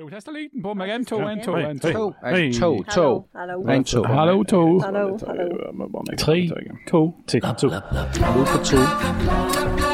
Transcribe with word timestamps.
Jo, 0.00 0.08
testa 0.08 0.30
lyden 0.30 0.62
på 0.62 0.74
meg. 0.74 0.90
En, 0.94 1.04
to, 1.04 1.18
en, 1.18 1.40
to, 1.42 1.56
en, 1.56 1.80
to. 1.80 2.12
en, 2.24 2.52
to, 2.52 2.82
to. 2.94 3.28
En, 3.68 3.84
to. 3.84 4.04
Hallo, 4.04 4.42
to. 4.42 4.80
Hallo, 4.80 5.18
hallo. 5.26 6.16
Tre, 6.18 6.50
to. 6.86 7.12
Hallo 8.22 8.44
på 8.44 8.64
to. 8.64 9.91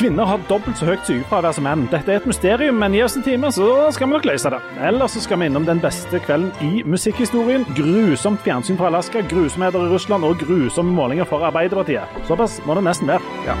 Kvinner 0.00 0.24
har 0.24 0.40
dobbelt 0.48 0.78
så 0.80 0.86
høyt 0.88 1.02
sykefravær 1.04 1.52
som 1.52 1.66
menn. 1.68 1.82
Dette 1.92 2.08
er 2.08 2.22
et 2.22 2.28
mysterium, 2.30 2.78
men 2.80 2.94
gi 2.96 3.02
oss 3.04 3.18
en 3.18 3.24
time, 3.26 3.50
så 3.52 3.66
skal 3.92 4.08
vi 4.08 4.14
nok 4.14 4.24
løse 4.30 4.48
det. 4.48 4.60
Ellers 4.88 5.12
så 5.12 5.20
skal 5.20 5.36
vi 5.42 5.50
innom 5.50 5.66
den 5.68 5.82
beste 5.82 6.16
kvelden 6.24 6.48
i 6.64 6.80
musikkhistorien. 6.88 7.66
Grusomt 7.76 8.40
fjernsyn 8.40 8.78
fra 8.80 8.88
Alaska, 8.88 9.20
grusomheter 9.28 9.84
i 9.84 9.90
Russland 9.92 10.24
og 10.24 10.40
grusomme 10.40 10.94
målinger 10.96 11.28
for 11.28 11.44
Arbeiderpartiet. 11.44 12.08
Såpass 12.24 12.62
må 12.64 12.78
det 12.78 12.86
nesten 12.88 13.12
være. 13.12 13.20
Ja. 13.44 13.58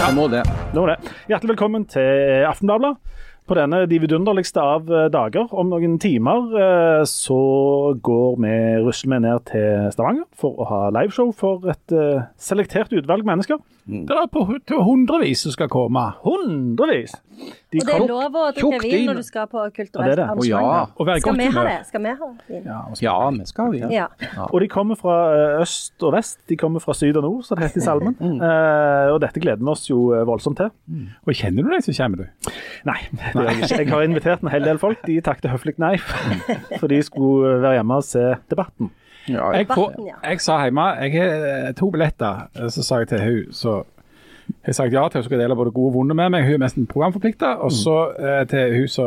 Jeg 0.00 0.18
må 0.18 0.26
det. 0.34 0.42
Nå 0.74 0.82
er 0.82 0.96
det. 0.96 1.14
Hjertelig 1.30 1.54
velkommen 1.54 1.86
til 1.86 2.42
Aftenbladet. 2.50 2.96
På 3.50 3.56
denne 3.58 3.80
de 3.90 3.96
vidunderligste 3.98 4.62
av 4.62 4.86
eh, 4.94 5.08
dager. 5.10 5.48
Om 5.50 5.72
noen 5.72 5.96
timer 5.98 6.52
eh, 6.54 7.00
så 7.10 7.38
går 7.98 8.36
vi 8.44 8.52
rusler 8.84 9.18
ned 9.24 9.42
til 9.50 9.88
Stavanger 9.90 10.28
for 10.38 10.60
å 10.62 10.68
ha 10.68 10.78
liveshow 10.94 11.32
for 11.34 11.66
et 11.72 11.90
eh, 11.90 12.28
selektert 12.38 12.94
utvalg 12.94 13.26
mennesker. 13.26 13.58
Det 13.90 14.16
er 14.16 14.26
på 14.30 14.44
til 14.66 14.82
hundrevis 14.86 15.42
som 15.46 15.52
skal 15.54 15.68
komme. 15.72 16.02
Hundrevis! 16.24 17.14
De 17.72 17.78
Og 17.80 17.86
det 17.86 17.94
er 17.94 18.02
lov 18.10 18.34
å 18.36 18.40
drikke 18.52 18.78
vin 18.82 19.06
når 19.08 19.16
du 19.20 19.22
skal 19.24 19.46
på 19.48 19.62
kulturelt 19.72 20.18
det. 20.18 20.24
Ja. 20.50 20.58
arrangement. 20.60 20.90
Og 21.00 21.06
Skal 21.22 21.36
vi 21.38 21.46
ha 21.54 21.62
det? 21.64 21.76
Skal 21.88 22.02
vi 22.04 22.10
ha 22.18 22.26
vin? 22.50 22.64
Ja, 22.66 22.80
så- 22.92 23.02
Ja, 23.06 23.30
vi 23.30 23.44
skal 23.48 23.70
vi. 23.72 23.78
Ja. 23.94 24.06
Og 24.52 24.60
de 24.60 24.68
kommer 24.68 24.98
fra 25.00 25.14
eh, 25.32 25.62
øst 25.62 26.02
og 26.02 26.12
vest. 26.12 26.38
De 26.48 26.56
kommer 26.56 26.80
fra 26.84 26.92
syd 26.92 27.16
og 27.16 27.22
nord, 27.24 27.42
som 27.44 27.56
det 27.56 27.68
heter 27.70 27.80
i 27.80 27.84
salmen. 27.86 28.16
Eh, 28.20 29.12
og 29.14 29.20
dette 29.22 29.40
gleder 29.40 29.62
vi 29.64 29.70
oss 29.72 29.86
jo 29.88 30.12
eh, 30.12 30.24
voldsomt 30.28 30.56
til. 30.60 30.70
Og 31.26 31.32
kjenner 31.34 31.62
du 31.64 31.70
deg, 31.70 31.82
som 31.86 31.94
kommer, 31.94 32.16
du? 32.16 32.50
Nei, 32.84 32.98
det 33.10 33.32
gjør 33.34 33.48
jeg 33.50 33.62
ikke. 33.62 33.78
Jeg 33.78 33.88
har 33.94 34.02
invitert 34.02 34.42
en 34.42 34.48
hel 34.52 34.62
del 34.68 34.78
folk. 34.78 34.98
De 35.06 35.20
takket 35.20 35.50
høflig 35.50 35.78
nei, 35.78 35.96
for 36.80 36.86
de 36.88 37.00
skulle 37.02 37.60
være 37.62 37.78
hjemme 37.80 37.96
og 37.96 38.04
se 38.04 38.34
debatten. 38.50 38.90
Ja, 39.28 39.50
Jeg, 39.52 39.66
ja. 39.68 40.16
jeg 40.24 40.40
sa 40.40 40.56
hjemme 40.64 40.84
jeg 41.02 41.12
har 41.20 41.48
eh, 41.68 41.72
to 41.76 41.90
billetter. 41.92 42.46
Eh, 42.56 42.68
Så 42.72 42.82
sa 42.86 42.98
jeg 43.02 43.08
til 43.12 43.20
hun 43.26 43.52
så 43.52 43.82
jeg 44.50 44.72
har 44.72 44.78
sagt 44.80 44.92
ja 44.96 45.02
til 45.08 45.20
hun 45.20 45.26
skal 45.28 45.38
dele 45.44 45.54
både 45.54 45.70
gode 45.70 45.92
og 45.92 45.94
vonde 46.00 46.14
med 46.18 46.30
meg. 46.34 46.42
Hun 46.44 46.56
er 46.56 46.62
mest 46.64 46.78
programforplikta. 46.90 47.52
Og 47.62 47.70
så 47.72 47.98
eh, 48.18 48.40
til 48.50 48.72
hun 48.80 48.88
så 48.90 49.04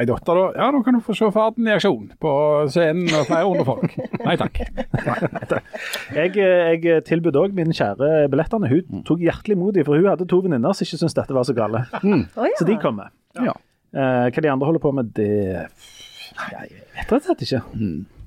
ei 0.00 0.04
datter, 0.08 0.36
da. 0.36 0.46
Ja, 0.60 0.70
nå 0.72 0.82
kan 0.84 0.92
du 0.96 1.00
få 1.04 1.14
se 1.16 1.28
farten 1.32 1.68
i 1.68 1.72
aksjon 1.72 2.10
på 2.20 2.30
scenen 2.72 3.08
og 3.16 3.26
flere 3.28 3.44
hundre 3.48 3.64
folk. 3.64 3.94
Nei 4.24 4.34
takk. 4.40 4.58
Jeg, 6.16 6.32
eh, 6.36 6.72
jeg 6.80 7.04
tilbød 7.08 7.36
òg 7.40 7.54
min 7.56 7.72
kjære 7.76 8.26
billettene. 8.32 8.68
Hun 8.72 9.04
tok 9.08 9.20
hjertelig 9.24 9.56
imot 9.56 9.74
dem, 9.76 9.84
for 9.88 9.96
hun 10.00 10.08
hadde 10.10 10.26
to 10.28 10.40
venninner 10.44 10.76
som 10.76 10.84
ikke 10.86 11.00
syntes 11.00 11.16
dette 11.16 11.36
var 11.36 11.44
så 11.48 11.54
gale. 11.56 11.84
Å, 11.92 12.48
ja. 12.48 12.56
Så 12.60 12.68
de 12.68 12.76
kommer. 12.82 13.12
ja. 13.40 13.56
Eh, 13.96 14.26
hva 14.28 14.42
de 14.44 14.50
andre 14.52 14.66
holder 14.68 14.82
på 14.82 14.90
med, 14.92 15.12
det 15.16 15.28
Jeg 15.30 16.68
vet 16.68 16.98
rett 16.98 17.12
og 17.16 17.22
slett 17.30 17.44
ikke. 17.46 17.62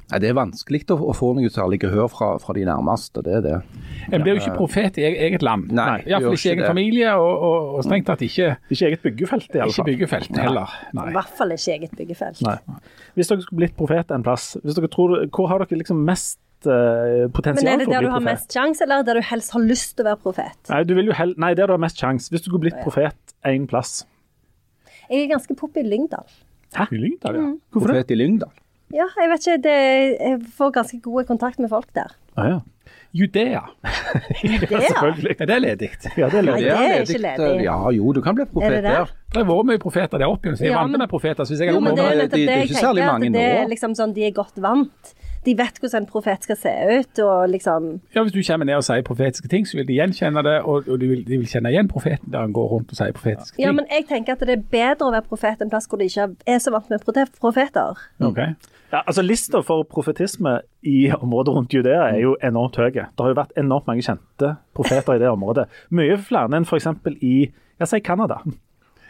Nei, 0.09 0.17
det 0.23 0.29
er 0.31 0.35
vanskelig 0.37 0.79
å, 0.89 0.95
å 1.11 1.13
få 1.13 1.27
noe 1.37 1.51
særlig 1.53 1.77
gehør 1.83 2.07
fra, 2.09 2.27
fra 2.41 2.53
de 2.57 2.63
nærmeste, 2.65 3.21
det 3.25 3.33
er 3.37 3.43
det. 3.45 3.53
En 4.09 4.23
blir 4.23 4.33
jo 4.33 4.41
ikke 4.41 4.55
profet 4.57 4.97
i 4.97 5.03
eget, 5.05 5.19
eget 5.27 5.45
land. 5.45 5.67
Nei, 5.69 5.99
Iallfall 6.09 6.33
gjør 6.33 6.33
ikke 6.33 6.33
i 6.33 6.39
ikke 6.39 6.53
egen 6.55 6.63
det. 6.63 6.69
familie, 6.71 7.11
og, 7.21 7.43
og, 7.45 7.67
og 7.77 7.85
strengt 7.85 8.07
tatt 8.09 8.23
ikke, 8.25 8.47
Ikke 8.73 8.87
eget 8.89 9.03
byggefelt, 9.05 9.49
i 9.53 9.61
alle 9.61 9.75
ikke 9.75 9.85
byggefelt 9.91 10.39
heller. 10.41 10.73
Nei. 10.97 11.07
I 11.11 11.15
hvert 11.19 11.33
fall 11.37 11.53
ikke 11.53 11.75
eget 11.75 11.93
byggefelt. 11.99 12.41
Nei. 12.47 12.55
Hvis 13.19 13.29
dere 13.29 13.45
skulle 13.45 13.61
blitt 13.61 13.75
profet 13.77 14.13
en 14.15 14.25
plass, 14.25 14.51
hvis 14.63 14.79
dere 14.79 14.89
tror, 14.95 15.17
hvor 15.29 15.49
har 15.51 15.61
dere 15.61 15.77
liksom 15.83 16.01
mest 16.07 16.39
eh, 16.65 17.27
Men 17.29 17.69
er 17.69 17.83
det 17.83 17.89
der 17.91 18.07
du 18.07 18.09
har 18.09 18.17
profet? 18.17 18.29
mest 18.31 18.55
sjanse, 18.57 18.87
eller 18.87 19.05
der 19.05 19.19
du 19.19 19.27
helst 19.29 19.53
har 19.53 19.61
lyst 19.61 19.93
til 19.99 20.07
å 20.07 20.09
være 20.09 20.21
profet? 20.25 20.61
Nei, 20.73 20.81
du 20.89 20.95
vil 20.97 21.11
jo 21.11 21.17
hell... 21.19 21.35
Nei, 21.37 21.53
der 21.59 21.69
du 21.69 21.75
har 21.77 21.83
mest 21.85 22.01
sjanse. 22.01 22.33
Hvis 22.33 22.47
du 22.47 22.49
skulle 22.49 22.65
blitt 22.65 22.81
profet 22.81 23.35
én 23.45 23.69
plass. 23.69 23.99
Jeg 25.05 25.27
er 25.27 25.29
ganske 25.35 25.53
pop 25.57 25.77
i 25.77 25.85
Lyngdal. 25.85 26.25
I 26.89 26.97
Lyngdal, 26.97 27.37
ja. 27.37 27.45
Hvorfor 27.73 27.93
det? 27.93 28.01
Profet 28.01 28.11
i 28.13 28.17
Lyngdal. 28.17 28.57
Ja, 28.93 29.05
jeg 29.21 29.29
vet 29.29 29.45
ikke, 29.47 29.61
det, 29.67 29.77
jeg 30.19 30.39
får 30.57 30.71
ganske 30.79 30.99
god 31.05 31.27
kontakt 31.29 31.59
med 31.61 31.69
folk 31.69 31.89
der. 31.95 32.13
Ah, 32.35 32.49
ja. 32.55 32.59
Judea. 33.13 33.61
Ja. 34.69 34.79
Selvfølgelig. 34.85 35.35
Er 35.39 35.45
det 35.49 35.57
ledig? 35.61 35.89
Ja, 36.17 36.27
det 36.29 36.39
er 36.39 36.45
Nei, 36.45 36.55
ledig. 36.61 36.65
det 36.69 36.73
er 36.79 37.01
ikke 37.05 37.21
ledig. 37.23 37.63
Ja, 37.65 37.77
jo, 37.93 38.11
du 38.13 38.21
kan 38.21 38.35
bli 38.37 38.45
profet 38.49 38.71
det 38.71 38.83
det? 38.85 38.91
der. 38.93 39.11
Det 39.33 39.41
har 39.41 39.47
vært 39.49 39.67
mye 39.69 39.81
profeter 39.81 40.21
der 40.21 40.29
oppe, 40.29 40.53
så 40.55 40.63
jeg 40.65 40.71
er 40.71 40.75
Ja, 40.77 40.83
vant 40.85 40.97
med 41.01 41.09
profeter. 41.11 41.43
Så 41.45 41.53
hvis 41.53 41.63
jeg 41.65 41.73
Jo, 41.73 41.79
men 41.83 41.97
det 41.97 42.03
er 42.05 42.09
men 42.09 42.21
nettopp 42.23 42.37
det 42.39 42.45
er 42.49 42.61
jeg 42.61 42.69
ikke 42.69 42.79
særlig 42.83 43.03
tenker, 43.03 43.13
mange 43.13 43.31
det 43.33 43.45
er 43.59 43.67
liksom 43.73 43.95
sånn, 43.97 44.13
de 44.15 44.25
er 44.27 44.33
godt 44.37 44.61
vant. 44.63 45.13
De 45.49 45.55
vet 45.57 45.79
hvordan 45.81 46.03
en 46.03 46.09
profet 46.09 46.45
skal 46.45 46.57
se 46.59 46.71
ut, 46.93 47.21
og 47.25 47.49
liksom 47.49 47.89
Ja, 48.13 48.21
Hvis 48.21 48.35
du 48.35 48.41
kommer 48.45 48.67
ned 48.69 48.77
og 48.77 48.85
sier 48.85 49.05
profetiske 49.05 49.49
ting, 49.49 49.65
så 49.65 49.79
vil 49.79 49.87
de 49.87 49.95
gjenkjenne 49.97 50.43
det, 50.45 50.57
og, 50.61 50.85
og 50.85 50.99
de, 51.01 51.07
vil, 51.09 51.23
de 51.25 51.39
vil 51.41 51.49
kjenne 51.49 51.71
igjen 51.73 51.89
profeten 51.89 52.29
der 52.29 52.45
han 52.45 52.53
går 52.53 52.67
rundt 52.75 52.93
og 52.93 52.99
sier 52.99 53.15
profetiske 53.17 53.55
ting. 53.55 53.65
Ja, 53.65 53.71
men 53.73 53.89
jeg 53.89 54.05
tenker 54.11 54.37
at 54.37 54.45
det 54.45 54.59
er 54.59 54.67
bedre 54.75 55.07
å 55.07 55.13
være 55.15 55.25
profet 55.25 55.63
en 55.65 55.71
plass 55.73 55.89
hvor 55.89 56.01
de 56.01 56.09
ikke 56.11 56.27
er 56.45 56.61
så 56.61 56.73
vant 56.75 56.91
med 56.93 57.01
profeter. 57.41 58.03
Ok. 58.21 58.43
Ja, 58.89 59.01
altså 59.05 59.21
Lista 59.21 59.61
for 59.65 59.85
profetisme 59.89 60.59
i 60.81 61.11
området 61.13 61.53
rundt 61.53 61.73
Judea 61.73 62.07
er 62.09 62.21
jo 62.23 62.35
enormt 62.45 62.77
høy. 62.77 62.89
Det 62.93 63.05
har 63.21 63.33
jo 63.33 63.37
vært 63.37 63.57
enormt 63.57 63.89
mange 63.89 64.05
kjente 64.05 64.55
profeter 64.77 65.17
i 65.17 65.21
det 65.21 65.29
området. 65.29 65.67
Mye 65.93 66.17
flere 66.17 66.49
enn 66.57 66.65
f.eks. 66.65 66.89
i 67.21 67.35
jeg 67.79 67.87
sier 67.87 68.01
Canada. 68.03 68.41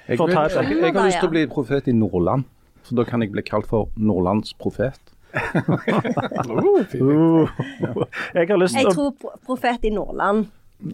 Jeg, 0.09 0.17
vil, 0.19 0.33
jeg, 0.33 0.65
jeg 0.81 0.95
har 0.95 1.05
lyst 1.05 1.21
til 1.21 1.29
å 1.29 1.33
bli 1.33 1.45
profet 1.49 1.87
i 1.87 1.93
Nordland, 1.95 2.43
så 2.85 2.97
da 2.97 3.05
kan 3.07 3.23
jeg 3.23 3.31
bli 3.33 3.43
kalt 3.45 3.69
for 3.69 3.91
Nordlands 3.95 4.55
profet. 4.57 4.99
Oh. 5.33 6.79
Uh, 6.95 7.49
jeg 8.35 8.47
har 8.49 8.57
lyst 8.61 8.75
til 8.77 8.89
å 8.89 8.93
tror 8.95 9.11
pro- 9.19 9.35
profet 9.45 9.85
i 9.85 9.91
Nordland, 9.93 10.47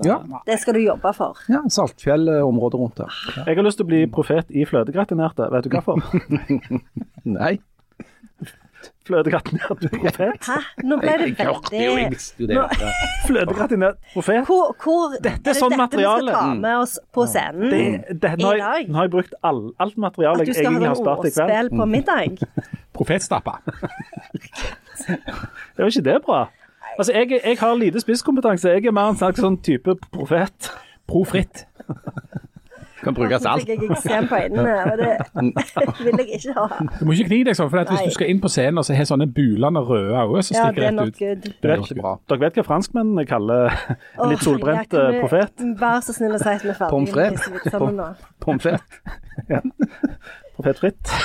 Ja, 0.04 0.18
det 0.48 0.58
skal 0.64 0.74
du 0.74 0.82
jobbe 0.82 1.12
for. 1.14 1.38
ja 1.52 1.62
Saltfjell-området 1.70 2.80
rundt 2.82 2.98
der. 2.98 3.20
Jeg 3.46 3.56
har 3.60 3.64
lyst 3.68 3.78
til 3.80 3.86
å 3.86 3.92
bli 3.92 4.02
profet 4.12 4.50
i 4.50 4.66
fløtegratinerte. 4.66 5.48
Vet 5.54 5.68
du 5.68 5.76
hvorfor? 5.76 6.02
Nei, 7.38 7.54
Fløtegratinert 9.06 9.84
profet. 10.02 10.48
Hæ? 10.50 10.56
Nå 10.84 10.98
ble 11.02 11.14
det 11.22 11.28
jeg 11.32 11.48
hørte 11.48 11.72
jo, 11.76 11.80
jeg 11.80 11.92
veldig 11.96 12.10
visste 12.16 12.44
jo 12.44 12.48
det. 12.50 12.58
Fløtegratinert 13.28 13.98
profet. 14.14 14.42
hvor, 14.50 14.72
hvor 14.84 15.16
Dette 15.22 15.54
er 15.54 15.58
sånn 15.60 15.76
dette 15.76 15.82
materiale. 15.84 16.26
vi 16.26 16.32
skal 16.32 16.42
ta 16.42 16.54
med 16.66 16.78
oss 16.82 16.96
på 17.14 17.26
scenen 17.30 17.70
Det, 17.70 17.84
det, 18.24 18.32
nå, 18.42 18.48
har 18.48 18.56
i 18.56 18.64
dag? 18.66 18.90
nå 18.90 19.00
har 19.00 19.08
jeg 19.10 19.14
brukt 19.18 19.34
all, 19.46 19.62
alt 19.86 19.98
materialet 20.08 20.42
At 20.42 20.46
du 20.46 20.52
jeg 20.54 20.58
skal 20.60 20.72
egentlig 20.72 20.90
ha 20.90 20.96
har 20.96 21.02
spart 21.04 21.26
i 21.26 21.34
kveld. 21.36 21.50
ordspill 21.52 21.80
på 21.80 21.86
middag? 21.96 22.46
Profetstappa. 22.96 23.58
Det 25.76 25.84
var 25.84 25.90
ikke 25.92 26.02
det 26.06 26.22
bra? 26.26 26.46
Altså, 26.98 27.12
jeg, 27.14 27.42
jeg 27.44 27.58
har 27.60 27.74
lite 27.76 28.00
spisskompetanse. 28.00 28.70
Jeg 28.70 28.86
er 28.88 28.92
mer 28.96 29.10
en 29.12 29.18
slags 29.20 29.42
sånn 29.44 29.58
type 29.62 29.98
profet. 30.14 30.70
Profritt. 31.12 31.66
Kan 33.06 33.14
brukes 33.18 33.44
Så 33.46 33.52
alt. 33.54 33.68
fikk 33.70 33.84
eksem 33.92 34.28
på 34.32 34.36
øynene, 34.42 34.76
og 34.90 34.98
det 34.98 35.12
vil 36.06 36.20
jeg 36.24 36.40
ikke 36.40 36.56
ha. 36.58 36.66
Du 37.00 37.04
må 37.06 37.14
ikke 37.16 37.28
kni 37.30 37.40
deg 37.48 37.58
sånn, 37.60 37.70
for 37.70 37.84
at 37.84 37.92
hvis 37.94 38.08
du 38.10 38.16
skal 38.18 38.32
inn 38.34 38.42
på 38.44 38.50
scenen 38.52 38.82
og 38.82 38.88
så 38.88 38.98
har 38.98 39.06
sånne 39.10 39.28
bulende 39.36 39.84
røde 39.86 40.16
øyne 40.18 40.44
som 40.48 40.58
Ja, 40.58 40.68
stikker 40.70 40.82
det 40.82 40.88
er 40.88 40.98
rett 41.00 41.14
ut 41.14 41.20
good. 41.22 41.50
Det 41.62 41.72
er 41.76 41.84
ikke 41.86 42.00
bra. 42.02 42.14
dere 42.32 42.42
vet 42.46 42.58
hva 42.60 42.66
franskmennene 42.72 43.26
kaller 43.30 43.70
en 44.20 44.34
litt 44.34 44.44
solbrent 44.46 44.88
ja, 44.88 44.90
kan 44.90 45.04
eh, 45.06 45.20
du 45.20 45.22
profet? 45.28 45.66
Vær 45.84 46.02
så 46.08 46.16
snill 46.18 46.34
å 46.36 46.42
si 46.42 46.50
at 46.56 46.66
vi 46.66 46.74
er 46.74 46.80
ferdige 46.80 46.92
Pommes 46.96 47.14
med 47.16 47.38
frites. 47.38 47.54
vitsene 47.60 47.92
nå. 48.00 48.10
Pommes 48.46 48.66
frites. 48.66 48.90
Profet 50.56 50.80
fritt. 50.80 51.16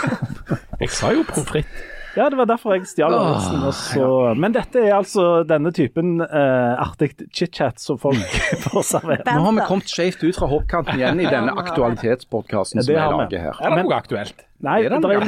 Jeg 0.81 0.91
sa 0.91 1.12
jo 1.15 1.23
profritt. 1.29 1.71
Ja, 2.16 2.26
det 2.32 2.37
var 2.41 2.47
derfor 2.50 2.75
jeg 2.75 2.87
stjal 2.91 3.15
avisen. 3.15 3.60
Oh, 3.62 3.71
så- 3.71 4.34
Men 4.37 4.53
dette 4.53 4.81
er 4.82 4.94
altså 4.97 5.44
denne 5.47 5.71
typen 5.72 6.21
uh, 6.21 6.75
artig 6.82 7.12
chit-chat 7.31 7.78
som 7.78 7.98
folk 8.03 8.19
får 8.66 8.82
servert. 8.88 9.25
Nå 9.26 9.44
har 9.47 9.53
vi 9.60 9.66
kommet 9.69 9.87
skjevt 9.93 10.25
ut 10.26 10.37
fra 10.41 10.49
hoppkanten 10.50 10.99
igjen 10.99 11.20
i 11.22 11.28
denne 11.31 11.54
aktualitetspodkasten 11.62 12.81
Ja, 12.81 12.82
som 12.82 12.94
jeg 12.94 13.05
vi. 13.05 13.19
lager 13.20 13.44
her. 13.46 13.61
Er 13.62 13.76
det 13.76 13.85
noe 13.87 13.96
aktuelt? 14.00 14.46
Nei, 14.61 14.79
Er 14.85 14.90
det 14.93 14.99
det 15.00 15.11
er, 15.17 15.25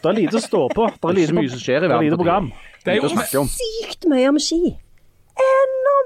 det 0.00 0.08
er 0.08 0.16
lite 0.16 0.38
å 0.38 0.44
stå 0.46 0.62
på. 0.72 0.86
Det 0.88 0.94
er 0.94 1.00
Det 1.02 1.10
er 1.10 1.18
lite, 1.20 1.34
mye 1.40 1.50
som 1.52 1.60
skjer 1.60 1.76
i 1.76 1.80
det 1.80 1.90
er 1.90 2.16
verden. 2.22 2.52
Det 2.84 2.94
er 2.94 3.02
jo. 3.02 3.44
Sykt 3.52 4.08
mye 4.10 4.28
om 4.30 4.38
ski. 4.42 4.62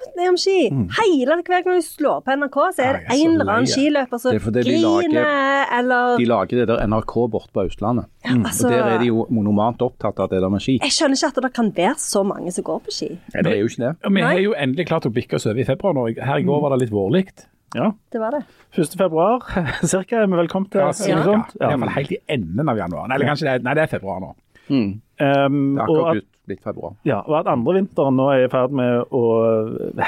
Enormt 0.06 0.16
ned 0.16 0.28
om 0.28 0.36
ski. 0.38 0.56
Mm. 0.70 0.84
Hele 0.96 1.36
hver 1.42 1.64
gang 1.64 1.78
du 1.80 1.84
slår 1.84 2.20
på 2.24 2.36
NRK, 2.36 2.58
så 2.76 2.84
er 2.84 2.92
det 2.96 3.02
Nei, 3.06 3.16
så 3.16 3.24
en 3.26 3.34
eller 3.34 3.52
annen 3.54 3.70
skiløper 3.70 4.20
som 4.22 4.36
er 4.36 4.66
griner, 4.66 5.72
eller 5.78 6.16
De 6.20 6.28
lager 6.30 6.60
det 6.62 6.68
der 6.70 6.86
NRK 6.86 7.14
borte 7.32 7.52
på 7.52 7.64
Østlandet. 7.66 8.06
altså, 8.24 8.66
Og 8.68 8.72
Der 8.72 8.86
er 8.94 8.98
de 9.02 9.10
jo 9.10 9.26
monomant 9.30 9.82
opptatt 9.82 10.20
av 10.20 10.30
det 10.30 10.40
der 10.42 10.48
med 10.52 10.62
ski. 10.62 10.78
Jeg 10.82 10.94
skjønner 10.94 11.16
ikke 11.18 11.32
at 11.32 11.42
det 11.48 11.52
kan 11.58 11.72
være 11.76 11.98
så 11.98 12.22
mange 12.26 12.52
som 12.54 12.64
går 12.64 12.80
på 12.86 12.94
ski. 12.94 13.10
Nei, 13.34 13.42
det 13.42 13.52
er 13.52 13.60
jo 13.60 13.68
ikke 13.72 13.82
det. 13.84 13.92
Vi 14.16 14.24
har 14.28 14.40
jo 14.44 14.54
endelig 14.56 14.86
klart 14.88 15.06
å 15.06 15.12
bikke 15.12 15.36
oss 15.36 15.46
over 15.46 15.60
i 15.60 15.68
februar 15.68 15.94
nå. 15.96 16.08
Her 16.22 16.38
i 16.42 16.46
går 16.46 16.62
var 16.64 16.74
det 16.76 16.84
litt 16.86 16.94
vårlikt. 16.94 17.46
Ja. 17.74 17.90
Det 18.12 18.20
var 18.22 18.30
det. 18.36 18.44
1. 18.78 18.94
februar 18.96 19.42
cirka 19.92 20.22
er 20.22 20.30
vi 20.30 20.38
vel 20.38 20.48
kommet 20.48 20.70
til. 20.72 20.80
Ja, 20.80 20.92
eller 20.92 21.00
cirka. 21.02 21.24
sånt. 21.26 21.56
Ja. 21.60 21.74
Helt 21.98 22.12
i 22.14 22.18
enden 22.28 22.68
av 22.72 22.78
januar. 22.78 23.08
Nei, 23.08 23.18
eller 23.18 23.32
kanskje 23.32 23.48
det 23.48 23.54
er, 23.58 23.64
nei, 23.66 23.74
det 23.76 23.84
er 23.84 23.92
februar 23.98 24.22
nå. 24.22 24.32
Mm. 24.70 24.78
Um, 25.20 25.76
Det 25.76 25.82
er 25.82 25.90
og, 25.90 25.98
akkurat 26.06 26.24
blitt 26.46 26.62
februar. 26.64 26.96
ja, 27.06 27.20
og 27.26 27.40
at 27.40 27.50
andre 27.52 27.74
vinteren 27.80 28.16
nå 28.18 28.28
er 28.32 28.46
i 28.46 28.50
ferd 28.52 28.74
med 28.76 29.12
å 29.14 29.22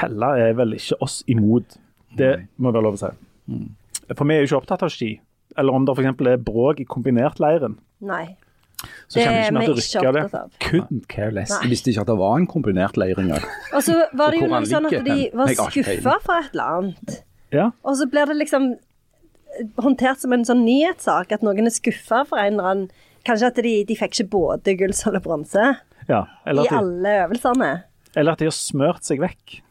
helle, 0.01 0.33
er 0.39 0.53
vel 0.57 0.75
ikke 0.77 0.99
oss 1.05 1.21
imot. 1.27 1.77
Det 2.17 2.33
må 2.57 2.71
være 2.73 2.85
lov 2.87 2.97
å 2.97 3.01
si. 3.03 3.11
For 4.15 4.25
vi 4.25 4.35
er 4.35 4.43
jo 4.43 4.49
ikke 4.49 4.61
opptatt 4.63 4.85
av 4.87 4.93
ski. 4.93 5.13
Eller 5.59 5.75
om 5.75 5.85
det 5.85 5.95
f.eks. 5.97 6.21
er 6.31 6.41
bråk 6.41 6.79
i 6.81 6.85
kombinertleiren. 6.89 7.77
Nei. 8.05 8.25
Så 9.09 9.19
Det 9.19 9.25
er 9.27 9.51
vi 9.51 9.65
ikke 9.73 10.03
opptatt 10.07 10.35
av. 10.39 10.51
Couldn't 10.63 11.07
care 11.11 11.33
less. 11.35 11.51
Nei. 11.51 11.71
Visste 11.73 11.91
ikke 11.91 12.05
at 12.05 12.11
det 12.11 12.17
var 12.21 12.37
en 12.39 12.47
kombinert 12.47 12.97
leir 12.97 13.19
engang. 13.19 13.43
Og 13.75 13.83
så 13.83 13.97
var 14.15 14.31
det 14.31 14.43
jo 14.43 14.51
noe 14.51 14.61
sånn 14.69 14.87
at 14.89 15.01
de 15.05 15.17
var 15.35 15.51
skuffa 15.57 16.15
for 16.23 16.37
et 16.39 16.53
eller 16.55 16.77
annet. 16.77 17.19
Ja. 17.55 17.71
Og 17.83 17.97
så 17.99 18.07
blir 18.09 18.29
det 18.29 18.37
liksom 18.39 18.71
håndtert 19.81 20.21
som 20.21 20.33
en 20.35 20.45
sånn 20.47 20.63
nyhetssak 20.63 21.33
at 21.35 21.43
noen 21.45 21.67
er 21.67 21.73
skuffa 21.73 22.23
for 22.29 22.41
en 22.41 22.55
eller 22.57 22.73
annen 22.73 22.89
Kanskje 23.27 23.49
at 23.51 23.57
de, 23.59 23.71
de 23.83 23.95
fikk 23.99 24.13
ikke 24.15 24.31
både 24.31 24.73
gull, 24.79 24.93
sølv 24.95 25.19
og 25.19 25.25
bronse 25.25 25.63
ja. 26.09 26.23
Eller, 26.45 26.63
i 26.63 26.67
at 26.67 26.71
de, 26.71 26.77
alle 26.77 27.15
øvelsene. 27.25 27.71
eller 28.15 28.31
at 28.33 28.39
de 28.43 28.45
har 28.49 28.55
smørt 28.57 29.03
seg 29.05 29.19
vekk. 29.21 29.61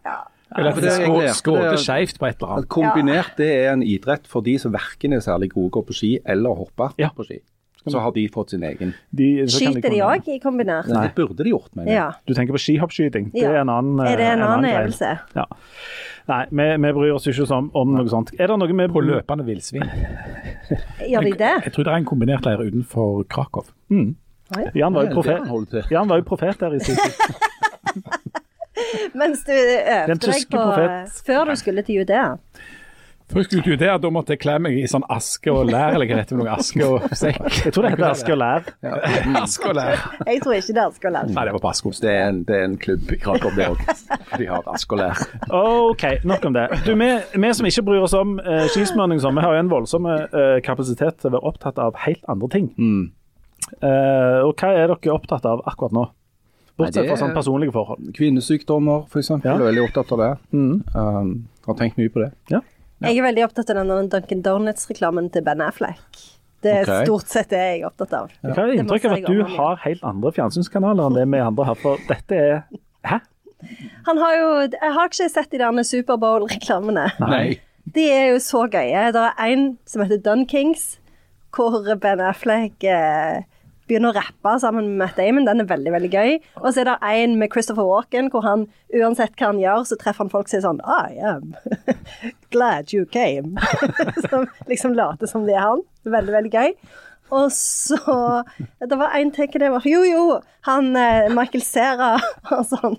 Eller 0.56 0.70
at 0.70 0.76
de 0.78 0.80
det 0.86 0.92
er 0.94 1.04
egentlig- 1.04 1.34
skåter 1.36 1.72
er- 1.72 1.82
skeivt 1.82 2.18
på 2.18 2.26
et 2.28 2.36
eller 2.40 2.54
annet. 2.54 2.68
kombinert 2.72 3.36
det 3.36 3.50
er 3.66 3.72
en 3.74 3.82
idrett 3.82 4.26
for 4.26 4.40
de 4.40 4.56
som 4.58 4.72
verken 4.72 5.12
er 5.12 5.20
særlig 5.20 5.50
gode 5.52 5.68
å 5.68 5.74
gå 5.80 5.86
på 5.90 5.94
ski 5.98 6.18
eller 6.24 6.54
hoppe 6.56 6.92
Ja. 6.98 7.10
på 7.10 7.24
ski. 7.26 7.40
Så 7.88 8.00
har 8.00 8.10
de 8.12 8.28
fått 8.28 8.50
sin 8.50 8.60
egen. 8.62 8.92
De, 9.14 9.46
Skyter 9.46 9.88
de 9.88 10.00
òg 10.04 10.26
i 10.28 10.38
kombinert? 10.40 10.88
Nei, 10.88 11.06
Det 11.06 11.14
burde 11.14 11.42
de 11.44 11.50
gjort, 11.50 11.74
mener 11.74 11.88
jeg. 11.88 11.96
Ja. 11.96 12.12
Du 12.26 12.34
tenker 12.34 12.52
på 12.52 12.58
skihoppskyting. 12.60 13.30
Det 13.32 13.44
er 13.44 13.60
en 13.62 13.68
annen 13.70 14.00
Er 14.06 14.16
det 14.16 14.26
en 14.26 14.42
annen 14.42 14.64
annen 14.64 14.76
øvelse? 14.82 15.18
Ja. 15.34 15.44
Nei, 16.28 16.44
vi, 16.50 16.66
vi 16.76 16.92
bryr 16.92 17.14
oss 17.14 17.26
ikke 17.26 17.50
om, 17.56 17.70
om 17.74 17.94
noe 17.94 18.08
sånt. 18.08 18.32
Er 18.38 18.46
det 18.48 18.58
noe 18.58 18.68
vi 18.68 18.88
På 18.92 19.00
løpende 19.00 19.46
villsvin. 19.46 19.88
Gjør 21.08 21.24
de 21.24 21.32
det? 21.32 21.54
Jeg 21.64 21.72
tror 21.72 21.84
det 21.84 21.92
er 21.92 21.96
en 22.02 22.04
kombinert 22.04 22.44
leir 22.44 22.58
utenfor 22.66 23.24
Krakow. 23.30 23.64
Mm. 23.90 24.16
Jan 24.74 24.94
var 24.94 25.08
jo 25.08 25.18
profet. 25.18 25.90
Jan 25.92 26.08
var 26.08 26.22
jo 26.22 26.26
profet 26.28 26.60
der 26.60 26.78
i 26.78 26.80
sin 26.80 26.96
tid. 26.96 27.12
Mens 29.18 29.44
du 29.44 29.52
øvde 29.52 30.14
deg 30.14 30.50
på 30.50 30.56
profet. 30.56 31.22
Før 31.26 31.50
du 31.50 31.56
skulle 31.58 31.82
til 31.82 32.00
Judea? 32.00 32.34
Før 33.28 33.42
jeg 33.42 33.44
skulle 33.44 33.62
til 33.62 33.74
Judea, 33.74 33.98
da 34.00 34.08
måtte 34.08 34.32
jeg 34.32 34.40
kle 34.40 34.54
meg 34.64 34.76
i 34.80 34.86
sånn 34.88 35.02
aske 35.12 35.52
og 35.52 35.66
lær, 35.68 35.92
eller 35.92 36.08
hva 36.08 36.22
heter 36.22 36.38
det, 36.38 36.46
aske 36.48 36.86
og 36.86 37.10
sekk. 37.12 37.42
Jeg 37.66 37.74
tror 37.76 37.84
det 37.84 37.90
heter 37.92 38.06
Aske 38.06 38.32
og 38.32 38.38
lær. 38.40 38.70
Aske 39.42 39.68
og 39.68 39.76
lær. 39.76 40.04
Jeg 40.24 40.40
tror 40.46 40.54
ikke 40.56 40.76
det 40.78 40.80
er 40.80 40.86
aske 40.86 41.10
og 41.10 41.12
lær. 41.12 41.28
Nei, 41.34 41.44
det 41.44 41.52
var 41.58 41.62
på 41.66 41.68
Asko. 41.74 41.92
Det 42.00 42.14
er 42.14 42.30
en, 42.30 42.38
det 42.48 42.56
er 42.56 42.64
en 42.70 42.78
klubb 42.80 43.12
i 43.12 43.18
Krakow, 43.20 43.52
det 43.58 43.66
òg. 43.68 43.82
De 44.32 44.48
har 44.48 44.72
aske 44.72 44.96
og 44.96 45.02
lær. 45.02 45.20
OK, 45.58 46.06
nok 46.30 46.48
om 46.48 46.56
det. 46.56 46.64
Du, 46.86 46.94
vi, 46.96 47.10
vi 47.44 47.52
som 47.60 47.68
ikke 47.68 47.84
bryr 47.90 48.08
oss 48.08 48.16
om 48.16 48.38
uh, 48.40 48.64
skismøring, 48.72 49.20
sånn, 49.20 49.36
vi 49.36 49.44
har 49.44 49.58
jo 49.58 49.66
en 49.66 49.72
voldsom 49.76 50.08
uh, 50.08 50.56
kapasitet 50.64 51.20
til 51.20 51.28
å 51.28 51.36
være 51.36 51.52
opptatt 51.52 51.84
av 51.84 52.00
helt 52.06 52.24
andre 52.32 52.48
ting. 52.56 52.72
Mm. 52.80 53.10
Eh, 53.78 54.38
og 54.46 54.54
hva 54.58 54.72
er 54.74 54.92
dere 54.92 55.14
opptatt 55.14 55.46
av 55.48 55.62
akkurat 55.68 55.94
nå? 55.96 56.06
Bortsett 56.78 57.00
Nei, 57.00 57.04
det 57.04 57.10
fra 57.10 57.18
sånne 57.18 57.34
sånn 57.34 57.38
personlige 57.40 57.74
forhold. 57.74 58.10
Kvinnesykdommer, 58.14 59.06
f.eks. 59.10 59.30
Ja. 59.34 59.38
Jeg 59.42 59.54
er 59.56 59.64
veldig 59.66 59.84
opptatt 59.88 60.12
av 60.14 60.20
det. 60.22 60.32
Mm. 60.54 60.74
Um, 60.94 61.30
har 61.66 61.78
tenkt 61.80 61.98
mye 61.98 62.12
på 62.14 62.22
det. 62.22 62.30
Jeg 62.52 63.14
er 63.14 63.24
veldig 63.26 63.46
opptatt 63.48 63.72
av 63.74 63.80
den 63.82 64.10
Duncan 64.12 64.44
Donuts-reklamen 64.46 65.30
til 65.34 65.42
Ben 65.46 65.62
Affleck. 65.64 66.20
Det 66.62 66.70
er 66.74 66.86
okay. 66.86 67.06
stort 67.06 67.30
sett 67.30 67.50
det 67.52 67.58
jeg 67.58 67.80
er 67.80 67.86
opptatt 67.86 68.14
av. 68.18 68.30
Jeg 68.42 68.54
har 68.56 68.72
inntrykk 68.74 69.06
av 69.06 69.16
at 69.16 69.26
du 69.26 69.42
har 69.56 69.82
helt 69.84 70.06
andre 70.06 70.32
fjernsynskanaler 70.34 71.06
enn 71.06 71.18
det 71.18 71.26
vi 71.30 71.42
andre 71.42 71.66
har, 71.68 71.78
for 71.78 72.00
dette 72.10 72.38
er 72.38 72.56
Hæ? 73.06 73.20
Han 74.06 74.18
har 74.18 74.34
jo 74.38 74.48
Jeg 74.66 74.92
har 74.94 75.10
ikke 75.10 75.28
sett 75.30 75.52
de 75.54 75.60
der 75.62 75.82
Superbowl-reklamene. 75.86 77.06
Nei. 77.22 77.58
De 77.94 78.08
er 78.10 78.32
jo 78.32 78.40
så 78.42 78.66
gøye. 78.70 79.06
Det 79.14 79.22
er 79.22 79.52
en 79.54 79.68
som 79.88 80.02
heter 80.02 80.20
Dunkings, 80.22 80.98
hvor 81.54 81.86
Ben 82.02 82.20
Affleck 82.20 82.84
eh, 82.84 83.46
begynner 83.88 84.12
å 84.12 84.18
rappe 84.18 84.54
sammen 84.62 84.90
med 84.90 85.00
Matt 85.02 85.18
Damon. 85.18 85.46
Den 85.48 85.64
er 85.64 85.70
veldig 85.70 85.94
veldig 85.94 86.10
gøy. 86.12 86.36
Og 86.62 86.70
så 86.70 86.82
er 86.82 86.90
det 86.90 86.96
en 87.08 87.36
med 87.40 87.52
Christopher 87.54 87.88
Walken, 87.88 88.30
hvor 88.32 88.44
han 88.46 88.66
uansett 88.94 89.34
hva 89.36 89.50
han 89.50 89.60
gjør, 89.62 89.84
så 89.88 89.98
treffer 90.00 90.24
han 90.24 90.32
folk 90.32 90.48
som 90.48 90.58
sier 90.58 90.64
sånn 90.66 90.82
I 90.84 91.18
am 91.32 91.54
glad 92.54 92.94
you 92.94 93.08
came. 93.10 93.56
som 94.28 94.48
liksom 94.70 94.96
later 94.98 95.30
som 95.30 95.48
det 95.48 95.56
er 95.56 95.66
han. 95.66 95.84
Veldig, 96.08 96.34
veldig 96.38 96.54
gøy. 96.54 96.74
Og 97.34 97.50
så 97.52 98.42
Det 98.80 98.96
var 98.98 99.16
en 99.18 99.30
til 99.34 99.50
det 99.60 99.70
var. 99.72 99.84
Jo, 99.88 100.02
jo! 100.06 100.22
Han 100.68 100.96
eh, 100.96 101.28
Michael 101.32 101.62
Cera 101.64 102.08
har 102.50 102.64
sånn 102.68 102.96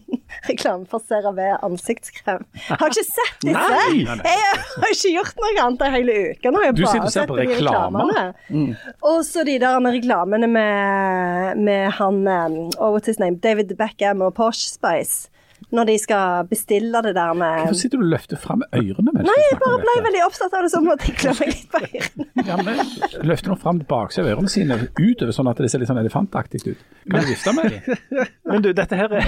reklame 0.47 0.87
for 0.89 1.03
CeraVe 1.05 1.51
ansiktskrem. 1.65 2.45
Har 2.69 2.87
ikke 2.89 3.03
sett 3.05 3.43
disse! 3.45 3.65
Nei! 3.75 4.03
Jeg 4.05 4.61
har 4.79 4.93
ikke 4.93 5.13
gjort 5.13 5.41
noe 5.43 5.51
annet 5.65 5.83
en 5.85 5.97
hele 5.97 6.15
uke. 6.31 6.53
Nå 6.53 6.61
har 6.61 6.69
jeg 6.69 6.77
Du 6.79 6.83
bare 6.85 7.11
sett 7.13 7.29
på 7.29 7.37
de 7.37 7.47
reklamene. 7.51 8.23
reklamene. 8.31 8.93
Og 9.11 9.19
så 9.27 9.45
de 9.47 9.57
der 9.61 9.77
reklamene 9.89 10.49
med, 10.49 11.59
med 11.65 11.91
han 11.99 12.21
um, 12.27 12.57
oh, 12.79 12.93
what's 12.95 13.11
his 13.11 13.19
name? 13.21 13.37
David 13.43 13.75
Beckham 13.77 14.23
og 14.25 14.33
Porsche 14.39 14.71
Spice. 14.71 15.29
Når 15.71 15.85
de 15.85 15.95
skal 16.01 16.47
bestille 16.49 17.01
det 17.05 17.11
der 17.15 17.33
med 17.37 17.59
Hvorfor 17.63 17.77
sitter 17.77 17.99
du 18.01 18.03
og 18.07 18.11
løfter 18.15 18.39
fram 18.41 18.63
ørene? 18.73 19.11
mens 19.13 19.27
Nei, 19.27 19.35
jeg 19.51 19.59
bare 19.61 19.79
ble 19.83 19.95
veldig 20.07 20.23
opptatt 20.25 20.55
av 20.57 20.65
det, 20.65 20.71
så 20.73 20.81
måtte 20.81 21.05
jeg 21.11 21.17
klø 21.21 21.33
meg 21.39 21.51
litt 21.53 21.69
på 21.73 21.81
ørene. 21.85 22.27
Ja, 22.49 22.55
men 22.65 23.25
Løfter 23.29 23.51
nå 23.53 23.57
fram 23.61 23.81
baksida 23.89 24.25
av 24.25 24.31
ørene 24.33 24.49
sine 24.49 24.77
utover, 24.97 25.33
sånn 25.35 25.49
at 25.51 25.59
det 25.61 25.69
ser 25.69 25.83
litt 25.83 25.91
sånn 25.91 25.99
elefantaktig 26.01 26.63
ut. 26.71 26.85
Kan 27.09 27.21
du 27.25 27.29
vifte 27.33 27.53
med 27.57 27.75
dem? 27.75 27.99
Men 28.49 28.63
du, 28.65 28.71
dette 28.73 28.97
her 28.97 29.13
er 29.19 29.27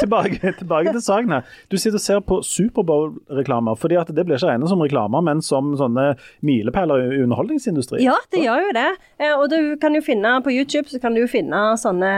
tilbake, 0.00 0.52
tilbake 0.58 0.92
til 0.94 1.02
saken 1.04 1.34
her. 1.36 1.44
Du 1.72 1.76
sitter 1.80 1.98
og 1.98 2.04
ser 2.04 2.22
på 2.24 2.38
Superbowl-reklamer, 2.44 3.76
fordi 3.80 3.96
at 4.00 4.10
det 4.14 4.24
blir 4.26 4.36
ikke 4.38 4.48
regnet 4.50 4.68
som 4.72 4.80
reklamer, 4.82 5.20
men 5.24 5.40
som 5.44 5.72
sånne 5.78 6.12
milepæler 6.44 7.04
i 7.18 7.20
underholdningsindustrien. 7.24 8.04
Ja, 8.04 8.16
det 8.32 8.42
gjør 8.44 8.66
jo 8.68 8.72
det. 8.76 8.88
Eh, 9.20 9.34
Og 9.36 9.48
du 9.52 9.76
kan 9.80 9.94
jo 9.96 10.02
finne 10.04 10.38
på 10.44 10.52
YouTube 10.54 10.88
så 10.92 11.00
kan 11.02 11.14
du 11.16 11.22
jo 11.22 11.28
finne 11.30 11.62
sånne 11.80 12.12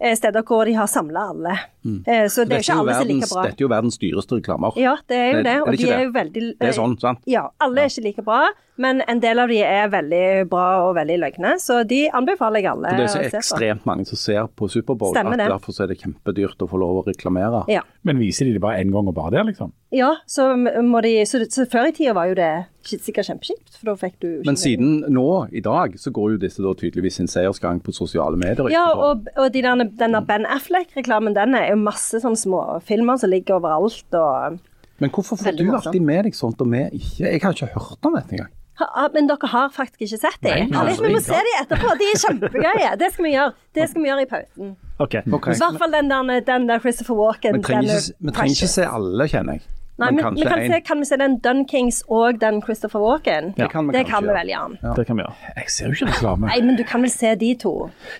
eh, 0.00 0.14
steder 0.18 0.44
hvor 0.48 0.64
de 0.68 0.76
har 0.78 0.90
samla 0.90 1.28
alle. 1.34 1.56
Eh, 1.84 2.26
Så 2.28 2.44
det 2.46 2.52
er 2.52 2.60
jo 2.60 2.72
ikke 2.72 2.78
alle 2.80 2.94
som 2.94 3.02
er 3.02 3.12
like 3.12 3.28
bra. 3.32 3.42
dette 3.42 3.60
er 3.60 3.64
jo 3.66 3.68
verdens 3.68 3.98
dyreste 3.98 4.38
reklamer. 4.40 4.72
Ja, 4.76 4.96
det 5.08 5.16
er 5.16 5.30
jo 5.32 5.36
Det- 5.38 5.44
det. 5.44 5.52
er 5.56 5.60
Og 5.62 5.70
det 5.72 5.78
de 5.80 5.90
er 5.90 6.04
jo 6.04 6.12
veldig 6.12 6.58
Det 6.58 6.68
er 6.68 6.72
sånn, 6.72 7.00
sant? 7.00 7.18
Ja, 7.26 7.48
alle 7.60 7.80
er 7.82 7.86
ikke 7.86 8.04
like 8.04 8.22
bra, 8.24 8.48
men 8.78 9.02
en 9.08 9.20
del 9.20 9.38
av 9.38 9.48
de 9.48 9.58
er 9.62 9.88
veldig 9.88 10.48
bra 10.48 10.88
og 10.88 10.96
veldig 10.96 11.18
løgne, 11.20 11.54
så 11.60 11.86
de 11.86 12.08
anbefaler 12.08 12.62
jeg 12.62 12.66
alle 12.70 12.88
For 12.88 12.96
det 12.96 13.04
er 13.04 13.08
så 13.08 13.18
å 13.18 13.30
se 13.30 13.36
på. 13.36 13.42
ekstremt 13.42 13.84
mange 13.86 14.06
som 14.06 14.16
ser 14.16 14.46
på 14.56 14.70
Superbowl 14.70 15.16
at 15.16 15.38
derfor 15.38 15.82
er 15.82 15.86
det 15.88 15.98
kjempedyrt 16.00 16.56
å 16.58 16.68
få 16.68 16.78
lov 16.78 17.04
å 17.04 17.06
reklamere. 17.06 17.64
Ja. 17.68 17.80
Men 18.04 18.18
viser 18.18 18.44
de 18.46 18.52
det 18.54 18.60
bare 18.60 18.78
én 18.78 18.90
gang 18.92 19.06
og 19.08 19.14
bare 19.14 19.30
der, 19.32 19.44
liksom? 19.44 19.72
ja, 19.92 20.16
så 20.26 20.54
må 20.56 21.02
de 21.02 21.22
Så, 21.24 21.38
så 21.50 21.66
før 21.68 21.88
i 21.88 21.92
tida 21.92 22.14
var 22.14 22.26
jo 22.28 22.34
det 22.34 22.66
sikkert 22.82 23.26
kjempekjipt, 23.28 23.76
for 23.78 23.86
da 23.86 23.94
fikk 23.94 24.14
du 24.20 24.26
ikke 24.40 24.46
Men 24.46 24.56
siden 24.56 25.04
nå, 25.08 25.48
i 25.52 25.60
dag, 25.60 25.92
så 25.94 26.10
går 26.10 26.32
jo 26.32 26.38
disse 26.38 26.58
da 26.62 26.72
tydeligvis 26.74 27.12
sin 27.14 27.26
seiersgang 27.28 27.80
på 27.80 27.92
sosiale 27.94 28.36
medier. 28.36 28.68
Ja, 28.70 28.90
og, 28.92 29.28
og 29.36 29.52
de 29.52 29.62
der, 29.62 29.76
denne 29.98 30.26
Ben 30.26 30.44
Affleck-reklamen, 30.46 31.34
den 31.34 31.54
er 31.54 31.71
jo 31.74 31.82
masse 31.82 32.22
sånne 32.22 32.38
småfilmer 32.38 33.20
som 33.22 33.32
ligger 33.32 33.58
overalt. 33.60 34.18
og... 34.18 34.58
Men 35.02 35.10
hvorfor 35.10 35.40
får 35.40 35.56
du 35.58 35.64
alltid 35.66 36.02
med 36.04 36.28
deg 36.28 36.36
sånt 36.38 36.60
og 36.62 36.68
vi 36.70 36.84
ikke? 36.98 37.24
Jeg 37.26 37.42
har 37.42 37.56
ikke 37.56 37.72
hørt 37.74 38.06
om 38.06 38.18
dette 38.18 38.36
engang. 38.36 38.52
Ha, 38.80 39.08
men 39.12 39.28
dere 39.28 39.48
har 39.52 39.68
faktisk 39.72 40.00
ikke 40.06 40.18
sett 40.22 40.38
dem? 40.46 40.70
Vi 40.72 41.10
må 41.12 41.20
se 41.22 41.36
dem 41.36 41.58
etterpå. 41.60 41.92
De 42.00 42.08
er 42.08 42.20
kjempegøye. 42.22 42.94
Det 42.98 43.10
skal 43.12 43.26
vi 43.26 43.34
gjøre. 43.34 43.52
Det 43.76 43.88
skal 43.90 44.02
vi 44.02 44.08
gjøre 44.08 44.24
i 44.24 44.30
pausen. 44.30 44.72
Okay. 45.02 45.22
okay. 45.26 45.54
I 45.54 45.60
hvert 45.60 45.78
fall 45.82 45.92
den 45.92 46.10
der, 46.10 46.40
den 46.46 46.68
der 46.70 46.80
Christopher 46.80 47.18
Walken. 47.18 47.58
Vi 47.58 47.66
trenger 47.68 47.92
er 47.92 48.00
ikke, 48.00 48.18
vi 48.18 48.34
trenger 48.38 48.56
ikke 48.56 48.70
se 48.72 48.86
alle, 48.88 49.28
kjenner 49.28 49.58
jeg. 49.58 49.66
Nei, 50.00 50.08
men 50.08 50.16
vi 50.16 50.22
kanskje 50.24 50.48
kan, 50.48 50.62
en. 50.62 50.72
se, 50.72 50.80
kan 50.80 51.00
vi 51.02 51.06
se 51.06 51.16
den 51.20 51.34
Dunkings 51.44 51.98
og 52.08 52.38
den 52.40 52.62
Christopher 52.64 53.02
Walken? 53.02 53.52
Det 53.56 53.68
kan 53.70 53.86
vi 53.86 53.92
det 53.92 54.06
kan 54.08 54.24
vi 54.24 54.32
vel 54.32 54.48
gjøre. 54.48 54.94
Det 54.96 55.04
kan 55.06 55.18
vi 55.18 55.24
gjøre. 55.26 55.50
Jeg 55.56 55.74
ser 55.74 55.90
jo 55.90 55.96
ikke 55.98 56.08
reklame. 56.08 56.48
Nei, 56.48 56.58
men 56.64 56.78
du 56.78 56.84
kan 56.88 57.04
vel 57.04 57.12
se 57.12 57.34
de 57.42 57.50
to? 57.60 57.74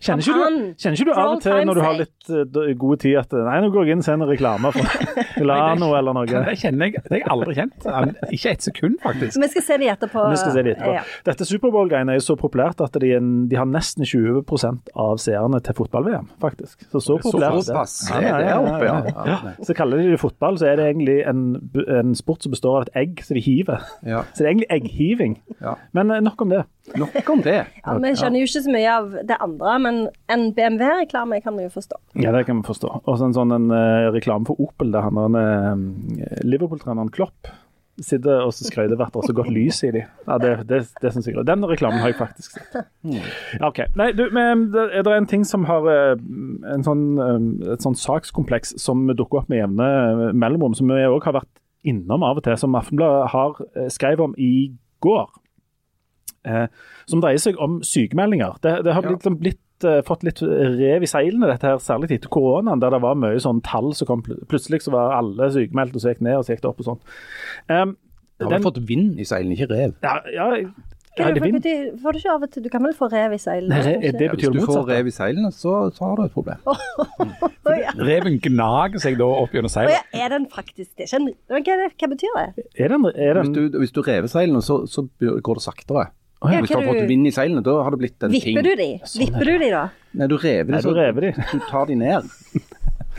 Kjenner 0.05 0.27
ikke, 0.27 0.37
du, 0.37 0.67
kjenner 0.83 1.01
ikke 1.01 1.09
du 1.09 1.13
av 1.17 1.31
og 1.33 1.43
til 1.45 1.65
når 1.71 1.81
du 1.81 1.83
har 1.87 1.97
litt 1.97 2.33
uh, 2.33 2.69
god 2.85 3.03
tid 3.07 3.17
at 3.23 3.33
Nei, 3.39 3.57
nå 3.65 3.71
går 3.73 3.89
jeg 3.89 3.97
inn 3.97 4.05
og 4.05 4.07
ser 4.07 4.19
en 4.19 4.27
reklame 4.29 4.73
for 4.77 5.09
Milano 5.41 5.89
eller 5.99 6.19
noe. 6.19 6.29
Det 6.29 6.59
kjenner 6.61 6.91
jeg, 6.91 7.03
det 7.07 7.17
har 7.17 7.23
jeg 7.23 7.31
aldri 7.37 7.57
kjent. 7.57 7.89
Ikke 8.29 8.53
et 8.53 8.69
sekund, 8.69 8.99
faktisk. 9.03 9.41
Vi 9.41 9.51
skal 9.55 9.67
se 9.71 9.81
de 9.81 9.91
etterpå. 9.95 10.27
Vi 10.29 10.43
skal 10.43 10.57
se 10.59 10.67
de 10.69 10.75
etterpå. 10.77 10.95
Ja. 10.99 11.07
Dette 11.31 11.49
Superbowl-greiene 11.49 12.15
er 12.15 12.21
jo 12.21 12.27
så 12.29 12.39
populært 12.39 12.85
at 12.85 13.01
de, 13.01 13.15
de 13.49 13.59
har 13.59 13.69
nesten 13.69 14.05
20% 14.07 14.93
av 15.09 15.17
seerne 15.23 15.63
til 15.65 15.79
fotball-VM, 15.81 16.29
faktisk. 16.43 16.85
Så 16.93 17.03
så 17.03 17.19
populært 17.23 17.73
er 17.73 18.39
ja. 18.53 18.97
ja. 19.27 19.39
Så 19.65 19.75
kaller 19.77 20.03
de 20.03 20.13
det 20.13 20.21
fotball, 20.21 20.59
så 20.61 20.69
er 20.71 20.79
det 20.79 20.91
egentlig 20.91 21.19
en, 21.29 21.43
en 21.99 22.15
sport 22.15 22.43
som 22.43 22.53
består 22.53 22.77
av 22.77 22.87
et 22.87 22.97
egg 23.03 23.23
som 23.25 23.39
de 23.39 23.43
hiver. 23.45 23.85
Ja. 24.07 24.23
Så 24.35 24.43
det 24.43 24.49
er 24.49 24.53
egentlig 24.55 24.71
egghiving. 24.77 25.39
Ja. 25.61 25.77
Men 25.97 26.11
eh, 26.11 26.23
nok 26.25 26.43
om 26.43 26.53
det. 26.53 26.65
Nok 26.99 27.31
om 27.31 27.43
det. 27.45 27.59
Ja, 27.85 27.97
Vi 28.03 28.13
skjønner 28.19 28.43
jo 28.43 28.49
ikke 28.49 28.65
så 28.65 28.75
mye 28.75 28.95
av 28.99 29.17
det 29.29 29.39
andre, 29.45 29.75
men 29.85 30.01
en 30.33 30.49
BMW-reklame 30.57 31.39
kan 31.45 31.57
vi 31.59 31.69
jo 31.69 31.73
forstå. 31.73 31.99
Ja, 32.23 32.35
det 32.35 32.45
kan 32.49 32.59
vi 32.61 32.67
forstå. 32.67 32.95
Og 33.07 33.19
så 33.19 33.29
en 33.29 33.37
sånn 33.37 33.55
en, 33.55 33.71
uh, 33.71 34.11
reklame 34.15 34.49
for 34.49 34.59
Opel 34.63 34.91
der 34.95 35.07
han 35.07 35.39
eh, 35.39 36.41
Liverpool-treneren 36.47 37.13
Klopp 37.15 37.53
sitter 38.01 38.41
og 38.47 38.55
så 38.57 38.65
skryter 38.67 38.97
hvert 38.97 39.17
år 39.19 39.27
så 39.29 39.35
godt 39.37 39.51
lys 39.53 39.83
i 39.85 39.91
de. 39.95 40.03
Ja, 40.27 40.39
det, 40.41 40.53
det, 40.69 40.81
det 41.03 41.13
synes 41.13 41.29
jeg. 41.29 41.37
Den 41.47 41.65
reklamen 41.69 42.01
har 42.01 42.09
jeg 42.11 42.19
faktisk 42.19 42.57
sett. 42.57 42.89
Ja, 43.05 43.69
ok. 43.69 43.83
Nei, 44.01 44.09
du, 44.17 44.25
men 44.35 44.71
det 44.73 44.87
er 44.97 45.05
det 45.07 45.17
en 45.17 45.29
ting 45.29 45.45
som 45.49 45.67
har 45.69 45.87
en 45.93 46.87
sånn, 46.87 47.05
et 47.75 47.85
sånn 47.85 47.99
sakskompleks 47.99 48.77
som 48.81 49.05
dukker 49.13 49.43
opp 49.43 49.53
med 49.53 49.61
jevne 49.61 50.33
mellomrom, 50.33 50.77
som 50.79 50.91
vi 50.91 51.05
òg 51.05 51.29
har 51.29 51.37
vært 51.43 51.52
innom 51.85 52.23
av 52.23 52.37
og 52.39 52.45
til, 52.47 52.57
som 52.61 52.75
Aftenbladet 52.79 53.31
har 53.33 53.57
skrev 53.59 53.91
skrevet 53.91 54.21
om 54.29 54.35
i 54.39 54.73
går. 55.03 55.29
Eh, 56.45 56.67
som 57.07 57.21
dreier 57.23 57.39
seg 57.39 57.59
om 57.63 57.81
sykemeldinger. 57.87 58.57
Det, 58.63 58.85
det 58.85 58.95
har 58.97 59.03
Ja. 59.07 59.13
blitt, 59.15 59.39
blitt 59.41 59.85
eh, 59.87 60.01
fått 60.07 60.23
litt 60.27 60.43
rev 60.43 61.03
i 61.03 61.11
seilene, 61.11 61.47
dette 61.51 61.67
her, 61.67 61.79
særlig 61.83 62.11
etter 62.11 62.29
koronaen, 62.31 62.81
der 62.83 62.91
det 62.91 63.01
var 63.03 63.15
mye 63.19 63.39
sånn 63.43 63.61
tall 63.67 63.93
som 63.95 64.07
kom 64.11 64.23
pl- 64.27 64.41
Plutselig 64.51 64.83
så 64.83 64.91
var 64.95 65.15
alle 65.19 65.51
sykemeldte, 65.55 65.99
og 65.99 66.03
så 66.03 66.13
gikk 66.15 66.23
ned 66.27 66.37
og 66.41 66.45
så 66.47 66.55
gikk 66.57 66.63
det 66.65 66.71
opp 66.73 66.81
og 66.83 66.89
sånn. 66.91 67.01
Em, 67.69 67.97
har 68.41 68.49
har 68.49 68.57
den, 68.57 68.63
fått 68.67 68.81
vind 68.89 69.21
i 69.23 69.27
seilene, 69.29 69.55
ikke 69.55 69.71
rev? 69.71 69.95
ja, 70.03 70.17
ja, 70.35 70.49
ja, 70.57 70.69
Hva 71.13 71.27
er 71.29 71.35
det 71.37 71.43
det 71.43 71.53
betyr- 71.53 71.89
Får 72.01 72.13
du 72.15 72.19
ikke 72.23 72.31
av 72.33 72.43
og 72.47 72.51
til 72.55 72.63
Du 72.65 72.69
kan 72.73 72.83
vel 72.87 72.95
få 72.97 73.09
rev 73.13 73.33
i 73.37 73.39
seilene? 73.43 73.81
Nei, 73.85 73.97
det 74.01 74.31
betyr 74.33 74.47
Ja, 74.47 74.53
hvis 74.55 74.63
du 74.65 74.73
får 74.73 74.87
rev 74.89 75.07
i 75.11 75.13
seilene, 75.13 75.51
så, 75.53 75.73
så 75.93 76.07
har 76.09 76.17
du 76.17 76.23
et 76.25 76.33
problem. 76.33 76.57
oh, 76.65 76.79
ja. 77.83 77.93
Reven 77.99 78.39
gnager 78.41 79.03
seg 79.03 79.19
da 79.21 79.27
opp 79.43 79.53
gjennom 79.53 79.69
seilene. 79.73 79.99
Oh, 80.01 80.17
ja, 80.17 80.25
er 80.25 80.33
den 80.37 80.47
faktisk 80.49 80.97
det? 80.97 81.11
Hva, 81.13 81.61
er 81.61 81.85
det- 81.85 81.93
hva 82.01 82.09
betyr 82.15 82.33
det? 82.39 82.65
Er 82.81 82.89
den, 82.95 83.05
er 83.13 83.43
Hvis 83.43 83.53
du, 83.53 83.79
hvis 83.83 83.93
du 83.93 84.01
rever 84.09 84.27
seilene, 84.33 84.63
så, 84.65 84.81
så 84.89 85.05
går 85.21 85.61
det 85.61 85.67
saktere. 85.69 86.07
ja. 86.09 86.59
Hvis 86.65 86.73
du 86.73 86.79
har 86.81 86.89
fått 86.89 87.07
vind 87.13 87.27
i 87.29 87.31
seilene, 87.31 87.63
da 87.63 87.77
har 87.85 87.91
det 87.95 88.01
blitt 88.01 88.25
en 88.25 88.33
ting. 88.33 88.57
Vipper 88.57 88.63
du 88.67 88.75
de? 88.81 88.89
Vipper 89.21 89.45
du 89.47 89.59
de 89.63 89.71
da? 89.71 89.85
Nei, 90.19 90.27
du 90.33 90.37
rever 90.41 90.73
Nei, 90.75 90.81
de, 90.81 90.89
du 90.89 90.95
rever 90.97 91.21
de. 91.29 91.33
du 91.53 91.59
tar 91.69 91.87
de 91.87 91.95
ned. 92.01 92.27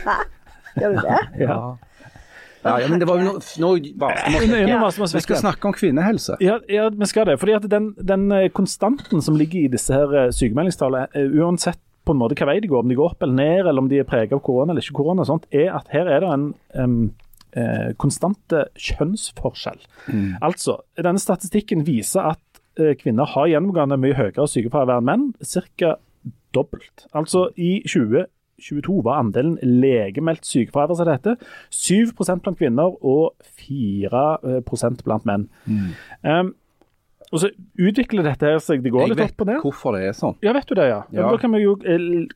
Hæ? 0.04 0.18
Gjør 0.82 0.96
du 0.98 1.02
det? 1.06 1.20
Ja. 1.46 1.56
Ja, 2.64 2.78
ja 2.80 2.88
men 2.88 3.00
det 3.02 3.08
var 3.08 3.20
jo 3.20 3.34
noe, 3.60 3.80
Vi 5.20 5.24
skal 5.24 5.40
snakke 5.42 5.68
om 5.68 5.74
kvinnehelse. 5.76 6.38
Ja, 6.44 6.58
ja, 6.70 6.88
vi 6.90 7.08
skal 7.10 7.28
det. 7.28 7.38
Fordi 7.42 7.56
at 7.58 7.66
den, 7.70 7.92
den 8.00 8.30
eh, 8.32 8.48
konstanten 8.54 9.22
som 9.24 9.36
ligger 9.38 9.66
i 9.66 9.72
disse 9.72 9.94
her 9.94 10.14
eh, 10.22 10.30
sykemeldingstallene, 10.34 11.10
eh, 11.12 11.36
uansett 11.42 11.80
på 12.04 12.14
en 12.14 12.20
måte 12.20 12.36
hva 12.36 12.50
vei 12.50 12.58
de 12.60 12.70
går, 12.70 12.84
om 12.84 12.90
de 12.90 12.96
går 12.98 13.12
opp 13.12 13.24
eller 13.24 13.36
ned, 13.38 13.66
eller 13.66 13.84
om 13.84 13.90
de 13.90 14.00
er 14.00 14.08
preget 14.08 14.34
av 14.36 14.42
korona 14.44 14.74
eller 14.74 14.84
ikke 14.84 14.98
korona, 15.00 15.24
og 15.24 15.30
sånt, 15.30 15.46
er 15.54 15.70
at 15.76 15.88
her 15.92 16.08
er 16.10 16.24
det 16.24 16.32
en 16.34 16.48
um, 16.76 16.98
eh, 17.56 17.92
konstante 18.00 18.66
kjønnsforskjell. 18.76 19.80
Altså, 20.44 20.78
denne 21.00 21.22
statistikken 21.22 21.86
viser 21.86 22.34
at 22.34 22.60
eh, 22.80 22.92
kvinner 23.00 23.30
har 23.34 23.48
gjennomgående 23.52 24.00
mye 24.00 24.18
høyere 24.18 24.48
sykefravær 24.50 25.00
enn 25.00 25.08
menn, 25.08 25.26
ca. 25.40 25.96
dobbelt. 26.54 27.08
Altså 27.16 27.48
i 27.56 27.78
2022 28.58 28.98
var 29.04 29.22
andelen 29.22 29.56
legemeldt 29.62 30.46
sykefravær 30.46 30.98
som 30.98 31.08
det 31.08 31.16
heter, 31.18 31.38
7 31.70 32.12
blant 32.42 32.58
kvinner 32.58 32.94
og 33.04 33.34
4 33.58 34.24
blant 35.04 35.26
menn. 35.28 35.48
Um, 36.22 36.54
og 37.32 37.40
så 37.42 37.50
utvikler 37.80 38.26
dette 38.26 38.50
seg, 38.62 38.82
det 38.84 38.92
går 38.94 39.08
Jeg 39.08 39.14
litt 39.14 39.22
vet 39.22 39.32
opp 39.32 39.42
og 39.42 39.48
ned. 39.48 39.62
hvorfor 39.64 39.96
det 39.96 40.04
er 40.08 40.12
sånn. 40.14 40.36
Ja, 40.44 40.52
vet 40.54 40.68
du 40.68 40.76
det, 40.78 40.86
ja. 40.90 41.00
ja. 41.10 41.30
Da 41.32 41.40
kan 41.40 41.54
vi 41.56 41.64
jo 41.64 41.74
eh, 41.82 42.28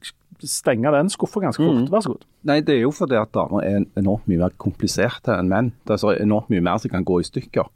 stenge 0.43 0.91
den 0.95 1.11
skuffa 1.13 1.43
ganske 1.45 1.63
fort. 1.63 1.85
Mm. 1.85 1.91
Vær 1.93 2.03
så 2.03 2.15
god. 2.15 2.25
Nei, 2.51 2.59
det 2.67 2.75
er 2.79 2.83
jo 2.83 2.91
fordi 2.95 3.19
at 3.21 3.31
damer 3.37 3.63
er 3.67 3.85
enormt 4.01 4.27
mye 4.31 4.43
mer 4.43 4.57
kompliserte 4.59 5.37
enn 5.37 5.51
menn. 5.53 5.71
Det 5.87 5.95
er 5.95 6.03
så 6.03 6.15
enormt 6.17 6.51
mye 6.51 6.65
mer 6.65 6.81
som 6.83 6.91
kan 6.95 7.07
gå 7.07 7.21
i 7.23 7.29
stykker. 7.29 7.71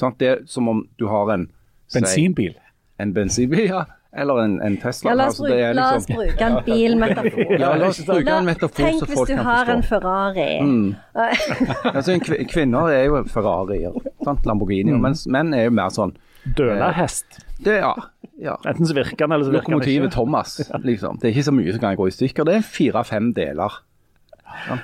Sånn, 0.00 0.16
Det 0.18 0.28
er 0.32 0.42
som 0.50 0.68
om 0.72 0.82
du 0.98 1.06
har 1.12 1.30
en 1.36 1.46
Bensinbil. 1.90 2.54
Bensinbil. 2.54 2.58
En 3.00 3.14
bensinbil, 3.14 3.66
ja. 3.70 3.84
Eller 4.12 4.40
en, 4.42 4.54
en 4.66 4.76
Tesla. 4.82 5.10
Ja, 5.10 5.14
la 5.14 5.26
oss, 5.28 5.36
Altså, 5.38 5.44
bruke, 5.46 5.56
det 5.56 5.64
er 5.68 5.74
la 5.78 5.84
oss 5.94 6.06
liksom- 6.08 6.16
bruke 6.18 6.46
en 6.46 6.56
bilmetafor. 6.66 7.52
Ja, 7.62 7.68
la 7.78 7.86
oss 7.92 8.00
bruke 8.04 8.32
en 8.38 8.48
metafor 8.48 8.84
Tenk 8.84 9.00
så 9.04 9.06
hvis 9.06 9.28
du 9.28 9.36
har 9.36 9.70
en. 9.70 9.82
Ferrari. 9.86 10.46
Mm. 10.60 10.96
Altså, 11.94 12.12
en 12.16 12.20
kvi- 12.26 12.40
kvinner 12.50 12.90
er 12.90 13.04
jo 13.06 13.20
Ferrarier, 13.30 13.94
sant? 14.24 14.46
Lamborghinier, 14.50 14.96
Mm. 14.96 15.04
mens 15.06 15.26
menn 15.30 15.54
er 15.54 15.64
jo 15.68 15.70
mer 15.70 15.90
sånn 15.94 16.16
Dølerhest. 16.56 17.38
det, 17.62 17.76
ja, 17.84 17.92
ja. 18.40 18.56
Enten 18.66 18.86
så 18.88 18.94
virker 18.96 19.16
den, 19.16 19.32
eller 19.32 19.44
så 19.44 19.52
virker 19.52 19.68
den 19.70 19.78
Lokomotivet 19.78 20.08
ikke. 20.10 20.14
Thomas, 20.16 20.58
liksom. 20.90 21.18
Det 21.20 21.28
er 21.30 21.34
ikke 21.36 21.46
så 21.50 21.54
mye 21.54 21.72
som 21.76 21.80
kan 21.80 21.96
gå 22.00 22.06
i 22.08 22.14
stykker. 22.16 22.44
Det 22.48 22.54
er 22.56 22.66
fire-fem 22.66 23.32
deler. 23.36 23.78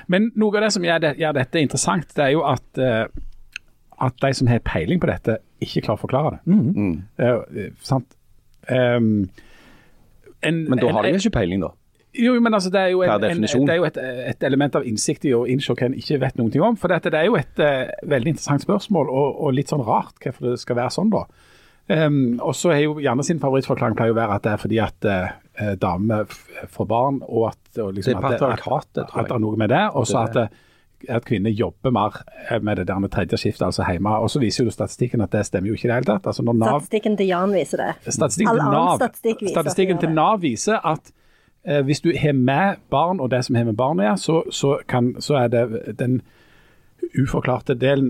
Men 0.07 0.31
noe 0.39 0.55
av 0.55 0.63
det 0.63 0.71
som 0.77 0.83
gjør, 0.85 1.01
det, 1.03 1.11
gjør 1.19 1.33
dette 1.35 1.59
interessant, 1.59 2.07
det 2.15 2.23
er 2.23 2.31
jo 2.37 2.43
at, 2.47 2.63
uh, 2.79 3.07
at 4.07 4.15
de 4.23 4.29
som 4.37 4.47
har 4.47 4.59
peiling 4.63 5.01
på 5.03 5.09
dette, 5.09 5.39
ikke 5.59 5.81
klarer 5.87 5.97
å 5.99 6.03
forklare 6.05 6.31
det. 6.37 6.39
Mm. 6.53 7.03
Eh, 7.19 7.69
sant? 7.83 8.13
Um, 8.69 9.27
en, 10.45 10.63
Men 10.69 10.81
da 10.81 10.93
har 10.93 11.07
de 11.07 11.17
ikke 11.17 11.33
peiling, 11.39 11.63
da. 11.63 11.73
Jo, 12.17 12.33
men 12.41 12.53
altså, 12.53 12.71
det 12.73 12.79
er 12.81 12.87
jo, 12.93 13.03
en, 13.05 13.23
en, 13.23 13.43
det 13.43 13.73
er 13.73 13.77
jo 13.77 13.85
et, 13.85 13.97
et 14.31 14.45
element 14.47 14.77
av 14.79 14.85
innsikt 14.89 15.27
i 15.29 15.33
å 15.37 15.43
innse 15.49 15.75
hva 15.75 15.89
en 15.89 15.97
ikke 15.97 16.17
vet 16.23 16.39
ting 16.39 16.63
om. 16.65 16.77
For 16.79 16.89
dette, 16.89 17.11
det 17.13 17.19
er 17.19 17.27
jo 17.29 17.37
et 17.37 17.61
uh, 17.61 17.91
veldig 18.09 18.33
interessant 18.33 18.63
spørsmål, 18.63 19.11
og, 19.11 19.41
og 19.45 19.53
litt 19.53 19.73
sånn 19.73 19.85
rart 19.85 20.17
hvorfor 20.23 20.51
det 20.51 20.61
skal 20.63 20.79
være 20.79 20.95
sånn, 20.97 21.11
da. 21.13 21.25
Um, 21.87 22.39
og 22.43 22.55
så 22.57 22.73
er 22.75 22.81
jo 22.83 22.97
Janne 22.99 23.23
sin 23.23 23.39
favorittforklaring 23.39 23.95
pleier 23.95 24.11
å 24.11 24.17
være 24.17 24.35
at 24.35 24.43
det 24.43 24.51
er 24.51 24.59
fordi 24.59 24.79
at 24.83 25.07
uh, 25.07 25.75
damer 25.79 26.25
får 26.73 26.89
barn, 26.89 27.21
og 27.27 27.51
at, 27.51 27.61
og 27.77 27.93
liksom, 27.95 28.17
Det 28.17 28.17
er 28.17 28.23
at, 28.23 28.39
patriarkatet, 28.41 29.03
at, 29.03 29.11
tror 29.11 29.21
jeg. 29.21 29.27
at 29.27 29.29
det 29.29 29.37
er 29.37 29.45
noe 29.45 29.61
med 29.61 29.73
det. 29.75 29.83
Og 29.93 30.09
så 30.09 30.25
at, 30.25 30.57
at 31.09 31.25
kvinner 31.25 31.53
jobber 31.53 31.93
mer 31.93 32.15
eh, 32.49 32.61
med 32.61 32.79
det 32.79 32.87
der 32.89 32.99
med 32.99 33.11
tredje 33.13 33.37
skiftet, 33.37 33.65
altså 33.65 33.85
hjemme. 33.87 34.15
Og 34.17 34.31
så 34.33 34.41
viser 34.41 34.65
jo 34.65 34.73
statistikken 34.73 35.21
at 35.21 35.31
det 35.31 35.45
stemmer 35.45 35.69
jo 35.69 35.77
ikke 35.77 35.87
i 35.87 35.91
det 35.91 35.99
hele 35.99 36.09
tatt. 36.09 36.27
Altså 36.27 36.45
Nav 36.47 36.79
Statistikken 36.79 37.17
til 37.17 37.29
Jan 37.31 37.53
viser 37.53 37.83
det. 37.83 38.13
Statistikken 38.13 38.53
All 38.53 38.63
til 38.63 38.73
Nav, 38.73 38.95
statistikk 39.01 39.43
viser 39.45 39.59
at 39.59 39.65
statistikken 39.65 40.01
til. 40.01 40.15
Nav 40.17 40.41
viser 40.41 40.81
at 40.93 41.13
eh, 41.67 41.83
hvis 41.85 42.01
du 42.01 42.11
har 42.17 42.33
med 42.33 42.81
barn 42.89 43.21
og 43.21 43.31
det 43.31 43.43
som 43.45 43.59
har 43.59 43.69
med 43.69 43.77
barn 43.77 44.01
å 44.01 44.07
gjøre, 44.07 44.23
så, 44.23 44.41
så, 44.51 44.73
kan, 44.89 45.13
så 45.21 45.39
er 45.43 45.53
det 45.53 45.67
den 45.99 46.21
uforklarte 47.17 47.75
delen 47.77 48.09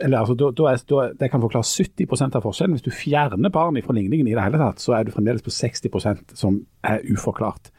eller 0.00 0.18
altså, 0.18 0.34
da, 0.34 0.48
da 0.56 0.70
er, 0.70 0.80
da, 0.88 1.04
Det 1.20 1.28
kan 1.30 1.42
forklare 1.44 1.68
70% 1.68 2.38
av 2.38 2.46
forskjellen. 2.46 2.78
Hvis 2.78 2.86
du 2.86 2.90
fjerner 2.94 3.52
barn 3.52 3.78
fra 3.84 3.96
ligningen 3.96 4.28
i 4.28 4.34
det 4.34 4.44
hele 4.44 4.60
tatt, 4.60 4.80
så 4.82 4.96
er 4.96 5.04
du 5.04 5.12
fremdeles 5.14 5.44
på 5.44 5.52
60% 5.52 6.34
som 6.38 6.62
er 6.82 7.04
uforklart. 7.12 7.70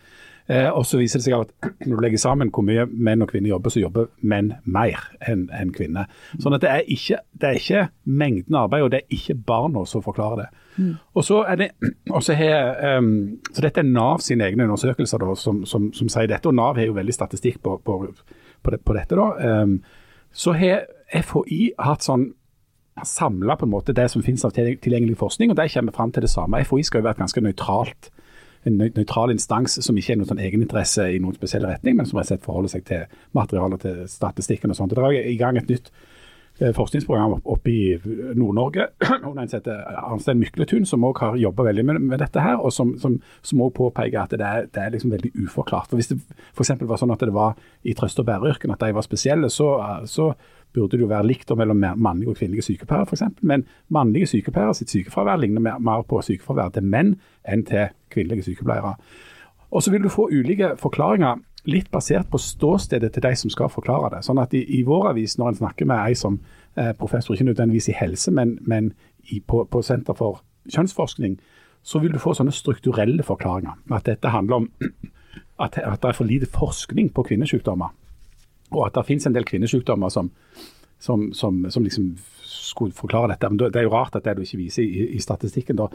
Eh, 0.51 0.67
og 0.67 0.83
så 0.83 0.99
viser 0.99 1.21
det 1.21 1.25
seg 1.27 1.37
at 1.37 1.53
når 1.87 1.95
du 1.95 2.03
legger 2.03 2.21
sammen 2.21 2.51
hvor 2.53 2.65
mye 2.67 2.83
menn 2.91 3.23
og 3.23 3.31
kvinner 3.31 3.53
jobber, 3.53 3.73
så 3.73 3.83
jobber 3.83 4.09
menn 4.19 4.51
mer 4.65 4.99
enn 5.23 5.45
en 5.55 5.71
kvinner. 5.75 6.11
Sånn 6.41 6.57
at 6.57 6.65
det 6.65 6.71
er, 6.71 6.83
ikke, 6.95 7.21
det 7.39 7.49
er 7.49 7.61
ikke 7.61 7.85
mengden 8.03 8.59
arbeid, 8.59 8.85
og 8.85 8.91
det 8.93 9.03
er 9.03 9.17
ikke 9.17 9.37
barna 9.47 9.85
som 9.89 10.03
forklarer 10.05 10.43
det. 10.43 10.49
Og 11.13 11.25
så 11.25 11.43
er 11.47 11.61
det, 11.61 11.69
og 12.15 12.21
så 12.25 12.37
har, 12.39 12.75
ehm, 12.89 13.15
så 13.51 13.65
Dette 13.65 13.83
er 13.83 13.89
Nav 13.89 14.23
sine 14.25 14.49
egne 14.49 14.67
undersøkelser 14.67 15.23
da, 15.23 15.33
som, 15.39 15.63
som, 15.69 15.91
som 15.95 16.11
sier 16.11 16.29
dette, 16.31 16.49
og 16.49 16.57
Nav 16.59 16.79
har 16.79 16.89
jo 16.89 16.97
veldig 16.97 17.15
statistikk 17.15 17.61
på, 17.63 17.77
på, 17.85 17.99
på, 18.63 18.75
det, 18.75 18.83
på 18.83 18.97
dette. 18.97 19.19
da. 19.19 19.61
Um, 19.63 19.77
så 20.33 20.55
har 20.57 20.87
FHI 21.13 21.75
hatt 21.77 22.05
sånn 22.05 22.31
samla 23.05 23.55
det 23.89 24.05
som 24.11 24.21
finnes 24.21 24.43
av 24.45 24.53
tilgjengelig 24.53 25.17
forskning, 25.17 25.53
og 25.53 25.57
de 25.57 25.69
kommer 25.69 25.95
fram 25.95 26.11
til 26.13 26.25
det 26.25 26.29
samme. 26.29 26.61
FHI 26.65 26.83
skal 26.85 27.01
jo 27.01 27.07
være 27.07 27.17
et 27.17 27.23
ganske 27.23 27.41
nøytralt 27.41 28.09
en 28.67 28.79
nøytral 28.79 29.33
instans 29.33 29.77
som 29.83 29.97
ikke 29.99 30.15
er 30.15 30.21
noen 30.21 30.31
sånn 30.31 30.41
egeninteresse 30.43 31.09
i 31.11 31.19
noen 31.21 31.35
spesiell 31.37 31.67
retning, 31.67 31.97
men 31.97 32.09
som 32.09 32.19
rett 32.19 32.33
og 32.35 32.47
forholder 32.47 32.75
seg 32.75 32.87
til 32.87 33.05
materialer, 33.35 33.81
til 33.81 34.01
statistikken 34.09 34.73
og 34.73 34.79
sånt. 34.79 34.95
Det 34.95 35.03
er 35.03 35.29
i 35.31 35.37
gang 35.39 35.59
et 35.59 35.69
nytt 35.71 35.91
eh, 36.61 36.71
forskningsprogram 36.75 37.35
oppe 37.41 37.73
i 37.73 37.83
Nord-Norge, 38.39 38.87
under 39.27 39.43
en 39.43 39.51
heter 39.51 39.83
Arnstein 39.99 40.39
Mykletun, 40.41 40.87
som 40.89 41.03
også 41.07 41.27
har 41.27 41.43
jobba 41.43 41.67
veldig 41.69 41.85
med, 41.89 42.01
med 42.13 42.23
dette 42.23 42.43
her, 42.43 42.57
og 42.61 42.73
som, 42.75 42.95
som, 43.01 43.19
som 43.41 43.65
også 43.67 43.77
påpeker 43.81 44.23
at 44.23 44.35
det 44.37 44.47
er, 44.47 44.67
det 44.71 44.83
er 44.85 44.95
liksom 44.95 45.13
veldig 45.15 45.33
uforklart. 45.43 45.91
For 45.91 45.99
Hvis 45.99 46.13
det 46.13 46.19
f.eks. 46.55 46.75
var 46.81 47.01
sånn 47.01 47.15
at 47.15 47.23
det 47.25 47.35
var 47.35 47.59
i 47.83 47.95
trøst- 47.97 48.23
og 48.23 48.29
bæreyrken 48.31 48.75
at 48.75 48.83
de 48.83 48.95
var 48.95 49.07
spesielle, 49.07 49.51
så, 49.51 49.75
så 50.07 50.31
burde 50.73 50.97
det 50.97 51.05
jo 51.05 51.11
være 51.11 51.27
likt 51.27 51.51
mellom 51.57 51.83
mannlige 51.95 52.33
og 52.33 52.39
kvinnelige 52.39 52.65
sykepleiere 52.69 53.07
f.eks. 53.07 53.23
Men 53.41 53.65
mannlige 53.93 54.31
sykepleiere 54.33 54.73
sitt 54.77 54.93
sykefravær 54.93 55.39
ligner 55.41 55.61
mer, 55.61 56.01
på 56.07 56.21
sykefravær 56.21 56.73
til 56.73 56.83
menn 56.83 57.15
enn 57.45 57.65
til 57.67 57.93
kvinnelige 58.13 58.49
sykepleiere. 58.49 58.95
Og 59.73 59.83
så 59.83 59.91
vil 59.91 60.03
du 60.03 60.09
få 60.13 60.29
ulike 60.31 60.75
forklaringer, 60.77 61.41
litt 61.65 61.89
basert 61.91 62.27
på 62.29 62.37
ståstedet 62.37 63.13
til 63.13 63.23
de 63.23 63.31
som 63.39 63.51
skal 63.53 63.71
forklare 63.71 64.09
det. 64.17 64.25
Sånn 64.25 64.41
at 64.41 64.53
i, 64.53 64.63
i 64.79 64.83
vår 64.83 65.13
avis, 65.13 65.37
når 65.39 65.53
en 65.53 65.59
snakker 65.61 65.87
med 65.87 66.01
ei 66.09 66.17
som 66.19 66.41
eh, 66.75 66.91
professor, 66.99 67.33
ikke 67.33 67.47
nødvendigvis 67.47 67.87
i 67.93 67.95
helse, 67.97 68.33
men, 68.35 68.57
men 68.67 68.91
i, 69.31 69.39
på, 69.39 69.63
på 69.71 69.81
Senter 69.81 70.17
for 70.17 70.41
kjønnsforskning, 70.73 71.37
så 71.83 71.99
vil 72.03 72.13
du 72.13 72.19
få 72.19 72.35
sånne 72.35 72.53
strukturelle 72.55 73.23
forklaringer. 73.23 73.79
At 73.95 74.07
dette 74.11 74.31
handler 74.35 74.63
om 74.63 74.69
at, 75.63 75.79
at 75.79 76.03
det 76.03 76.11
er 76.11 76.19
for 76.19 76.27
lite 76.27 76.51
forskning 76.51 77.13
på 77.15 77.25
kvinnesykdommer. 77.31 77.95
Og 78.73 78.87
at 78.87 78.97
det 78.97 79.07
finnes 79.07 79.27
en 79.29 79.35
del 79.35 79.47
kvinnesykdommer 79.47 80.13
som, 80.13 80.31
som, 80.99 81.29
som, 81.37 81.63
som 81.69 81.85
liksom 81.85 82.13
skulle 82.43 82.95
forklare 82.95 83.33
dette. 83.33 83.49
Men 83.49 83.61
det 83.61 83.79
er 83.79 83.87
jo 83.87 83.95
rart 83.95 84.15
at 84.17 84.25
det 84.25 84.37
du 84.37 84.43
ikke 84.45 84.61
viser 84.65 84.83
i, 84.83 85.07
i 85.17 85.21
statistikken. 85.21 85.79
da. 85.79 85.89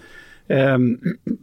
Um, 0.48 0.94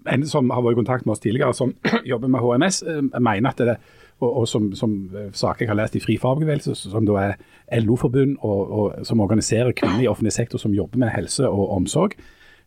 en 0.09 0.25
som 0.25 0.49
har 0.49 0.63
vært 0.65 0.77
i 0.77 0.81
kontakt 0.81 1.05
med 1.05 1.13
oss 1.13 1.21
tidligere, 1.21 1.53
som 1.53 1.75
jobber 2.11 2.31
med 2.31 2.41
HMS, 2.41 2.83
mener 3.19 3.51
at 3.51 3.61
det 3.61 3.77
og, 4.23 4.29
og 4.31 4.47
som, 4.47 4.69
som 4.79 4.93
eh, 5.15 5.31
saker 5.35 5.65
jeg 5.65 5.71
har 5.71 5.79
lest 5.79 5.97
i 5.97 6.01
Fri 6.03 6.15
fagbevegelse, 6.21 6.75
som 6.77 7.07
da 7.07 7.17
er 7.19 7.81
LO-forbund 7.81 8.37
og, 8.47 8.61
og 8.71 9.07
som 9.07 9.19
organiserer 9.23 9.75
kvinner 9.75 10.05
i 10.05 10.07
offentlig 10.07 10.33
sektor 10.35 10.61
som 10.61 10.75
jobber 10.75 11.01
med 11.01 11.11
helse 11.11 11.49
og 11.49 11.73
omsorg, 11.75 12.15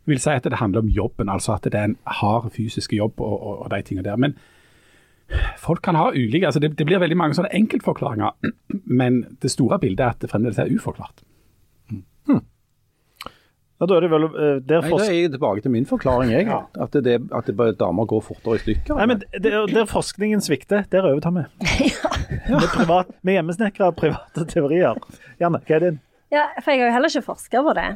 vil 0.08 0.20
si 0.20 0.32
at 0.32 0.44
det 0.44 0.60
handler 0.60 0.84
om 0.84 0.92
jobben, 0.92 1.28
altså 1.28 1.54
at 1.56 1.68
det 1.68 1.76
er 1.76 1.90
en 1.90 1.98
hard 2.20 2.50
fysisk 2.52 2.92
jobb 2.96 3.20
og, 3.20 3.34
og, 3.36 3.58
og 3.64 3.72
de 3.72 3.82
tingene 3.84 4.04
der. 4.04 4.20
Men 4.20 4.36
folk 5.60 5.82
kan 5.84 5.98
ha 5.98 6.10
ulike 6.14 6.48
altså 6.48 6.60
det, 6.62 6.72
det 6.78 6.86
blir 6.88 7.00
veldig 7.02 7.16
mange 7.18 7.36
sånne 7.38 7.52
enkeltforklaringer, 7.56 8.52
men 9.00 9.24
det 9.42 9.52
store 9.52 9.80
bildet 9.82 10.04
er 10.04 10.14
at 10.16 10.22
det 10.24 10.32
fremdeles 10.32 10.60
er 10.62 10.72
uforklart. 10.72 11.24
Ja, 13.78 13.86
da 13.86 13.94
er 13.94 14.02
det 14.02 14.08
vel 14.10 14.24
eh, 14.26 14.56
der 14.66 14.82
Nei, 14.82 14.90
da 14.90 15.04
er 15.04 15.12
jeg 15.14 15.30
tilbake 15.36 15.62
til 15.62 15.70
min 15.70 15.84
forklaring, 15.86 16.32
jeg. 16.34 16.48
At, 16.50 16.96
det, 17.06 17.12
at 17.30 17.46
det 17.46 17.54
bare 17.54 17.76
damer 17.78 18.08
går 18.10 18.24
fortere 18.26 18.58
i 18.58 18.62
stykker. 18.64 18.98
Nei, 18.98 19.06
men 19.12 19.22
der, 19.38 19.60
der 19.70 19.86
forskningen 19.86 20.42
svikter, 20.42 20.82
der 20.90 21.06
overtar 21.06 21.36
vi. 21.36 21.44
Med, 22.48 22.66
privat, 22.74 23.12
med 23.22 23.38
hjemmesnekra 23.38 23.92
private 23.96 24.44
teorier. 24.50 24.98
Janne, 25.40 25.60
hva 25.62 25.76
er 25.76 25.84
din? 25.84 26.00
Ja, 26.32 26.48
for 26.58 26.72
jeg 26.72 26.82
har 26.82 26.90
jo 26.90 26.94
heller 26.96 27.12
ikke 27.12 27.28
forska 27.28 27.62
på 27.64 27.74
det. 27.78 27.86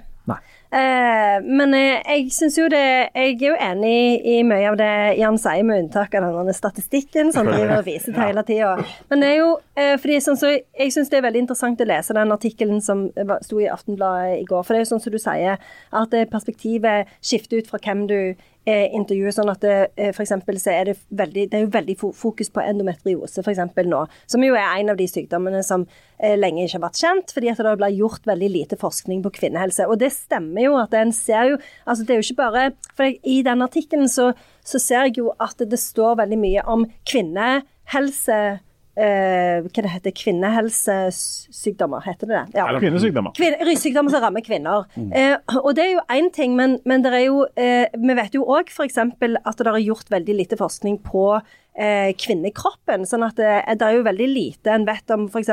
Eh, 0.73 1.39
men 1.45 1.75
eh, 1.77 1.99
jeg 2.01 2.31
syns 2.33 2.55
jo 2.57 2.65
det 2.73 2.81
Jeg 2.81 3.35
er 3.35 3.43
jo 3.45 3.57
enig 3.61 4.23
i 4.25 4.39
mye 4.41 4.71
av 4.71 4.79
det 4.81 4.93
Jan 5.19 5.37
sier, 5.37 5.67
med 5.69 5.83
unntak 5.83 6.15
av 6.17 6.25
denne 6.25 6.55
statistikken 6.57 7.29
som 7.35 7.45
han 7.45 7.59
driver 7.59 7.83
og 7.83 7.89
viser 7.91 8.15
til 8.15 8.23
hele 8.23 8.45
tida. 8.49 8.71
Men 9.11 9.21
det 9.21 9.29
er 9.35 9.37
jo 9.43 9.51
eh, 9.77 9.93
fordi 10.01 10.21
sånn 10.25 10.41
så 10.41 10.55
Jeg 10.55 10.95
syns 10.95 11.13
det 11.13 11.21
er 11.21 11.27
veldig 11.27 11.43
interessant 11.45 11.85
å 11.85 11.89
lese 11.91 12.17
den 12.17 12.33
artikkelen 12.33 12.81
som 12.85 13.05
sto 13.45 13.61
i 13.61 13.69
Aftenbladet 13.69 14.39
i 14.39 14.47
går. 14.49 14.65
For 14.65 14.73
det 14.73 14.81
er 14.81 14.87
jo 14.87 14.93
sånn 14.95 15.05
som 15.05 15.13
du 15.13 15.21
sier, 15.21 15.61
at 16.03 16.17
perspektivet 16.33 17.13
skifter 17.21 17.61
ut 17.61 17.69
fra 17.69 17.81
hvem 17.83 18.07
du 18.09 18.19
eh, 18.67 18.89
intervjuer. 18.95 19.35
Sånn 19.35 19.51
at 19.53 19.61
det, 19.65 19.77
eh, 19.97 20.13
for 20.13 20.25
så 20.25 20.71
er 20.73 20.85
det 20.85 20.97
veldig 21.11 21.51
Det 21.51 21.59
er 21.59 21.65
jo 21.65 21.73
veldig 21.73 21.97
fokus 22.15 22.51
på 22.51 22.63
endometriose 22.63 23.43
for 23.43 23.85
nå. 23.85 24.07
Som 24.27 24.43
jo 24.43 24.55
er 24.55 24.81
en 24.81 24.91
av 24.91 24.97
de 24.97 25.07
sykdommene 25.07 25.63
som 25.65 25.87
eh, 26.19 26.37
lenge 26.37 26.65
ikke 26.65 26.79
har 26.79 26.89
vært 26.89 27.03
kjent, 27.03 27.33
fordi 27.33 27.51
at 27.51 27.59
det 27.59 27.77
blir 27.79 27.99
gjort 27.99 28.27
veldig 28.27 28.51
lite 28.51 28.77
forskning 28.77 29.23
på 29.23 29.35
kvinnehelse. 29.41 29.87
Og 29.89 29.99
det 29.99 30.13
stemmer 30.13 30.63
jo 30.63 30.77
at 30.77 30.95
en 30.95 31.13
ser 31.13 31.53
jo 31.53 31.59
Altså 31.87 32.05
det 32.05 32.11
er 32.11 32.21
jo 32.21 32.27
ikke 32.27 32.43
bare 32.43 32.73
For 32.97 33.05
i 33.05 33.43
den 33.43 33.63
artikkelen 33.63 34.09
så, 34.09 34.33
så 34.65 34.79
ser 34.79 35.07
jeg 35.07 35.19
jo 35.19 35.33
at 35.41 35.57
det 35.59 35.79
står 35.79 36.17
veldig 36.23 36.39
mye 36.39 36.63
om 36.67 36.87
kvinnehelse 37.09 38.61
eh, 38.97 39.63
Hva 39.65 39.85
det 39.85 39.93
heter 39.93 40.15
Kvinnehelsesykdommer, 40.17 42.05
heter 42.07 42.29
det 42.29 42.37
det? 42.37 42.61
Ja. 42.61 42.69
Kvinnesykdommer. 42.83 43.35
Kvin 43.37 43.57
Ryssykdommer 43.67 44.13
som 44.13 44.25
rammer 44.25 44.45
kvinner. 44.45 44.87
Eh, 44.97 45.37
og 45.61 45.75
det 45.79 45.87
er 45.87 45.91
jo 45.97 46.05
én 46.13 46.31
ting, 46.35 46.57
men, 46.59 46.79
men 46.89 47.05
det 47.05 47.15
er 47.17 47.27
jo, 47.27 47.43
eh, 47.57 47.89
vi 47.97 48.19
vet 48.19 48.37
jo 48.37 48.47
òg 48.47 48.73
f.eks. 48.73 49.01
at 49.01 49.19
det 49.19 49.73
er 49.73 49.83
gjort 49.83 50.13
veldig 50.13 50.39
lite 50.39 50.59
forskning 50.61 51.01
på 51.07 51.27
eh, 51.39 52.13
kvinnekroppen. 52.21 53.07
sånn 53.09 53.27
at 53.27 53.39
det, 53.41 53.53
det 53.81 53.89
er 53.89 53.99
jo 53.99 54.07
veldig 54.09 54.31
lite 54.31 54.75
en 54.75 54.89
vet 54.89 55.15
om 55.15 55.29
f.eks. 55.29 55.53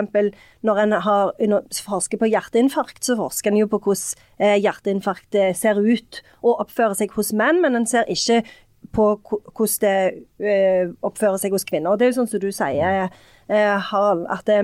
når 0.68 0.84
en 0.86 0.98
har, 1.08 1.36
når, 1.40 1.68
forsker 1.86 2.22
på 2.22 2.32
hjerteinfarkt, 2.32 3.04
så 3.06 3.18
forsker 3.20 3.54
en 3.54 3.62
jo 3.64 3.70
på 3.72 3.82
hvordan 3.88 4.60
hjerteinfarkt 4.64 5.36
ser 5.58 5.80
ut 5.80 6.24
og 6.40 6.66
oppfører 6.66 6.96
seg 6.96 7.14
hos 7.16 7.34
menn, 7.36 7.60
men 7.64 7.76
en 7.76 7.88
ser 7.90 8.08
ikke 8.12 8.44
på 8.96 9.08
hvordan 9.24 9.80
det 9.84 9.96
eh, 10.44 10.92
oppfører 11.06 11.40
seg 11.42 11.56
hos 11.56 11.68
kvinner. 11.68 11.94
Og 11.94 12.00
det 12.00 12.08
er 12.08 12.14
jo 12.14 12.20
sånn 12.22 12.32
som 12.32 12.44
du 12.44 12.50
sier, 12.56 13.10
eh, 13.50 13.90
Harald, 13.92 14.28
at 14.30 14.46
det, 14.50 14.62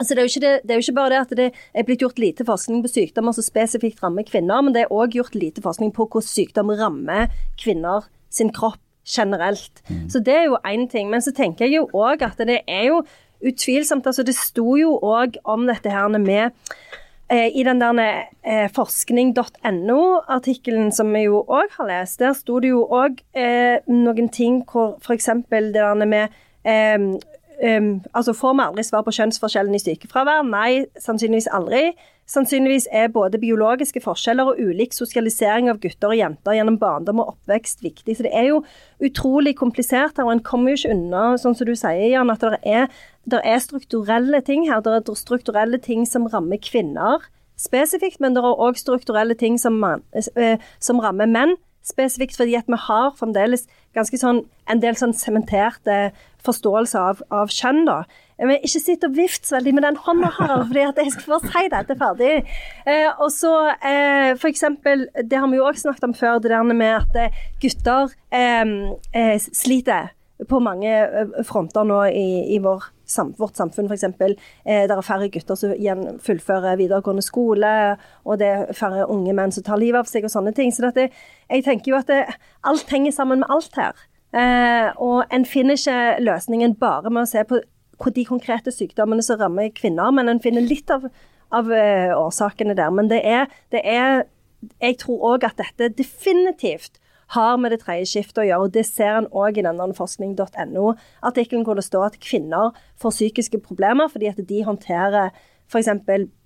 Altså 0.00 0.14
det, 0.16 0.22
er 0.22 0.24
jo 0.24 0.30
ikke 0.32 0.40
det, 0.40 0.52
det 0.64 0.72
er 0.72 0.78
jo 0.78 0.84
ikke 0.86 0.96
bare 0.96 1.10
det 1.12 1.16
at 1.20 1.32
det 1.36 1.46
er 1.76 1.84
blitt 1.84 2.00
gjort 2.00 2.20
lite 2.22 2.44
forskning 2.48 2.78
på 2.80 2.88
sykdommer 2.88 3.34
som 3.36 3.44
spesifikt 3.44 3.98
rammer 4.00 4.24
kvinner, 4.24 4.62
men 4.64 4.72
det 4.72 4.86
er 4.86 4.94
òg 4.96 5.12
gjort 5.12 5.34
lite 5.36 5.60
forskning 5.60 5.90
på 5.92 6.06
hvordan 6.06 6.24
sykdom 6.24 6.72
rammer 6.72 7.28
kvinner 7.60 8.06
sin 8.32 8.48
kropp 8.48 8.80
generelt. 9.04 9.82
Så 10.08 10.22
det 10.24 10.34
er 10.34 10.46
jo 10.48 10.56
én 10.64 10.88
ting. 10.88 11.10
Men 11.10 11.20
så 11.20 11.34
tenker 11.36 11.66
jeg 11.66 11.80
jo 11.80 11.88
òg 11.92 12.24
at 12.24 12.40
det 12.48 12.62
er 12.66 12.86
jo 12.88 13.02
utvilsomt 13.40 14.06
altså 14.06 14.22
Det 14.22 14.36
sto 14.36 14.76
jo 14.76 14.98
òg 15.00 15.38
om 15.48 15.66
dette 15.68 15.90
her 15.90 16.08
med 16.12 16.32
eh, 16.32 16.52
i 17.30 17.62
den 17.66 17.80
der 17.80 17.94
eh, 18.42 18.70
forskning.no-artikkelen 18.74 20.92
som 20.92 21.14
vi 21.14 21.20
jo 21.28 21.44
òg 21.46 21.68
har 21.78 21.86
lest, 21.86 22.18
der 22.18 22.32
sto 22.34 22.60
det 22.62 22.68
jo 22.72 22.86
òg 22.90 23.22
eh, 23.38 23.78
noen 23.86 24.28
ting 24.34 24.64
hvor 24.66 24.98
f.eks. 24.98 25.28
det 25.50 25.74
der 25.74 25.94
med 26.04 26.28
eh, 26.64 26.98
Um, 27.60 28.00
altså 28.14 28.32
Får 28.32 28.54
vi 28.54 28.60
aldri 28.64 28.82
svar 28.88 29.02
på 29.04 29.12
kjønnsforskjellen 29.12 29.74
i 29.76 29.80
sykefravær? 29.82 30.46
Nei, 30.48 30.86
sannsynligvis 30.96 31.50
aldri. 31.52 31.90
Sannsynligvis 32.30 32.86
er 32.94 33.10
både 33.10 33.40
biologiske 33.42 34.02
forskjeller 34.04 34.52
og 34.52 34.60
ulik 34.62 34.94
sosialisering 34.94 35.70
av 35.72 35.80
gutter 35.82 36.12
og 36.12 36.18
jenter 36.20 36.54
gjennom 36.54 36.76
barndom 36.78 37.22
og 37.24 37.32
oppvekst 37.32 37.82
viktig. 37.82 38.14
Så 38.16 38.26
det 38.26 38.30
er 38.36 38.46
jo 38.52 38.60
utrolig 39.02 39.56
komplisert 39.58 40.20
her, 40.20 40.28
og 40.28 40.36
en 40.36 40.44
kommer 40.46 40.70
jo 40.70 40.78
ikke 40.78 40.94
unna, 40.94 41.24
sånn 41.42 41.58
som 41.58 41.66
du 41.66 41.74
sier, 41.74 42.06
Jan, 42.12 42.30
at 42.30 42.44
det 42.44 42.60
er, 42.62 42.86
det 43.26 43.42
er 43.42 43.58
strukturelle 43.64 44.42
ting 44.46 44.68
her. 44.70 44.84
Det 44.86 45.00
er 45.00 45.18
strukturelle 45.18 45.82
ting 45.82 46.06
som 46.06 46.30
rammer 46.30 46.62
kvinner 46.62 47.26
spesifikt, 47.60 48.22
men 48.22 48.36
det 48.36 48.44
er 48.44 48.62
òg 48.66 48.78
strukturelle 48.78 49.34
ting 49.36 49.58
som, 49.60 49.76
man, 49.82 50.06
eh, 50.14 50.56
som 50.80 51.02
rammer 51.02 51.28
menn 51.28 51.58
spesifikt 51.86 52.36
fordi 52.36 52.56
at 52.58 52.68
vi 52.68 52.78
har 52.78 53.14
fremdeles 53.18 53.66
ganske 53.96 54.18
sånn, 54.20 54.42
en 54.70 54.82
del 54.82 54.96
sånn 54.98 55.14
sementerte 55.16 56.10
forståelser 56.44 57.00
av, 57.00 57.22
av 57.34 57.52
kjønn. 57.52 57.84
da. 57.88 58.02
Vil 58.40 58.56
ikke 58.56 58.80
sitte 58.80 59.08
og 59.10 59.16
vift 59.18 59.44
så 59.46 59.58
veldig 59.58 59.74
med 59.76 59.84
den 59.84 59.98
hånda, 60.00 60.30
Harald, 60.38 60.66
for 60.70 60.78
jeg 60.80 61.12
skal 61.16 61.26
få 61.34 61.40
si 61.44 61.66
dette 61.72 61.96
ferdig. 62.00 62.30
Eh, 62.88 63.10
og 63.20 63.28
så 63.34 63.52
eh, 63.76 64.32
eksempel, 64.50 65.08
det 65.20 65.38
har 65.38 65.50
vi 65.50 65.60
jo 65.60 65.66
også 65.68 65.88
snakket 65.88 66.08
om 66.08 66.16
før, 66.16 66.38
det 66.40 66.54
der 66.54 66.64
med 66.70 66.94
at 67.02 67.20
eh, 67.20 67.44
gutter 67.60 68.14
eh, 68.32 68.64
eh, 69.12 69.36
sliter 69.40 70.14
på 70.48 70.60
mange 70.62 70.88
eh, 70.88 71.44
fronter 71.44 71.84
nå 71.84 72.00
i, 72.08 72.54
i 72.54 72.58
vår, 72.64 72.86
sam, 73.08 73.32
vårt 73.38 73.58
samfunn, 73.60 73.90
f.eks. 73.90 74.06
Eh, 74.08 74.86
det 74.88 74.94
er 74.94 75.02
færre 75.04 75.28
gutter 75.32 75.58
som 75.58 75.74
igjen 75.74 76.06
fullfører 76.24 76.78
videregående 76.80 77.24
skole, 77.24 77.72
og 78.24 78.40
det 78.40 78.48
er 78.48 78.72
færre 78.76 79.08
unge 79.10 79.34
menn 79.36 79.52
som 79.52 79.66
tar 79.66 79.80
livet 79.82 80.00
av 80.00 80.08
seg 80.10 80.24
og 80.24 80.32
sånne 80.32 80.54
ting. 80.56 80.72
Så 80.72 80.86
dette, 80.86 81.10
jeg 81.50 81.66
tenker 81.66 81.92
jo 81.92 81.98
at 82.00 82.08
det, 82.08 82.22
alt 82.64 82.88
henger 82.92 83.14
sammen 83.16 83.44
med 83.44 83.52
alt 83.52 83.76
her. 83.80 84.06
Eh, 84.30 84.88
og 85.02 85.26
en 85.34 85.44
finner 85.48 85.76
ikke 85.76 86.22
løsningen 86.22 86.76
bare 86.78 87.10
med 87.10 87.26
å 87.26 87.30
se 87.30 87.44
på 87.44 87.60
de 88.08 88.24
konkrete 88.24 88.72
sykdommene 88.72 89.24
som 89.24 89.40
rammer 89.40 89.68
kvinner, 89.76 90.10
men 90.16 90.28
en 90.32 90.40
finner 90.40 90.64
litt 90.64 90.90
av, 90.90 91.04
av 91.52 91.70
eh, 91.74 92.14
årsakene 92.16 92.76
der. 92.78 92.90
Men 92.94 93.10
det 93.12 93.20
er, 93.26 93.50
det 93.74 93.84
er 93.84 94.24
Jeg 94.80 94.98
tror 95.00 95.22
òg 95.24 95.44
at 95.48 95.56
dette 95.56 95.86
definitivt 95.96 96.98
har 97.32 97.56
med 97.56 97.72
det 97.72 97.80
tredje 97.84 98.08
skiftet 98.10 98.42
å 98.42 98.46
gjøre. 98.48 98.66
og 98.66 98.74
Det 98.74 98.84
ser 98.84 99.20
en 99.20 99.28
òg 99.32 99.56
i 99.56 99.64
denne 99.64 99.86
forskning.no-artikkelen 99.96 101.64
hvor 101.64 101.78
det 101.78 101.86
står 101.86 102.10
at 102.10 102.18
kvinner 102.20 102.74
får 103.00 103.14
psykiske 103.14 103.62
problemer 103.64 104.10
fordi 104.12 104.28
at 104.28 104.40
de 104.48 104.62
håndterer 104.66 105.30
f.eks. 105.70 105.88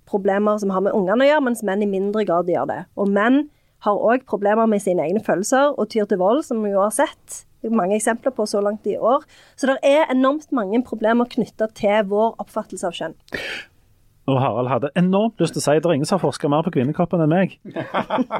problemer 0.05 0.61
som 0.61 0.71
har 0.75 0.85
med 0.85 0.93
ungene 0.93 1.25
å 1.25 1.29
gjøre, 1.29 1.45
mens 1.47 1.63
menn 1.65 1.83
i 1.83 1.89
mindre 1.89 2.23
grad 2.27 2.51
gjør 2.51 2.69
det. 2.69 2.81
Og 2.95 3.09
menn 3.09 3.47
har 3.85 3.97
òg 3.97 4.25
problemer 4.29 4.69
med 4.69 4.83
sine 4.83 5.03
egne 5.05 5.23
følelser 5.25 5.73
og 5.73 5.89
tyr 5.93 6.07
til 6.09 6.21
vold, 6.21 6.43
som 6.45 6.61
vi 6.63 6.73
jo 6.73 6.83
har 6.83 6.93
sett 6.93 7.43
mange 7.73 7.97
eksempler 7.97 8.35
på 8.35 8.47
så 8.49 8.61
langt 8.63 8.85
i 8.89 8.97
år. 8.97 9.23
Så 9.55 9.69
det 9.71 9.79
er 9.83 10.11
enormt 10.11 10.51
mange 10.55 10.83
problemer 10.85 11.29
knytta 11.29 11.69
til 11.77 12.11
vår 12.11 12.35
oppfattelse 12.43 12.89
av 12.89 12.99
kjønn. 12.99 13.17
Og 14.25 14.39
Harald 14.41 14.71
hadde 14.71 14.89
enormt 14.97 15.41
lyst 15.41 15.53
til 15.53 15.61
å 15.61 15.65
si 15.67 15.75
at 15.77 15.83
det 15.85 15.89
er 15.91 15.99
ingen 15.99 16.09
som 16.09 16.17
har 16.17 16.23
forska 16.23 16.49
mer 16.49 16.65
på 16.65 16.73
kvinnekroppen 16.73 17.21
enn 17.21 17.29
meg. 17.29 17.59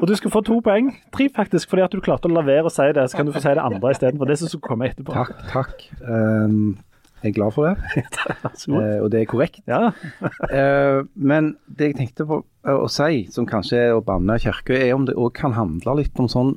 Og 0.00 0.08
du 0.10 0.16
skal 0.18 0.32
få 0.34 0.42
to 0.46 0.58
poeng. 0.64 0.90
Tre, 1.14 1.28
faktisk, 1.36 1.70
fordi 1.70 1.84
at 1.84 1.94
du 1.94 2.02
klarte 2.02 2.26
å 2.26 2.34
la 2.34 2.42
være 2.46 2.66
å 2.66 2.74
si 2.74 2.88
det. 2.96 3.06
Så 3.06 3.20
kan 3.20 3.28
du 3.28 3.34
få 3.34 3.42
si 3.44 3.54
det 3.54 3.62
andre 3.62 3.92
istedenfor 3.94 4.30
det 4.30 4.40
som 4.40 4.50
skulle 4.50 4.66
komme 4.66 4.90
etterpå. 4.90 5.14
Takk, 5.14 5.44
takk. 5.52 5.86
Um, 6.02 6.74
jeg 7.22 7.30
er 7.32 7.36
glad 7.38 7.54
for 7.54 7.66
det, 7.66 7.76
uh. 7.96 8.74
Eh, 8.76 8.98
og 9.02 9.08
det 9.14 9.22
er 9.22 9.30
korrekt. 9.30 9.62
Ja. 9.70 9.92
uh, 10.20 11.06
men 11.30 11.54
det 11.66 11.92
jeg 11.92 11.98
tenkte 12.02 12.26
på 12.28 12.42
eh, 12.66 12.74
å 12.74 12.90
si, 12.92 13.24
som 13.32 13.48
kanskje 13.48 13.80
er 13.86 13.94
å 13.96 14.02
banne 14.04 14.36
kirka, 14.42 14.76
er 14.76 14.92
om 14.94 15.06
det 15.08 15.16
òg 15.16 15.32
kan 15.38 15.54
handle 15.56 15.96
litt 16.02 16.18
om 16.22 16.28
sånn 16.30 16.56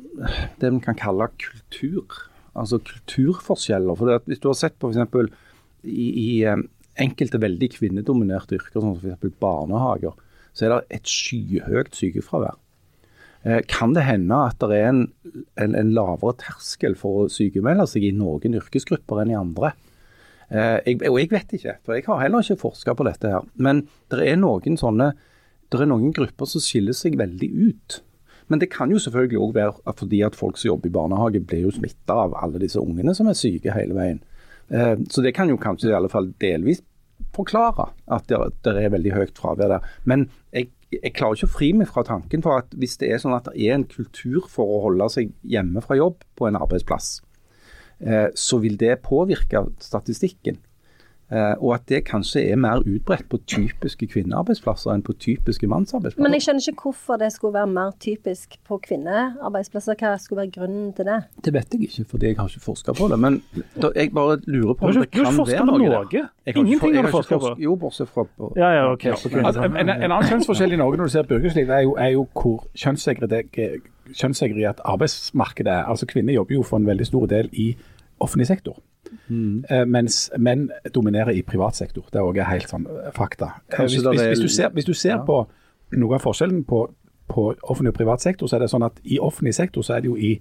det 0.60 0.74
vi 0.74 0.82
kan 0.84 0.98
kalle 1.00 1.30
kultur. 1.38 2.18
Altså 2.60 2.80
kulturforskjeller. 2.84 3.96
For 3.98 4.10
det 4.10 4.20
hvis 4.30 4.42
du 4.44 4.50
har 4.52 4.58
sett 4.60 4.78
på 4.82 4.92
f.eks. 4.92 5.30
i, 5.88 6.08
i 6.10 6.30
eh, 6.44 6.64
enkelte 7.00 7.40
veldig 7.42 7.70
kvinnedominerte 7.78 8.58
yrker, 8.60 8.82
som 8.84 8.98
f.eks. 8.98 9.36
barnehager, 9.40 10.18
så 10.54 10.66
er 10.66 10.74
det 10.74 11.00
et 11.00 11.12
skyhøyt 11.14 11.96
sykefravær. 11.96 12.58
Eh, 13.48 13.62
Kan 13.72 13.96
det 13.96 14.04
hende 14.08 14.42
at 14.50 14.60
det 14.60 14.80
er 14.82 14.90
en, 14.92 15.06
en, 15.56 15.78
en 15.80 15.94
lavere 15.96 16.36
terskel 16.42 16.98
for 17.00 17.24
å 17.24 17.30
sykemelde 17.32 17.88
seg 17.88 18.10
i 18.10 18.16
noen 18.16 18.60
yrkesgrupper 18.60 19.24
enn 19.24 19.32
i 19.32 19.40
andre? 19.40 19.74
Eh, 20.50 20.78
jeg, 20.86 21.00
og 21.08 21.20
jeg 21.22 21.32
vet 21.32 21.56
ikke, 21.60 21.78
for 21.86 21.96
jeg 21.96 22.08
har 22.10 22.24
heller 22.26 22.44
ikke 22.44 22.64
forska 22.66 22.96
på 22.98 23.08
dette 23.08 23.32
her. 23.32 23.48
Men 23.56 23.86
det 24.12 24.24
er 24.26 24.40
det 25.70 25.84
er 25.86 25.90
noen 25.92 26.14
grupper 26.16 26.50
som 26.50 26.64
skiller 26.66 26.98
seg 26.98 27.18
veldig 27.20 27.50
ut. 27.70 28.00
Men 28.50 28.60
det 28.62 28.72
kan 28.74 28.92
jo 28.92 29.00
selvfølgelig 29.00 29.40
òg 29.40 29.56
være 29.56 29.74
at 29.88 30.02
fordi 30.02 30.22
at 30.26 30.36
folk 30.38 30.58
som 30.58 30.72
jobber 30.72 30.90
i 30.90 30.96
barnehage 30.98 31.42
blir 31.46 31.68
jo 31.68 31.74
smitta 31.76 32.18
av 32.26 32.36
alle 32.42 32.62
disse 32.62 32.82
ungene 32.82 33.14
som 33.16 33.30
er 33.30 33.38
syke 33.38 33.74
hele 33.76 33.98
veien. 33.98 34.22
Eh, 34.70 34.96
Så 35.10 35.22
det 35.22 35.36
kan 35.38 35.50
jo 35.50 35.58
kanskje 35.58 35.92
i 35.92 35.96
alle 35.98 36.10
fall 36.10 36.34
delvis 36.42 36.82
forklare 37.36 37.92
at 38.10 38.28
det, 38.30 38.40
er 38.74 38.90
veldig 38.90 39.14
høyt 39.14 39.38
fravær 39.38 39.70
der. 39.76 39.88
Men 40.04 40.30
jeg, 40.54 40.70
jeg 40.92 41.14
klarer 41.14 41.38
ikke 41.38 41.50
å 41.50 41.58
fri 41.58 41.72
meg 41.78 41.90
fra 41.92 42.04
tanken 42.08 42.42
for 42.46 42.64
at 42.64 42.74
hvis 42.74 42.98
det 43.02 43.12
er 43.12 43.22
sånn 43.22 43.36
at 43.38 43.50
det 43.52 43.60
er 43.68 43.76
en 43.78 43.88
kultur 43.90 44.48
for 44.50 44.66
å 44.66 44.82
holde 44.88 45.10
seg 45.14 45.34
hjemme 45.44 45.84
fra 45.86 46.00
jobb 46.00 46.24
på 46.40 46.50
en 46.50 46.58
arbeidsplass, 46.60 47.20
eh, 48.02 48.30
så 48.34 48.62
vil 48.64 48.80
det 48.82 49.02
påvirke 49.06 49.68
statistikken. 49.84 50.58
Eh, 51.32 51.54
og 51.62 51.74
at 51.76 51.84
det 51.90 52.00
kanskje 52.08 52.42
er 52.50 52.56
mer 52.58 52.80
utbredt 52.82 53.28
på 53.30 53.38
typiske 53.46 54.08
kvinnearbeidsplasser 54.10 54.90
enn 54.96 55.04
på 55.06 55.14
typiske 55.14 55.68
mannsarbeidsplasser. 55.70 56.24
Men 56.26 56.34
jeg 56.34 56.42
skjønner 56.42 56.70
ikke 56.72 56.82
hvorfor 56.88 57.20
det 57.22 57.28
skulle 57.36 57.54
være 57.54 57.68
mer 57.70 57.92
typisk 58.02 58.58
på 58.66 58.80
kvinnearbeidsplasser. 58.88 59.94
Hva 60.00 60.16
skulle 60.18 60.42
være 60.42 60.52
grunnen 60.56 60.88
til 60.98 61.06
det? 61.06 61.20
Det 61.46 61.54
vet 61.54 61.74
jeg 61.78 61.82
ikke, 61.86 62.06
fordi 62.10 62.26
jeg 62.32 62.38
har 62.40 62.48
ikke 62.50 62.66
forska 62.66 62.94
på 62.98 63.08
det. 63.14 63.20
Men 63.20 63.38
da, 63.82 63.92
jeg 63.96 64.10
bare 64.14 64.40
lurer 64.48 64.74
på 64.74 64.86
om 64.90 64.94
det 64.98 65.12
kan 65.12 65.38
være 65.38 65.66
noe 65.70 65.92
har 65.94 66.04
ikke- 66.10 66.28
Ingenting 66.50 66.96
har 66.96 67.04
du 67.06 67.12
forska 67.12 67.38
på? 67.38 67.56
Jo, 67.62 67.76
bortsett 67.76 68.10
fra 68.10 68.24
på 68.24 68.54
Ja, 68.58 68.72
ja, 68.74 68.92
okay. 68.92 69.12
Altså, 69.12 69.30
en, 69.64 69.90
en 69.90 70.12
annen 70.12 70.26
kjønnsforskjell 70.30 70.74
i 70.74 70.76
Norge 70.82 70.98
når 70.98 71.04
du 71.04 71.10
ser 71.14 71.24
på 71.30 71.34
yrkesliv, 71.38 71.70
er 71.70 71.82
jo, 71.86 71.94
er 71.96 72.10
jo 72.18 72.26
hvor 72.34 72.66
kjønnssegregert 72.76 74.80
arbeidsmarkedet 74.86 75.72
er. 75.74 75.84
Altså 75.84 76.06
Kvinner 76.10 76.34
jobber 76.34 76.56
jo 76.56 76.64
for 76.64 76.78
en 76.78 76.88
veldig 76.88 77.06
stor 77.06 77.26
del 77.30 77.50
i 77.54 77.76
offentlig 78.20 78.48
sektor. 78.48 78.80
Mm. 79.30 79.64
Eh, 79.70 79.86
mens 79.86 80.30
menn 80.38 80.70
dominerer 80.94 81.32
i 81.38 81.42
privat 81.42 81.76
sektor. 81.76 82.06
Det 82.12 82.20
er 82.20 82.26
også 82.28 82.46
helt 82.50 82.70
sånn 82.70 82.86
eh, 82.88 83.12
fakta. 83.16 83.52
Eh, 83.74 83.84
Hvis, 83.86 83.96
hvis, 84.02 84.22
er- 84.22 84.28
hvis, 84.34 84.40
du 84.40 84.48
ser, 84.48 84.70
hvis 84.70 84.86
du 84.86 84.94
ser 84.94 85.16
Ja. 85.18 85.24
på 85.26 85.48
noe 85.98 86.16
av 86.16 86.22
forskjellen 86.22 86.64
på 86.66 86.88
på 87.30 87.44
offentlig 87.70 87.92
og 87.92 87.98
privat 87.98 88.22
sektor, 88.22 88.48
så 88.48 88.56
er 88.56 88.60
det 88.64 88.70
sånn 88.72 88.82
at 88.88 88.96
i 89.06 89.20
offentlig 89.22 89.54
sektor 89.54 89.84
så 89.86 89.94
er 89.94 90.00
det 90.02 90.08
jo 90.10 90.16
i, 90.18 90.32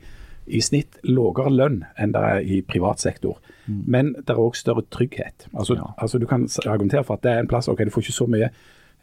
i 0.46 0.60
snitt 0.64 0.96
lavere 1.04 1.50
lønn 1.52 1.82
enn 2.00 2.12
det 2.14 2.22
er 2.24 2.38
i 2.40 2.62
privat 2.64 2.98
sektor. 2.98 3.36
Men 3.66 4.14
det 4.14 4.30
er 4.32 4.40
òg 4.40 4.56
større 4.56 4.80
trygghet. 4.90 5.50
Altså, 5.52 5.76
altså 5.98 6.18
Du 6.18 6.24
kan 6.26 6.48
argumentere 6.66 7.04
for 7.04 7.14
at 7.18 7.22
det 7.22 7.32
er 7.32 7.38
en 7.42 7.46
plass 7.50 7.68
ok, 7.68 7.84
du 7.84 7.90
får 7.90 8.00
ikke 8.06 8.12
så 8.16 8.26
mye 8.26 8.48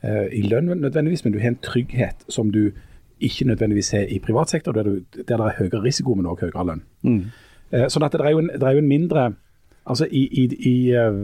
uh, 0.04 0.26
i 0.34 0.42
lønn 0.42 0.66
nødvendigvis, 0.82 1.24
men 1.26 1.34
du 1.34 1.40
har 1.40 1.48
en 1.54 1.60
trygghet 1.62 2.26
som 2.28 2.50
du 2.52 2.72
ikke 3.22 3.46
nødvendigvis 3.46 3.92
har 3.92 4.10
i 4.10 4.18
privat 4.20 4.50
sektor, 4.50 4.72
der, 4.72 4.84
du, 4.84 5.04
der 5.16 5.38
det 5.38 5.46
er 5.46 5.60
høyere 5.60 5.84
risiko, 5.84 6.16
men 6.16 6.26
òg 6.26 6.42
høyere 6.42 6.66
lønn. 6.66 6.82
Eh, 7.72 7.86
sånn 7.88 8.04
at 8.04 8.12
det 8.18 8.22
er 8.26 8.32
jo 8.34 8.40
en, 8.40 8.48
det 8.50 8.64
er 8.64 8.72
jo 8.80 8.82
en 8.82 8.90
mindre 8.90 9.34
Altså 9.86 10.08
i, 10.12 10.24
i, 10.32 10.44
i 10.70 10.76
eh, 10.98 11.18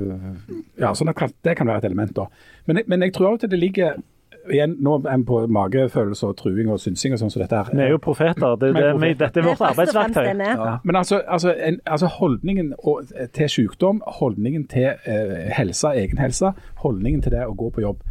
Ja, 0.80 0.94
sånn 0.94 1.10
at 1.10 1.16
kan- 1.18 1.34
det 1.44 1.58
kan 1.58 1.68
være 1.68 1.78
et 1.78 1.86
element, 1.86 2.16
da. 2.16 2.28
Men, 2.66 2.84
men 2.88 3.02
jeg 3.02 3.14
tror 3.14 3.34
også 3.34 3.48
at 3.50 3.52
det 3.52 3.60
ligger 3.60 4.02
Igjen, 4.50 4.72
nå 4.82 4.96
er 5.06 5.18
vi 5.20 5.24
på 5.30 5.40
magefølelse 5.54 6.26
og 6.32 6.38
truing 6.40 6.70
og 6.74 6.80
synsing 6.82 7.14
og 7.14 7.20
sånn 7.22 7.30
som 7.30 7.44
dette 7.44 7.60
her. 7.60 7.68
Vi 7.78 7.84
er 7.84 7.92
jo 7.94 8.00
profeter. 8.02 8.56
Det, 8.58 8.72
det, 8.74 8.88
vi, 8.98 9.12
dette 9.14 9.38
er 9.38 9.46
vårt 9.46 9.62
arbeidsverktøy. 9.62 10.32
Ja. 10.42 10.80
Men 10.84 10.98
altså, 10.98 11.20
altså, 11.28 11.54
en, 11.54 11.78
altså 11.86 12.10
holdningen 12.10 12.72
og, 12.80 13.12
til 13.38 13.50
sykdom, 13.54 14.02
holdningen 14.18 14.66
til 14.72 14.88
eh, 15.06 15.52
helse, 15.54 15.92
egenhelse, 15.94 16.56
holdningen 16.82 17.22
til 17.22 17.36
det 17.36 17.44
å 17.46 17.54
gå 17.54 17.70
på 17.70 17.84
jobb. 17.86 18.02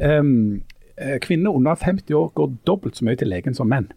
Um, 0.00 0.62
kvinner 1.20 1.52
under 1.52 1.76
50 1.76 2.16
år 2.16 2.32
går 2.34 2.56
dobbelt 2.66 2.96
så 2.96 3.04
mye 3.04 3.20
til 3.20 3.28
legen 3.28 3.54
som 3.54 3.68
menn. 3.68 3.90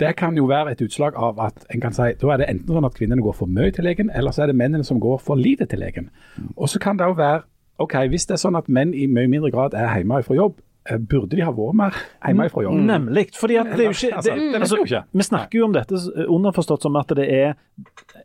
Det 0.00 0.14
kan 0.16 0.36
jo 0.38 0.46
være 0.48 0.72
et 0.72 0.80
utslag 0.84 1.16
av 1.20 1.40
at 1.44 1.66
en 1.74 1.82
kan 1.82 1.92
si, 1.92 2.14
da 2.20 2.32
er 2.32 2.40
det 2.40 2.48
enten 2.48 2.72
sånn 2.72 2.88
at 2.88 2.96
kvinnene 2.96 3.24
går 3.24 3.36
for 3.36 3.50
mye 3.52 3.72
til 3.76 3.84
legen, 3.84 4.10
eller 4.16 4.32
så 4.32 4.46
er 4.46 4.52
det 4.52 4.56
mennene 4.56 4.86
som 4.86 5.00
går 5.02 5.20
for 5.20 5.36
lite 5.36 5.68
til 5.68 5.82
legen. 5.82 6.08
Og 6.56 6.70
så 6.72 6.80
kan 6.80 6.96
det 6.96 7.08
jo 7.10 7.18
være, 7.18 7.42
ok, 7.84 7.96
hvis 8.12 8.26
det 8.30 8.38
er 8.38 8.42
sånn 8.46 8.56
at 8.56 8.70
menn 8.72 8.94
i 8.96 9.06
mye 9.10 9.28
mindre 9.28 9.52
grad 9.52 9.76
er 9.76 9.92
hjemme 9.98 10.22
fra 10.24 10.36
jobb, 10.38 10.56
eh, 10.88 10.96
burde 10.96 11.36
de 11.36 11.44
ha 11.44 11.52
vært 11.52 11.76
mer 11.82 11.98
hjemme 12.24 12.48
fra 12.52 12.64
jobb? 12.64 12.80
Nemlig. 12.88 13.26
fordi 13.36 13.58
at 13.60 13.72
det 13.74 13.84
er 13.84 13.90
jo 13.90 13.96
ikke, 13.98 14.14
Altså, 14.16 14.34
det, 14.34 14.48
det 14.52 14.60
altså. 14.62 15.02
Vi 15.12 15.26
snakker 15.28 15.58
jo 15.58 15.64
om 15.68 15.76
dette 15.76 16.02
underforstått 16.26 16.86
som 16.88 16.96
at 16.96 17.12
det 17.16 17.28
er 17.28 17.54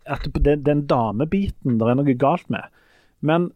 at 0.05 0.27
det, 0.31 0.59
den 0.65 0.85
damebiten 0.87 1.79
det 1.79 1.89
er 1.89 1.99
noe 1.99 2.15
galt 2.19 2.49
med. 2.49 2.71
Men 3.21 3.51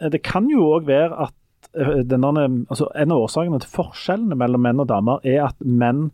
eh, 0.00 0.10
det 0.14 0.22
kan 0.22 0.46
jo 0.50 0.68
òg 0.76 0.86
være 0.86 1.26
at 1.26 1.34
eh, 1.74 2.04
denne, 2.06 2.46
altså 2.68 2.86
en 2.94 3.16
av 3.16 3.26
årsakene 3.26 3.58
til 3.64 3.74
forskjellene 3.74 4.38
mellom 4.38 4.62
menn 4.62 4.84
og 4.84 4.88
damer 4.92 5.26
er 5.26 5.48
at 5.48 5.58
menn 5.58 6.12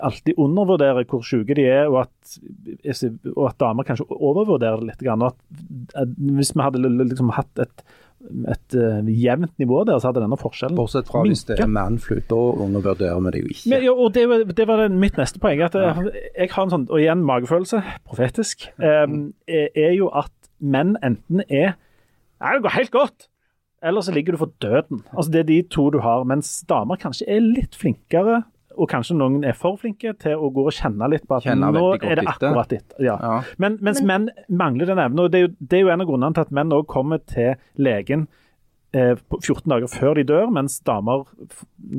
alltid 0.00 0.38
undervurderer 0.40 1.04
hvor 1.10 1.20
syke 1.26 1.54
de 1.58 1.66
er, 1.68 1.88
og 1.92 2.06
at, 2.06 2.38
og 3.36 3.44
at 3.50 3.58
damer 3.60 3.84
kanskje 3.84 4.06
overvurderer 4.14 4.80
det 4.80 4.88
litt. 4.92 5.02
grann, 5.04 5.22
at, 5.26 5.36
Hvis 6.16 6.54
vi 6.56 6.62
hadde 6.64 6.80
liksom 7.04 7.30
hatt 7.36 7.60
et, 7.60 7.84
et 8.48 8.76
uh, 8.80 9.04
jevnt 9.12 9.52
nivå 9.60 9.82
der, 9.84 9.98
så 10.00 10.08
hadde 10.08 10.22
denne 10.24 10.38
forskjellen 10.40 10.78
Bortsett 10.78 11.10
fra 11.12 11.20
hvis 11.26 11.42
det 11.44 11.58
minket. 11.58 11.66
er 11.66 11.74
manflu, 11.76 12.16
da 12.30 12.38
undervurderer 12.64 13.20
vi 13.26 13.34
det 13.34 13.42
jo 13.44 13.50
ikke. 13.52 13.68
Men, 13.74 13.84
ja, 13.84 13.92
og 13.92 14.14
det, 14.16 14.24
var- 14.30 14.46
det 14.62 14.66
var 14.70 14.84
mitt 14.88 15.20
neste 15.20 15.42
poeng. 15.42 15.60
at 15.66 15.76
jeg, 15.76 16.14
jeg 16.38 16.50
har 16.54 16.64
en 16.64 16.72
sånn, 16.78 16.86
og 16.88 17.02
igjen 17.02 17.26
magefølelse, 17.28 17.82
profetisk, 18.08 18.68
um, 18.80 19.34
er, 19.46 19.68
er 19.76 19.92
jo 19.98 20.08
at 20.16 20.32
menn 20.64 20.96
enten 21.04 21.44
er 21.50 21.74
Nei, 22.44 22.50
det 22.58 22.64
går 22.64 22.74
helt 22.74 22.90
godt. 22.92 23.28
Eller 23.84 24.00
så 24.04 24.12
ligger 24.12 24.34
du 24.34 24.38
for 24.40 24.50
døden. 24.60 24.98
Altså 25.14 25.30
Det 25.32 25.38
er 25.40 25.46
de 25.48 25.58
to 25.72 25.84
du 25.94 25.98
har. 26.04 26.24
Mens 26.28 26.48
damer 26.68 26.96
kanskje 27.00 27.24
er 27.30 27.40
litt 27.44 27.76
flinkere, 27.78 28.42
og 28.74 28.88
kanskje 28.90 29.16
noen 29.18 29.42
er 29.46 29.56
for 29.58 29.78
flinke, 29.80 30.14
til 30.20 30.40
å 30.40 30.50
gå 30.54 30.66
og 30.68 30.74
kjenne 30.74 31.08
litt 31.12 31.26
på 31.28 31.38
at 31.38 31.48
nå 31.58 31.84
er 31.96 32.20
det 32.20 32.26
akkurat 32.30 32.70
ditt. 32.72 32.96
Ja. 33.02 33.16
Ja. 33.22 33.34
Men, 33.62 33.78
mens 33.84 34.02
menn 34.04 34.30
mangler 34.48 34.90
den 34.90 35.02
evnen. 35.02 35.24
og 35.24 35.32
det 35.32 35.40
er, 35.40 35.46
jo, 35.46 35.52
det 35.60 35.78
er 35.78 35.84
jo 35.84 35.92
en 35.94 36.04
av 36.04 36.08
grunnene 36.10 36.36
til 36.36 36.46
at 36.46 36.56
menn 36.58 36.74
også 36.74 36.90
kommer 36.94 37.22
til 37.30 37.54
legen 37.80 38.26
eh, 38.94 39.14
14 39.40 39.68
dager 39.70 39.90
før 39.90 40.18
de 40.18 40.26
dør, 40.28 40.50
mens 40.54 40.80
damer 40.86 41.26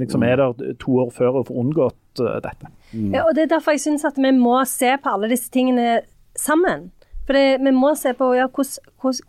liksom 0.02 0.26
er 0.28 0.42
der 0.42 0.76
to 0.82 1.00
år 1.06 1.14
før 1.16 1.42
og 1.42 1.48
får 1.50 1.62
unngått 1.64 2.24
uh, 2.24 2.36
dette. 2.44 2.72
Ja, 2.94 3.26
og 3.26 3.36
Det 3.36 3.46
er 3.46 3.54
derfor 3.56 3.76
jeg 3.76 3.86
syns 3.86 4.08
at 4.08 4.20
vi 4.20 4.32
må 4.36 4.58
se 4.70 4.96
på 5.02 5.16
alle 5.16 5.32
disse 5.32 5.52
tingene 5.54 6.02
sammen. 6.36 6.92
For 7.26 7.38
det, 7.38 7.62
vi 7.66 7.74
må 7.74 7.96
se 7.98 8.14
på 8.14 8.34
ja, 8.38 8.48
hvordan, 8.52 9.24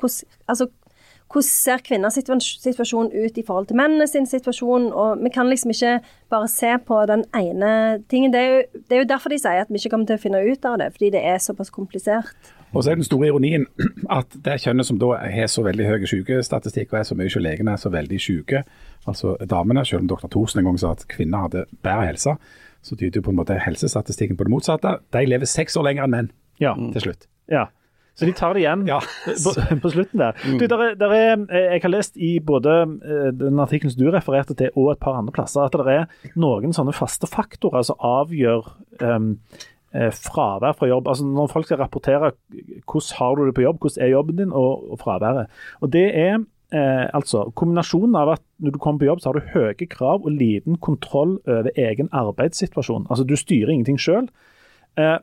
altså, 0.48 0.68
hvordan 1.26 1.42
ser 1.42 1.82
kvinners 1.84 2.14
situasjon 2.62 3.08
ut 3.12 3.38
i 3.38 3.42
forhold 3.46 3.66
til 3.66 3.76
mennenes 3.76 4.12
sin 4.14 4.26
situasjon. 4.26 4.92
og 4.92 5.22
Vi 5.24 5.30
kan 5.34 5.48
liksom 5.50 5.70
ikke 5.74 6.00
bare 6.30 6.48
se 6.48 6.70
på 6.86 7.00
den 7.10 7.24
ene 7.34 8.02
tingen. 8.08 8.32
Det 8.32 8.40
er, 8.40 8.46
jo, 8.54 8.80
det 8.88 8.96
er 8.96 9.02
jo 9.02 9.08
derfor 9.10 9.28
de 9.34 9.38
sier 9.38 9.60
at 9.60 9.68
vi 9.70 9.80
ikke 9.80 9.90
kommer 9.90 10.06
til 10.06 10.16
å 10.16 10.22
finne 10.22 10.42
ut 10.46 10.64
av 10.64 10.78
det, 10.78 10.92
fordi 10.94 11.10
det 11.10 11.24
er 11.24 11.38
såpass 11.42 11.70
komplisert. 11.74 12.52
Og 12.74 12.84
så 12.84 12.90
er 12.92 12.98
den 12.98 13.04
store 13.06 13.26
ironien 13.30 13.66
at 14.10 14.26
det 14.44 14.60
kjønnet 14.62 14.86
som 14.86 14.98
da 15.02 15.12
har 15.32 15.46
så 15.50 15.62
veldig 15.66 15.86
høy 15.86 16.06
sykestatistikk 16.10 16.92
og 16.92 16.98
er 17.00 17.08
så 17.08 17.16
mye 17.18 17.30
hos 17.30 17.36
legene 17.40 17.72
er 17.74 17.80
så 17.80 17.90
veldig 17.94 18.18
syke, 18.20 18.64
altså 19.06 19.36
damene, 19.48 19.84
selv 19.86 20.02
om 20.04 20.08
dr. 20.10 20.26
Thorsen 20.30 20.60
en 20.62 20.70
gang 20.70 20.78
sa 20.82 20.90
at 20.96 21.06
kvinner 21.08 21.46
hadde 21.46 21.66
bedre 21.82 22.06
helse, 22.10 22.36
så 22.82 22.96
tyder 22.98 23.18
jo 23.18 23.26
på 23.28 23.32
en 23.34 23.38
måte 23.40 23.56
helsestatistikken 23.58 24.36
på 24.38 24.44
det 24.46 24.52
motsatte. 24.52 24.98
De 25.14 25.24
lever 25.26 25.46
seks 25.50 25.76
år 25.78 25.88
lenger 25.90 26.04
enn 26.06 26.10
menn 26.14 26.30
Ja. 26.60 26.74
til 26.92 27.00
slutt. 27.08 27.26
ja. 27.50 27.66
Så 28.16 28.24
de 28.24 28.32
tar 28.32 28.54
det 28.56 28.62
igjen 28.64 28.86
Ja. 28.88 28.98
på, 29.44 29.52
på 29.82 29.90
slutten 29.92 30.22
der. 30.22 30.38
Du, 30.56 30.64
der, 30.66 30.82
er, 30.86 30.94
der 30.96 31.12
er, 31.12 31.32
eh, 31.52 31.66
jeg 31.76 31.82
har 31.84 31.92
lest 31.92 32.16
i 32.16 32.30
både 32.40 32.74
eh, 33.04 33.30
den 33.36 33.60
artikkelen 33.60 33.92
som 33.92 34.00
du 34.02 34.10
refererte 34.14 34.56
til, 34.56 34.70
og 34.74 34.94
et 34.94 35.02
par 35.02 35.18
andre 35.18 35.34
plasser, 35.36 35.66
at 35.68 35.76
det 35.76 35.96
er 35.98 36.32
noen 36.40 36.72
sånne 36.76 36.94
faste 36.96 37.28
faktorer 37.28 37.84
som 37.84 38.00
avgjør 38.00 38.70
um, 39.04 39.28
eh, 39.92 40.08
fravær 40.16 40.78
fra 40.78 40.88
jobb. 40.88 41.12
Altså 41.12 41.28
Når 41.28 41.52
folk 41.52 41.68
skal 41.68 41.82
rapportere 41.84 42.32
hvordan 42.88 43.16
har 43.20 43.36
du 43.36 43.44
det 43.50 43.56
på 43.60 43.66
jobb, 43.66 43.80
hvordan 43.84 44.04
er 44.08 44.14
jobben 44.14 44.40
din, 44.40 44.52
og, 44.64 44.86
og 44.96 45.00
fraværet. 45.04 45.52
Og 45.84 45.92
Det 45.92 46.06
er 46.16 46.34
eh, 46.72 47.06
altså 47.12 47.50
kombinasjonen 47.54 48.16
av 48.16 48.32
at 48.38 48.44
når 48.64 48.72
du 48.78 48.80
kommer 48.80 49.04
på 49.04 49.10
jobb, 49.10 49.20
så 49.20 49.28
har 49.34 49.38
du 49.42 49.52
høye 49.52 49.90
krav 49.92 50.24
og 50.24 50.32
liten 50.32 50.80
kontroll 50.80 51.36
over 51.44 51.68
egen 51.76 52.08
arbeidssituasjon. 52.16 53.06
Altså 53.10 53.28
Du 53.28 53.36
styrer 53.36 53.76
ingenting 53.76 54.00
sjøl. 54.00 54.32
Eh, 54.96 55.18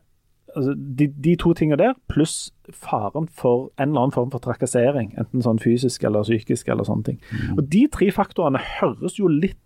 altså, 0.55 0.73
de, 0.77 1.07
de 1.25 1.35
to 1.39 1.53
tingene 1.57 1.79
der, 1.81 1.97
pluss 2.11 2.53
faren 2.69 3.27
for 3.27 3.69
en 3.77 3.91
eller 3.91 4.05
annen 4.05 4.15
form 4.15 4.31
for 4.33 4.43
trakassering, 4.43 5.11
enten 5.19 5.43
sånn 5.45 5.61
fysisk 5.63 6.05
eller 6.07 6.25
psykisk 6.27 6.71
eller 6.71 6.87
sånne 6.87 7.11
ting. 7.11 7.19
Og 7.57 7.65
De 7.73 7.85
tre 7.91 8.09
faktorene 8.15 8.61
høres 8.79 9.19
jo 9.19 9.31
litt 9.31 9.59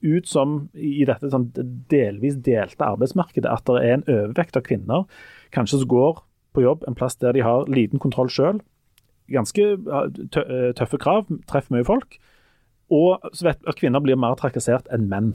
ut 0.00 0.28
som 0.28 0.70
i 0.72 1.04
dette 1.04 1.28
sånn 1.28 1.50
delvis 1.90 2.38
delte 2.40 2.86
arbeidsmarkedet, 2.86 3.50
at 3.50 3.66
det 3.68 3.82
er 3.84 3.98
en 3.98 4.06
overvekt 4.08 4.56
av 4.56 4.64
kvinner 4.64 5.04
kanskje 5.52 5.82
som 5.82 5.90
går 5.92 6.22
på 6.56 6.64
jobb 6.64 6.86
en 6.88 6.96
plass 6.98 7.18
der 7.20 7.36
de 7.36 7.44
har 7.44 7.68
liten 7.70 8.00
kontroll 8.02 8.30
sjøl, 8.32 8.62
ganske 9.30 9.66
eh, 9.76 10.70
tøffe 10.78 10.98
krav, 10.98 11.28
treffer 11.50 11.76
mye 11.76 11.86
folk, 11.86 12.16
og 12.90 13.28
så 13.36 13.50
vet 13.50 13.68
at 13.70 13.78
kvinner 13.78 14.02
blir 14.02 14.18
mer 14.18 14.34
trakassert 14.40 14.88
enn 14.94 15.06
menn. 15.10 15.34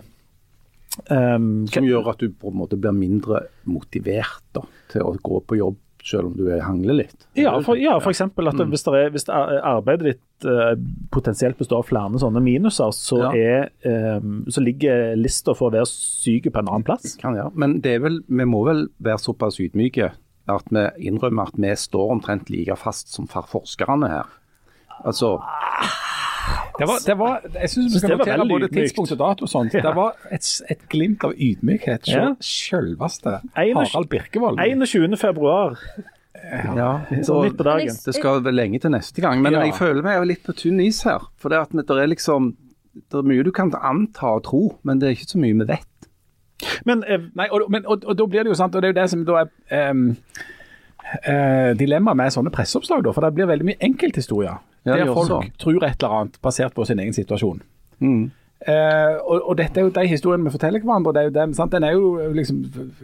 Um, 1.10 1.68
Som 1.68 1.84
gjør 1.84 2.08
at 2.14 2.20
du 2.20 2.30
på 2.30 2.52
en 2.52 2.60
måte 2.62 2.78
blir 2.80 2.94
mindre 2.96 3.48
motivert 3.68 4.42
da, 4.54 4.62
til 4.94 5.02
å 5.02 5.16
gå 5.20 5.42
på 5.46 5.58
jobb, 5.60 5.76
selv 6.06 6.28
om 6.30 6.34
du 6.38 6.48
er- 6.54 6.62
hangler 6.62 6.94
litt. 6.94 7.26
Ja, 7.36 7.60
for, 7.66 7.76
ja, 7.76 7.98
for 8.00 8.12
eksempel 8.14 8.48
at 8.48 8.54
Mm. 8.56 8.70
hvis, 8.70 8.84
det 8.84 8.94
er, 8.94 9.10
hvis 9.10 9.26
arbeidet 9.28 10.04
ditt 10.14 10.46
uh, 10.46 10.76
potensielt 11.12 11.58
består 11.58 11.80
av 11.82 11.88
flere 11.90 12.20
sånne 12.22 12.42
minuser, 12.44 12.92
så, 12.94 13.34
Ja. 13.34 13.70
er, 13.86 14.18
um, 14.22 14.46
så 14.48 14.62
ligger 14.64 15.16
lista 15.18 15.56
for 15.56 15.70
å 15.72 15.74
være 15.74 15.88
syk 15.90 16.44
på 16.54 16.60
en 16.60 16.68
annen 16.70 16.84
plass. 16.86 17.16
Kan, 17.18 17.36
ja. 17.36 17.50
Men 17.56 17.82
det 17.82 18.02
vel, 18.02 18.22
vi 18.30 18.46
må 18.46 18.64
vel 18.66 18.88
være 19.02 19.18
såpass 19.20 19.58
ydmyke 19.60 20.12
at 20.48 20.64
vi 20.70 21.10
innrømmer 21.10 21.48
at 21.48 21.56
vi 21.58 21.74
står 21.74 22.12
omtrent 22.22 22.50
like 22.52 22.78
fast 22.78 23.10
som 23.12 23.26
for- 23.26 23.42
forskerne 23.50 24.08
her. 24.08 24.26
Altså, 25.04 25.42
Det 26.80 26.88
var, 26.90 26.98
det 27.06 27.16
var, 27.18 27.40
jeg 27.62 27.70
syns 27.72 27.94
vi 27.94 28.00
skal 28.02 28.18
notere 28.18 28.46
både 28.50 28.68
ydmykt. 28.68 28.74
tidspunkt 28.76 29.12
og 29.16 29.20
dato 29.22 29.46
og 29.48 29.50
sånt. 29.50 29.74
Ja. 29.74 29.82
Det 29.86 29.94
var 29.96 30.18
et, 30.36 30.50
et 30.70 30.84
glimt 30.92 31.24
av 31.24 31.32
ydmykhet 31.34 32.10
Ja. 32.12 32.26
hos 32.34 32.50
selveste 32.70 33.38
Harald 33.56 34.10
Birkevold. 34.12 34.60
21. 34.60 35.18
februar, 35.18 35.80
ja, 36.76 36.90
så 37.24 37.40
midt 37.46 37.58
på 37.58 37.64
dagen. 37.64 37.96
det 38.06 38.16
skal 38.16 38.44
vel 38.44 38.54
lenge 38.60 38.80
til 38.80 38.92
neste 38.92 39.22
gang. 39.24 39.42
Men 39.42 39.54
Ja. 39.54 39.64
jeg 39.64 39.74
føler 39.80 40.04
meg 40.04 40.18
jo 40.20 40.24
litt 40.34 40.44
på 40.44 40.54
tynn 40.54 40.80
is 40.84 41.02
her. 41.04 41.24
For 41.38 41.50
det, 41.50 41.58
at 41.64 41.72
det 41.88 41.90
er 42.04 42.08
liksom 42.12 42.56
det 42.96 43.18
er 43.20 43.24
mye 43.28 43.44
du 43.44 43.52
kan 43.52 43.74
anta 43.76 44.36
og 44.38 44.44
tro, 44.44 44.80
men 44.84 45.00
det 45.00 45.08
er 45.08 45.16
ikke 45.18 45.32
så 45.32 45.40
mye 45.40 45.54
vi 45.54 45.66
vet. 45.68 45.88
Men 46.86 47.04
eh, 47.08 47.20
Nei, 47.36 47.48
og, 47.52 47.66
men, 47.70 47.84
og, 47.86 48.06
og 48.06 48.16
da 48.18 48.26
blir 48.26 48.44
det 48.44 48.54
jo 48.54 48.56
sant, 48.56 48.76
og 48.76 48.82
det 48.82 48.88
er 48.90 48.94
jo 48.94 49.02
det 49.02 49.10
som 49.12 49.26
da 49.28 49.42
er 49.70 49.92
um, 49.92 50.16
dilemmaet 51.76 52.18
med 52.18 52.32
sånne 52.32 52.52
presseoppslag, 52.56 53.04
da, 53.04 53.12
for 53.12 53.22
det 53.26 53.34
blir 53.36 53.50
veldig 53.50 53.66
mye 53.66 53.82
enkelthistorier. 53.84 54.62
Ja, 54.86 54.96
det 54.98 55.06
der 55.08 55.14
folk 55.14 55.32
også. 55.32 55.52
tror 55.60 55.84
et 55.84 55.96
eller 56.04 56.18
annet 56.22 56.42
basert 56.42 56.74
på 56.78 56.86
sin 56.86 57.00
egen 57.00 57.14
situasjon. 57.14 57.62
Mm. 58.00 58.32
Eh, 58.66 59.18
og, 59.28 59.42
og 59.50 59.58
dette 59.60 59.78
er 59.78 59.84
jo 59.84 59.90
de 59.94 60.08
historiene 60.08 60.44
vi 60.48 60.50
forteller 60.56 60.82
hverandre. 60.82 61.12
Det 61.14 61.22
er 61.22 61.28
jo 61.28 61.34
dem, 61.36 61.52
sant? 61.54 61.72
Den 61.76 61.84
er 61.84 61.92
jo 61.94 62.32
liksom 62.34 62.64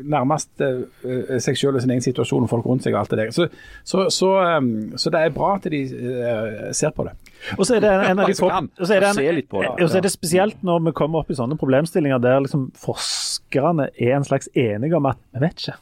nærmest 0.09 0.61
eh, 0.63 1.37
seg 1.43 1.57
selv 1.59 1.75
og 1.77 1.81
sin 1.83 1.91
egen 1.93 2.01
situasjon 2.01 2.47
og 2.47 2.49
folk 2.49 2.65
rundt 2.65 2.85
seg 2.87 2.95
og 2.95 3.01
alt 3.03 3.11
det 3.13 3.19
der. 3.19 3.33
Så, 3.35 3.45
så, 3.83 4.05
så, 4.09 4.29
um, 4.57 4.71
så 4.97 5.11
det 5.13 5.21
er 5.21 5.35
bra 5.35 5.51
at 5.59 5.67
de 5.69 5.81
eh, 5.83 6.71
ser 6.73 6.95
på 6.97 7.05
det. 7.05 7.13
Og 7.59 7.65
så 7.67 7.75
er 7.77 7.83
det 7.83 7.91
en 7.91 8.19
av 8.23 8.25
de 8.25 8.31
Faktisk 8.31 8.45
få- 8.45 8.49
kan. 8.55 8.69
og 8.79 8.87
så 8.87 8.93
er 8.95 8.99
det 9.05 9.09
en- 9.11 9.57
og 9.83 9.89
så 9.89 9.97
er 9.97 10.01
det 10.07 10.11
spesielt 10.15 10.63
når 10.63 10.79
vi 10.87 10.91
kommer 10.97 11.19
opp 11.19 11.29
i 11.29 11.37
sånne 11.37 11.57
problemstillinger 11.61 12.21
der 12.21 12.39
liksom 12.45 12.71
forskerne 12.81 13.89
er 13.99 14.15
en 14.17 14.23
slags 14.25 14.49
enige 14.55 14.95
om 14.97 15.05
at 15.11 15.17
vi 15.33 15.39
vet 15.45 15.61
ikke. 15.67 15.77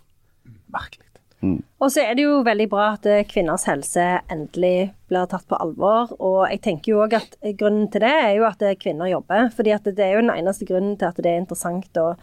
Merkelig. 0.75 1.05
Og 1.41 1.87
så 1.91 2.01
er 2.03 2.15
det 2.15 2.23
jo 2.25 2.41
veldig 2.43 2.65
bra 2.69 2.89
at 2.97 3.05
kvinners 3.31 3.63
helse 3.69 4.03
endelig 4.29 4.91
blir 5.07 5.25
tatt 5.31 5.45
på 5.47 5.55
alvor. 5.55 6.11
Og 6.19 6.41
jeg 6.51 6.59
tenker 6.65 6.91
jo 6.91 6.99
òg 7.05 7.13
at 7.15 7.37
grunnen 7.59 7.87
til 7.91 8.03
det 8.03 8.11
er 8.11 8.33
jo 8.35 8.43
at 8.49 8.59
kvinner 8.81 9.07
jobber. 9.07 9.49
fordi 9.55 9.71
at 9.71 9.83
det 9.87 9.99
er 9.99 10.13
jo 10.17 10.21
den 10.27 10.35
eneste 10.35 10.65
grunnen 10.67 10.97
til 10.99 11.07
at 11.07 11.15
det 11.15 11.31
er 11.31 11.39
interessant 11.39 11.95
å 11.97 12.15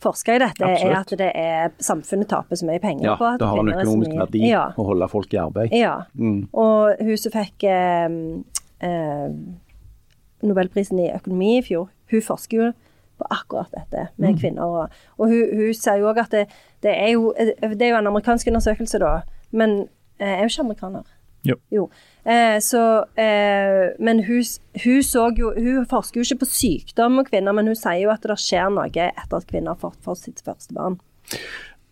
forske 0.00 0.32
i 0.32 0.38
dette, 0.40 0.64
er 0.64 0.94
at 0.96 1.10
det 1.18 1.32
er 1.36 1.72
samfunnet 1.78 2.28
taper 2.30 2.56
så 2.56 2.64
mye 2.64 2.80
penger 2.80 3.04
Ja, 3.04 3.16
på 3.20 3.26
at 3.34 3.38
det 3.42 3.48
har 3.50 3.58
en 3.60 3.68
økonomisk 3.68 4.10
mye- 4.14 4.20
verdi 4.22 4.44
Ja. 4.48 4.62
å 4.78 4.86
holde 4.86 5.08
folk 5.12 5.34
i 5.34 5.36
arbeid. 5.36 5.72
Ja. 5.76 5.96
Mm. 6.16 6.48
Og 6.54 6.96
hun 7.04 7.16
som 7.20 7.32
fikk 7.34 7.64
eh, 7.68 8.08
eh, 8.80 9.28
Nobelprisen 10.42 10.98
i 11.04 11.10
økonomi 11.12 11.58
i 11.58 11.62
fjor, 11.66 11.90
hun 12.10 12.22
forsker 12.24 12.56
jo 12.62 12.70
på 13.20 13.28
akkurat 13.30 13.70
dette 13.76 14.08
med 14.20 14.40
kvinner. 14.40 14.66
Og, 14.66 14.98
og 15.18 15.30
hun, 15.30 15.54
hun 15.60 15.76
sier 15.76 16.00
jo 16.02 16.10
òg 16.10 16.24
at 16.24 16.34
det, 16.34 16.44
det, 16.84 16.96
er 16.96 17.14
jo, 17.14 17.30
det 17.36 17.86
er 17.86 17.94
jo 17.94 18.02
en 18.02 18.12
amerikansk 18.12 18.50
undersøkelse, 18.52 19.00
da, 19.02 19.20
men 19.52 19.82
jeg 20.20 20.36
er 20.36 20.44
jo 20.44 20.52
ikke 20.52 20.68
amerikaner. 20.68 21.08
Jo. 21.72 21.86
Eh, 22.24 22.58
så, 22.60 23.04
eh, 23.16 23.96
men 23.98 24.24
hun, 24.26 24.42
hun 24.84 25.02
så 25.02 25.30
jo 25.38 25.54
Hun 25.56 25.86
forsker 25.88 26.20
jo 26.20 26.26
ikke 26.26 26.42
på 26.42 26.50
sykdom 26.50 27.22
og 27.22 27.30
kvinner, 27.30 27.56
men 27.56 27.70
hun 27.70 27.78
sier 27.78 28.02
jo 28.02 28.12
at 28.12 28.26
det 28.28 28.36
skjer 28.42 28.68
noe 28.74 28.90
etter 28.90 29.38
at 29.38 29.48
kvinner 29.48 29.72
har 29.72 29.80
fått, 29.80 29.96
for 30.04 30.18
sitt 30.18 30.42
første 30.44 30.76
barn. 30.76 30.98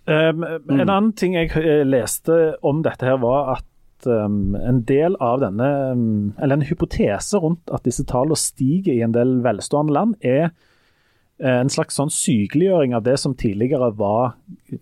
Um, 0.09 0.45
En 0.45 0.85
annen 0.89 1.13
ting 1.17 1.35
jeg 1.37 1.53
eh, 1.57 1.85
leste 1.85 2.57
om 2.65 2.83
dette 2.85 3.05
her, 3.05 3.19
var 3.21 3.59
at 3.59 4.09
um, 4.09 4.55
en 4.57 4.83
del 4.89 5.17
av 5.21 5.43
denne 5.43 5.69
um, 5.93 6.35
Eller 6.41 6.59
en 6.59 6.65
hypotese 6.69 7.41
rundt 7.41 7.69
at 7.73 7.85
disse 7.85 8.07
tallene 8.09 8.39
stiger 8.41 8.95
i 8.95 9.03
en 9.05 9.17
del 9.17 9.39
velstående 9.45 9.97
land, 9.97 10.17
er 10.21 10.49
eh, 10.49 10.57
en 11.39 11.71
slags 11.71 11.95
sånn 11.99 12.11
sykeliggjøring 12.11 12.97
av 12.97 13.05
det 13.07 13.15
som 13.23 13.37
tidligere 13.39 13.93
var 13.99 14.33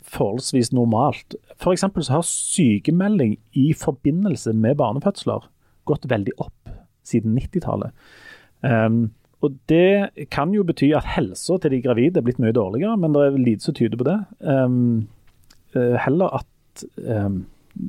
forholdsvis 0.08 0.72
normalt. 0.72 1.36
F.eks. 1.58 1.84
så 1.84 2.14
har 2.14 2.24
sykemelding 2.24 3.36
i 3.52 3.66
forbindelse 3.76 4.54
med 4.56 4.78
barnefødsler 4.80 5.50
gått 5.86 6.08
veldig 6.08 6.32
opp 6.42 6.72
siden 7.06 7.36
90-tallet. 7.38 7.92
Um, 8.64 9.10
og 9.44 9.58
Det 9.68 10.28
kan 10.32 10.54
jo 10.56 10.64
bety 10.64 10.90
at 10.96 11.06
helsa 11.12 11.58
til 11.60 11.76
de 11.76 11.82
gravide 11.84 12.18
er 12.18 12.24
blitt 12.24 12.40
mye 12.42 12.56
dårligere, 12.56 12.96
men 12.98 13.12
det 13.12 13.26
er 13.26 13.36
lite 13.36 13.68
som 13.68 13.76
tyder 13.76 14.00
på 14.00 14.08
det. 14.08 14.16
Um, 14.40 15.08
eh, 15.76 15.94
heller 16.00 16.40
at 16.40 16.86
um, 16.96 17.44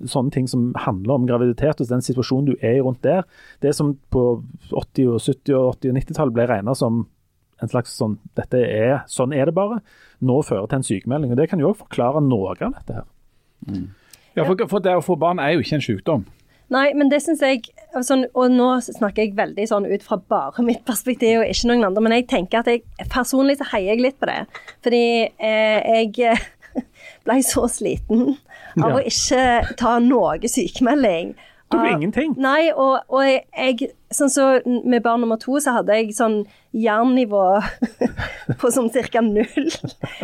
sånne 0.06 0.34
ting 0.36 0.50
som 0.52 0.74
handler 0.76 1.16
om 1.16 1.28
graviditet 1.30 1.80
og 1.82 1.90
den 1.90 2.04
situasjonen 2.04 2.52
du 2.52 2.56
er 2.60 2.78
i 2.78 2.84
rundt 2.84 3.00
der, 3.08 3.24
det 3.64 3.74
som 3.78 3.96
på 4.12 4.44
80-, 4.70 5.08
og 5.08 5.24
70- 5.24 5.56
og 5.56 5.70
80- 5.80 5.94
og 5.94 6.02
90-tallet 6.02 6.36
ble 6.36 6.50
regna 6.52 6.76
som 6.76 7.06
en 7.62 7.70
slags 7.72 7.96
sånn 7.98 8.18
dette 8.38 8.60
er, 8.62 9.00
Sånn 9.10 9.34
er 9.34 9.46
det 9.50 9.56
bare. 9.58 9.80
Nå 10.22 10.42
fører 10.46 10.68
til 10.70 10.78
en 10.82 10.84
sykemelding. 10.88 11.32
og 11.34 11.38
Det 11.38 11.50
kan 11.50 11.60
jo 11.60 11.72
også 11.72 11.86
forklare 11.88 12.22
noe 12.22 12.52
av 12.54 12.60
dette. 12.74 12.94
her. 13.02 13.06
Ja, 14.38 14.44
for, 14.46 14.60
for 14.70 14.80
det 14.86 14.94
å 14.98 15.02
få 15.06 15.16
barn 15.20 15.40
er 15.42 15.56
jo 15.56 15.64
ikke 15.64 15.80
en 15.80 15.86
sykdom. 15.86 16.26
Nei, 16.70 16.90
men 17.00 17.08
det 17.10 17.22
syns 17.24 17.40
jeg 17.42 17.62
altså, 17.96 18.18
Og 18.36 18.52
nå 18.52 18.66
snakker 18.84 19.24
jeg 19.24 19.38
veldig 19.38 19.66
sånn 19.70 19.86
ut 19.88 20.04
fra 20.04 20.18
bare 20.20 20.66
mitt 20.68 20.82
perspektiv 20.86 21.40
og 21.40 21.48
ikke 21.48 21.70
noen 21.70 21.86
andre, 21.88 22.04
men 22.04 22.16
jeg 22.18 22.26
tenker 22.28 22.60
at 22.60 22.68
jeg 22.68 22.84
personlig 23.10 23.56
så 23.62 23.70
heier 23.72 23.94
jeg 23.96 24.04
litt 24.04 24.18
på 24.20 24.28
det. 24.28 24.42
Fordi 24.84 25.02
eh, 25.40 26.06
jeg 26.12 26.38
ble 27.26 27.38
så 27.48 27.66
sliten 27.72 28.34
av 28.78 28.92
Ja. 28.92 28.98
å 29.00 29.02
ikke 29.02 29.76
ta 29.80 29.96
noe 30.04 30.38
sykemelding. 30.44 31.32
Tok 31.68 31.82
jo 31.84 31.88
Av- 31.90 31.98
ingenting? 31.98 32.36
Nei, 32.40 32.70
og, 32.72 33.02
og 33.12 33.24
jeg, 33.28 33.44
jeg 33.52 33.94
Sånn 34.08 34.30
så 34.32 34.44
med 34.64 35.02
barn 35.04 35.20
nummer 35.20 35.36
to, 35.36 35.58
så 35.60 35.74
hadde 35.76 35.92
jeg 35.98 36.14
sånn 36.16 36.38
jernnivå 36.72 37.42
på 38.62 38.70
sånn 38.72 38.88
cirka 38.96 39.20
null. 39.20 39.66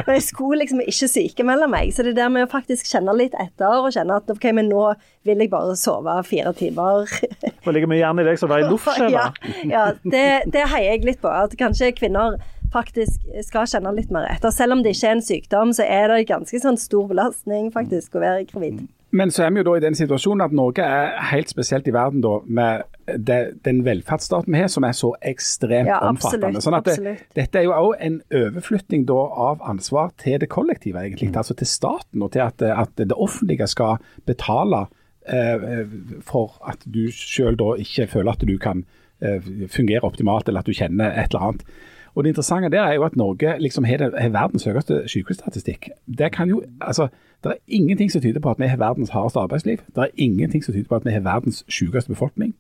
Og 0.06 0.08
jeg 0.08 0.24
skulle 0.24 0.62
liksom 0.62 0.80
ikke 0.86 1.10
sykemelde 1.12 1.68
meg. 1.68 1.92
Så 1.92 2.06
det 2.08 2.14
der 2.16 2.32
med 2.32 2.46
å 2.46 2.52
faktisk 2.54 2.88
kjenne 2.88 3.12
litt 3.20 3.36
etter, 3.36 3.84
og 3.84 3.92
kjenne 3.92 4.22
at 4.22 4.32
ok, 4.32 4.48
men 4.56 4.72
nå 4.72 4.86
vil 5.28 5.44
jeg 5.44 5.52
bare 5.52 5.76
sove 5.76 6.16
fire 6.30 6.56
timer. 6.56 7.12
Det 7.44 7.76
ligger 7.76 7.92
mye 7.92 8.00
jern 8.00 8.24
i 8.24 8.28
deg 8.30 8.40
som 8.40 8.56
er 8.56 8.64
i 8.64 8.72
luftskjeva. 8.72 9.28
ja, 9.52 9.60
ja 9.68 9.86
det, 10.08 10.26
det 10.56 10.66
heier 10.78 10.96
jeg 10.96 11.08
litt 11.12 11.20
på. 11.20 11.28
At 11.28 11.60
kanskje 11.60 11.92
kvinner 12.00 12.40
faktisk 12.74 13.20
skal 13.44 13.68
kjenne 13.68 13.92
litt 14.00 14.16
mer 14.16 14.32
etter. 14.32 14.56
Selv 14.56 14.78
om 14.78 14.88
det 14.88 14.96
ikke 14.96 15.12
er 15.12 15.20
en 15.20 15.28
sykdom, 15.28 15.76
så 15.76 15.84
er 15.84 16.08
det 16.08 16.24
ganske 16.32 16.64
sånn 16.64 16.80
stor 16.80 17.12
belastning 17.12 17.68
faktisk 17.76 18.16
å 18.16 18.24
være 18.24 18.48
gravid. 18.48 18.86
Men 19.14 19.30
så 19.30 19.44
er 19.46 19.52
vi 19.54 19.62
jo 19.62 19.68
da 19.68 19.76
i 19.78 19.84
den 19.84 19.96
situasjonen 19.98 20.42
at 20.42 20.56
Norge 20.58 20.82
er 20.82 21.12
helt 21.30 21.52
spesielt 21.52 21.86
i 21.90 21.94
verden 21.94 22.24
da, 22.24 22.40
med 22.46 22.82
det, 23.28 23.40
den 23.66 23.84
velferdsstaten 23.86 24.54
vi 24.54 24.64
har, 24.64 24.72
som 24.74 24.88
er 24.88 24.96
så 24.98 25.12
ekstremt 25.22 25.92
Ja, 25.92 26.00
absolutt, 26.08 26.48
omfattende. 26.48 26.64
Sånn 26.66 26.78
at 26.80 26.90
det, 26.90 27.14
dette 27.38 27.62
er 27.62 27.68
jo 27.68 27.76
også 27.76 28.00
en 28.08 28.18
overflytting 28.42 29.06
da 29.10 29.20
av 29.48 29.62
ansvar 29.70 30.16
til 30.24 30.40
det 30.42 30.50
kollektive, 30.50 31.04
egentlig. 31.04 31.30
Mm. 31.30 31.40
Altså 31.44 31.58
til 31.60 31.70
staten, 31.70 32.26
og 32.26 32.34
til 32.34 32.42
at, 32.48 32.66
at 32.66 32.98
det 32.98 33.14
offentlige 33.14 33.70
skal 33.70 34.02
betale 34.26 34.88
eh, 35.30 35.84
for 36.26 36.58
at 36.74 36.82
du 36.90 37.06
selv 37.14 37.62
da 37.62 37.74
ikke 37.86 38.10
føler 38.16 38.34
at 38.34 38.48
du 38.50 38.56
kan 38.62 38.86
eh, 39.22 39.52
fungere 39.70 40.08
optimalt, 40.10 40.50
eller 40.50 40.66
at 40.66 40.72
du 40.72 40.74
kjenner 40.74 41.14
et 41.14 41.30
eller 41.30 41.52
annet. 41.52 41.68
Og 42.14 42.24
Det 42.24 42.34
interessante 42.34 42.70
der 42.70 42.86
er 42.86 42.98
jo 42.98 43.06
at 43.06 43.16
Norge 43.18 43.56
liksom 43.60 43.86
har 43.90 44.04
verdens 44.14 44.66
høyeste 44.70 45.04
sykehusstatistikk. 45.10 45.90
Det 46.06 46.32
kan 46.34 46.50
jo, 46.50 46.62
altså, 46.82 47.08
det 47.44 47.52
er 47.58 47.78
ingenting 47.80 48.12
som 48.12 48.22
tyder 48.24 48.40
på 48.44 48.52
at 48.54 48.60
vi 48.62 48.68
har 48.72 48.78
verdens 48.82 49.10
hardeste 49.14 49.40
arbeidsliv. 49.42 49.82
Det 49.96 50.04
er 50.06 50.14
ingenting 50.18 50.64
som 50.64 50.74
tyder 50.74 50.88
på 50.90 50.96
at 50.96 51.06
vi 51.06 51.12
har 51.16 51.24
verdens 51.26 51.64
sykeste 51.68 52.14
befolkning. 52.14 52.54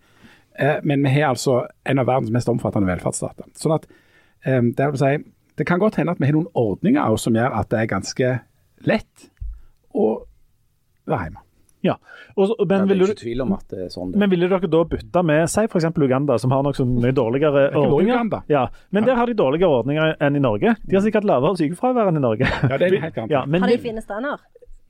Eh, 0.60 0.80
men 0.84 1.04
vi 1.04 1.10
har 1.16 1.30
altså 1.34 1.62
en 1.90 2.00
av 2.00 2.06
verdens 2.10 2.32
mest 2.36 2.50
omfattende 2.52 2.88
velferdsstater. 2.92 3.48
Sånn 3.58 3.76
at 3.78 3.88
eh, 4.46 4.60
det, 4.62 4.90
vil 4.94 5.00
si, 5.02 5.14
det 5.58 5.66
kan 5.70 5.80
godt 5.82 5.96
hende 6.02 6.12
at 6.14 6.20
vi 6.22 6.28
har 6.30 6.36
noen 6.36 6.52
ordninger 6.54 7.02
også 7.08 7.30
som 7.32 7.40
gjør 7.40 7.56
at 7.62 7.72
det 7.72 7.80
er 7.80 7.90
ganske 7.96 8.34
lett 8.86 9.30
å 9.96 10.12
være 11.08 11.30
hjemme. 11.30 11.42
Ja. 11.84 11.98
Og, 12.38 12.48
så- 12.48 12.56
Ja, 12.60 12.66
men, 12.66 12.88
det 12.88 12.96
er 13.02 13.14
du, 13.14 13.90
sånn. 13.92 14.14
Men 14.16 14.30
ville 14.32 14.48
dere 14.48 14.68
da 14.72 14.84
bytte 14.88 15.24
med 15.26 15.50
si 15.52 15.66
f.eks. 15.68 15.86
Uganda, 16.00 16.38
som 16.40 16.52
har 16.52 16.64
nokså 16.64 16.86
mye 16.88 17.12
dårligere 17.12 17.66
ordninger? 17.76 18.14
Uganda. 18.16 18.40
Ja, 18.48 18.68
men 18.92 19.04
der 19.04 19.16
har 19.20 19.28
de 19.28 19.34
dårligere 19.36 19.68
ordninger 19.82 20.16
enn 20.24 20.36
i 20.36 20.40
Norge. 20.40 20.76
De 20.88 20.96
har 20.96 21.04
sikkert 21.04 21.28
lavere 21.28 21.58
sykefravær 21.60 22.08
enn 22.14 22.22
i 22.22 22.24
Norge. 22.24 22.48
Ja, 22.48 22.78
det 22.78 22.88
er 22.88 23.00
helt. 23.04 23.20
Ja, 23.36 23.44
men 23.46 23.62
Har 23.66 23.70
de 23.74 23.78
fine 23.84 24.02
strender? 24.02 24.40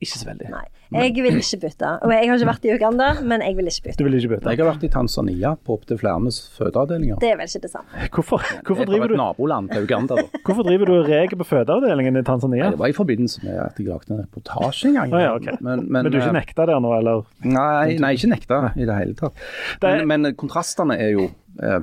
Ikke 0.06 0.20
så 0.22 0.28
veldig. 0.30 0.50
Nei. 0.52 0.64
Jeg 0.94 1.14
vil 1.16 1.38
ikke 1.40 1.58
bytte. 1.64 1.90
Og 2.04 2.12
jeg 2.12 2.28
har 2.28 2.38
ikke 2.38 2.46
vært 2.46 2.66
i 2.68 2.72
Uganda, 2.74 3.06
men 3.26 3.42
jeg 3.42 3.56
vil 3.58 3.70
ikke 3.70 3.86
bytte. 3.88 3.98
Du 3.98 4.04
vil 4.06 4.16
ikke 4.18 4.30
bytte? 4.34 4.52
Jeg 4.52 4.60
har 4.60 4.68
vært 4.68 4.84
i 4.86 4.90
Tanzania 4.92 5.54
på 5.58 5.74
opptil 5.78 5.98
flere 5.98 6.32
fødeavdelinger. 6.58 7.18
Det 7.22 7.30
er 7.32 7.38
vel 7.40 7.48
ikke 7.50 7.62
det 7.64 7.70
samme. 7.72 8.08
Hvorfor, 8.14 8.44
hvorfor, 8.68 8.84
er 8.84 8.90
driver 8.92 9.08
et 9.08 9.14
du, 9.14 9.16
naboland 9.18 9.70
til 9.72 9.88
Uganda. 9.88 10.20
da. 10.20 10.26
hvorfor 10.46 10.68
driver 10.68 10.92
du 10.92 10.94
reker 11.08 11.40
på 11.40 11.48
fødeavdelingen 11.48 12.20
i 12.20 12.24
Tanzania? 12.26 12.68
Nei, 12.68 12.76
det 12.76 12.82
var 12.84 12.92
i 12.92 12.96
forbindelse 12.96 13.42
med 13.46 13.58
at 13.64 13.80
jeg 13.80 13.88
lagde 13.88 14.14
en 14.14 14.22
reportasje 14.22 14.92
en 14.92 14.98
gang. 15.00 15.14
Ah, 15.14 15.24
ja, 15.24 15.34
okay. 15.40 15.58
men, 15.60 15.86
Men 15.90 16.06
du 16.06 16.14
er 16.14 16.20
ikke 16.22 16.34
eh, 16.34 16.38
nekta 16.38 16.68
der 16.70 16.84
nå, 16.84 16.94
eller? 17.00 17.24
Nei, 17.48 17.96
nei, 18.04 18.14
ikke 18.18 18.30
nekta 18.36 18.60
i 18.76 18.86
det 18.86 19.00
hele 19.00 19.18
tatt. 19.18 19.44
Det 19.82 19.90
er- 19.90 20.04
Men, 20.04 20.22
men 20.28 20.38
kontrastene 20.38 20.98
er 21.00 21.14
jo 21.16 21.26
eh, 21.62 21.80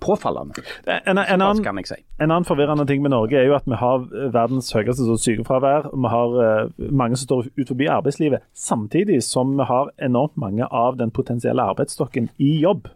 påfallende, 0.00 0.62
En, 0.86 1.00
en, 1.06 1.18
en, 1.18 1.42
annen, 1.42 1.84
si. 1.84 1.94
en 2.18 2.30
annen 2.30 2.44
forvirrende 2.44 2.86
ting 2.86 3.02
med 3.02 3.10
Norge 3.10 3.38
er 3.38 3.46
jo 3.48 3.54
at 3.56 3.66
vi 3.66 3.78
har 3.80 4.04
verdens 4.32 4.72
høyeste 4.72 5.16
sykefravær. 5.22 5.90
Vi 5.94 6.12
har 6.12 6.36
eh, 6.42 6.90
mange 6.90 7.16
som 7.16 7.24
står 7.24 7.48
ut 7.56 7.68
forbi 7.68 7.88
arbeidslivet, 7.90 8.44
samtidig 8.54 9.22
som 9.24 9.56
vi 9.56 9.66
har 9.68 9.90
enormt 10.02 10.36
mange 10.36 10.66
av 10.70 10.98
den 11.00 11.10
potensielle 11.10 11.62
arbeidsstokken 11.62 12.30
i 12.38 12.58
jobb. 12.60 12.88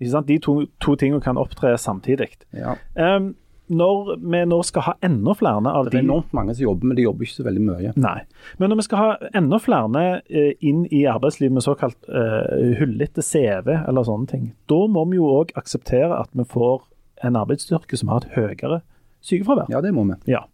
Ikke 0.00 0.12
sant? 0.12 0.28
De 0.28 0.38
to, 0.38 0.58
to 0.80 0.94
tingene 1.00 1.24
kan 1.24 1.40
opptre 1.40 1.76
samtidig. 1.80 2.34
Ja. 2.52 2.76
Um, 2.94 3.34
når 3.66 4.16
vi 4.22 4.40
nå 4.46 4.58
skal 4.66 4.84
ha 4.86 4.94
enda 5.06 5.34
flere 5.36 5.58
av 5.58 5.88
Det 5.88 5.94
er 5.94 5.98
de 5.98 6.04
enormt 6.04 6.34
mange 6.36 6.54
som 6.54 6.66
jobber, 6.68 6.90
men 6.90 6.98
de 6.98 7.06
jobber 7.06 7.26
ikke 7.26 7.38
så 7.38 7.46
veldig 7.46 7.64
mye. 7.66 7.94
Nei. 7.98 8.18
Men 8.60 8.70
når 8.70 8.80
vi 8.80 8.86
skal 8.86 9.02
ha 9.02 9.30
enda 9.40 9.60
flere 9.62 10.04
eh, 10.30 10.52
inn 10.60 10.84
i 10.94 11.02
arbeidslivet 11.10 11.56
med 11.56 11.66
såkalt 11.66 12.10
uh, 12.10 12.76
hullete 12.78 13.24
CV 13.24 13.72
eller 13.76 14.06
sånne 14.06 14.30
ting, 14.30 14.50
da 14.70 14.82
må 14.90 15.06
vi 15.10 15.18
jo 15.18 15.30
òg 15.40 15.54
akseptere 15.58 16.20
at 16.20 16.30
vi 16.36 16.46
får 16.46 16.84
en 17.26 17.38
arbeidsstyrke 17.40 17.98
som 17.98 18.12
har 18.12 18.26
et 18.26 18.36
høyere 18.36 18.82
sykefravær. 19.26 19.70
Ja, 19.72 19.82
det 19.82 19.94
må 19.96 20.06
vi. 20.10 20.18
Ja. 20.30 20.44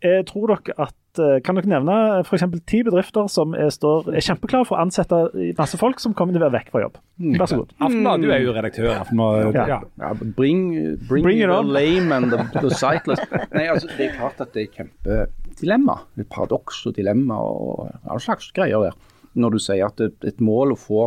Eh, 0.00 0.22
tror 0.28 0.54
dere 0.54 0.76
at 0.80 0.96
Kan 1.16 1.56
dere 1.58 1.66
nevne 1.72 1.94
f.eks. 2.22 2.44
ti 2.70 2.82
bedrifter 2.86 3.26
som 3.32 3.54
er, 3.58 3.70
står, 3.74 4.12
er 4.14 4.22
kjempeklare 4.22 4.66
for 4.68 4.76
å 4.78 4.84
ansette 4.84 5.18
masse 5.58 5.78
folk 5.80 5.98
som 5.98 6.14
kommer 6.14 6.36
til 6.36 6.42
å 6.42 6.44
være 6.46 6.58
vekk 6.60 6.70
fra 6.70 6.82
jobb? 6.84 7.00
Vær 7.40 7.50
så 7.50 7.58
god. 7.60 7.72
Aftenblad, 7.82 8.22
du 8.22 8.30
er 8.30 8.44
jo 8.44 8.52
redaktør 8.54 8.90
Aftenblad. 8.94 9.56
Ja. 9.58 9.64
Ja. 9.72 9.78
Ja, 10.04 10.12
bring, 10.20 10.62
bring, 11.08 11.24
Bring 11.26 11.40
it 11.42 11.48
the 11.50 11.56
on. 11.58 11.72
lame 11.74 12.14
and 12.14 12.30
the, 12.30 12.44
the 12.62 12.70
cyclist. 12.70 13.26
Nei, 13.56 13.66
altså, 13.72 13.90
det 13.96 14.06
er 14.06 14.14
klart 14.20 14.40
at 14.46 14.54
det 14.54 14.68
er 14.68 14.72
kjempedilemma. 14.78 15.98
Et 16.22 16.30
paradoks 16.30 16.84
og 16.86 16.94
dilemma 17.00 17.40
og 17.42 17.90
all 18.06 18.22
slags 18.22 18.52
greier 18.56 18.86
der. 18.86 18.96
Når 19.34 19.56
du 19.56 19.60
sier 19.66 19.86
at 19.90 19.98
det 19.98 20.12
er 20.22 20.32
et 20.34 20.40
mål 20.42 20.74
å 20.74 20.78
få 20.80 21.04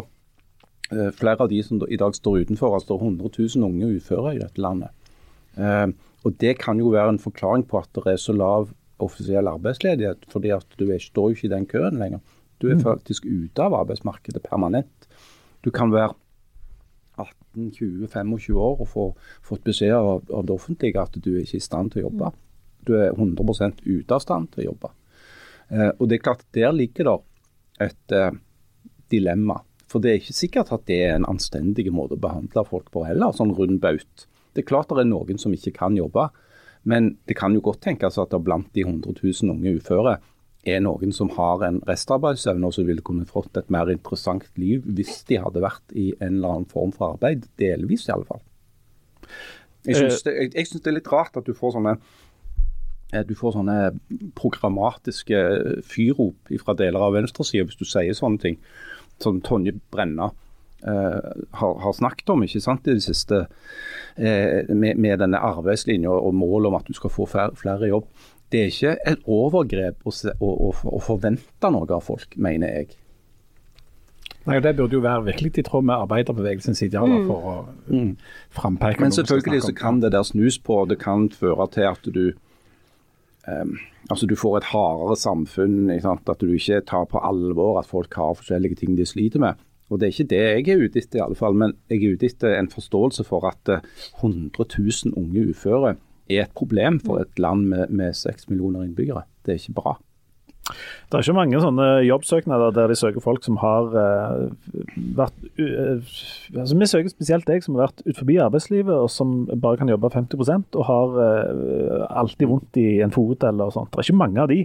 eh, 0.91 1.09
flere 1.15 1.43
av 1.47 1.49
de 1.51 1.63
som 1.65 1.81
i 1.87 1.97
dag 1.99 2.15
står 2.15 2.43
utenfor, 2.45 2.75
altså 2.77 2.99
100 2.99 3.31
000 3.39 3.67
unge 3.71 3.89
uføre 3.97 4.35
i 4.35 4.43
dette 4.43 4.61
landet. 4.63 4.91
Eh, 5.57 5.87
og 6.23 6.37
Det 6.39 6.57
kan 6.61 6.79
jo 6.79 6.91
være 6.93 7.15
en 7.17 7.19
forklaring 7.19 7.65
på 7.67 7.81
at 7.81 7.89
det 7.97 8.13
er 8.13 8.21
så 8.21 8.35
lav 8.35 8.69
offisiell 9.01 9.47
arbeidsledighet, 9.49 10.27
fordi 10.31 10.51
at 10.53 10.77
du 10.79 10.87
er, 10.91 11.01
står 11.01 11.31
jo 11.31 11.37
ikke 11.37 11.47
i 11.49 11.53
den 11.53 11.65
køen 11.69 11.99
lenger. 12.01 12.21
Du 12.61 12.69
er 12.71 12.79
faktisk 12.79 13.25
ute 13.25 13.63
av 13.63 13.73
arbeidsmarkedet 13.75 14.43
permanent. 14.45 15.07
Du 15.65 15.71
kan 15.73 15.91
være 15.91 16.13
18-20-25 17.19 18.57
år 18.57 18.79
og 18.81 18.87
få 18.89 19.05
fått 19.45 19.65
beskjed 19.67 19.93
av, 19.93 20.23
av 20.31 20.45
det 20.47 20.55
offentlige 20.55 21.01
at 21.01 21.17
du 21.19 21.33
er 21.35 21.43
ikke 21.43 21.59
i 21.59 21.65
stand 21.65 21.93
til 21.93 22.03
å 22.03 22.07
jobbe. 22.07 22.31
Du 22.87 22.95
er 22.97 23.13
100 23.13 23.83
ute 23.85 24.15
av 24.15 24.23
stand 24.23 24.51
til 24.53 24.63
å 24.63 24.69
jobbe. 24.71 24.93
Eh, 25.69 25.91
og 25.97 26.07
det 26.07 26.17
er 26.17 26.25
klart, 26.25 26.45
Der 26.53 26.71
ligger 26.71 27.09
det 27.09 27.19
et 27.89 28.15
eh, 28.15 28.31
dilemma. 29.11 29.61
For 29.87 30.01
det 30.01 30.09
er 30.09 30.21
ikke 30.21 30.35
sikkert 30.35 30.71
at 30.73 30.85
det 30.89 30.99
er 31.05 31.15
en 31.17 31.29
anstendig 31.29 31.85
måte 31.93 32.17
å 32.17 32.23
behandle 32.23 32.65
folk 32.65 32.89
på 32.91 33.05
heller, 33.05 33.35
sånn 33.35 33.53
rund 33.55 33.79
baut. 33.83 34.25
Det 34.53 34.63
er 34.63 34.69
klart 34.69 34.89
det 34.89 35.03
er 35.03 35.09
noen 35.09 35.39
som 35.41 35.53
ikke 35.53 35.75
kan 35.77 35.97
jobbe, 35.97 36.29
Men 36.83 37.13
det 37.27 37.37
kan 37.39 37.55
jo 37.55 37.63
godt 37.63 37.81
tenkes 37.85 38.19
at 38.19 38.31
det 38.33 38.43
blant 38.43 38.69
de 38.75 38.83
100 38.83 39.15
000 39.23 39.53
unge 39.53 39.77
uføre 39.79 40.17
er 40.63 40.79
noen 40.83 41.11
som 41.15 41.31
har 41.35 41.63
en 41.67 41.81
restarbeidsevne 41.87 42.67
og 42.67 42.75
som 42.75 42.87
ville 42.87 43.03
kunne 43.03 43.27
fått 43.27 43.57
et 43.59 43.71
mer 43.73 43.89
interessant 43.91 44.45
liv 44.59 44.83
hvis 44.87 45.23
de 45.27 45.41
hadde 45.43 45.63
vært 45.63 45.95
i 45.95 46.11
en 46.19 46.37
eller 46.37 46.57
annen 46.57 46.69
form 46.71 46.93
for 46.95 47.15
arbeid. 47.15 47.49
Delvis, 47.59 48.07
i 48.07 48.13
alle 48.15 48.27
fall. 48.29 48.43
Jeg 49.83 49.99
syns 49.99 50.23
det, 50.23 50.35
jeg 50.53 50.67
synes 50.69 50.83
det 50.83 50.91
er 50.91 50.97
litt 50.99 51.11
rart 51.11 51.35
at 51.39 51.47
du 51.47 51.51
får 51.57 51.75
sånne 51.75 51.97
eh, 53.11 53.25
du 53.27 53.33
får 53.35 53.57
sånne 53.57 53.77
programmatiske 54.39 55.41
fyrrop 55.87 56.53
fra 56.63 56.77
deler 56.79 57.03
av 57.03 57.17
venstresida 57.17 57.67
hvis 57.67 57.81
du 57.81 57.87
sier 57.87 58.15
sånne 58.15 58.39
ting. 58.43 58.59
Som 59.21 59.43
Tonje 59.43 59.75
Brenna 59.91 60.31
eh, 60.31 60.39
har, 60.83 61.77
har, 61.79 61.93
snakket 61.95 62.29
om 62.33 62.43
ikke 62.43 62.61
sant, 62.63 62.87
i 62.87 62.97
det 62.97 63.05
siste, 63.05 63.45
eh, 64.17 64.67
med, 64.69 64.97
med, 64.97 65.19
denne 65.21 65.39
arbeidslinja 65.39 66.11
og 66.11 66.35
målet 66.35 66.71
om 66.71 66.79
at 66.79 66.89
du 66.89 66.97
skal 66.97 67.13
få 67.13 67.27
flere, 67.29 67.85
i 67.85 67.91
jobb. 67.91 68.09
Det 68.51 68.61
er 68.61 68.73
ikke 68.73 68.97
et 69.09 69.23
overgrep 69.25 70.03
å, 70.05 70.13
å, 70.37 70.51
å, 70.69 70.73
å 70.97 70.99
forvente 71.01 71.71
noe 71.73 71.89
av 71.89 72.03
folk, 72.05 72.35
mener 72.35 72.75
jeg. 72.75 72.99
Nei, 74.43 74.59
Det 74.59 74.75
burde 74.75 74.97
jo 74.97 75.03
være 75.03 75.23
virkelig 75.29 75.53
i 75.61 75.63
tråd 75.63 75.85
med 75.87 75.95
arbeiderbevegelsens 76.03 76.81
idealer 76.83 77.21
mm. 77.21 77.27
for 77.29 77.47
å 77.47 77.55
mm. 77.87 78.09
frampeke 78.51 79.01
Men 79.01 79.15
selvfølgelig 79.15 79.61
så 79.69 79.73
kan 79.77 80.01
det 80.03 80.11
der 80.11 80.25
snus 80.27 80.59
på, 80.59 80.81
det 80.89 80.99
kan 80.99 81.29
føre 81.31 81.69
til 81.71 81.87
at 81.87 82.09
du 82.11 82.25
um, 83.47 83.77
altså 84.11 84.27
du 84.27 84.35
får 84.35 84.57
et 84.57 84.71
hardere 84.73 85.15
samfunn. 85.19 85.91
At 85.91 86.41
du 86.41 86.51
ikke 86.51 86.81
tar 86.81 87.07
på 87.07 87.21
alvor 87.23 87.79
at 87.79 87.87
folk 87.87 88.13
har 88.19 88.35
forskjellige 88.39 88.81
ting 88.83 88.97
de 88.97 89.07
sliter 89.07 89.39
med. 89.39 89.55
Og 89.93 89.99
Det 89.99 90.07
er 90.07 90.13
ikke 90.15 90.31
det 90.31 90.41
jeg 90.41 90.69
er 90.73 90.85
ute 90.87 90.99
etter, 90.99 91.19
i 91.19 91.23
alle 91.27 91.37
fall, 91.37 91.53
men 91.53 91.75
jeg 91.91 92.01
er 92.01 92.15
ute 92.15 92.25
etter 92.31 92.55
en 92.57 92.69
forståelse 92.71 93.25
for 93.27 93.45
at 93.45 93.69
100 94.23 94.49
eh, 94.49 94.79
000 95.05 95.13
unge 95.19 95.43
uføre 95.53 95.93
er 96.31 96.47
et 96.47 96.55
problem 96.57 96.97
for 97.03 97.21
et 97.21 97.37
land 97.37 97.67
med 97.93 98.13
6 98.17 98.49
millioner 98.49 98.87
innbyggere. 98.87 99.27
Det 99.45 99.53
er 99.53 99.61
ikke 99.61 99.77
bra. 99.77 99.93
Det 100.63 101.17
er 101.17 101.25
ikke 101.25 101.35
mange 101.35 101.59
sånne 101.59 101.85
jobbsøknader 102.07 102.71
der 102.75 102.87
de 102.87 102.95
søker 102.95 103.23
folk 103.23 103.43
som 103.43 103.57
har 103.59 103.89
uh, 103.91 104.45
vært 105.17 105.35
uh, 105.59 106.13
altså 106.55 106.77
Vi 106.79 106.87
søker 106.87 107.11
spesielt 107.11 107.47
deg 107.49 107.65
som 107.65 107.75
har 107.75 107.89
vært 107.89 108.03
utenfor 108.05 108.31
arbeidslivet 108.45 108.93
og 108.95 109.09
som 109.11 109.33
bare 109.51 109.81
kan 109.81 109.91
jobbe 109.91 110.13
50% 110.13 110.79
og 110.79 110.87
har 110.87 111.17
uh, 111.19 112.05
alltid 112.21 112.47
vondt 112.47 112.79
i 112.79 112.87
en 113.03 113.11
fot 113.13 113.43
eller 113.43 113.75
sånt. 113.75 113.91
Det 113.91 113.99
er 113.99 114.07
ikke 114.07 114.21
mange 114.23 114.39
av 114.45 114.49
de. 114.53 114.61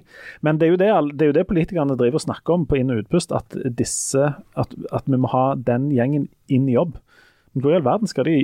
Men 0.47 0.61
det 0.61 0.69
er 0.69 0.73
jo 0.73 0.79
det, 0.85 0.93
det, 1.11 1.27
er 1.27 1.33
jo 1.33 1.39
det 1.41 1.49
politikerne 1.51 1.99
driver 1.99 2.23
og 2.23 2.27
snakker 2.29 2.55
om 2.55 2.69
på 2.71 2.79
inn- 2.79 2.95
og 2.95 3.03
utpust, 3.03 3.35
at, 3.35 3.59
disse, 3.79 4.31
at, 4.55 4.79
at 4.95 5.11
vi 5.11 5.19
må 5.19 5.33
ha 5.35 5.51
den 5.59 5.91
gjengen 5.97 6.31
inn 6.47 6.71
i 6.71 6.79
jobb. 6.79 6.95
Men 7.53 7.65
hvor 7.65 7.75
i 7.75 7.79
all 7.81 7.87
verden 7.87 8.11
skal 8.11 8.29
de 8.29 8.39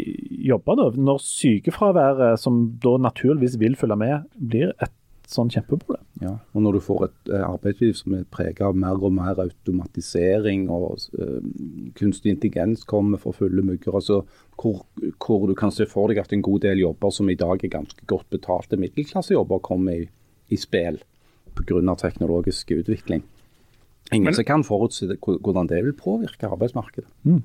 jobbe 0.50 0.74
da, 0.80 0.90
når 1.06 1.22
sykefraværet, 1.22 2.42
som 2.42 2.66
da 2.82 2.96
naturligvis 3.06 3.60
vil 3.62 3.78
følge 3.78 4.00
med, 4.00 4.28
blir 4.34 4.74
et 4.82 4.94
sånn 5.30 5.50
kjempeproblem. 5.52 6.02
Ja, 6.22 6.34
og 6.52 6.64
Når 6.64 6.76
du 6.76 6.80
får 6.84 7.04
et 7.06 7.30
uh, 7.32 7.42
arbeidsliv 7.48 7.94
som 7.98 8.16
er 8.18 8.26
preget 8.30 8.62
av 8.64 8.76
mer 8.78 9.00
og 9.00 9.14
mer 9.16 9.40
automatisering, 9.42 10.66
og 10.72 10.98
uh, 11.18 11.38
kunstig 11.98 12.34
intelligens 12.34 12.84
kommer 12.88 13.20
for 13.22 13.36
fulle 13.36 13.64
mugger, 13.64 13.94
altså 13.94 14.22
hvor, 14.60 14.84
hvor, 15.18 15.46
du 15.48 15.54
kan 15.58 15.72
se 15.74 15.86
for 15.90 16.12
deg 16.12 16.22
at 16.22 16.32
en 16.32 16.44
god 16.44 16.64
del 16.66 16.84
jobber 16.84 17.14
som 17.14 17.30
i 17.30 17.38
dag 17.38 17.64
er 17.64 17.72
ganske 17.72 18.06
godt 18.10 18.28
betalte 18.34 18.78
middelklassejobber, 18.80 19.64
kommer 19.64 20.04
i, 20.04 20.08
i 20.52 20.60
spill 20.60 21.00
pga. 21.54 21.94
teknologisk 21.96 22.70
utvikling. 22.70 23.24
Ingen 24.12 24.24
Men, 24.24 24.34
som 24.34 24.44
kan 24.44 24.64
forutse 24.64 25.16
hvordan 25.16 25.68
det 25.68 25.84
vil 25.84 25.96
påvirke 25.96 26.46
arbeidsmarkedet. 26.46 27.08
Mm. 27.24 27.42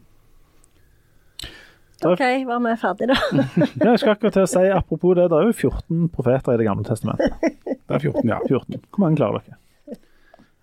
OK, 2.05 2.19
var 2.47 2.59
vi 2.63 2.75
ferdige 2.79 3.07
da? 3.07 3.17
ja, 3.83 3.91
jeg 3.91 3.99
skal 3.99 4.13
akkurat 4.15 4.35
til 4.37 4.45
å 4.45 4.49
si, 4.49 4.61
Apropos 4.71 5.17
det, 5.19 5.25
det 5.31 5.39
er 5.39 5.49
jo 5.49 5.55
14 5.55 6.05
profeter 6.13 6.55
i 6.55 6.61
Det 6.61 6.67
gamle 6.69 6.87
testamentet. 6.87 7.59
Det 7.89 7.97
er 7.97 8.05
14, 8.05 8.29
ja. 8.29 8.37
14. 8.47 8.77
Hvor 8.93 9.03
mange 9.03 9.17
klarer 9.19 9.41
dere? 9.41 9.57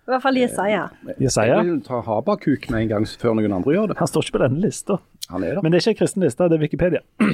I 0.07 0.13
hvert 0.13 0.23
fall 0.23 0.37
Jesaja. 0.39 0.85
Jesaja? 1.19 1.57
Jeg 1.59 1.67
vil 1.67 1.81
ta 1.83 1.99
Habakuk 2.05 2.69
med 2.71 2.85
en 2.85 2.91
gang 2.93 3.07
før 3.19 3.35
noen 3.35 3.51
andre 3.57 3.73
gjør 3.75 3.89
det. 3.91 3.97
Han 3.99 4.07
står 4.07 4.23
ikke 4.23 4.37
på 4.37 4.43
denne 4.45 4.61
lista. 4.63 5.01
Han 5.33 5.43
er 5.43 5.57
der. 5.57 5.65
Men 5.65 5.73
det 5.73 5.81
er 5.81 5.83
ikke 5.83 5.97
en 5.97 6.01
kristen 6.05 6.23
liste, 6.23 6.47
det 6.47 6.55
er 6.55 6.63
Wikipedia. 6.63 7.01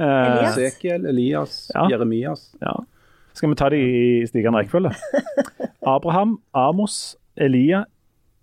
Elias. 0.00 0.54
Ezekiel, 0.56 1.06
Elias, 1.10 1.56
ja. 1.74 1.88
Jeremias. 1.90 2.54
Ja. 2.62 2.76
Skal 3.34 3.50
vi 3.50 3.58
ta 3.58 3.68
de 3.74 3.80
i 3.82 4.26
stigende 4.30 4.62
rekkefølge? 4.62 4.94
Abraham, 5.96 6.38
Amos, 6.54 7.16
Elia, 7.36 7.84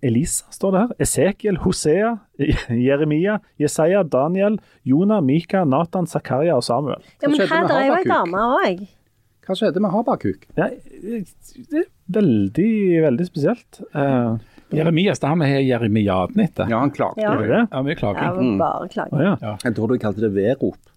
Elisa 0.03 0.45
står 0.53 0.71
det 0.71 0.82
her. 0.82 0.91
Esekiel, 0.99 1.58
Hosea, 1.63 2.17
Jeremia, 2.88 3.39
Jesaja, 3.60 4.03
Daniel, 4.03 4.60
Jonah, 4.86 5.23
Mika, 5.23 5.63
Nathan, 5.65 6.08
Zakaria 6.08 6.56
og 6.56 6.63
Samuel. 6.63 7.01
Ja, 7.23 7.32
Men 7.32 7.41
her 7.47 7.71
er 7.71 7.86
jo 7.88 7.97
ei 7.97 8.06
dame 8.12 8.43
òg. 8.60 8.86
Hva 9.48 9.56
skjedde 9.56 9.80
med 9.80 9.94
Habakuk? 9.94 10.44
Ja, 10.58 10.68
det 10.68 11.80
er 11.80 11.88
veldig, 12.12 12.72
veldig 13.06 13.28
spesielt. 13.30 13.80
Uh, 13.96 14.36
Jeremias, 14.76 15.22
det 15.24 15.30
har 15.32 15.40
vi 15.40 15.48
jeremiaden 15.70 16.42
etter. 16.44 16.68
Ja, 16.68 16.82
han 16.84 16.92
klagde. 16.92 17.24
Ja. 17.24 17.32
Det? 17.40 17.62
Ja, 17.72 17.84
mye 17.86 17.96
klaging. 17.96 18.28
Ja, 18.28 18.58
bare 18.60 18.90
klaging. 18.92 19.16
Mm. 19.16 19.38
Ja. 19.46 19.54
Jeg 19.64 19.78
tror 19.78 19.94
du 19.94 20.02
kalte 20.04 20.26
det 20.26 20.34
verop. 20.36 20.92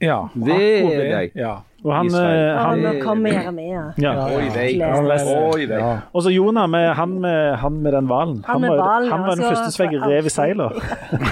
Ja. 0.00 0.22
Ved 0.32 0.88
deg. 0.96 1.36
Ja. 1.36 1.58
Og 1.84 1.92
han, 1.92 2.08
Israel. 2.08 2.40
Ja, 2.40 2.64
han, 2.64 2.82
nå 2.86 2.94
kommer 3.04 3.36
Jeremia. 3.36 3.84
ja. 4.00 4.14
Oi, 4.32 4.48
vei. 4.54 4.70
Oi. 4.80 5.68
Og 6.12 6.24
så 6.24 6.32
Jonah, 6.32 6.68
med, 6.72 6.88
han, 6.96 7.20
med, 7.20 7.56
han 7.60 7.80
med 7.84 7.96
den 7.98 8.08
hvalen. 8.08 8.42
Han 8.48 8.64
han, 8.64 8.80
var, 8.80 9.08
han 9.12 9.28
var 9.28 9.36
den 9.36 9.44
første 9.44 9.76
som 9.76 9.84
fikk 9.84 10.00
rev 10.08 10.28
i 10.28 10.32
seiler. 10.32 10.80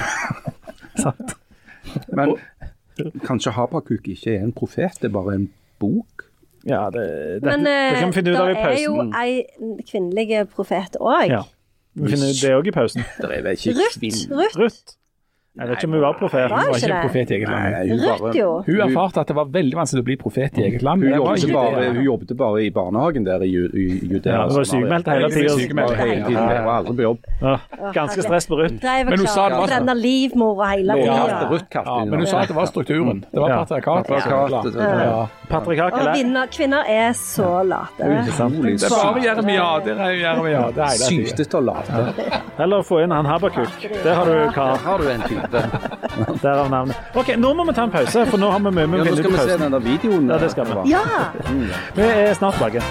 Sant. 1.04 1.36
Men 2.12 2.36
kanskje 3.24 3.56
Habakuk 3.56 4.08
ikke 4.12 4.36
er 4.36 4.44
en 4.44 4.52
profet, 4.52 5.00
det 5.00 5.08
er 5.08 5.16
bare 5.16 5.40
en 5.40 5.48
bok? 5.80 6.27
Ja, 6.68 6.82
det, 6.92 7.04
det, 7.40 7.48
Men 7.48 7.64
det 7.64 7.74
eh, 7.74 8.00
kan 8.00 8.10
vi 8.12 8.18
finne 8.18 8.34
ut 8.34 8.40
av 8.42 8.50
i 8.50 8.56
pausen. 8.58 8.72
det 8.72 8.78
er 8.78 8.84
jo 8.84 8.94
ei 9.22 9.82
kvinnelig 9.88 10.42
profet 10.52 10.98
òg. 11.00 11.30
Ja. 11.32 11.42
Vi 11.98 12.12
finner 12.12 12.30
ut 12.34 12.42
det 12.42 12.54
òg 12.54 12.68
i 12.68 12.74
pausen. 12.76 13.04
Er 13.24 13.46
Ruth. 13.48 14.58
Ruth. 14.60 14.97
Jeg 15.58 15.68
vet 15.68 15.76
ikke 15.78 15.88
om 15.88 15.92
hun 15.96 16.00
var 16.04 16.12
profet. 16.18 16.44
Hun 16.50 16.58
var 16.58 16.76
ikke 16.78 16.88
det? 16.88 16.98
profet 17.02 17.30
i 17.30 17.34
eget 17.38 17.48
land. 17.48 17.72
Nei, 17.74 17.88
hun 17.88 17.98
Ruth, 18.08 18.36
jo. 18.38 18.50
Hun 18.66 18.80
erfarte 18.88 19.20
at 19.20 19.28
det 19.28 19.36
var 19.36 19.48
veldig 19.58 19.76
vanskelig 19.78 20.02
å 20.04 20.06
bli 20.08 20.16
profet 20.20 20.58
i 20.58 20.62
eget 20.68 20.82
land. 20.86 21.02
Hun 21.02 21.14
jobbet, 21.18 21.52
bare, 21.52 21.88
hun 21.96 22.04
jobbet 22.04 22.36
bare 22.38 22.62
i 22.64 22.70
barnehagen 22.70 23.24
der 23.26 23.42
i 23.42 23.50
Ju- 23.50 23.70
Judea. 24.12 24.32
Ja, 24.32 24.44
hun 24.46 24.54
var 24.56 24.68
sykemeldt 24.70 25.08
hele 25.08 25.30
tida. 25.34 25.56
tiden. 26.28 26.64
Var 26.68 26.74
aldri 26.76 26.94
på 26.96 27.02
jobb. 27.02 27.18
Ja, 27.42 27.56
ganske 27.94 28.22
stress 28.22 28.46
på 28.46 28.60
Ruth. 28.60 28.78
Men 28.82 29.18
hun 29.18 29.26
sa 29.26 29.48
det 29.48 29.58
var 29.58 29.66
å 29.66 29.94
livmor 29.98 30.54
og 30.58 30.66
hele 30.68 30.94
tida. 30.94 31.66
Ja, 31.74 32.04
men 32.04 32.18
hun 32.18 32.26
sa 32.26 32.40
at 32.42 32.48
det 32.48 32.56
var 32.56 32.66
strukturen. 32.70 33.24
Det 33.32 33.40
var. 33.40 33.48
Patriarkat, 35.48 35.92
Og 35.92 36.00
eller? 36.00 36.12
kvinner, 36.52 36.84
er 36.88 37.12
så 37.16 37.62
late. 37.64 38.04
Utrolig 38.04 38.78
Det 38.78 38.84
er 38.84 38.94
bare 38.94 39.22
Jeremia. 39.24 39.68
Det 39.84 39.94
er 39.98 40.10
Jeremia. 40.22 40.62
Det 40.70 40.82
er 40.84 40.92
hele 40.92 41.08
tiden. 41.08 41.26
Sykeste 41.26 41.54
og 41.56 41.64
late. 41.64 41.92
Eller 42.58 42.82
få 42.82 43.00
inn 43.04 43.10
han 43.14 43.24
Habakuk. 43.26 43.68
Det 43.80 44.14
har 44.14 44.24
du 44.28 44.50
Karl. 44.52 44.76
har 44.84 44.98
du 44.98 45.08
en 45.08 45.20
type. 45.22 45.47
Derav 46.42 46.68
navnet. 46.70 46.96
OK, 47.14 47.34
nå 47.38 47.54
må 47.54 47.64
vi 47.68 47.76
ta 47.76 47.86
en 47.88 47.94
pause, 47.94 48.26
for 48.30 48.40
nå 48.40 48.50
har 48.52 48.62
vi 48.64 48.70
mye 48.70 48.86
med 48.86 49.04
Ja, 49.04 49.10
nå 49.10 49.16
skal 49.16 49.32
vi 49.32 49.48
se 49.50 49.58
den 49.64 49.72
der 49.76 49.84
videoen. 49.84 50.30
Ja, 50.30 50.38
det 50.42 50.50
skal 50.54 50.70
vi. 50.70 50.90
Ja! 50.92 51.04
Vi 51.96 52.02
er 52.02 52.34
snart 52.38 52.54
tilbake. 52.58 52.82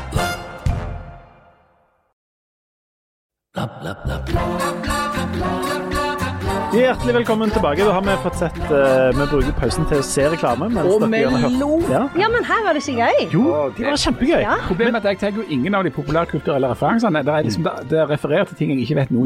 Hjertelig 6.78 7.14
velkommen 7.16 7.50
tilbake. 7.50 7.86
Da 7.86 7.92
har 7.92 8.02
vi 8.06 8.16
fått 8.22 8.36
sett 8.38 8.58
uh, 8.70 9.10
Vi 9.18 9.26
bruker 9.32 9.54
pausen 9.58 9.88
til 9.90 10.02
å 10.02 10.06
se 10.06 10.28
reklame. 10.30 10.68
mens 10.70 10.92
Og 10.92 11.06
gjerne. 11.10 11.50
Ja. 11.90 12.04
ja, 12.22 12.28
men 12.34 12.46
her 12.46 12.66
var 12.66 12.78
det 12.78 12.84
ikke 12.84 13.08
gøy. 13.08 13.24
Jo, 13.34 13.46
det 13.78 13.88
var 13.88 14.02
kjempegøy. 14.04 14.42
Ja. 14.44 14.58
Problemet 14.68 15.00
er 15.00 15.16
at 15.16 15.16
jeg 15.16 15.22
tar 15.24 15.40
jo 15.42 15.48
ingen 15.50 15.74
av 15.80 15.88
de 15.88 15.94
populærkulturelle 15.96 16.70
referansene. 16.76 17.24
Det, 17.26 17.34
er 17.34 17.48
liksom, 17.48 17.72
det 17.90 18.04
refererer 18.12 18.52
til 18.52 18.60
ting 18.60 18.76
jeg 18.76 18.86
ikke 18.86 19.00
vet 19.00 19.16
vi 19.16 19.18
om. 19.18 19.26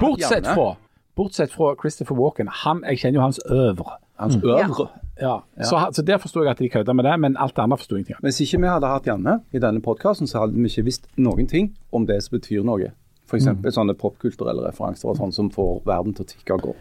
Bortsett 0.00 0.50
fra, 0.50 0.66
bortsett 1.16 1.52
fra 1.52 1.74
Christopher 1.80 2.18
Walken. 2.18 2.50
Han, 2.64 2.82
jeg 2.90 3.02
kjenner 3.02 3.20
jo 3.20 3.24
hans 3.24 3.40
øvre. 3.50 3.98
Hans 4.20 4.36
øvre. 4.36 4.88
Ja. 5.20 5.36
Så, 5.62 5.78
så 5.92 6.02
der 6.02 6.18
forsto 6.18 6.42
jeg 6.42 6.50
at 6.50 6.58
de 6.58 6.68
kødda 6.68 6.92
med 6.92 7.06
det, 7.06 7.14
men 7.20 7.36
alt 7.38 7.56
det 7.56 7.62
andre 7.62 7.78
forsto 7.78 7.94
jeg 7.94 8.04
ingenting 8.04 8.18
av. 8.18 8.26
Hvis 8.26 8.40
ikke 8.42 8.60
vi 8.64 8.70
hadde 8.72 8.90
hatt 8.90 9.06
Janne 9.06 9.38
i 9.54 9.62
denne 9.62 9.82
podkasten, 9.82 10.30
så 10.30 10.42
hadde 10.42 10.58
vi 10.58 10.66
ikke 10.70 10.86
visst 10.90 11.06
noen 11.16 11.46
ting 11.50 11.72
om 11.94 12.06
det 12.06 12.18
som 12.24 12.38
betyr 12.38 12.66
noe. 12.66 12.90
F.eks. 13.24 13.46
Mm. 13.46 13.68
sånne 13.72 13.94
popkulturelle 13.96 14.66
referanser 14.66 15.08
og 15.08 15.16
sånn 15.16 15.32
som 15.32 15.46
får 15.52 15.78
verden 15.88 16.16
til 16.16 16.26
å 16.26 16.32
tikke 16.34 16.58
og 16.58 16.66
gå. 16.66 16.74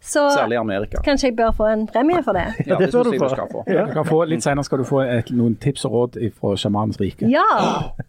Så 0.00 0.22
Særlig 0.32 0.56
i 0.56 0.58
Amerika. 0.60 1.00
kanskje 1.04 1.28
jeg 1.28 1.36
bør 1.36 1.50
få 1.52 1.66
en 1.68 1.82
premie 1.86 2.22
for 2.24 2.32
det? 2.32 2.46
Ja, 2.66 2.76
det 2.80 2.88
bør 2.92 3.02
du 3.04 3.10
du 3.12 3.18
få. 3.20 3.64
Ja. 3.68 3.82
Du 3.86 3.92
kan 3.92 4.06
få, 4.08 4.22
litt 4.24 4.42
senere 4.42 4.64
skal 4.64 4.78
du 4.80 4.84
få 4.88 5.02
et, 5.04 5.28
noen 5.36 5.58
tips 5.60 5.84
og 5.84 5.92
råd 5.92 6.16
fra 6.40 6.54
sjamanens 6.56 6.96
rike. 7.00 7.28
Ja, 7.28 7.44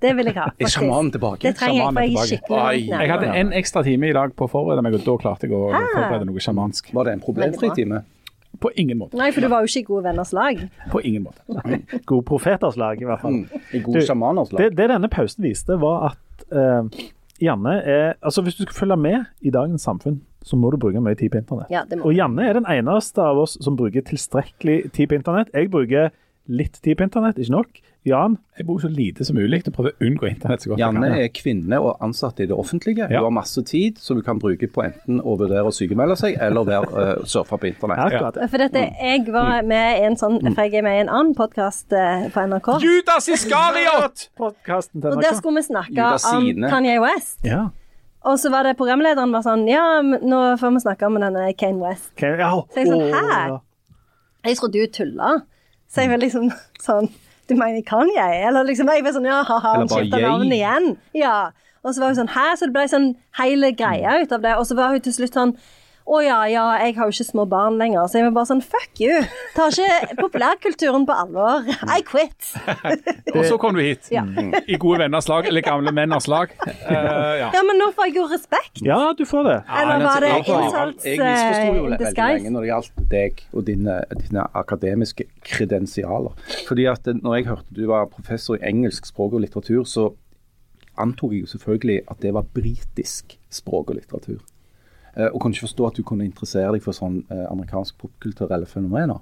det 0.02 0.14
vil 0.16 0.26
jeg 0.32 0.38
ha. 0.40 0.46
Er 0.62 0.72
sjamanen 0.72 1.12
tilbake? 1.12 1.44
Det 1.50 1.58
trenger 1.60 1.84
jeg, 1.84 1.92
for 1.94 2.02
jeg 2.02 2.16
er 2.16 2.32
skikkelig 2.32 2.88
langt 2.88 3.04
Jeg 3.04 3.12
hadde 3.12 3.34
en 3.42 3.52
ekstra 3.60 3.84
time 3.84 4.08
i 4.08 4.16
dag 4.16 4.32
på 4.40 4.48
å 4.48 4.52
forberede 4.54 4.86
meg, 4.88 4.96
og 4.96 5.04
da 5.10 5.18
klarte 5.26 5.50
jeg 5.50 5.58
å 5.58 5.68
Ah. 5.76 5.84
forberede 5.98 6.26
noe 6.32 6.40
sjamansk. 6.48 6.94
Var 6.96 7.04
det 7.10 7.14
en 7.18 7.24
problemfri 7.28 7.74
time? 7.76 8.02
På 8.62 8.72
ingen 8.76 8.98
måte. 9.00 9.16
Nei, 9.18 9.30
for 9.32 9.42
du 9.42 9.48
var 9.52 9.64
jo 9.64 9.68
ikke 9.72 9.80
i 9.80 9.88
Gode 9.88 10.04
venners 10.10 10.32
lag. 10.36 10.60
På 10.92 11.00
ingen 11.04 11.24
måte. 11.24 11.40
God 12.06 12.26
profeters 12.28 12.76
lag, 12.78 13.00
i 13.02 13.06
hvert 13.08 13.22
fall. 13.24 13.32
Mm. 13.32 13.62
I 13.74 13.80
gode 13.80 14.02
sjamaners 14.08 14.52
lag? 14.52 14.60
Det, 14.64 14.76
det 14.78 14.90
denne 14.92 15.10
pausen 15.12 15.44
viste, 15.44 15.78
var 15.82 16.12
at 16.12 16.44
uh, 16.56 16.84
Janne 17.42 17.78
er 17.84 18.14
Altså, 18.22 18.44
hvis 18.46 18.56
du 18.60 18.64
skal 18.66 18.76
følge 18.86 18.98
med 18.98 19.24
i 19.42 19.50
dagens 19.56 19.82
samfunn, 19.88 20.20
så 20.44 20.58
må 20.58 20.72
du 20.74 20.80
bruke 20.82 21.02
mye 21.04 21.18
tid 21.18 21.32
på 21.34 21.42
internett. 21.42 21.70
Ja, 21.74 21.84
Og 22.02 22.16
Janne 22.18 22.48
er 22.50 22.58
den 22.58 22.68
eneste 22.70 23.22
av 23.24 23.38
oss 23.44 23.58
som 23.62 23.78
bruker 23.80 24.04
tilstrekkelig 24.06 24.92
tid 24.96 25.12
på 25.12 25.20
internett. 25.20 25.54
Jeg 25.54 25.70
bruker 25.74 26.12
litt 26.52 26.82
tid 26.82 26.98
på 26.98 27.06
internett, 27.06 27.40
ikke 27.40 27.54
nok. 27.54 27.82
Jan, 28.02 28.40
Jeg 28.58 28.66
bruker 28.66 28.88
så 28.88 28.90
lite 28.90 29.26
som 29.28 29.36
mulig 29.38 29.60
til 29.62 29.70
å 29.70 29.76
prøve 29.76 29.92
å 29.94 30.06
unngå 30.08 30.26
internett 30.26 30.64
så 30.64 30.72
godt 30.72 30.80
jeg 30.82 30.88
Janne 30.88 31.10
er 31.22 31.28
kvinne 31.38 31.78
og 31.86 32.02
ansatt 32.02 32.40
i 32.42 32.48
det 32.50 32.56
offentlige. 32.58 33.06
Ja. 33.06 33.20
Hun 33.22 33.28
har 33.28 33.36
masse 33.36 33.62
tid 33.70 34.00
som 34.02 34.18
du 34.18 34.24
kan 34.26 34.40
bruke 34.42 34.66
på 34.74 34.82
enten 34.82 35.20
å 35.22 35.36
vurdere 35.38 35.70
å 35.70 35.74
sykemelde 35.76 36.18
seg, 36.18 36.34
eller 36.42 36.66
være, 36.66 36.90
uh, 36.90 37.28
surfe 37.30 37.60
på 37.62 37.70
internett. 37.70 38.16
Ja, 38.18 38.32
ja. 38.34 38.48
For 38.50 38.64
dette, 38.64 38.88
jeg 38.98 39.28
var 39.30 39.62
med 39.70 40.02
i 40.02 40.08
en 40.10 40.18
sånn, 40.18 40.40
for 40.50 40.66
jeg 40.66 40.82
er 40.82 40.88
med 40.88 40.98
i 40.98 41.04
en 41.04 41.14
annen 41.14 41.38
podkast 41.38 41.94
på 41.94 42.48
NRK. 42.50 42.72
Judas 42.82 43.30
Iskariot! 43.30 44.26
Podkasten 44.42 44.98
til 44.98 45.14
Og 45.14 45.22
der 45.22 45.38
skulle 45.38 45.62
vi 45.62 45.68
snakke 45.70 46.10
om. 46.34 46.50
Kanye 46.74 46.98
West. 47.06 47.38
Ja. 47.46 47.68
Og 48.26 48.38
så 48.38 48.52
var 48.54 48.68
det 48.68 48.76
programlederen 48.78 49.34
var 49.34 49.42
sånn 49.46 49.64
Ja, 49.70 50.02
nå 50.04 50.42
får 50.62 50.76
vi 50.76 50.84
snakke 50.84 51.08
om 51.10 51.18
denne 51.22 51.48
Kane 51.58 51.82
West. 51.82 52.12
Kane, 52.20 52.38
ja. 52.38 52.52
Så 52.70 52.84
jeg 52.84 52.92
sånn, 52.92 53.08
hæ? 53.10 53.60
Jeg 54.46 54.58
trodde 54.60 54.78
du 54.84 54.94
tulla. 54.94 55.32
Så 55.90 56.04
jeg 56.04 56.12
var 56.14 56.22
liksom 56.22 56.52
sånn 56.82 57.10
Du 57.50 57.56
mener 57.58 57.82
Kanye? 57.88 58.28
Eller 58.48 58.68
liksom 58.68 58.90
Jeg 58.94 59.04
var 59.06 59.18
sånn 59.18 59.28
Ja, 59.30 59.42
ha-ha, 59.48 59.76
han 59.82 59.90
skifta 59.92 60.22
navn 60.22 60.54
igjen. 60.54 60.96
Ja. 61.18 61.52
Og 61.82 61.96
så 61.96 62.04
var 62.04 62.14
hun 62.14 62.20
sånn 62.22 62.34
Hæ? 62.36 62.48
Så 62.60 62.70
det 62.70 62.76
ble 62.78 62.88
sånn 62.92 63.10
hele 63.42 63.74
greia 63.74 64.20
ut 64.22 64.38
av 64.38 64.46
det. 64.46 64.54
Og 64.60 64.68
så 64.70 64.78
var 64.78 64.94
hun 64.94 65.02
til 65.02 65.18
slutt 65.18 65.38
sånn 65.38 65.56
å 66.12 66.20
ja, 66.24 66.40
ja, 66.52 66.66
jeg 66.84 66.96
har 66.98 67.08
jo 67.08 67.14
ikke 67.16 67.28
små 67.28 67.46
barn 67.50 67.78
lenger. 67.80 68.08
Så 68.12 68.20
jeg 68.20 68.28
var 68.28 68.34
bare 68.36 68.50
sånn 68.50 68.64
fuck 68.66 69.00
you. 69.00 69.22
Tar 69.56 69.72
ikke 69.72 70.18
populærkulturen 70.20 71.06
på 71.08 71.16
alvor. 71.16 71.68
I 71.88 72.02
quit. 72.08 72.52
Og 73.36 73.46
så 73.48 73.58
kom 73.62 73.78
du 73.78 73.82
hit. 73.84 74.10
Ja. 74.12 74.26
I 74.28 74.80
gode 74.82 75.00
venners 75.04 75.30
lag, 75.32 75.48
eller 75.48 75.64
gamle 75.66 75.94
menners 75.96 76.28
lag. 76.32 76.52
Uh, 76.68 76.92
ja. 77.42 77.52
Ja, 77.56 77.64
men 77.68 77.80
nå 77.80 77.92
får 77.96 78.10
jeg 78.10 78.18
jo 78.20 78.28
respekt. 78.32 78.84
ja, 78.84 79.00
du 79.18 79.24
får 79.28 79.48
det. 79.48 79.58
Eller 79.82 80.06
var 80.06 80.26
det 80.26 80.34
insults 80.42 81.08
Jeg 81.08 81.22
misforsto 81.22 81.78
jo 81.78 81.86
eh, 81.86 81.96
veldig 81.96 82.14
lenge 82.18 82.54
når 82.56 82.66
det 82.66 82.72
gjaldt 82.72 83.06
deg 83.12 83.44
og 83.52 83.68
dine, 83.68 84.00
dine 84.26 84.48
akademiske 84.62 85.28
kredensialer. 85.48 86.36
Fordi 86.68 86.90
at 86.92 87.08
eh, 87.08 87.20
når 87.24 87.40
jeg 87.40 87.50
hørte 87.54 87.78
du 87.78 87.86
var 87.90 88.12
professor 88.12 88.60
i 88.60 88.66
engelsk 88.68 89.08
språk 89.08 89.40
og 89.40 89.46
litteratur, 89.46 89.86
så 89.88 90.10
antok 91.00 91.36
jeg 91.36 91.46
jo 91.46 91.54
selvfølgelig 91.56 92.02
at 92.12 92.20
det 92.24 92.34
var 92.36 92.48
britisk 92.52 93.38
språk 93.52 93.94
og 93.94 94.02
litteratur. 94.02 94.42
Eh, 95.18 95.28
og 95.28 95.42
kunne 95.42 95.56
ikke 95.56 95.68
forstå 95.68 95.88
at 95.90 96.00
du 96.00 96.04
kunne 96.08 96.26
interessere 96.28 96.72
deg 96.76 96.84
for 96.86 96.96
sånn 96.96 97.22
eh, 97.30 97.46
amerikansk 97.50 97.98
popkulturelle 98.00 98.70
fenomener. 98.70 99.20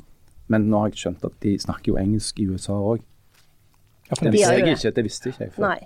Men 0.50 0.70
nå 0.70 0.84
har 0.84 0.92
jeg 0.92 1.04
skjønt 1.04 1.26
at 1.26 1.38
de 1.46 1.56
snakker 1.62 1.94
jo 1.94 2.00
engelsk 2.02 2.40
i 2.42 2.48
USA 2.50 2.78
òg. 2.78 3.04
Ja, 4.10 4.16
for 4.16 4.26
Det 4.26 4.34
visste 4.34 4.54
jeg 4.56 4.74
ikke, 4.74 4.92
det 4.96 5.06
visste 5.06 5.30
ikke 5.32 5.46
jeg 5.46 5.54
før. 5.54 5.68
Nei. 5.68 5.80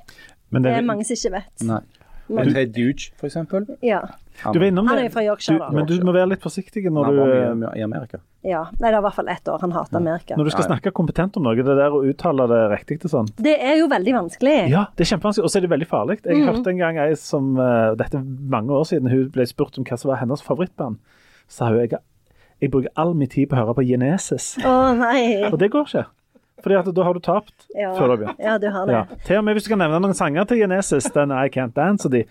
Men 0.53 0.63
Det 0.63 0.71
det, 0.71 0.77
er 0.77 0.87
mange 0.87 1.07
som 1.07 1.17
ikke 1.17 1.33
vet. 1.37 1.65
Nei. 1.67 1.81
Men 2.31 2.53
Ted 2.53 2.71
Duge, 2.75 3.11
for 3.19 3.27
eksempel. 3.27 3.65
Ja. 3.83 4.01
du 4.53 4.59
var 4.59 4.65
innom 4.67 4.87
Han 4.87 4.99
er 4.99 5.09
fra 5.11 5.23
Yorkshire, 5.25 5.67
Du, 5.69 5.75
men 5.75 5.85
du 5.85 5.97
må 6.05 6.13
være 6.15 6.29
litt 6.31 6.43
forsiktig 6.43 6.85
når 6.87 7.09
Han 7.09 7.13
du, 7.13 7.19
var 7.19 7.57
mye 7.59 7.71
i 7.77 7.83
Amerika. 7.83 8.19
ja. 8.47 8.63
Nei, 8.79 8.89
det 8.89 8.95
er 8.95 9.01
i 9.01 9.03
hvert 9.05 9.17
fall 9.17 9.29
ett 9.33 9.47
år. 9.47 9.59
Han 9.61 9.75
hater 9.75 9.97
Amerika. 9.97 10.37
når 10.37 10.45
du 10.45 10.51
skal 10.51 10.63
Ja, 10.63 10.67
ja. 10.69 10.75
snakke 10.75 10.93
kompetent 10.95 11.37
om 11.37 11.43
noe. 11.43 11.55
Det 11.55 11.75
der 11.77 11.91
å 11.91 11.99
uttale 12.07 12.47
det 12.47 12.61
riktig 12.71 13.01
til 13.01 13.11
sånn. 13.11 13.27
Det 13.35 13.57
er 13.59 13.77
jo 13.81 13.89
veldig 13.91 14.15
vanskelig. 14.19 14.55
Ja, 14.71 14.85
det 14.95 15.05
er 15.05 15.11
kjempevanskelig, 15.11 15.43
og 15.43 15.51
så 15.51 15.59
er 15.59 15.67
det 15.67 15.73
veldig 15.75 15.89
farlig. 15.91 16.19
Jeg 16.23 16.39
mm. 16.39 16.47
hørte 16.47 16.73
en 16.73 16.81
gang 16.81 16.97
ei 17.03 17.13
som 17.19 17.53
eh, 17.59 17.91
Dette 17.99 18.17
er 18.17 18.23
mange 18.23 18.71
år 18.71 18.87
siden 18.89 19.11
hun 19.11 19.29
ble 19.35 19.45
spurt 19.49 19.77
om 19.77 19.83
hva 19.83 19.99
som 19.99 20.13
var 20.13 20.23
hennes 20.23 20.41
favorittband. 20.41 20.97
Sa 21.51 21.69
hun 21.69 21.83
jeg, 21.83 21.99
jeg 22.61 22.71
bruker 22.71 22.89
all 22.95 23.13
min 23.13 23.27
tid 23.29 23.49
på 23.51 23.57
å 23.57 23.65
høre 23.65 23.75
på 23.75 23.83
Genesis. 23.87 24.53
Å 24.63 24.93
nei. 24.95 25.43
Og 25.51 25.59
det 25.59 25.71
går 25.75 25.87
ikke. 25.91 26.05
Fordi 26.63 26.75
at 26.79 26.87
da 26.95 27.03
har 27.03 27.13
du 27.13 27.19
tapt 27.19 27.65
Ja. 27.75 27.89
før 27.97 28.05
du 28.07 28.11
har 28.13 28.17
begynt. 28.21 28.39
ja, 28.39 28.57
du 28.57 28.69
har 28.71 28.85
det. 28.87 28.93
Ja. 28.95 29.03
Til 29.25 29.37
og 29.37 29.43
med 29.43 29.53
hvis 29.57 29.65
du 29.67 29.69
kan 29.73 29.81
nevne 29.83 29.99
noen 29.99 30.13
sanger 30.15 30.45
til 30.47 30.57
Genesis, 30.61 31.03
den 31.11 31.31
I 31.35 31.49
Can't 31.51 31.73
Dance 31.75 32.07
og 32.07 32.11
de, 32.13 32.23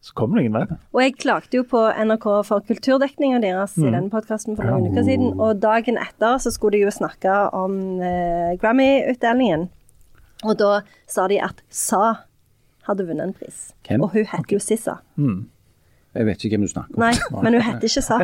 så 0.00 0.14
kommer 0.14 0.36
du 0.38 0.44
ingen 0.44 0.54
vei. 0.60 0.76
Og 0.94 1.02
jeg 1.02 1.16
klagde 1.18 1.56
jo 1.58 1.64
på 1.66 1.82
NRK 2.06 2.28
for 2.46 2.60
kulturdekninga 2.68 3.40
deres 3.42 3.74
Mm. 3.76 3.88
i 3.88 3.90
denne 3.96 4.10
podkasten 4.10 4.56
for 4.56 4.62
noen 4.64 4.92
uker 4.92 5.02
siden, 5.04 5.40
og 5.40 5.58
dagen 5.60 5.98
etter 5.98 6.38
så 6.38 6.52
skulle 6.54 6.78
de 6.78 6.84
jo 6.84 6.90
snakke 6.94 7.34
om 7.52 8.00
eh, 8.00 8.56
Grammy-utdelingen. 8.62 9.68
Og 10.44 10.56
da 10.56 10.80
sa 11.06 11.26
de 11.28 11.40
at 11.42 11.62
Sa 11.68 12.14
hadde 12.88 13.04
vunnet 13.06 13.26
en 13.26 13.34
pris. 13.34 13.72
Hvem? 13.88 14.00
Og 14.02 14.10
hun 14.14 14.24
heter 14.24 14.54
jo 14.56 14.58
Sissa. 14.62 14.94
Jeg 16.14 16.26
vet 16.26 16.42
ikke 16.44 16.56
hvem 16.56 16.64
du 16.66 16.72
snakker 16.72 16.94
om. 16.96 17.00
Nei, 17.04 17.42
men 17.42 17.54
hun 17.54 17.62
heter 17.62 17.86
ikke 17.86 18.02
Sa. 18.02 18.16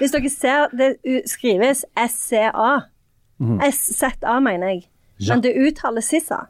Hvis 0.00 0.12
dere 0.12 0.28
ser, 0.32 0.66
det 0.76 0.96
skrives 1.30 1.84
SCA. 1.96 2.80
Mhm. 3.40 3.60
SZA, 3.72 4.34
mener 4.44 4.68
jeg. 4.74 4.82
Men 5.28 5.40
det 5.40 5.54
uttales 5.56 6.04
Sissa. 6.08 6.46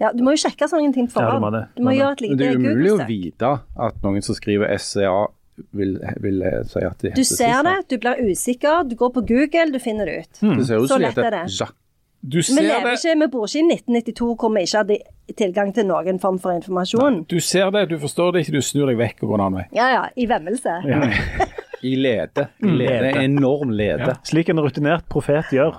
Ja, 0.00 0.12
du 0.12 0.22
må 0.26 0.32
jo 0.34 0.40
sjekke 0.48 0.66
sånne 0.68 0.92
ting 0.92 1.06
på 1.08 1.20
Mhm. 1.20 1.24
Ja, 1.24 1.66
du 1.76 1.82
må 1.82 1.90
forhånd. 1.90 1.98
gjøre 2.00 2.12
et 2.12 2.20
Men 2.20 2.30
lite 2.30 2.38
det 2.38 2.46
er 2.48 2.56
umulig 2.58 2.90
å 2.92 3.06
vite 3.06 3.60
at 3.78 4.02
noen 4.02 4.22
som 4.22 4.34
skriver 4.34 4.78
SCA, 4.78 5.26
vil, 5.72 5.98
vil 6.20 6.42
eh, 6.42 6.62
si 6.64 6.78
at 6.80 6.98
de 6.98 7.08
heter 7.10 7.16
Du 7.16 7.24
ser 7.24 7.36
Sissa. 7.36 7.62
det, 7.62 7.88
du 7.88 7.98
blir 7.98 8.16
usikker, 8.30 8.88
du 8.88 8.94
går 8.96 9.10
på 9.12 9.22
Google, 9.28 9.70
du 9.72 9.78
finner 9.78 10.06
det 10.06 10.18
ut. 10.20 10.40
Det 10.40 10.66
ser 10.66 10.76
ut 10.80 10.88
Så 10.88 10.94
som 10.94 10.98
de 11.00 11.06
lett 11.06 11.18
er 11.18 11.22
heter 11.24 11.30
det. 11.30 11.44
Jacques. 11.58 11.76
Du 12.22 12.36
Vi 12.36 12.42
ser 12.42 12.62
lever 12.62 12.84
det, 12.90 12.98
ikke, 12.98 13.18
vi 13.20 13.26
bor 13.32 13.46
ikke 13.46 13.58
i 13.58 13.68
1992 13.72 14.36
hvor 14.36 14.50
vi 14.54 14.60
ikke 14.66 14.76
hadde 14.76 14.96
tilgang 15.36 15.72
til 15.74 15.86
noen 15.86 16.18
form 16.20 16.38
for 16.38 16.52
informasjon. 16.52 17.24
du 17.28 17.40
ser 17.40 17.70
det, 17.70 17.88
du 17.88 17.96
forstår 17.98 18.32
det 18.32 18.42
ikke, 18.46 18.52
du 18.52 18.60
snur 18.60 18.86
deg 18.86 18.98
vekk 18.98 19.22
og 19.22 19.28
går 19.30 19.34
en 19.38 19.40
annen 19.46 19.58
vei. 19.60 19.66
Ja 19.72 19.86
ja, 19.94 20.02
i 20.16 20.26
vemmelse. 20.26 20.74
I 21.82 21.94
lede. 21.96 22.46
I 22.62 22.70
lede. 22.76 23.10
Enorm 23.24 23.70
lede. 23.72 24.14
Slik 24.28 24.50
en 24.52 24.60
rutinert 24.60 25.06
profet 25.08 25.48
gjør. 25.54 25.78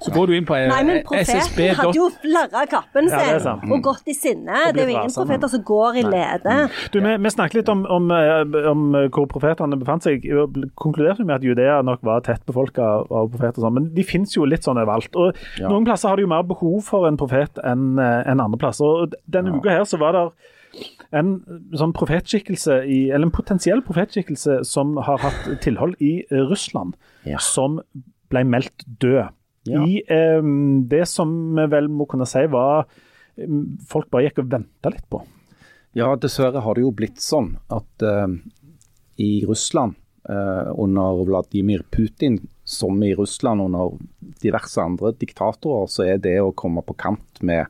Så 0.00 0.12
går 0.14 0.30
du 0.30 0.34
inn 0.36 0.46
på 0.48 0.56
SSB. 0.56 0.70
Nei, 0.72 0.82
men 0.88 1.00
profeten 1.08 1.76
hadde 1.80 1.96
jo 1.98 2.06
flarra 2.22 2.62
kappen 2.70 3.10
Ja, 3.10 3.18
sin 3.20 3.48
ja, 3.50 3.54
og 3.76 3.82
gått 3.84 4.08
i 4.08 4.14
sinne. 4.16 4.62
Det 4.72 4.80
er 4.84 4.88
jo 4.88 4.94
ingen 4.94 5.08
rasende. 5.10 5.26
profeter 5.26 5.52
som 5.52 5.64
går 5.72 5.98
i 6.00 6.04
lede. 6.06 6.56
Du, 6.94 7.00
vi, 7.04 7.16
vi 7.26 7.32
snakket 7.34 7.60
litt 7.60 7.72
om, 7.72 7.84
om, 7.98 8.08
eh, 8.16 8.70
om 8.70 8.86
hvor 9.12 9.28
profetene 9.32 9.78
befant 9.80 10.08
seg. 10.08 10.24
Vi 10.24 10.64
Konkluderte 10.78 11.26
med 11.28 11.36
at 11.36 11.44
Judea 11.46 11.80
nok 11.84 12.00
var 12.06 12.24
tett 12.26 12.44
befolka 12.48 12.82
av, 12.82 13.06
av 13.12 13.28
profeter, 13.34 13.60
sånn, 13.62 13.76
men 13.76 13.90
de 13.94 14.06
finnes 14.08 14.32
jo 14.36 14.46
litt 14.48 14.64
sånn 14.66 14.80
overalt. 14.80 15.12
Og 15.20 15.36
Ja. 15.60 15.68
Noen 15.68 15.84
plasser 15.84 16.08
har 16.08 16.16
de 16.16 16.24
jo 16.24 16.30
mer 16.32 16.42
behov 16.48 16.80
for 16.86 17.06
en 17.08 17.16
profet 17.20 17.58
enn 17.64 17.98
en 18.00 18.40
andre 18.40 18.58
plasser. 18.58 18.84
Og 19.04 19.14
Denne 19.30 19.52
uka 19.58 19.70
her 19.70 19.84
så 19.88 19.98
var 20.00 20.16
det 20.16 20.24
en 21.12 21.34
sånn 21.76 21.92
profetskikkelse, 21.96 22.78
i, 22.88 22.98
eller 23.10 23.28
en 23.28 23.34
potensiell 23.34 23.82
profetskikkelse 23.84 24.62
som 24.64 24.94
har 25.04 25.20
hatt 25.20 25.50
tilhold 25.64 25.98
i 26.00 26.22
eh, 26.30 26.42
Russland, 26.48 26.94
Ja. 27.28 27.38
som 27.38 27.80
ble 28.32 28.44
meldt 28.48 28.84
død. 28.86 29.28
Ja. 29.68 29.84
I 29.86 30.00
eh, 30.08 30.40
det 30.90 31.04
som 31.08 31.54
vi 31.54 31.66
vel 31.70 31.86
må 31.92 32.06
kunne 32.10 32.26
si 32.26 32.46
var 32.50 32.86
eh, 33.36 33.46
folk 33.88 34.08
bare 34.10 34.24
gikk 34.30 34.40
og 34.42 34.48
venta 34.56 34.90
litt 34.94 35.04
på. 35.12 35.20
Ja, 35.94 36.14
dessverre 36.16 36.62
har 36.64 36.74
det 36.74 36.86
jo 36.86 36.94
blitt 36.96 37.20
sånn 37.20 37.52
at 37.70 38.02
eh, 38.08 38.32
i 39.20 39.44
Russland 39.46 39.94
eh, 40.24 40.72
under 40.80 41.20
Vladimir 41.28 41.84
Putin, 41.92 42.40
som 42.64 42.96
i 43.04 43.12
Russland 43.18 43.60
under 43.60 43.98
diverse 44.40 44.80
andre 44.80 45.12
diktatorer, 45.20 45.86
så 45.92 46.06
er 46.08 46.18
det 46.22 46.38
å 46.40 46.54
komme 46.56 46.80
på 46.86 46.94
kant 46.96 47.42
med 47.42 47.66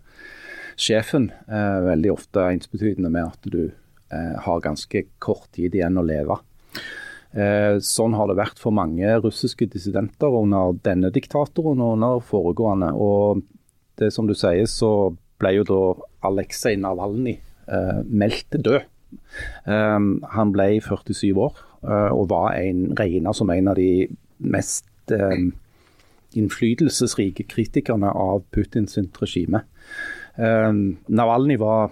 sjefen 0.80 1.30
eh, 1.48 1.78
veldig 1.86 2.12
ofte 2.12 2.46
ensbetydende 2.50 3.10
med 3.12 3.30
at 3.30 3.50
du 3.52 3.62
eh, 3.68 4.34
har 4.44 4.64
ganske 4.64 5.04
kort 5.22 5.48
tid 5.56 5.76
igjen 5.78 6.00
å 6.00 6.06
leve. 6.06 6.38
Eh, 7.32 7.78
sånn 7.80 8.16
har 8.18 8.28
det 8.28 8.36
vært 8.40 8.60
for 8.60 8.76
mange 8.76 9.08
russiske 9.24 9.70
dissidenter 9.72 10.34
under 10.36 10.76
denne 10.84 11.12
diktatoren 11.14 11.80
og 11.80 11.96
under 11.96 12.24
foregående. 12.28 12.92
Og 12.92 13.42
det 14.00 14.12
som 14.12 14.28
du 14.28 14.34
sier, 14.36 14.68
så 14.68 15.12
ble 15.42 15.56
jo 15.58 15.66
da 15.68 15.82
Aleksej 16.28 16.78
Navalny 16.80 17.38
eh, 17.38 18.00
meldt 18.06 18.58
død. 18.58 18.88
Um, 19.68 20.22
han 20.32 20.54
ble 20.54 20.78
47 20.80 21.34
år 21.36 21.58
eh, 21.84 22.12
og 22.14 22.30
var 22.30 22.54
en, 22.56 22.86
regnet 22.96 23.36
som 23.36 23.50
en 23.52 23.68
av 23.68 23.76
de 23.76 24.06
mest 24.40 25.12
eh, 25.12 25.50
innflytelsesrike 26.38 27.44
kritikerne 27.50 28.08
av 28.08 28.44
Putins 28.54 28.96
regime. 29.20 29.64
Um, 30.36 30.98
Navalny 31.12 31.58
var 31.60 31.90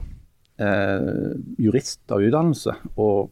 eh, 0.61 1.37
jurist 1.61 2.01
av 2.13 2.25
utdannelse, 2.25 2.77
og 2.97 3.31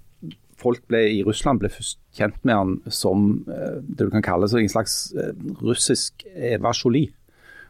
folk 0.59 0.83
ble, 0.91 1.05
i 1.19 1.23
Russland 1.27 1.63
ble 1.63 1.71
først 1.73 2.01
kjent 2.19 2.39
med 2.49 2.57
han 2.57 2.75
som 2.93 3.31
eh, 3.47 3.79
det 3.81 4.09
du 4.09 4.13
kan 4.13 4.25
kalle 4.25 4.49
en 4.49 4.73
slags 4.73 5.15
eh, 5.15 5.33
russisk 5.63 6.27
Eva 6.35 6.75
Jolie. 6.75 7.13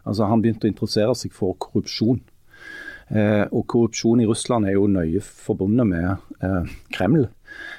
Altså, 0.09 0.24
han 0.30 0.43
begynte 0.43 0.68
å 0.68 0.72
interessere 0.72 1.14
seg 1.18 1.34
for 1.36 1.59
korrupsjon. 1.61 2.22
Eh, 3.09 3.45
og 3.53 3.64
korrupsjon 3.70 4.22
i 4.22 4.28
Russland 4.28 4.68
er 4.68 4.76
jo 4.76 4.89
nøye 4.91 5.20
forbundet 5.24 5.89
med 5.89 6.45
eh, 6.45 6.76
Kreml. 6.95 7.28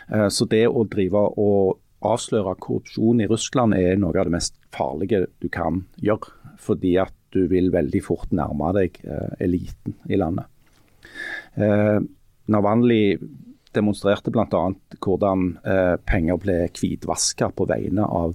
Eh, 0.10 0.28
så 0.34 0.46
det 0.50 0.66
å 0.70 0.86
drive 0.90 1.26
og 1.42 1.80
avsløre 2.06 2.56
korrupsjon 2.62 3.24
i 3.24 3.30
Russland 3.30 3.76
er 3.78 3.98
noe 4.00 4.16
av 4.16 4.30
det 4.30 4.38
mest 4.38 4.56
farlige 4.74 5.26
du 5.42 5.50
kan 5.54 5.84
gjøre. 6.02 6.34
Fordi 6.60 6.96
at 7.02 7.16
du 7.34 7.46
vil 7.52 7.72
veldig 7.74 8.02
fort 8.06 8.32
nærme 8.36 8.72
deg 8.78 8.98
eh, 9.04 9.36
eliten 9.46 9.98
i 10.10 10.20
landet. 10.20 10.48
Eh, 11.56 12.00
Navalny 12.50 13.04
demonstrerte 13.76 14.32
bl.a. 14.34 14.64
hvordan 14.98 15.44
eh, 15.62 15.96
penger 16.10 16.40
ble 16.42 16.58
hvitvaska 16.74 17.52
på 17.54 17.68
vegne 17.70 18.06
av 18.06 18.34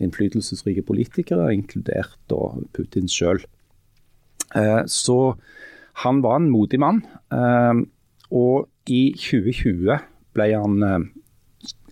innflytelsesrike 0.00 0.86
politikere, 0.88 1.50
inkludert 1.52 2.16
da 2.32 2.40
Putin 2.76 3.10
sjøl. 3.10 3.42
Så 4.88 5.18
han 6.00 6.20
var 6.24 6.38
en 6.38 6.48
modig 6.48 6.78
mann. 6.80 7.02
Og 8.30 8.68
i 8.88 9.02
2020 9.18 9.98
ble 10.38 10.46
han 10.54 11.10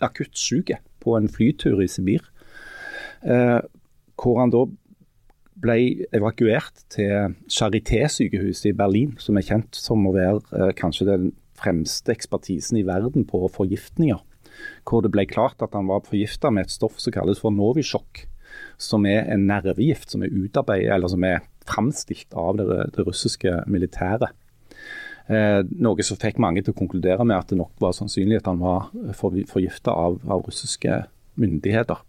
akutt 0.04 0.38
syk 0.38 0.72
på 1.04 1.18
en 1.18 1.28
flytur 1.28 1.82
i 1.84 1.88
Sibir. 1.90 2.24
Eh, 3.24 3.60
hvor 4.20 4.40
han 4.40 4.52
da 4.52 4.64
ble 5.64 5.78
evakuert 6.14 6.84
til 6.92 7.34
Charité-sykehuset 7.50 8.70
i 8.70 8.76
Berlin, 8.76 9.16
som 9.22 9.38
er 9.40 9.46
kjent 9.46 9.74
som 9.78 10.04
å 10.06 10.14
være 10.14 10.42
eh, 10.52 10.74
kanskje 10.78 11.08
den 11.08 11.32
fremste 11.58 12.12
ekspertisen 12.14 12.78
i 12.80 12.86
verden 12.86 13.26
på 13.28 13.42
forgiftninger. 13.54 14.20
Hvor 14.86 15.02
det 15.02 15.10
ble 15.14 15.26
klart 15.26 15.62
at 15.64 15.74
han 15.74 15.88
var 15.90 16.04
forgifta 16.06 16.52
med 16.54 16.66
et 16.68 16.74
stoff 16.74 17.00
som 17.02 17.14
kalles 17.14 17.40
for 17.42 17.54
Novisjok. 17.54 18.26
Som 18.78 19.06
er 19.10 19.26
en 19.32 19.48
nervegift 19.48 20.12
som 20.12 20.22
er 20.22 20.34
utarbeidet, 20.34 20.92
eller 20.94 21.10
som 21.10 21.24
er 21.26 21.42
framstilt 21.66 22.36
av 22.38 22.58
det, 22.60 22.68
det 22.94 23.06
russiske 23.06 23.62
militæret. 23.70 24.34
Eh, 25.24 25.62
noe 25.80 26.04
som 26.04 26.18
fikk 26.20 26.36
mange 26.42 26.60
til 26.60 26.74
å 26.74 26.76
konkludere 26.76 27.24
med 27.24 27.38
at 27.38 27.48
det 27.48 27.56
nok 27.56 27.72
var 27.80 27.94
sannsynlig 27.96 28.42
at 28.42 28.50
han 28.50 28.60
var 28.60 28.90
for, 29.16 29.36
forgifta 29.48 29.94
av, 29.96 30.18
av, 30.28 30.42
russiske 30.44 30.98
myndigheter. 31.40 32.02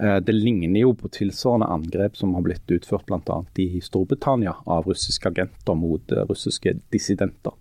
Eh, 0.00 0.16
det 0.16 0.32
ligner 0.32 0.80
jo 0.80 0.94
på 0.98 1.08
tilsvarende 1.14 1.68
angrep 1.70 2.16
som 2.18 2.34
har 2.34 2.44
blitt 2.46 2.70
utført 2.74 3.06
bl.a. 3.06 3.42
i 3.62 3.80
Storbritannia 3.82 4.56
av 4.66 4.88
russiske 4.90 5.30
agenter 5.30 5.78
mot 5.78 6.14
uh, 6.14 6.24
russiske 6.28 6.76
dissidenter. 6.94 7.54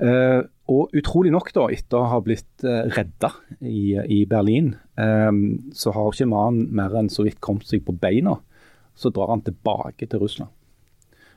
Uh, 0.00 0.46
og 0.70 0.94
utrolig 0.96 1.32
nok, 1.34 1.50
da, 1.56 1.66
etter 1.74 1.98
å 1.98 2.08
ha 2.12 2.18
blitt 2.22 2.64
redda 2.64 3.30
i, 3.64 3.96
i 3.96 4.18
Berlin, 4.28 4.74
så 5.72 5.94
har 5.96 6.10
ikke 6.12 6.26
mannen 6.28 6.66
mer 6.76 6.92
enn 7.00 7.08
så 7.08 7.24
vidt 7.24 7.38
kommet 7.40 7.64
seg 7.70 7.86
på 7.86 7.94
beina. 7.96 8.34
Så 8.92 9.08
drar 9.16 9.32
han 9.32 9.40
tilbake 9.46 10.04
til 10.04 10.20
Russland. 10.20 10.52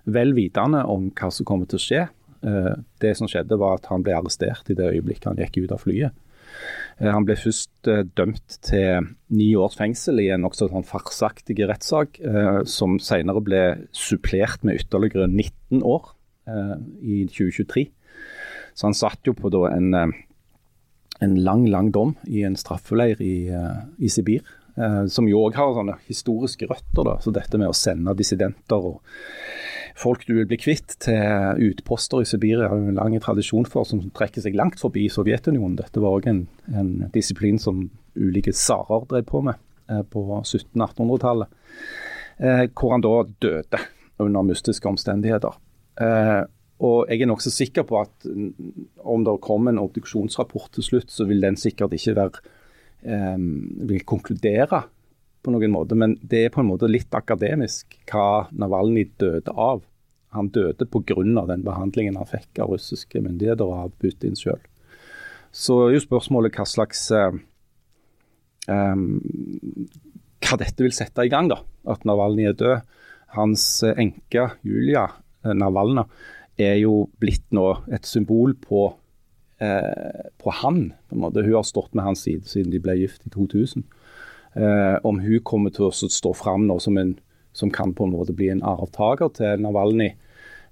Vel 0.03 0.35
vitende 0.35 0.81
om 0.83 1.07
hva 1.15 1.29
som 1.31 1.47
kommer 1.47 1.71
til 1.71 1.79
å 1.79 1.85
skje. 1.85 2.03
Det 2.99 3.13
som 3.15 3.31
skjedde, 3.31 3.55
var 3.55 3.79
at 3.79 3.87
han 3.87 4.03
ble 4.03 4.17
arrestert 4.17 4.67
i 4.67 4.75
det 4.75 4.91
øyeblikket 4.97 5.29
han 5.31 5.39
gikk 5.39 5.61
ut 5.61 5.77
av 5.77 5.85
flyet. 5.85 6.19
Han 7.01 7.25
ble 7.25 7.33
først 7.39 7.87
dømt 8.17 8.57
til 8.61 9.07
ni 9.33 9.47
års 9.57 9.77
fengsel 9.79 10.19
i 10.21 10.27
en 10.29 10.43
nokså 10.45 10.67
sånn 10.69 10.85
farseaktig 10.85 11.55
rettssak, 11.65 12.19
som 12.69 12.99
senere 13.01 13.41
ble 13.41 13.61
supplert 13.89 14.61
med 14.67 14.83
ytterligere 14.83 15.25
19 15.25 15.81
år 15.81 16.11
i 17.01 17.23
2023. 17.25 17.87
Så 18.75 18.87
han 18.87 18.97
satt 18.97 19.27
jo 19.27 19.35
på 19.37 19.51
en, 19.67 19.93
eh, 19.93 20.07
en 21.21 21.35
lang, 21.35 21.67
lang 21.69 21.91
dom 21.91 22.15
i 22.27 22.43
en 22.47 22.55
straffeleir 22.55 23.21
i, 23.21 23.49
eh, 23.49 23.81
i 23.99 24.09
Sibir. 24.09 24.41
Eh, 24.79 25.05
som 25.11 25.27
jo 25.27 25.41
òg 25.45 25.57
har 25.59 25.73
sånne 25.75 25.97
historiske 26.07 26.67
røtter. 26.69 27.03
da, 27.03 27.17
så 27.19 27.33
Dette 27.35 27.59
med 27.59 27.71
å 27.71 27.75
sende 27.75 28.15
dissidenter 28.15 28.79
og 28.79 29.01
folk 29.99 30.23
du 30.25 30.33
vil 30.37 30.47
bli 30.47 30.57
kvitt 30.57 30.95
til 31.03 31.65
utposter 31.71 32.23
i 32.23 32.27
Sibir 32.29 32.63
har 32.63 32.77
en 32.77 32.95
lang 32.95 33.17
tradisjon 33.19 33.67
for, 33.67 33.83
som 33.85 34.03
trekker 34.15 34.41
seg 34.41 34.55
langt 34.55 34.79
forbi 34.79 35.09
Sovjetunionen. 35.11 35.75
Dette 35.79 35.99
var 35.99 36.15
òg 36.19 36.29
en, 36.31 36.45
en, 36.71 36.93
disiplin 37.13 37.59
som 37.59 37.89
ulike 38.15 38.53
tsarer 38.55 39.05
drev 39.09 39.27
på 39.27 39.43
med 39.43 39.59
på 40.11 40.23
1700-1800-tallet. 40.39 41.51
hvor 42.39 42.93
han 42.93 43.03
da 43.03 43.11
døde 43.43 43.81
under 44.23 44.45
mystiske 44.47 44.87
omstendigheter. 44.87 45.57
Og 46.81 47.11
jeg 47.11 47.21
er 47.21 47.29
nokså 47.29 47.51
sikker 47.51 47.83
på 47.83 47.99
at 47.99 48.25
om 49.03 49.25
det 49.27 49.35
kommer 49.43 49.73
en 49.73 49.83
obduksjonsrapport 49.83 50.71
til 50.77 50.87
slutt, 50.87 51.11
så 51.11 51.27
vil 51.27 51.43
den 51.43 51.59
sikkert 51.59 51.93
ikke 51.93 52.15
være 52.15 52.39
vil 53.01 54.03
konkludere 54.05 54.83
på 55.41 55.51
noen 55.53 55.73
måte, 55.73 55.97
men 55.97 56.15
det 56.21 56.45
er 56.45 56.51
på 56.53 56.61
en 56.61 56.69
måte 56.69 56.89
litt 56.89 57.13
akademisk 57.17 57.95
hva 58.11 58.47
Navalny 58.53 59.07
døde 59.21 59.53
av. 59.55 59.81
Han 60.35 60.51
døde 60.53 60.85
pga. 60.85 61.15
den 61.47 61.63
behandlingen 61.65 62.15
han 62.15 62.29
fikk 62.29 62.61
av 62.61 62.71
russiske 62.71 63.21
myndigheter 63.21 63.65
og 63.65 63.77
av 63.77 63.95
Putin 63.99 64.37
sjøl. 64.37 64.61
Så 65.51 65.87
er 65.87 65.95
jo 65.95 66.05
spørsmålet 66.05 66.55
hva 66.55 66.65
slags 66.65 67.09
um, 67.11 67.41
Hva 70.41 70.57
dette 70.61 70.83
vil 70.83 70.95
sette 70.95 71.25
i 71.25 71.31
gang, 71.31 71.49
da. 71.51 71.59
At 71.89 72.05
Navalny 72.07 72.47
er 72.47 72.55
død. 72.55 72.85
Hans 73.35 73.83
enke 73.83 74.49
Julia 74.63 75.07
Navalna 75.43 76.05
er 76.59 76.77
jo 76.81 77.09
blitt 77.19 77.47
nå 77.55 77.67
et 77.91 78.05
symbol 78.05 78.53
på, 78.59 78.89
eh, 79.61 80.29
på 80.41 80.53
han. 80.61 80.93
på 81.09 81.15
en 81.15 81.23
måte. 81.23 81.45
Hun 81.45 81.59
har 81.59 81.67
stått 81.67 81.93
med 81.93 82.05
hans 82.05 82.25
side 82.27 82.49
siden 82.49 82.73
de 82.73 82.81
ble 82.83 82.97
gift 82.99 83.27
i 83.27 83.33
2000. 83.33 83.85
Eh, 84.55 84.97
om 85.07 85.21
hun 85.23 85.39
kommer 85.47 85.71
til 85.71 85.87
å 85.87 85.93
stå 85.93 86.33
fram 86.35 86.67
nå 86.67 86.79
som 86.83 86.97
en 86.99 87.17
som 87.53 87.71
kan 87.71 87.91
på 87.91 88.05
en 88.07 88.13
måte 88.13 88.31
bli 88.31 88.47
en 88.47 88.63
arvtaker 88.63 89.27
til 89.35 89.59
Navalny, 89.59 90.13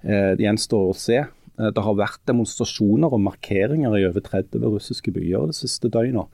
eh, 0.03 0.31
det 0.39 0.45
gjenstår 0.45 0.91
å 0.91 0.95
se. 0.95 1.25
Eh, 1.59 1.71
det 1.75 1.83
har 1.83 1.97
vært 1.99 2.21
demonstrasjoner 2.29 3.13
og 3.13 3.23
markeringer 3.25 3.97
i 3.97 4.05
over 4.07 4.23
30 4.25 4.63
russiske 4.65 5.13
byer 5.15 5.49
det 5.51 5.57
siste 5.59 5.91
døgnet, 5.91 6.29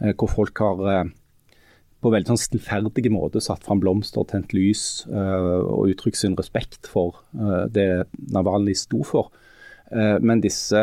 eh, 0.00 0.14
hvor 0.16 0.32
folk 0.32 0.62
har 0.64 0.86
eh, 0.92 1.10
på 2.02 2.10
veldig 2.10 2.32
sånn 2.32 2.40
stillferdige 2.40 3.12
måte 3.14 3.42
satt 3.44 3.62
fram 3.66 3.82
blomster, 3.82 4.24
tent 4.26 4.50
lys 4.56 5.04
og 5.06 5.92
uttrykt 5.92 6.18
sin 6.18 6.34
respekt 6.34 6.88
for 6.90 7.20
det 7.70 8.08
Navalny 8.34 8.74
sto 8.74 9.04
for. 9.06 9.28
Men 9.94 10.42
disse 10.42 10.80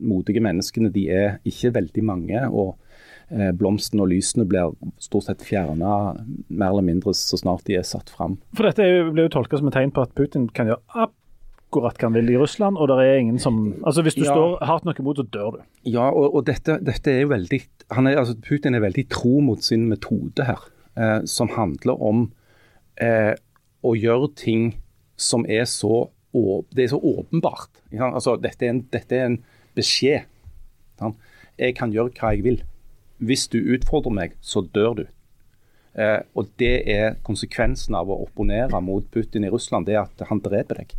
modige 0.00 0.42
menneskene 0.44 0.92
de 0.94 1.08
er 1.12 1.38
ikke 1.48 1.74
veldig 1.76 2.04
mange. 2.04 2.42
og 2.48 2.76
Blomstene 3.28 4.00
og 4.06 4.08
lysene 4.08 4.46
blir 4.48 4.72
stort 5.04 5.26
sett 5.26 5.42
fjerna 5.44 6.14
mer 6.48 6.70
eller 6.70 6.86
mindre 6.86 7.12
så 7.12 7.36
snart 7.36 7.66
de 7.68 7.76
er 7.76 7.84
satt 7.84 8.08
fram. 8.08 8.38
For 8.56 8.64
Dette 8.64 8.86
blir 9.12 9.26
jo 9.26 9.34
tolka 9.34 9.60
som 9.60 9.68
et 9.68 9.76
tegn 9.76 9.92
på 9.92 10.06
at 10.06 10.14
Putin 10.16 10.46
kan 10.56 10.70
gjøre 10.70 10.80
akkurat 11.68 11.98
hva 12.00 12.08
han 12.08 12.16
vil 12.16 12.30
i 12.32 12.38
Russland, 12.40 12.78
og 12.80 12.88
det 12.88 13.04
er 13.04 13.18
ingen 13.20 13.38
som 13.38 13.58
Altså 13.84 14.02
Hvis 14.02 14.16
du 14.16 14.24
ja. 14.24 14.32
står 14.32 14.64
hardt 14.64 14.84
nok 14.88 15.00
imot, 15.00 15.20
så 15.20 15.22
dør 15.28 15.50
du. 15.58 15.60
Ja, 15.84 16.08
og, 16.08 16.34
og 16.34 16.46
dette, 16.46 16.78
dette, 16.80 17.12
er 17.12 17.26
jo 17.26 17.34
veldig 17.34 17.60
er, 17.60 18.16
altså 18.16 18.36
Putin 18.48 18.74
er 18.74 18.80
veldig 18.80 19.08
tro 19.12 19.40
mot 19.44 19.62
sin 19.62 19.88
metode 19.88 20.44
her, 20.44 20.64
eh, 20.96 21.20
som 21.24 21.52
handler 21.52 22.00
om 22.00 22.30
eh, 22.96 23.34
å 23.84 23.94
gjøre 23.94 24.32
ting 24.36 24.72
som 25.16 25.44
er 25.48 25.66
så 25.68 26.08
Det 26.70 26.84
er 26.84 26.90
så 26.92 26.98
åpenbart. 27.02 27.80
Altså, 27.90 28.36
dette, 28.36 28.66
er 28.66 28.70
en, 28.70 28.82
dette 28.92 29.16
er 29.16 29.24
en 29.26 29.38
beskjed. 29.78 30.26
Jeg 31.58 31.74
kan 31.78 31.94
gjøre 31.94 32.14
hva 32.18 32.34
jeg 32.34 32.44
vil. 32.46 32.60
Hvis 33.18 33.48
du 33.50 33.58
utfordrer 33.58 34.14
meg, 34.14 34.36
så 34.42 34.62
dør 34.62 35.00
du. 35.00 35.04
Eh, 35.98 36.20
og 36.38 36.50
Det 36.58 36.74
er 36.90 37.18
konsekvensen 37.26 37.96
av 37.98 38.10
å 38.10 38.20
opponere 38.26 38.80
mot 38.84 39.06
Putin 39.10 39.46
i 39.46 39.50
Russland, 39.50 39.86
det 39.86 39.96
er 39.96 40.04
at 40.06 40.28
han 40.28 40.42
dreper 40.44 40.82
deg. 40.82 40.94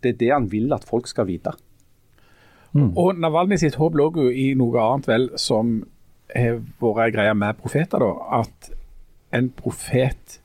Det 0.00 0.14
er 0.14 0.20
det 0.20 0.30
han 0.32 0.48
vil 0.52 0.72
at 0.76 0.86
folk 0.88 1.08
skal 1.08 1.28
vite. 1.28 1.52
Mm. 2.74 2.92
Og 2.98 3.18
Navalny 3.20 3.58
sitt 3.60 3.76
håp 3.78 3.94
lå 3.96 4.08
jo 4.16 4.30
i 4.30 4.52
noe 4.58 4.80
annet 4.82 5.08
vel 5.08 5.28
som 5.38 5.76
har 6.34 6.58
vært 6.82 7.14
greia 7.14 7.34
med 7.36 7.60
profeter. 7.60 8.02
da, 8.02 8.40
At 8.40 8.72
en 9.34 9.50
profet 9.50 10.40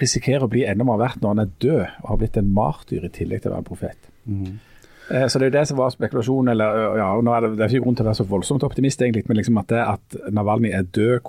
risikerer 0.00 0.44
å 0.44 0.50
bli 0.50 0.64
enda 0.66 0.84
mer 0.84 1.00
verdt 1.00 1.22
når 1.22 1.34
han 1.34 1.44
er 1.44 1.52
død 1.62 1.84
og 2.02 2.08
har 2.10 2.18
blitt 2.20 2.40
en 2.40 2.52
martyr 2.52 3.06
i 3.06 3.12
tillegg 3.12 3.42
til 3.42 3.52
å 3.52 3.54
være 3.54 3.64
en 3.64 3.70
profet. 3.70 4.10
Mm. 4.26 4.58
Eh, 5.10 5.26
så 5.26 5.38
Det 5.38 5.46
er 5.46 5.50
jo 5.50 5.58
det 5.58 5.68
som 5.68 5.78
var 5.78 5.90
spekulasjonen. 5.94 6.50
eller 6.50 6.98
ja, 6.98 7.08
nå 7.22 7.34
er 7.34 7.40
det, 7.40 7.56
det 7.56 7.64
er 7.64 7.74
ikke 7.74 7.84
grunn 7.84 7.96
til 7.96 8.06
å 8.06 8.10
være 8.10 8.20
så 8.20 8.28
voldsomt 8.28 8.66
optimist, 8.66 9.02
egentlig, 9.02 9.24
men 9.28 9.36
liksom 9.36 9.58
at 9.58 9.68
det 9.68 9.82
at 9.82 10.16
Navalny 10.32 10.70
er 10.72 10.82
død, 10.82 11.20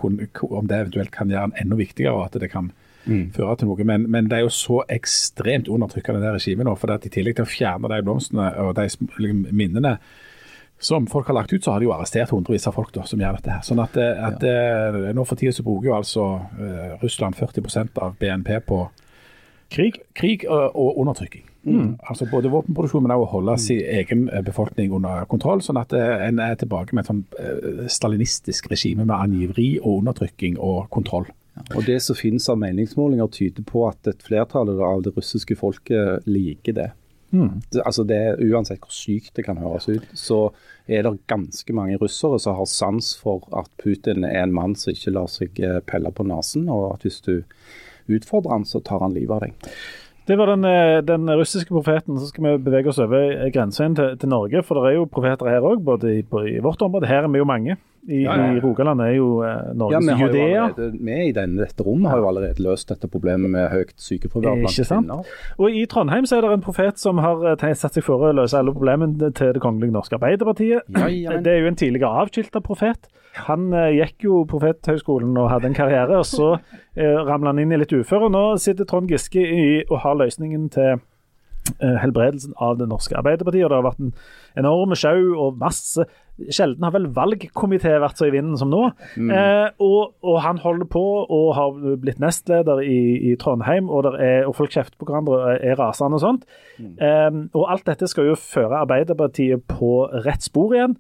om 0.50 0.68
det 0.68 0.82
eventuelt 0.82 1.12
kan 1.12 1.30
gjøre 1.30 1.48
han 1.50 1.58
enda 1.62 1.76
viktigere, 1.76 2.14
og 2.14 2.26
at 2.26 2.40
det 2.42 2.52
kan 2.52 2.72
mm. 3.06 3.34
føre 3.36 3.56
til 3.58 3.72
noe. 3.72 3.84
Men, 3.84 4.10
men, 4.12 4.30
det 4.30 4.40
er 4.40 4.46
jo 4.46 4.54
så 4.54 4.84
ekstremt 4.90 5.68
undertrykkende 5.68 6.22
det 6.24 6.38
regimet 6.40 6.66
nå. 6.66 6.76
for 6.76 6.94
at 6.94 7.06
I 7.06 7.14
tillegg 7.14 7.38
til 7.38 7.48
å 7.48 7.52
fjerne 7.52 7.92
de 7.92 8.02
blomstene 8.04 8.54
og 8.64 8.76
de 8.80 8.88
liksom, 8.88 9.46
minnene 9.52 9.98
som 10.80 11.08
folk 11.10 11.28
har 11.28 11.34
lagt 11.34 11.54
ut, 11.54 11.64
så 11.64 11.74
har 11.74 11.82
de 11.82 11.88
jo 11.88 11.94
arrestert 11.96 12.30
hundrevis 12.30 12.68
av 12.70 12.76
folk 12.78 12.92
da, 12.94 13.04
som 13.10 13.22
gjør 13.22 13.40
dette. 13.40 13.50
her. 13.50 13.64
Sånn 13.66 13.82
at, 13.82 13.98
eh, 13.98 14.28
at 14.28 14.44
ja. 14.46 14.92
Eh, 14.94 15.14
nå 15.16 15.26
for 15.26 15.40
tida 15.40 15.56
så 15.56 15.66
bruker 15.66 15.90
jo 15.90 15.96
altså 15.98 16.26
uh, 16.38 16.98
Russland 17.02 17.36
40% 17.36 17.98
av 17.98 18.14
BNP 18.20 18.60
på 18.68 18.84
krig, 19.74 20.02
krig 20.18 20.46
og, 20.50 20.98
undertrykking. 21.00 21.46
Mm. 21.68 21.98
Altså 22.08 22.28
Både 22.32 22.52
våpenproduksjon, 22.52 23.04
men 23.04 23.12
også 23.12 23.26
å 23.26 23.32
holde 23.32 23.56
mm. 23.58 23.64
sin 23.64 23.82
egen 24.00 24.28
befolkning 24.46 24.94
under 24.96 25.26
kontroll. 25.28 25.64
Sånn 25.66 25.80
at 25.82 25.92
en 25.98 26.40
er 26.44 26.56
tilbake 26.60 26.96
med 26.96 27.04
et 27.04 27.12
sånn 27.12 27.90
stalinistisk 27.92 28.70
regime 28.72 29.04
med 29.04 29.18
angiveri 29.18 29.74
og 29.82 30.04
undertrykking 30.04 30.56
og 30.64 30.88
kontroll. 30.94 31.28
Og 31.76 31.84
Det 31.86 31.98
som 32.04 32.16
finnes 32.16 32.48
av 32.50 32.60
meningsmålinger 32.62 33.28
tyder 33.34 33.66
på 33.68 33.88
at 33.90 34.08
et 34.08 34.24
flertall 34.24 34.72
av 34.78 35.04
det 35.06 35.16
russiske 35.18 35.58
folket 35.60 36.28
liker 36.30 36.78
det. 36.78 36.92
Mm. 37.28 37.60
altså 37.84 38.06
det 38.08 38.38
uansett 38.40 38.80
hvor 38.80 38.94
sykt 38.96 39.34
det 39.36 39.44
kan 39.44 39.58
høres 39.60 39.90
ut, 39.90 40.06
så 40.16 40.54
er 40.88 41.04
det 41.04 41.26
ganske 41.28 41.74
mange 41.76 41.98
russere 42.00 42.40
som 42.40 42.56
har 42.56 42.70
sans 42.72 43.10
for 43.20 43.44
at 43.52 43.68
Putin 43.84 44.24
er 44.24 44.46
en 44.46 44.54
mann 44.56 44.78
som 44.80 44.96
ikke 44.96 45.12
lar 45.12 45.28
seg 45.28 45.60
pelle 45.92 46.14
på 46.16 46.24
nesen, 46.24 46.70
og 46.72 46.94
at 46.94 47.04
hvis 47.04 47.20
du 47.26 47.34
utfordrer 48.10 48.56
han, 48.56 48.66
så 48.66 48.80
tar 48.80 49.04
han 49.04 49.16
livet 49.18 49.36
av 49.36 49.46
deg. 49.46 49.72
Det 50.28 50.36
var 50.36 50.46
den, 50.46 50.66
eh, 50.66 51.02
den, 51.02 51.30
russiske 51.30 51.70
profeten. 51.70 52.20
Så 52.20 52.28
skal 52.28 52.44
vi 52.44 52.58
bevege 52.58 52.90
oss 52.90 53.00
over 53.00 53.50
grensen 53.50 53.96
til, 53.96 54.18
til 54.20 54.30
Norge. 54.30 54.64
For 54.64 54.76
det 54.76 54.90
er 54.90 54.98
jo 54.98 55.06
profeter 55.08 55.48
her 55.48 55.64
òg, 55.64 55.80
både 55.88 56.18
i, 56.18 56.24
i, 56.52 56.58
vårt 56.60 56.82
område. 56.84 57.08
Her 57.08 57.24
er 57.24 57.32
vi 57.32 57.40
jo 57.40 57.46
mange. 57.48 57.78
i, 58.08 58.24
Ja, 58.24 58.36
ja, 58.36 58.48
ja. 58.48 58.58
i 58.58 58.60
Rogaland 58.60 59.02
er 59.02 59.14
jo 59.16 59.42
eh, 59.44 59.50
Ja, 59.50 59.74
Norges 59.74 60.06
vi, 60.06 60.12
har 60.12 60.20
jo 60.20 60.28
Judea. 60.28 60.64
allerede, 60.64 61.00
vi 61.00 61.30
i 61.30 61.32
denne, 61.32 61.62
dette 61.64 61.84
rommet 61.84 62.12
har 62.12 62.18
jo 62.18 62.28
allerede 62.28 62.64
løst 62.64 62.90
dette 62.90 63.08
problemet 63.08 63.50
med 63.52 63.70
høyt 63.72 63.94
sykefravær 63.96 64.60
blant 64.60 64.76
kvinner. 64.76 65.32
Og 65.58 65.72
i 65.72 65.86
Trondheim 65.86 66.28
så 66.28 66.38
er 66.38 66.42
det 66.42 66.52
en 66.58 66.66
profet 66.68 67.00
som 67.00 67.24
har 67.24 67.48
eh, 67.54 67.74
satt 67.74 67.96
seg 67.96 68.04
for 68.04 68.28
å 68.28 68.34
løse 68.36 68.60
alle 68.60 68.76
problemene 68.76 69.32
til 69.32 69.54
Det 69.56 69.64
kongelige 69.64 69.96
norske 69.96 70.20
Arbeiderpartiet. 70.20 70.92
Ja, 70.92 71.08
ja, 71.08 71.40
Det 71.40 71.54
er 71.54 71.64
jo 71.64 71.72
en 71.72 71.80
tidligere 71.80 72.12
avskilta 72.26 72.60
profet. 72.60 73.08
Han 73.48 73.70
eh, 73.76 73.94
gikk 74.00 74.28
jo 74.28 74.42
Profethøgskolen 74.50 75.38
og 75.38 75.52
hadde 75.52 75.72
en 75.72 75.78
karriere, 75.78 76.22
og 76.22 76.28
så 76.28 76.54
eh, 76.96 77.18
ramla 77.28 77.54
han 77.54 77.62
inn 77.64 77.76
i 77.76 77.82
litt 77.82 77.94
uføre. 77.94 78.28
og 78.28 78.34
Nå 78.36 78.46
sitter 78.62 78.88
Trond 78.90 79.12
Giske 79.12 79.44
i, 79.44 79.68
og 79.88 80.02
har 80.04 80.20
løsningen 80.20 80.70
til 80.74 80.94
eh, 80.96 81.98
helbredelsen 82.04 82.56
av 82.64 82.78
det 82.82 82.90
norske 82.92 83.18
Arbeiderpartiet. 83.20 83.66
og 83.68 83.74
Det 83.74 83.80
har 83.80 83.90
vært 83.90 84.06
en 84.06 84.16
enorm 84.64 84.96
sjau 84.98 85.20
og 85.36 85.60
masse 85.62 86.08
Sjelden 86.54 86.86
har 86.86 86.94
vel 86.94 87.08
valgkomité 87.16 87.96
vært 87.98 88.20
så 88.20 88.28
i 88.28 88.34
vinden 88.36 88.58
som 88.62 88.70
nå. 88.70 88.84
Eh, 89.18 89.70
og, 89.82 90.14
og 90.22 90.36
han 90.46 90.60
holder 90.62 90.86
på 90.94 91.02
og 91.02 91.48
har 91.58 91.80
blitt 91.98 92.22
nestleder 92.22 92.84
i, 92.86 93.32
i 93.32 93.36
Trondheim, 93.42 93.90
og, 93.90 94.04
der 94.06 94.20
er, 94.22 94.46
og 94.46 94.54
folk 94.60 94.76
kjefter 94.76 95.00
på 95.00 95.08
hverandre 95.10 95.34
og 95.34 95.66
er 95.66 95.80
rasende 95.82 96.20
og 96.20 96.22
sånt. 96.22 96.46
Eh, 96.78 97.42
og 97.58 97.64
alt 97.74 97.88
dette 97.90 98.10
skal 98.12 98.30
jo 98.30 98.38
føre 98.38 98.84
Arbeiderpartiet 98.84 99.66
på 99.72 100.06
rett 100.28 100.46
spor 100.46 100.78
igjen. 100.78 100.94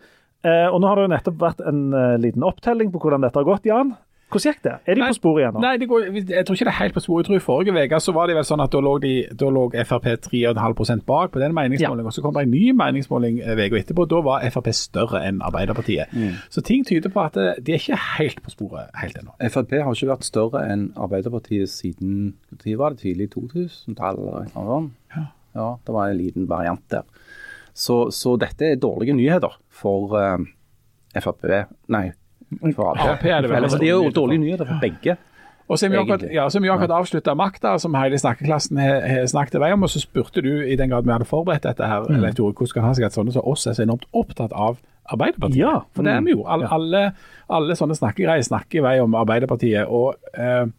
Eh, 0.47 0.67
og 0.71 0.81
nå 0.81 0.89
har 0.89 0.99
det 0.99 1.07
jo 1.07 1.13
nettopp 1.15 1.39
vært 1.41 1.63
en 1.67 1.87
eh, 1.91 2.17
liten 2.23 2.45
opptelling 2.47 2.91
på 2.93 3.01
hvordan 3.03 3.25
dette 3.25 3.39
har 3.41 3.47
gått, 3.47 3.67
Jan. 3.67 3.95
Hvordan 4.27 4.51
gikk 4.51 4.63
det? 4.65 4.71
Er 4.83 4.97
de 4.97 4.99
Nei, 4.99 5.07
på 5.07 5.15
sporet 5.15 5.39
igjen 5.39 5.53
nå? 5.55 5.59
Nei, 5.63 5.69
det 5.79 5.87
går, 5.87 6.07
jeg 6.19 6.43
tror 6.43 6.57
ikke 6.57 6.65
det 6.67 6.71
er 6.73 6.77
helt 6.81 6.95
på 6.97 7.03
sporet. 7.05 7.21
Jeg 7.21 7.27
tror 7.29 7.37
I 7.39 7.43
forrige 7.45 7.83
uke 7.87 7.99
så 8.03 8.13
var 8.17 8.27
det 8.27 8.35
vel 8.35 8.47
sånn 8.49 8.63
at 8.63 8.73
da 8.75 8.81
lå, 8.83 8.95
de, 8.99 9.11
da 9.39 9.51
lå 9.55 9.61
Frp 9.87 10.07
3,5% 10.25 11.05
bak 11.07 11.31
på 11.31 11.39
den 11.39 11.55
meningsmålingen. 11.55 12.09
og 12.11 12.15
Så 12.15 12.23
kom 12.25 12.35
det 12.35 12.43
en 12.43 12.51
ny 12.51 12.73
meningsmåling 12.75 13.39
eh, 13.39 13.61
uka 13.61 13.79
etterpå. 13.79 14.03
Da 14.11 14.19
var 14.25 14.43
Frp 14.51 14.67
større 14.75 15.23
enn 15.29 15.39
Arbeiderpartiet. 15.47 16.11
Så 16.51 16.63
ting 16.67 16.83
tyder 16.87 17.13
på 17.13 17.23
at 17.23 17.39
eh, 17.39 17.55
de 17.63 17.77
er 17.77 17.79
ikke 17.79 18.01
helt 18.17 18.43
på 18.43 18.51
sporet 18.51 18.91
helt 18.99 19.15
ennå. 19.21 19.31
Frp 19.47 19.77
har 19.79 19.95
ikke 19.95 20.11
vært 20.11 20.27
større 20.27 20.65
enn 20.73 20.89
Arbeiderpartiet 20.99 21.71
siden 21.71 22.35
når 22.51 22.77
var 22.83 22.95
det 22.97 23.05
tidlig 23.05 23.31
2000-tallet? 23.37 24.51
Ja. 24.59 25.23
Ja, 25.57 25.71
det 25.87 25.93
var 25.95 26.11
en 26.11 26.19
liten 26.19 26.45
variant 26.51 26.83
der. 26.91 27.07
Så, 27.77 28.07
så 28.15 28.35
dette 28.41 28.71
er 28.73 28.79
dårlige 28.81 29.13
nyheter 29.13 29.59
for 29.69 30.15
uh, 30.17 30.41
Frp. 31.17 31.45
Nei, 31.93 32.07
for 32.73 32.93
Ap. 32.93 33.03
Ap 33.17 33.25
er 33.25 33.43
det 33.45 33.51
vel 33.51 33.59
Eller, 33.59 33.77
det 33.77 33.89
er 33.89 33.93
jo 33.93 34.13
dårlige 34.15 34.41
nyheter 34.41 34.69
for 34.69 34.81
begge. 34.81 35.17
Og 35.67 35.75
så 35.75 35.85
har 35.85 35.91
vi 35.91 35.97
akkurat, 35.99 36.21
ja, 36.31 36.45
akkurat 36.47 36.93
avslutta 36.95 37.33
makta, 37.35 37.73
som 37.77 37.95
hele 37.99 38.17
snakkeklassen 38.17 38.79
har 38.79 39.25
snakket 39.27 39.57
i 39.59 39.61
vei 39.65 39.71
om. 39.75 39.83
Og 39.83 39.91
så 39.91 39.99
spurte 39.99 40.41
du, 40.41 40.53
i 40.63 40.77
den 40.79 40.93
grad 40.93 41.03
vi 41.03 41.11
hadde 41.11 41.27
forberedt 41.27 41.67
dette 41.67 41.89
her, 41.89 42.07
eller 42.07 42.35
Tore, 42.35 42.55
hvordan 42.55 42.73
kan 42.73 42.85
det 42.85 42.87
ha 42.87 42.93
seg 42.95 43.07
at 43.09 43.17
sånne 43.17 43.35
som 43.35 43.49
oss 43.51 43.67
er 43.67 43.75
så 43.75 43.83
enormt 43.83 44.07
opptatt 44.15 44.55
av 44.55 44.79
Arbeiderpartiet? 45.11 45.59
Ja. 45.59 45.81
For 45.95 46.07
det 46.07 46.15
er 46.15 46.23
vi 46.23 46.37
jo. 46.37 46.45
Alle, 46.47 46.71
alle, 46.71 47.01
alle 47.51 47.75
sånne 47.79 47.99
snakkegreier 47.99 48.47
snakker 48.47 48.79
i 48.79 48.85
vei 48.87 48.95
om 49.03 49.15
Arbeiderpartiet. 49.19 49.91
Og, 49.91 50.15
eh, 50.39 50.71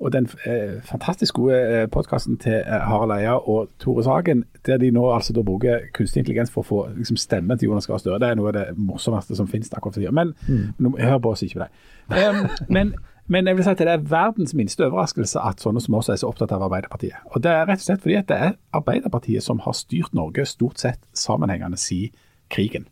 og 0.00 0.12
den 0.12 0.28
eh, 0.46 0.80
fantastisk 0.82 1.34
gode 1.34 1.56
eh, 1.60 1.86
podkasten 1.92 2.38
til 2.40 2.52
eh, 2.52 2.80
Harald 2.88 3.12
Eia 3.12 3.34
og 3.36 3.68
Tore 3.78 4.04
Sagen, 4.04 4.44
der 4.66 4.78
de 4.80 4.90
nå 4.90 5.04
altså 5.12 5.32
da 5.36 5.42
bruker 5.42 5.86
kunstig 5.94 6.22
intelligens 6.22 6.50
for 6.50 6.64
å 6.64 6.68
få 6.68 6.80
liksom, 6.96 7.18
stemmen 7.20 7.58
til 7.58 7.68
Jonas 7.68 7.86
Gahr 7.86 8.00
Støre, 8.00 8.18
det 8.22 8.30
er 8.30 8.38
noe 8.40 8.48
av 8.48 8.56
det 8.56 8.66
morsomste 8.80 9.36
som 9.36 9.48
finnes 9.48 9.72
akkurat 9.72 9.98
for 9.98 10.00
tida. 10.00 10.14
Men 10.16 10.32
nå, 10.78 10.94
hør 10.96 11.18
på 11.20 11.34
oss, 11.34 11.44
ikke 11.44 11.60
på 11.60 11.66
det. 11.66 11.70
Um, 12.16 12.48
men, 12.76 12.94
men 13.28 13.50
jeg 13.50 13.58
vil 13.58 13.66
si 13.66 13.74
at 13.74 13.82
det 13.84 13.92
er 13.92 14.06
verdens 14.14 14.56
minste 14.56 14.86
overraskelse 14.88 15.44
at 15.44 15.60
sånne 15.60 15.84
som 15.84 15.98
oss 16.00 16.08
er 16.08 16.22
så 16.22 16.32
opptatt 16.32 16.54
av 16.56 16.64
Arbeiderpartiet. 16.64 17.20
Og 17.34 17.44
Det 17.44 17.52
er 17.52 17.68
rett 17.68 17.84
og 17.84 17.88
slett 17.90 18.06
fordi 18.06 18.16
at 18.22 18.32
det 18.32 18.40
er 18.48 18.56
Arbeiderpartiet 18.80 19.44
som 19.44 19.60
har 19.66 19.76
styrt 19.76 20.16
Norge 20.16 20.48
stort 20.48 20.80
sett 20.80 21.04
sammenhengende 21.12 21.80
siden 21.80 22.16
krigen. 22.50 22.88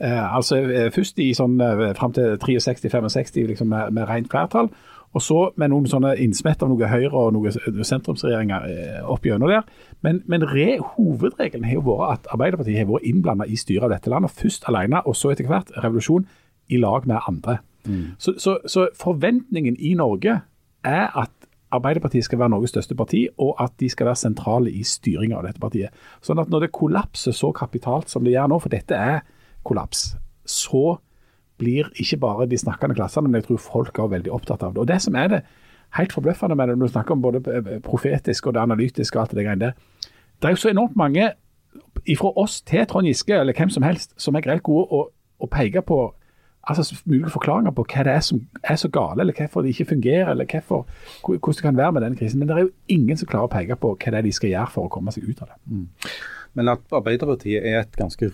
Eh, 0.00 0.36
altså 0.36 0.56
eh, 0.56 0.88
Først 0.92 1.18
i 1.20 1.30
sånn 1.36 1.58
eh, 1.60 1.90
fram 1.96 2.14
til 2.16 2.38
63-65 2.40 3.50
liksom 3.50 3.68
med, 3.68 3.92
med 3.92 4.08
rent 4.08 4.30
flertall, 4.32 4.70
og 5.10 5.22
så 5.24 5.38
med 5.58 5.72
noen 5.72 5.88
sånne 5.90 6.12
innsmett 6.22 6.60
av 6.62 6.70
noe 6.70 6.90
Høyre 6.90 7.10
og 7.18 7.32
noen 7.34 7.82
sentrumsregjeringer 7.86 8.66
eh, 8.70 9.00
opp 9.10 9.26
gjennom 9.26 9.50
der. 9.50 9.66
Men, 10.06 10.20
men 10.30 10.46
re, 10.46 10.76
hovedregelen 10.94 11.66
har 11.66 11.80
jo 11.80 11.86
vært 11.88 12.12
at 12.12 12.30
Arbeiderpartiet 12.36 12.78
har 12.78 12.86
vært 12.90 13.08
innblanda 13.10 13.48
i 13.50 13.58
styret 13.58 13.88
av 13.88 13.96
dette 13.96 14.12
landet, 14.12 14.36
først 14.38 14.68
alene, 14.70 15.02
og 15.02 15.18
så 15.18 15.32
etter 15.32 15.50
hvert 15.50 15.74
revolusjon 15.82 16.28
i 16.70 16.78
lag 16.78 17.08
med 17.10 17.18
andre. 17.26 17.58
Så, 18.22 18.36
så, 18.38 18.58
så 18.68 18.86
forventningen 19.00 19.78
i 19.80 19.96
Norge 19.98 20.40
er 20.86 21.06
at 21.18 21.32
Arbeiderpartiet 21.70 22.26
skal 22.26 22.40
være 22.40 22.50
Norges 22.54 22.72
største 22.74 22.96
parti, 22.98 23.24
og 23.38 23.54
at 23.62 23.74
de 23.80 23.88
skal 23.90 24.08
være 24.10 24.18
sentrale 24.18 24.72
i 24.74 24.82
styringa 24.86 25.38
av 25.38 25.46
dette 25.46 25.62
partiet. 25.62 25.94
Sånn 26.22 26.40
at 26.42 26.50
når 26.50 26.66
det 26.66 26.74
kollapser 26.74 27.34
så 27.36 27.52
kapitalt 27.54 28.10
som 28.10 28.26
det 28.26 28.34
gjør 28.34 28.50
nå, 28.50 28.58
for 28.62 28.74
dette 28.74 28.98
er 28.98 29.22
kollaps, 29.66 30.12
så 30.46 30.98
blir 31.60 31.90
ikke 32.00 32.18
bare 32.22 32.48
de 32.50 32.58
snakkende 32.58 32.96
klassene, 32.98 33.28
men 33.28 33.40
jeg 33.40 33.50
tror 33.50 33.62
folk 33.64 33.98
er 34.00 34.14
veldig 34.16 34.32
opptatt 34.34 34.64
av 34.66 34.74
det. 34.74 34.82
Og 34.82 34.88
det 34.88 35.00
som 35.04 35.18
er 35.20 35.28
det 35.32 35.42
helt 35.98 36.14
forbløffende 36.16 36.56
med 36.56 36.68
det, 36.70 36.78
når 36.78 36.90
du 36.90 36.94
snakker 36.94 37.16
om 37.16 37.22
både 37.22 37.42
eh, 37.52 37.76
profetisk 37.84 38.46
og 38.46 38.56
det 38.56 38.64
analytiske 38.64 39.18
og 39.18 39.24
alt 39.24 39.36
det 39.36 39.46
greiene 39.46 39.70
der, 39.70 40.10
det 40.40 40.48
er 40.48 40.56
jo 40.56 40.62
så 40.62 40.72
enormt 40.72 40.96
mange 40.96 41.32
fra 42.18 42.30
oss 42.40 42.60
til 42.66 42.86
Trond 42.88 43.06
Giske, 43.06 43.34
eller 43.36 43.54
hvem 43.56 43.70
som 43.70 43.84
helst, 43.84 44.14
som 44.16 44.34
er 44.34 44.44
greit 44.44 44.62
gode 44.66 44.88
å, 44.90 45.04
å 45.38 45.48
peke 45.50 45.82
på 45.86 46.00
altså 46.68 46.96
mulige 47.04 47.32
forklaringer 47.32 47.72
på 47.74 47.84
hva 47.88 48.04
det 48.04 48.12
er 48.12 48.24
som 48.24 48.40
er 48.62 48.76
så 48.80 48.88
gale, 48.92 49.22
eller 49.22 49.36
hvorfor 49.36 49.62
det 49.62 49.74
ikke 49.74 49.90
fungerer, 49.94 50.30
eller 50.32 50.48
hvorfor, 50.50 50.86
hvordan 51.24 51.54
det 51.56 51.62
kan 51.62 51.76
være 51.76 51.92
med 51.92 52.02
den 52.02 52.16
krisen. 52.16 52.38
Men 52.38 52.48
det 52.48 52.56
er 52.56 52.66
jo 52.66 52.72
ingen 52.88 53.20
som 53.20 53.28
klarer 53.30 53.48
å 53.48 53.52
peke 53.52 53.78
på 53.80 53.94
hva 53.94 54.12
det 54.12 54.20
er 54.20 54.26
de 54.26 54.34
skal 54.36 54.52
gjøre 54.52 54.74
for 54.74 54.88
å 54.88 54.92
komme 54.92 55.14
seg 55.14 55.28
ut 55.28 55.42
av 55.42 55.52
det. 55.52 55.60
Men 56.58 56.72
at 56.74 56.96
Arbeiderpartiet 56.98 57.64
er 57.64 57.80
et 57.80 57.96
ganske 57.96 58.30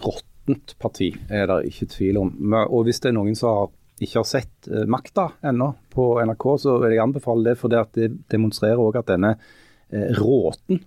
råttent 0.47 0.78
parti, 0.78 1.14
er 1.30 1.47
det 1.47 1.66
ikke 1.70 1.88
tvil 1.90 2.18
om. 2.18 2.55
Og 2.70 2.86
hvis 2.86 3.01
det 3.01 3.11
er 3.11 3.16
noen 3.16 3.36
som 3.36 3.70
ikke 4.01 4.20
har 4.20 4.28
sett 4.28 4.68
eh, 4.68 4.86
makta 4.86 5.32
ennå 5.42 5.74
på 5.90 6.20
NRK, 6.20 6.44
så 6.59 6.78
vil 6.82 6.92
jeg 6.92 7.03
anbefale 7.03 7.51
det, 7.51 7.59
for 7.59 7.68
det 7.72 8.11
demonstrerer 8.30 8.78
òg 8.78 8.99
at 9.01 9.09
denne 9.09 9.36
eh, 9.90 10.12
råten 10.18 10.82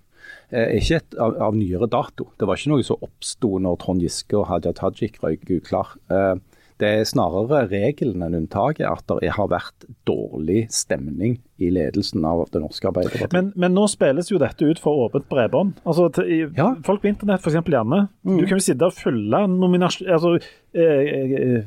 eh, 0.51 0.61
er 0.61 0.77
ikke 0.77 0.99
et, 1.01 1.17
av, 1.17 1.35
av 1.41 1.57
nyere 1.57 1.89
dato. 1.89 2.29
Det 2.37 2.45
var 2.45 2.59
ikke 2.59 2.73
noe 2.75 2.85
som 2.85 3.01
oppsto 3.01 3.57
når 3.59 3.79
Trond 3.81 4.01
Giske 4.01 4.37
og 4.37 4.47
Hadia 4.49 4.73
Tajik 4.77 5.17
røyk 5.23 5.49
uklar. 5.57 5.95
Eh, 6.11 6.35
det 6.79 6.87
er 7.01 7.03
snarere 7.07 7.65
regelen 7.69 8.21
enn 8.23 8.37
unntaket 8.39 8.87
at 8.87 9.03
det 9.07 9.27
er- 9.27 9.35
har 9.35 9.47
vært 9.51 9.85
dårlig 10.07 10.69
stemning 10.71 11.37
i 11.59 11.69
ledelsen 11.69 12.23
av 12.25 12.45
det 12.51 12.61
norske 12.61 12.87
Arbeiderpartiet. 12.87 13.33
Men, 13.33 13.51
men 13.55 13.73
nå 13.75 13.83
spilles 13.91 14.29
jo 14.31 14.39
dette 14.39 14.63
ut 14.63 14.79
for 14.79 15.09
åpent 15.09 15.27
bredbånd. 15.29 15.73
Altså, 15.85 16.07
til, 16.15 16.51
Ja. 16.55 16.75
Folk 16.83 17.01
på 17.03 17.09
internett, 17.11 17.41
f.eks. 17.43 17.59
Janne. 17.67 18.07
Du 18.23 18.45
kan 18.47 18.57
jo 18.57 18.63
sitte 18.63 18.87
og 18.87 18.93
følge 18.95 19.43
altså, 19.43 20.39
eh, 20.73 20.81
eh, 20.81 21.63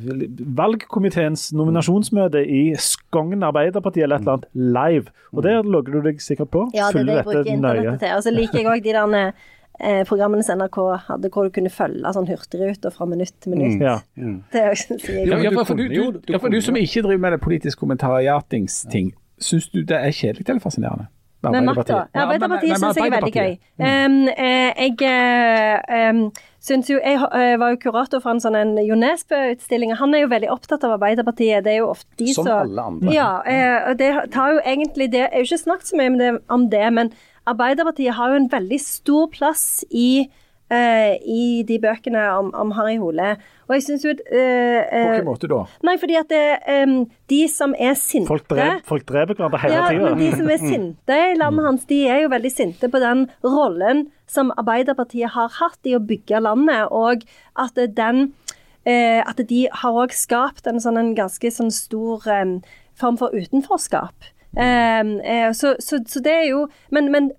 valgkomiteens 0.57 1.53
nominasjonsmøte 1.53 2.43
i 2.49 2.63
Skogn 2.81 3.43
Arbeiderparti 3.43 4.03
eller 4.03 4.17
et 4.17 4.23
eller 4.27 4.39
annet 4.39 4.49
live. 4.55 5.13
Og 5.33 5.43
der 5.43 5.63
logger 5.63 5.93
du 6.01 6.09
deg 6.09 6.21
sikkert 6.25 6.51
på. 6.51 6.71
Ja, 6.75 6.91
det 6.91 7.03
er 7.03 7.05
det 7.05 7.17
jeg 7.21 7.25
bruker 7.25 7.53
internettet 7.53 8.01
til. 8.01 8.17
Og 8.17 8.23
så 8.25 8.33
liker 8.35 8.59
jeg 8.63 8.67
òg 8.67 8.83
de 8.83 8.93
der 8.97 9.33
programmene 10.07 10.45
som 10.47 10.61
NRK 10.61 10.77
hadde, 11.09 11.31
hvor 11.33 11.49
du 11.49 11.55
kunne 11.55 11.71
følge 11.73 12.13
sånn 12.15 12.29
hurtigruter 12.29 12.93
fra 12.95 13.07
minutt 13.09 13.33
til 13.43 13.55
minutt. 13.55 13.81
Ja. 13.83 13.97
Det 14.53 14.61
er 14.61 14.69
jo 14.71 14.99
jeg 14.99 15.25
Ja, 15.27 15.41
ja, 15.43 15.53
for, 15.65 15.75
du, 15.75 15.89
du, 15.89 16.21
du 16.21 16.33
ja, 16.35 16.39
for 16.39 16.53
du 16.53 16.61
som 16.63 16.77
ikke 16.79 17.03
driver 17.03 17.25
med 17.25 17.35
det 17.35 17.41
politisk 17.43 17.83
kommentariatingsting, 17.83 19.11
syns 19.43 19.71
du 19.73 19.81
det 19.83 19.99
er 19.99 20.15
kjedelig 20.15 20.47
eller 20.49 20.63
fascinerende? 20.63 21.09
Med 21.51 21.65
makta. 21.67 22.05
Arbeiderpartiet 22.15 22.79
syns 22.79 22.99
jeg 22.99 23.09
er 23.09 23.15
veldig 23.17 23.33
gøy. 23.35 23.55
Um, 23.83 24.19
eh, 24.31 24.85
jeg 24.85 25.07
eh, 25.09 26.11
um, 26.13 26.21
syns 26.63 26.91
jo 26.91 27.01
Jeg 27.03 27.19
eh, 27.19 27.55
var 27.59 27.73
jo 27.75 27.81
kurator 27.83 28.23
for 28.23 28.37
en 28.37 28.43
sånn 28.43 28.57
en 28.59 28.77
Jo 28.87 28.95
Nesbø-utstilling. 28.99 29.97
Han 29.99 30.15
er 30.15 30.25
jo 30.25 30.31
veldig 30.31 30.53
opptatt 30.55 30.87
av 30.87 30.95
Arbeiderpartiet. 30.99 31.65
Det 31.67 31.75
er 31.75 31.81
jo 31.81 31.91
ofte 31.97 32.07
de 32.21 32.31
Som 32.37 32.47
som 32.47 32.61
alle 32.61 32.87
andre. 32.93 33.15
Ja. 33.17 33.31
eh, 33.43 33.91
og 33.91 33.99
det 33.99 34.13
tar 34.35 34.55
jo 34.55 34.63
egentlig 34.63 35.11
Det 35.11 35.25
Jeg 35.25 35.33
har 35.33 35.43
jo 35.43 35.51
ikke 35.51 35.63
snakket 35.65 35.91
så 35.91 35.99
mye 35.99 36.13
om 36.13 36.19
det, 36.23 36.33
om 36.59 36.69
det, 36.77 36.87
men 37.01 37.13
Arbeiderpartiet 37.51 38.15
har 38.15 38.33
jo 38.33 38.41
en 38.43 38.53
veldig 38.53 38.79
stor 38.83 39.29
plass 39.33 39.85
i 39.91 40.27
uh, 40.73 41.15
i 41.19 41.63
de 41.69 41.79
bøkene 41.83 42.23
om, 42.37 42.51
om 42.55 42.73
Harry 42.77 42.97
Hole. 43.01 43.35
Og 43.69 43.75
jeg 43.77 43.85
syns 43.87 44.07
jo 44.07 44.15
På 44.19 44.25
uh, 44.29 44.79
På 44.93 45.03
hvilken 45.09 45.29
måte 45.29 45.51
da? 45.51 45.61
Nei, 45.87 45.97
fordi 46.01 46.19
at 46.21 46.33
det, 46.33 46.43
um, 46.87 46.97
de 47.33 47.41
som 47.53 47.77
er 47.79 47.97
sinte 47.99 48.31
Folk, 48.31 48.49
drev, 48.51 48.83
folk 48.89 49.07
dreper 49.09 49.39
hverandre 49.39 49.63
hele 49.65 49.79
ja, 49.79 49.87
tida. 49.91 50.11
men 50.11 50.23
de 50.23 50.31
som 50.37 50.53
er 50.53 50.63
sinte 50.63 51.21
i 51.33 51.39
landet 51.39 51.69
hans, 51.69 51.87
de 51.91 52.01
er 52.09 52.25
jo 52.25 52.33
veldig 52.33 52.53
sinte 52.53 52.91
på 52.93 53.03
den 53.03 53.27
rollen 53.47 54.07
som 54.31 54.53
Arbeiderpartiet 54.57 55.35
har 55.35 55.53
hatt 55.59 55.89
i 55.89 55.97
å 55.97 56.03
bygge 56.03 56.41
landet, 56.41 56.89
og 56.89 57.27
at 57.61 57.77
den 57.97 58.31
eh, 58.89 59.21
At 59.21 59.43
de 59.49 59.67
har 59.83 59.99
òg 60.05 60.15
skapt 60.17 60.67
en 60.67 60.81
sånn 60.81 60.99
en 60.99 61.13
ganske 61.19 61.51
sånn 61.53 61.71
stor 61.75 62.25
em, 62.33 62.61
form 62.99 63.19
for 63.21 63.35
utenforskap. 63.37 64.33
Em, 64.53 65.15
eh, 65.25 65.49
så, 65.57 65.77
så, 65.81 66.03
så 66.05 66.21
det 66.21 66.33
er 66.33 66.49
jo 66.51 66.67
Men, 66.93 67.07
men 67.09 67.31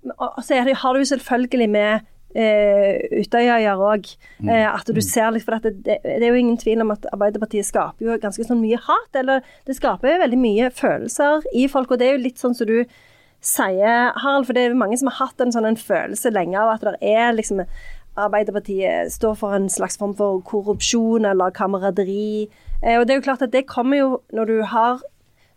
så 0.42 0.56
er 0.56 0.64
det, 0.66 0.80
har 0.82 0.94
du 0.94 1.04
jo 1.04 1.06
selvfølgelig 1.12 1.68
med 1.70 2.00
eh, 2.34 3.22
Utøyøyer 3.22 3.78
òg. 3.78 4.10
Eh, 4.44 4.66
at 4.66 4.90
du 4.90 5.02
ser 5.02 5.32
litt, 5.34 5.46
for 5.46 5.62
det, 5.62 5.76
det, 5.86 6.00
det 6.04 6.26
er 6.26 6.34
jo 6.34 6.42
ingen 6.42 6.58
tvil 6.58 6.82
om 6.82 6.94
at 6.96 7.06
Arbeiderpartiet 7.14 7.68
skaper 7.70 8.08
jo 8.08 8.20
ganske 8.22 8.46
sånn 8.48 8.64
mye 8.64 8.82
hat. 8.82 9.12
Eller 9.20 9.46
det 9.68 9.78
skaper 9.78 10.10
jo 10.10 10.22
veldig 10.26 10.42
mye 10.42 10.72
følelser 10.74 11.46
i 11.54 11.68
folk, 11.72 11.94
og 11.94 12.02
det 12.02 12.10
er 12.10 12.18
jo 12.18 12.26
litt 12.26 12.42
sånn 12.42 12.58
som 12.58 12.70
du 12.70 12.80
sier, 13.44 14.14
Harald. 14.24 14.48
For 14.48 14.56
det 14.56 14.66
er 14.66 14.74
jo 14.74 14.82
mange 14.82 15.00
som 15.00 15.12
har 15.12 15.28
hatt 15.28 15.44
en 15.44 15.54
sånn 15.54 15.70
en 15.70 15.80
følelse 15.80 16.34
lenge 16.34 16.60
av 16.60 16.76
at 16.76 16.88
det 16.88 17.14
er 17.14 17.36
liksom 17.38 17.66
Arbeiderpartiet 18.14 19.10
står 19.10 19.34
for 19.40 19.56
en 19.58 19.72
slags 19.74 19.98
form 19.98 20.12
for 20.14 20.44
korrupsjon 20.46 21.26
eller 21.26 21.54
kameraderi. 21.54 22.46
Eh, 22.84 23.00
og 23.00 23.08
det 23.08 23.16
er 23.16 23.22
jo 23.22 23.26
klart 23.26 23.42
at 23.42 23.54
det 23.56 23.66
kommer 23.70 23.98
jo 23.98 24.10
når 24.34 24.52
du 24.52 24.60
har 24.70 25.02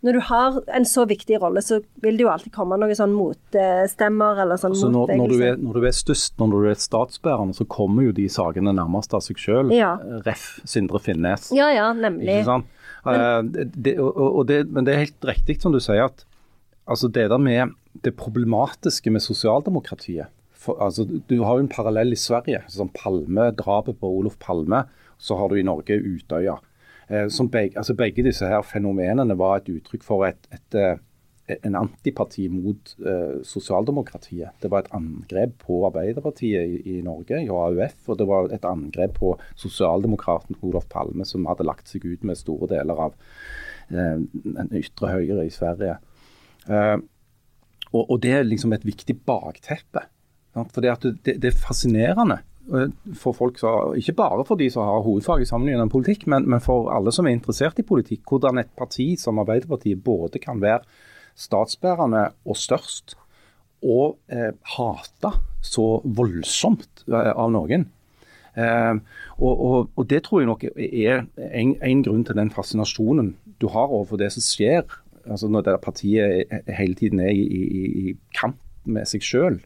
når 0.05 0.13
du 0.13 0.21
har 0.27 0.57
en 0.77 0.85
så 0.85 1.07
viktig 1.09 1.39
rolle, 1.41 1.61
så 1.65 1.79
vil 2.03 2.19
det 2.19 2.25
jo 2.25 2.29
alltid 2.29 2.53
komme 2.53 2.77
noen 2.77 2.97
sånn 2.97 3.15
motstemmer 3.17 4.43
eller 4.43 4.59
sånn 4.61 4.75
Altså 4.75 4.91
når, 4.93 5.13
når, 5.17 5.33
du 5.33 5.43
er, 5.47 5.57
når 5.57 5.79
du 5.79 5.87
er 5.89 5.97
størst, 5.97 6.35
når 6.37 6.53
du 6.53 6.69
er 6.71 6.79
statsbærende, 6.81 7.57
så 7.57 7.65
kommer 7.65 8.05
jo 8.05 8.13
de 8.15 8.27
sakene 8.31 8.75
nærmest 8.77 9.15
av 9.17 9.25
seg 9.25 9.41
sjøl. 9.41 9.73
Ja. 9.75 9.95
Ref. 10.27 10.59
Sindre 10.69 11.01
Finnes. 11.03 11.49
Ja, 11.55 11.71
ja, 11.73 11.89
nemlig. 11.97 12.43
Ikke 12.43 12.51
sant? 12.51 12.73
Eh, 13.07 13.41
det, 13.73 13.97
og, 14.03 14.17
og 14.17 14.47
det, 14.49 14.63
men 14.69 14.87
det 14.87 14.93
er 14.93 15.05
helt 15.07 15.29
riktig 15.29 15.59
som 15.63 15.73
du 15.75 15.81
sier 15.83 16.09
at 16.09 16.25
altså 16.87 17.09
det 17.11 17.27
der 17.31 17.41
med 17.41 17.75
det 18.05 18.13
problematiske 18.19 19.11
med 19.11 19.23
sosialdemokratiet 19.25 20.29
for, 20.57 20.77
altså, 20.83 21.05
Du 21.29 21.43
har 21.43 21.57
jo 21.57 21.65
en 21.65 21.71
parallell 21.71 22.11
i 22.11 22.19
Sverige. 22.19 22.63
sånn 22.67 22.91
Palme, 22.93 23.51
Drapet 23.55 23.99
på 24.01 24.09
Olof 24.19 24.37
Palme. 24.39 24.85
Så 25.17 25.37
har 25.37 25.49
du 25.49 25.57
i 25.57 25.65
Norge 25.65 25.95
Utøya. 25.97 26.57
Eh, 27.09 27.27
begge, 27.51 27.77
altså 27.77 27.93
begge 27.95 28.23
disse 28.23 28.47
her 28.47 28.61
fenomenene 28.61 29.37
var 29.39 29.57
et 29.57 29.69
uttrykk 29.71 30.03
for 30.03 30.25
et, 30.27 30.47
et, 30.51 30.77
et, 31.47 31.59
en 31.63 31.77
antipati 31.79 32.49
mot 32.51 32.95
uh, 32.99 33.39
sosialdemokratiet. 33.47 34.49
Det 34.61 34.71
var 34.71 34.83
et 34.83 34.91
angrep 34.91 35.53
på 35.63 35.85
Arbeiderpartiet 35.87 36.67
i, 36.67 36.97
i 36.97 37.01
Norge, 37.01 37.39
i 37.39 37.47
AUF, 37.47 38.09
og 38.11 38.19
det 38.19 38.27
var 38.27 38.51
et 38.51 38.67
angrep 38.67 39.15
på 39.21 39.37
sosialdemokraten 39.55 40.59
Olof 40.61 40.89
Palme, 40.91 41.25
som 41.25 41.47
hadde 41.47 41.67
lagt 41.67 41.87
seg 41.87 42.03
ut 42.03 42.27
med 42.27 42.39
store 42.39 42.67
deler 42.75 42.99
av 43.07 43.15
uh, 43.15 44.19
den 44.43 44.75
ytre 44.75 45.13
høyre 45.13 45.47
i 45.47 45.53
Sverige. 45.53 45.95
Uh, 46.67 46.99
og, 47.93 48.03
og 48.03 48.21
Det 48.23 48.35
er 48.35 48.43
liksom 48.43 48.75
et 48.75 48.85
viktig 48.85 49.15
bakteppe. 49.23 50.03
sant? 50.53 50.73
For 50.75 50.83
det, 50.83 50.97
det, 51.23 51.39
det 51.41 51.53
er 51.53 51.63
fascinerende 51.63 52.41
eh, 52.41 52.56
for 53.15 53.35
folk 53.35 53.59
som, 53.61 53.93
ikke 53.97 54.15
bare 54.17 54.45
for 54.47 54.59
de 54.59 54.69
som 54.71 54.87
har 54.87 55.05
hovedfag 55.05 55.43
i 55.43 55.47
sammenlignende 55.49 55.91
politikk, 55.91 56.25
men, 56.27 56.47
men 56.49 56.63
for 56.63 56.89
alle 56.93 57.13
som 57.15 57.27
er 57.27 57.35
interessert 57.37 57.79
i 57.79 57.85
politikk, 57.87 58.25
hvordan 58.27 58.61
et 58.61 58.71
parti 58.77 59.13
som 59.19 59.39
Arbeiderpartiet 59.43 60.03
både 60.03 60.41
kan 60.43 60.59
være 60.63 60.83
statsbærende 61.37 62.25
og 62.47 62.57
størst, 62.57 63.15
og 63.85 64.17
eh, 64.33 64.51
hata 64.73 65.35
så 65.61 65.85
voldsomt 66.03 67.03
eh, 67.07 67.29
av 67.29 67.51
noen. 67.53 67.85
Eh, 68.57 68.95
og, 69.37 69.51
og, 69.53 69.91
og 69.93 70.07
Det 70.09 70.23
tror 70.25 70.41
jeg 70.41 70.49
nok 70.49 70.63
er 70.73 71.27
en, 71.37 71.75
en 71.77 72.01
grunn 72.07 72.23
til 72.25 72.39
den 72.39 72.49
fascinasjonen 72.49 73.35
du 73.61 73.67
har 73.69 73.85
overfor 73.93 74.17
det 74.17 74.31
som 74.33 74.41
skjer 74.41 74.81
altså 75.27 75.49
når 75.51 75.65
det 75.67 75.75
partiet 75.83 76.47
er- 76.49 76.73
hele 76.79 76.95
tiden 76.95 77.19
er 77.19 77.29
i, 77.35 77.43
i, 77.43 77.85
i 78.09 78.15
kamp 78.37 78.57
med 78.87 79.07
seg 79.09 79.21
sjøl. 79.25 79.59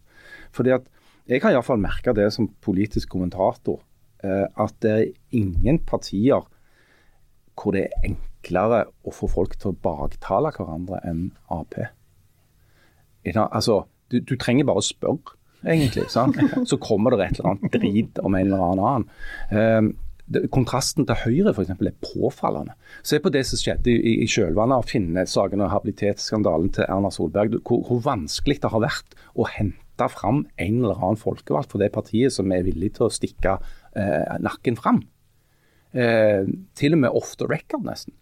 Fordi 0.52 0.74
at 0.76 0.88
Jeg 1.30 1.44
har 1.44 1.54
iallfall 1.54 1.82
merka 1.82 2.14
det 2.18 2.28
som 2.34 2.50
politisk 2.64 3.12
kommentator, 3.14 3.82
eh, 4.24 4.48
at 4.50 4.76
det 4.84 4.92
er 4.92 5.12
ingen 5.38 5.80
partier 5.86 6.48
hvor 7.56 7.76
det 7.76 7.86
er 7.86 8.08
enklere 8.10 8.86
å 9.06 9.14
få 9.14 9.30
folk 9.30 9.58
til 9.60 9.72
å 9.72 9.80
baktale 9.84 10.54
hverandre 10.56 11.02
enn 11.08 11.28
Ap. 11.54 11.76
Altså, 13.28 13.84
du, 14.10 14.20
du 14.20 14.36
trenger 14.40 14.66
bare 14.66 14.82
å 14.82 14.86
spørre, 14.86 15.36
egentlig. 15.62 16.08
Sant? 16.10 16.40
Så 16.70 16.80
kommer 16.82 17.14
det 17.14 17.28
et 17.28 17.42
eller 17.42 17.54
annet 17.54 17.76
drit 17.76 18.24
om 18.24 18.38
en 18.38 18.48
eller 18.48 18.66
annen. 18.72 19.06
Um, 19.52 19.92
kontrasten 20.54 21.06
til 21.06 21.20
Høyre 21.26 21.54
for 21.54 21.66
eksempel, 21.66 21.92
er 21.92 22.02
påfallende. 22.02 22.74
Se 23.04 23.20
på 23.22 23.32
det 23.34 23.44
som 23.48 23.60
skjedde 23.60 23.94
i, 23.94 24.18
i 24.24 24.28
kjølvannet 24.32 24.80
av 24.80 24.90
Finne-saken 24.90 25.62
og 25.62 25.74
habilitetsskandalen 25.74 26.72
til 26.78 26.88
Erna 26.88 27.12
Solberg. 27.14 27.60
Hvor, 27.68 27.84
hvor 27.88 28.04
vanskelig 28.08 28.62
det 28.64 28.74
har 28.74 28.86
vært 28.88 29.18
å 29.36 29.48
hente 29.52 29.81
fram 30.10 30.46
en 30.58 30.78
eller 30.82 30.98
annen 30.98 31.20
folkevalgt 31.22 31.72
for 31.72 31.84
det 31.84 31.92
partiet 31.94 32.34
som 32.34 32.52
er 32.52 32.64
villig 32.66 32.94
til 32.98 33.06
å 33.06 33.14
stikke 33.14 33.60
eh, 33.96 34.38
nakken 34.42 34.80
fram. 34.80 35.04
Eh, 35.94 36.48
til 36.76 36.96
og 36.96 37.04
med 37.04 37.12
off 37.12 37.36
the 37.38 37.46
record, 37.46 37.86
nesten. 37.86 38.16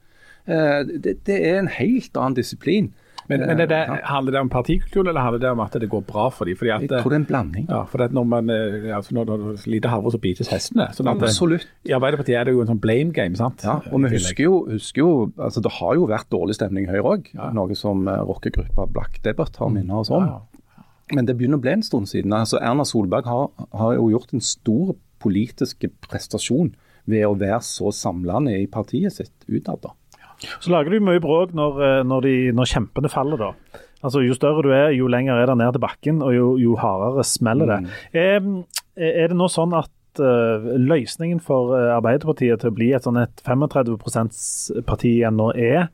Eh, 0.50 0.82
det, 0.90 1.22
det 1.30 1.38
er 1.46 1.60
en 1.62 1.72
helt 1.80 2.18
annen 2.18 2.36
disiplin. 2.36 2.92
Men, 3.30 3.44
men 3.46 3.60
er 3.62 3.68
det, 3.70 3.80
handler 4.10 4.34
det 4.34 4.40
om 4.42 4.50
partikultur, 4.50 5.04
eller 5.06 5.22
handler 5.22 5.42
det 5.44 5.50
om 5.54 5.60
at 5.62 5.76
det 5.78 5.90
går 5.90 6.02
bra 6.08 6.30
for 6.34 6.50
dem? 6.50 6.58
Fordi 6.58 6.72
at, 6.74 6.82
Jeg 6.82 7.04
tror 7.04 7.14
det 7.14 7.18
er 7.18 7.22
en 7.22 7.28
blanding. 7.30 7.68
ja, 7.70 7.84
for 7.86 8.02
at 8.02 8.16
når 8.16 8.26
man 8.26 8.50
eh, 8.50 8.96
altså 8.96 9.14
når, 9.14 9.30
når 9.30 9.68
lite 9.70 9.92
havre, 9.92 10.12
så 10.12 10.18
bites 10.18 10.50
hestene. 10.50 10.88
Sånn 10.98 11.12
at, 11.12 11.22
eh, 11.22 11.30
Absolutt. 11.30 11.68
I 11.86 11.94
Arbeiderpartiet 11.94 12.40
er 12.40 12.50
det 12.50 12.56
jo 12.56 12.64
en 12.64 12.72
sånn 12.72 12.82
blame 12.82 13.14
game, 13.14 13.38
sant? 13.38 13.62
Ja, 13.68 13.78
og 13.86 14.02
vi 14.02 14.10
husker 14.16 14.48
jo, 14.48 14.64
husker 14.72 15.04
jo 15.04 15.12
altså 15.38 15.62
Det 15.62 15.76
har 15.78 15.94
jo 16.00 16.08
vært 16.10 16.32
dårlig 16.34 16.58
stemning 16.58 16.88
i 16.88 16.90
Høyre 16.90 17.06
òg, 17.14 17.30
noe 17.54 17.78
som 17.78 18.08
eh, 18.10 18.24
rockegruppa 18.32 18.88
Black 18.90 19.22
Debbath 19.22 19.62
har 19.62 19.70
minnet 19.78 19.94
oss 20.02 20.10
om. 20.10 20.26
Ja, 20.26 20.42
Men 21.16 21.26
det 21.26 21.38
begynner 21.40 21.60
å 21.60 21.64
bli 21.64 21.74
en 21.74 21.86
stund 21.86 22.10
siden. 22.12 22.34
Altså 22.36 22.60
Erna 22.62 22.86
Solberg 22.86 23.30
har, 23.30 23.50
har 23.74 23.96
jo 23.98 24.12
gjort 24.14 24.36
en 24.36 24.44
stor 24.46 24.94
politisk 25.20 25.88
prestasjon 26.06 26.74
ved 27.10 27.26
å 27.28 27.38
være 27.40 27.62
så 27.66 27.92
samlende 27.96 28.54
i 28.60 28.68
partiet 28.72 29.16
sitt 29.18 29.48
utad. 29.50 29.90
Så 30.64 30.72
lager 30.72 30.94
du 30.94 31.04
mye 31.04 31.22
bråk 31.24 31.54
når, 31.58 31.80
eh, 31.84 32.02
når, 32.08 32.26
de, 32.26 32.36
når 32.56 32.72
kjempene 32.72 33.12
faller, 33.12 33.42
da. 33.42 33.80
Altså, 34.00 34.22
Jo 34.24 34.36
større 34.38 34.64
du 34.64 34.72
er, 34.72 34.94
jo 34.96 35.10
lenger 35.12 35.42
er 35.42 35.50
det 35.50 35.58
ned 35.60 35.74
til 35.76 35.84
bakken, 35.84 36.22
og 36.24 36.36
jo, 36.36 36.52
jo 36.62 36.76
hardere 36.80 37.26
smeller 37.28 37.74
det. 37.74 37.80
Er, 38.16 38.46
er 38.96 39.32
det 39.32 39.36
nå 39.36 39.50
sånn 39.52 39.76
at 39.76 40.22
uh, 40.24 40.70
løsningen 40.80 41.42
for 41.44 41.76
eh, 41.76 41.90
Arbeiderpartiet 41.98 42.62
til 42.62 42.72
å 42.72 42.78
bli 42.78 42.94
et 42.96 43.04
sånn 43.04 43.20
et 43.20 43.44
35 43.44 43.98
%-parti 44.00 45.18
igjen 45.18 45.36
nå 45.40 45.52
er, 45.58 45.90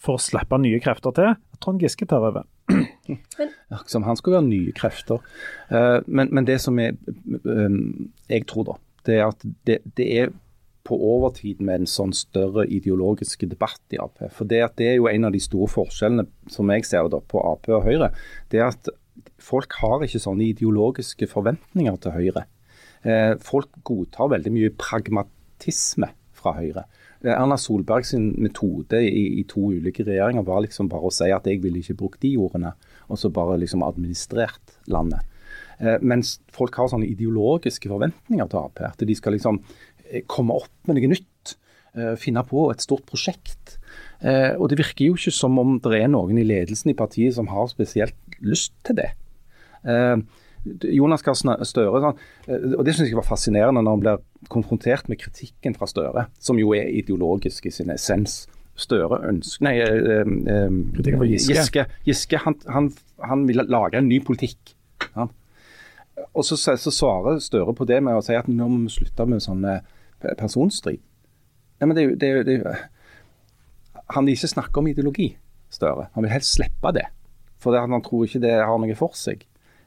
for 0.00 0.16
å 0.16 0.22
slippe 0.22 0.56
nye 0.60 0.80
krefter 0.80 1.12
til, 1.16 1.36
Trond 1.62 1.82
Giske 1.82 2.08
tar 2.08 2.24
over? 2.24 2.46
Som 3.92 4.06
han 4.06 4.18
skal 4.18 4.38
være 4.38 4.48
nye 4.48 4.74
krefter. 4.76 5.22
Eh, 5.70 6.00
men, 6.06 6.32
men 6.34 6.48
det 6.48 6.58
som 6.64 6.78
er, 6.82 6.96
eh, 6.96 7.78
jeg 8.32 8.46
tror, 8.50 8.66
da, 8.70 8.76
det 9.06 9.20
er 9.20 9.28
at 9.28 9.46
det, 9.68 9.80
det 9.98 10.08
er 10.20 10.34
på 10.86 10.96
overtid 11.02 11.62
med 11.64 11.82
en 11.82 11.90
sånn 11.90 12.12
større 12.14 12.66
ideologisk 12.70 13.42
debatt 13.50 13.82
i 13.94 13.98
Ap. 14.02 14.20
For 14.34 14.48
det, 14.48 14.62
det 14.78 14.90
er 14.92 15.00
jo 15.00 15.08
en 15.10 15.26
av 15.26 15.34
de 15.34 15.42
store 15.42 15.70
forskjellene 15.72 16.26
som 16.52 16.70
jeg 16.70 16.86
ser 16.86 17.08
da, 17.10 17.18
på 17.18 17.42
Ap 17.42 17.66
og 17.72 17.86
Høyre. 17.88 18.12
Det 18.52 18.62
er 18.62 18.70
at 18.70 18.92
folk 19.42 19.74
har 19.80 20.04
ikke 20.06 20.22
sånne 20.22 20.50
ideologiske 20.52 21.28
forventninger 21.30 21.98
til 22.02 22.14
Høyre. 22.14 22.46
Eh, 23.06 23.32
folk 23.42 23.70
godtar 23.86 24.30
veldig 24.36 24.52
mye 24.54 24.74
pragmatisme 24.78 26.12
fra 26.36 26.54
Høyre. 26.60 26.86
Erna 27.34 27.56
Solberg 27.58 28.04
sin 28.06 28.34
metode 28.38 29.00
i, 29.02 29.40
i 29.40 29.44
to 29.48 29.70
ulike 29.74 30.04
regjeringer 30.06 30.44
var 30.46 30.60
liksom 30.64 30.88
bare 30.92 31.08
å 31.08 31.14
si 31.14 31.30
at 31.34 31.46
jeg 31.48 31.62
ville 31.64 31.80
ikke 31.82 31.96
brukt 31.98 32.20
de 32.22 32.34
ordene, 32.38 32.74
og 33.08 33.18
så 33.18 33.30
bare 33.34 33.58
liksom 33.62 33.82
administrert 33.86 34.76
landet. 34.92 35.20
Eh, 35.80 35.98
mens 36.00 36.38
folk 36.54 36.76
har 36.78 36.88
sånne 36.92 37.08
ideologiske 37.10 37.88
forventninger 37.90 38.48
til 38.52 38.60
Ap. 38.62 38.80
At 38.80 39.02
de 39.06 39.14
skal 39.18 39.36
liksom 39.36 39.60
eh, 40.10 40.22
komme 40.26 40.54
opp 40.56 40.70
med 40.88 40.96
noe 41.00 41.10
nytt. 41.16 41.56
eh, 41.96 42.14
Finne 42.20 42.44
på 42.48 42.70
et 42.72 42.80
stort 42.84 43.04
prosjekt. 43.08 43.76
Eh, 44.20 44.54
Og 44.56 44.70
det 44.70 44.78
virker 44.80 45.06
jo 45.10 45.14
ikke 45.18 45.32
som 45.34 45.58
om 45.58 45.78
det 45.84 46.00
er 46.00 46.08
noen 46.08 46.38
i 46.38 46.44
ledelsen 46.48 46.90
i 46.92 46.96
partiet 46.96 47.34
som 47.36 47.48
har 47.52 47.68
spesielt 47.68 48.14
lyst 48.40 48.72
til 48.84 48.96
det. 49.02 49.10
Eh, 49.84 50.16
Jonas 50.82 51.24
Gahr 51.26 51.36
Støre, 51.36 52.02
sånn, 52.02 52.20
eh, 52.48 52.66
og 52.76 52.84
det 52.86 52.96
synes 52.96 53.10
jeg 53.10 53.18
var 53.18 53.28
fascinerende 53.28 53.82
når 53.84 53.96
han 53.96 54.04
blir 54.04 54.50
konfrontert 54.52 55.08
med 55.12 55.20
kritikken 55.22 55.76
fra 55.78 55.88
Støre, 55.90 56.26
som 56.42 56.60
jo 56.60 56.74
er 56.76 56.90
ideologisk 56.90 57.68
i 57.68 57.74
sin 57.74 57.92
essens. 57.94 58.44
Støre 58.76 59.22
ønsker 59.30 59.64
Nei, 59.64 59.78
eh, 59.80 60.20
eh, 60.52 61.26
Giske. 61.30 61.54
Giske, 61.54 61.86
Giske 62.04 62.40
han, 62.44 62.58
han, 62.68 62.90
han 63.24 63.46
vil 63.48 63.62
lage 63.64 63.96
en 63.96 64.08
ny 64.10 64.20
politikk. 64.24 64.74
Ja. 65.14 65.28
Og 66.36 66.44
så, 66.44 66.58
så, 66.58 66.92
svarer 66.92 67.40
Støre 67.40 67.72
på 67.76 67.86
det 67.88 68.02
med 68.04 68.18
å 68.18 68.24
si 68.24 68.36
at 68.36 68.48
nå 68.48 68.68
må 68.68 68.82
vi 68.84 68.92
slutte 68.98 69.26
med 69.28 69.44
sånne 69.44 69.78
pe- 70.20 70.36
personstrid. 70.36 71.00
Nei, 71.80 71.88
men 71.88 71.96
det, 71.96 72.06
det, 72.20 72.30
det, 72.48 72.76
Han 74.14 74.28
vil 74.28 74.36
ikke 74.36 74.52
snakke 74.54 74.80
om 74.80 74.88
ideologi, 74.92 75.30
Støre. 75.72 76.10
Han 76.14 76.24
vil 76.24 76.32
helst 76.36 76.56
slippe 76.56 76.92
det. 76.96 77.08
For 77.60 77.72
det, 77.72 77.82
han 77.84 78.04
tror 78.04 78.28
ikke 78.28 78.44
det 78.44 78.54
har 78.60 78.80
noe 78.80 78.96
for 78.98 79.16
seg. 79.16 79.44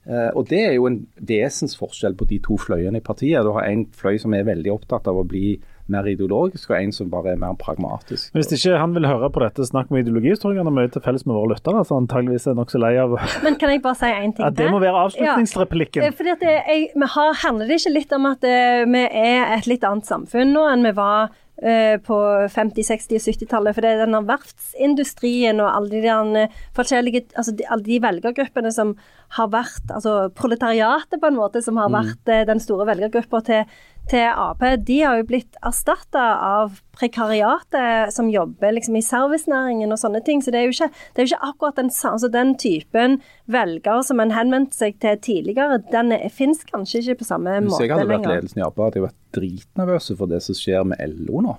Eh, 0.10 0.30
og 0.36 0.48
Det 0.50 0.62
er 0.66 0.74
jo 0.74 0.88
en 0.90 1.04
vesensforskjell 1.22 2.16
på 2.18 2.26
de 2.30 2.40
to 2.42 2.58
fløyene 2.58 2.98
i 2.98 3.06
partiet. 3.06 3.46
Du 3.46 3.54
har 3.54 3.68
en 3.70 3.86
fløy 3.94 4.18
som 4.22 4.34
er 4.34 4.48
veldig 4.48 4.74
opptatt 4.74 5.08
av 5.10 5.20
å 5.22 5.28
bli 5.28 5.60
mer 5.90 6.06
ideologisk, 6.06 6.70
og 6.70 6.78
en 6.78 6.92
som 6.94 7.10
bare 7.10 7.34
er 7.34 7.40
mer 7.42 7.56
pragmatisk. 7.58 8.30
Hvis 8.36 8.52
ikke 8.54 8.78
han 8.78 8.94
vil 8.94 9.08
høre 9.10 9.30
på 9.34 9.42
dette 9.42 9.66
snakk 9.66 9.90
om 9.90 9.98
ideologi, 9.98 10.36
så 10.36 10.44
tror 10.44 10.54
jeg 10.54 10.62
han 10.62 10.70
har 10.70 10.76
mye 10.78 10.92
til 10.94 11.04
felles 11.06 11.26
med 11.26 11.34
våre 11.34 11.56
lyttere. 11.56 11.82
Så 11.88 11.98
antageligvis 11.98 12.46
er 12.50 12.58
nokså 12.60 12.82
lei 12.82 12.94
av 13.02 13.16
Men 13.46 13.58
kan 13.62 13.74
jeg 13.74 13.82
bare 13.86 13.98
si 13.98 14.12
én 14.14 14.36
ting 14.38 14.46
at 14.46 14.58
det 14.58 14.70
må 14.70 14.82
være 14.84 15.04
avslutningsreplikken. 15.08 16.06
Ja, 16.06 16.14
fordi 16.16 16.36
at 16.36 16.46
jeg, 16.46 16.90
vi 16.94 17.12
har, 17.16 17.38
handler 17.44 17.70
det 17.70 17.82
ikke 17.82 17.96
litt 17.96 18.18
om 18.18 18.30
at 18.30 18.46
eh, 18.46 18.86
vi 18.86 19.06
er 19.08 19.56
et 19.58 19.70
litt 19.70 19.86
annet 19.88 20.10
samfunn 20.10 20.54
nå 20.54 20.66
enn 20.70 20.86
vi 20.86 20.94
var 20.98 21.30
eh, 21.30 21.38
på 21.60 22.18
50-, 22.54 22.88
60- 22.88 23.18
og 23.20 23.26
70-tallet? 23.28 23.76
For 23.76 23.84
det 23.86 23.94
er 23.94 24.04
denne 24.06 24.22
verftsindustrien 24.28 25.60
og 25.60 25.72
alle 25.74 26.02
de, 26.04 26.46
forskjellige, 26.78 27.26
altså 27.36 27.56
de, 27.58 27.68
alle 27.68 27.88
de 27.88 28.02
velgergruppene 28.04 28.72
som 28.76 28.96
har 29.38 29.52
vært 29.54 29.92
altså 29.94 30.30
proletariatet 30.38 31.20
på 31.22 31.30
en 31.30 31.38
måte, 31.38 31.62
som 31.66 31.78
har 31.82 31.92
vært 31.94 32.24
mm. 32.26 32.48
den 32.50 32.64
store 32.64 32.88
velgergruppa 32.90 33.44
til 33.46 33.80
til 34.10 34.26
Ap, 34.30 34.64
de 34.86 34.98
har 35.04 35.20
jo 35.20 35.28
blitt 35.30 35.58
erstatta 35.66 36.24
av 36.44 36.80
prekariatet 37.00 38.14
som 38.14 38.30
jobber 38.32 38.74
liksom 38.76 38.98
i 39.00 39.04
servicenæringen 39.06 39.94
og 39.94 40.02
sånne 40.02 40.22
ting. 40.26 40.42
Så 40.44 40.54
det 40.54 40.62
er 40.62 40.68
jo 40.68 40.76
ikke, 40.76 40.90
det 41.14 41.22
er 41.22 41.28
jo 41.28 41.32
ikke 41.34 41.52
akkurat 41.52 41.80
den, 41.80 41.92
altså 42.12 42.32
den 42.34 42.56
typen 42.60 43.20
velger 43.52 44.04
som 44.06 44.22
en 44.24 44.34
henvendte 44.36 44.78
seg 44.80 45.00
til 45.04 45.22
tidligere, 45.24 45.80
den 45.94 46.14
fins 46.34 46.66
kanskje 46.68 47.04
ikke 47.04 47.22
på 47.22 47.30
samme 47.30 47.60
måte 47.62 47.62
lenger. 47.62 47.78
Hvis 47.78 47.86
jeg 47.86 47.96
hadde 47.96 48.12
vært 48.14 48.30
ledelsen 48.34 48.62
i 48.62 48.68
Ap, 48.68 48.84
hadde 48.84 49.02
jeg 49.02 49.08
vært 49.08 49.20
dritnervøs 49.40 50.14
for 50.20 50.34
det 50.34 50.44
som 50.46 50.58
skjer 50.58 50.88
med 50.90 51.18
LO 51.20 51.46
nå. 51.46 51.58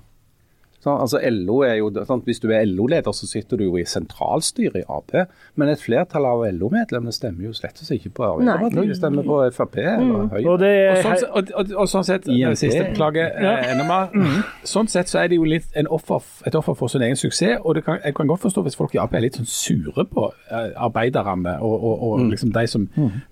Så, 0.81 0.89
altså 0.97 1.19
LO 1.29 1.59
er 1.67 1.75
jo, 1.77 1.91
sant? 2.09 2.25
Hvis 2.25 2.39
du 2.41 2.47
er 2.49 2.65
LO-leder, 2.65 3.13
så 3.13 3.27
sitter 3.29 3.59
du 3.59 3.67
jo 3.67 3.75
i 3.77 3.83
sentralstyret 3.85 4.79
i 4.81 4.85
Ap. 4.89 5.11
Men 5.59 5.69
et 5.69 5.81
flertall 5.81 6.25
av 6.25 6.41
LO-medlemmene 6.57 7.13
stemmer 7.13 7.45
jo 7.45 7.53
slett 7.53 7.77
ikke 7.81 8.09
på 8.17 8.25
Arbeiderpartiet. 8.25 8.89
De 8.89 8.95
stemmer 8.97 9.27
på 9.27 9.37
Frp 9.53 9.77
eller 9.81 10.27
Høyre. 10.31 10.45
Og 10.49 10.59
det 10.61 10.71
Og 10.71 10.97
er 10.97 11.03
sånn, 11.05 11.29
og, 11.37 11.51
og, 11.59 11.73
og 11.83 11.89
sånn 11.91 12.07
sett, 12.07 12.25
det 12.25 12.53
siste 12.57 12.83
beklager 12.89 13.29
eh, 13.37 13.71
enda 13.73 13.85
mer. 13.85 14.09
Mm. 14.15 14.41
Sånn 14.73 14.89
sett 14.91 15.11
så 15.11 15.21
er 15.21 15.29
det 15.31 15.37
jo 15.37 15.45
litt 15.47 15.69
en 15.77 15.89
offer, 15.93 16.25
et 16.49 16.55
offer 16.57 16.77
for 16.79 16.91
sin 16.91 17.05
egen 17.05 17.19
suksess. 17.19 17.59
Og 17.61 17.77
det 17.77 17.85
kan, 17.85 17.99
jeg 18.03 18.15
kan 18.17 18.29
godt 18.31 18.43
forstå 18.47 18.63
hvis 18.65 18.77
folk 18.79 18.95
i 18.97 19.01
Ap 19.03 19.13
er 19.17 19.25
litt 19.25 19.37
sånn 19.39 19.49
sure 19.49 20.05
på 20.09 20.27
eh, 20.49 20.71
arbeiderne 20.81 21.57
og, 21.61 21.77
og, 21.77 21.95
og 22.09 22.17
Mm. 22.21 22.29
liksom 22.33 22.51
de 22.53 22.61
som 22.69 22.83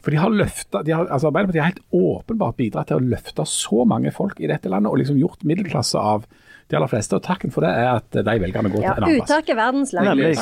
For 0.02 0.10
de 0.14 0.18
har 0.18 0.32
løfta 0.34 0.80
de 0.86 0.94
har, 0.96 1.06
altså 1.12 1.28
Arbeiderpartiet 1.30 1.62
har 1.62 1.72
helt 1.74 1.84
åpenbart 1.94 2.56
bidratt 2.58 2.88
til 2.90 2.98
å 2.98 3.04
løfte 3.12 3.44
så 3.46 3.84
mange 3.86 4.12
folk 4.16 4.40
i 4.42 4.48
dette 4.50 4.70
landet, 4.72 4.90
og 4.92 4.98
liksom 5.02 5.20
gjort 5.20 5.44
middelklasse 5.46 6.00
av 6.00 6.26
de 6.70 6.78
aller 6.78 6.92
fleste. 6.92 7.18
Og 7.18 7.24
takken 7.26 7.52
for 7.54 7.66
det 7.66 7.72
er 7.72 7.90
at 7.96 8.12
de 8.14 8.36
velgerne 8.44 8.70
går 8.72 8.84
Ja, 8.84 8.94
til 8.94 9.04
en 9.04 9.10
annen 9.10 9.24
plass. 9.24 9.32
Uttak 9.32 9.50
er 9.50 9.58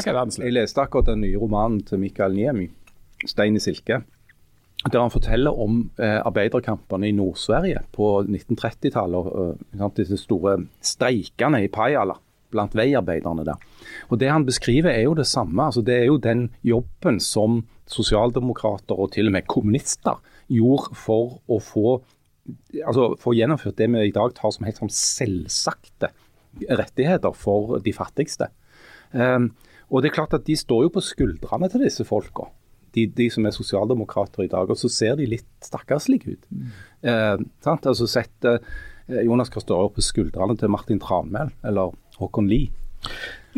er 0.08 0.20
verdenslig. 0.20 0.44
Jeg 0.46 0.54
leste 0.54 0.84
akkurat 0.84 1.06
den 1.14 1.22
nye 1.22 1.40
romanen 1.40 1.82
til 1.88 2.00
Mikael 2.00 2.36
Niemi, 2.36 2.70
'Stein 3.26 3.56
i 3.56 3.64
silke'. 3.64 4.04
Der 4.92 5.02
han 5.02 5.12
forteller 5.12 5.52
om 5.60 5.90
eh, 6.00 6.22
arbeiderkampene 6.22 7.08
i 7.10 7.12
Nord-Sverige 7.12 7.80
på 7.92 8.24
1930-tallet. 8.28 9.16
og, 9.16 9.58
eh, 9.74 9.90
Disse 9.98 10.18
store 10.18 10.58
streikene 10.82 11.64
i 11.64 11.68
Pajala 11.68 12.14
blant 12.52 12.76
veiarbeiderne 12.76 13.44
der. 13.46 13.56
Og 14.10 14.20
Det 14.20 14.30
han 14.30 14.46
beskriver 14.46 14.90
er 14.90 15.02
jo 15.02 15.14
det 15.14 15.26
samme. 15.28 15.64
altså 15.64 15.82
Det 15.82 15.96
er 16.02 16.06
jo 16.06 16.18
den 16.18 16.50
jobben 16.64 17.20
som 17.20 17.66
sosialdemokrater 17.88 19.00
og 19.00 19.12
til 19.12 19.28
og 19.28 19.32
med 19.32 19.48
kommunister 19.48 20.20
gjorde 20.50 20.96
for 20.96 21.40
å 21.50 21.60
få 21.60 22.02
altså 22.84 23.12
få 23.22 23.34
gjennomført 23.38 23.78
det 23.80 23.90
vi 23.94 24.08
i 24.08 24.16
dag 24.16 24.34
tar 24.38 24.54
som 24.56 24.68
helt 24.68 24.80
som 24.80 24.92
selvsagte 24.94 26.12
rettigheter 26.80 27.36
for 27.38 27.78
de 27.84 27.94
fattigste. 27.94 28.50
Um, 29.12 29.52
og 29.88 30.04
det 30.04 30.10
er 30.10 30.18
klart 30.18 30.36
at 30.36 30.48
De 30.48 30.56
står 30.58 30.88
jo 30.88 30.94
på 30.98 31.04
skuldrene 31.04 31.70
til 31.72 31.86
disse 31.86 32.04
folka, 32.08 32.50
de, 32.96 33.06
de 33.08 33.30
som 33.32 33.46
er 33.48 33.56
sosialdemokrater 33.56 34.44
i 34.44 34.52
dag. 34.52 34.70
Og 34.70 34.80
så 34.80 34.92
ser 34.92 35.16
de 35.20 35.30
litt 35.30 35.48
stakkarslige 35.64 36.36
ut. 36.36 36.48
Eh, 37.08 37.36
sant? 37.64 37.88
Altså 37.88 38.08
Sett 38.10 38.48
uh, 38.48 38.58
Jonas 39.08 39.52
Gahr 39.54 39.64
Støre 39.64 39.94
på 39.96 40.04
skuldrene 40.04 40.58
til 40.60 40.72
Martin 40.74 41.00
Tranmæl 41.00 41.54
eller 41.68 41.96
Håkon 42.20 42.50
Lie. 42.52 42.72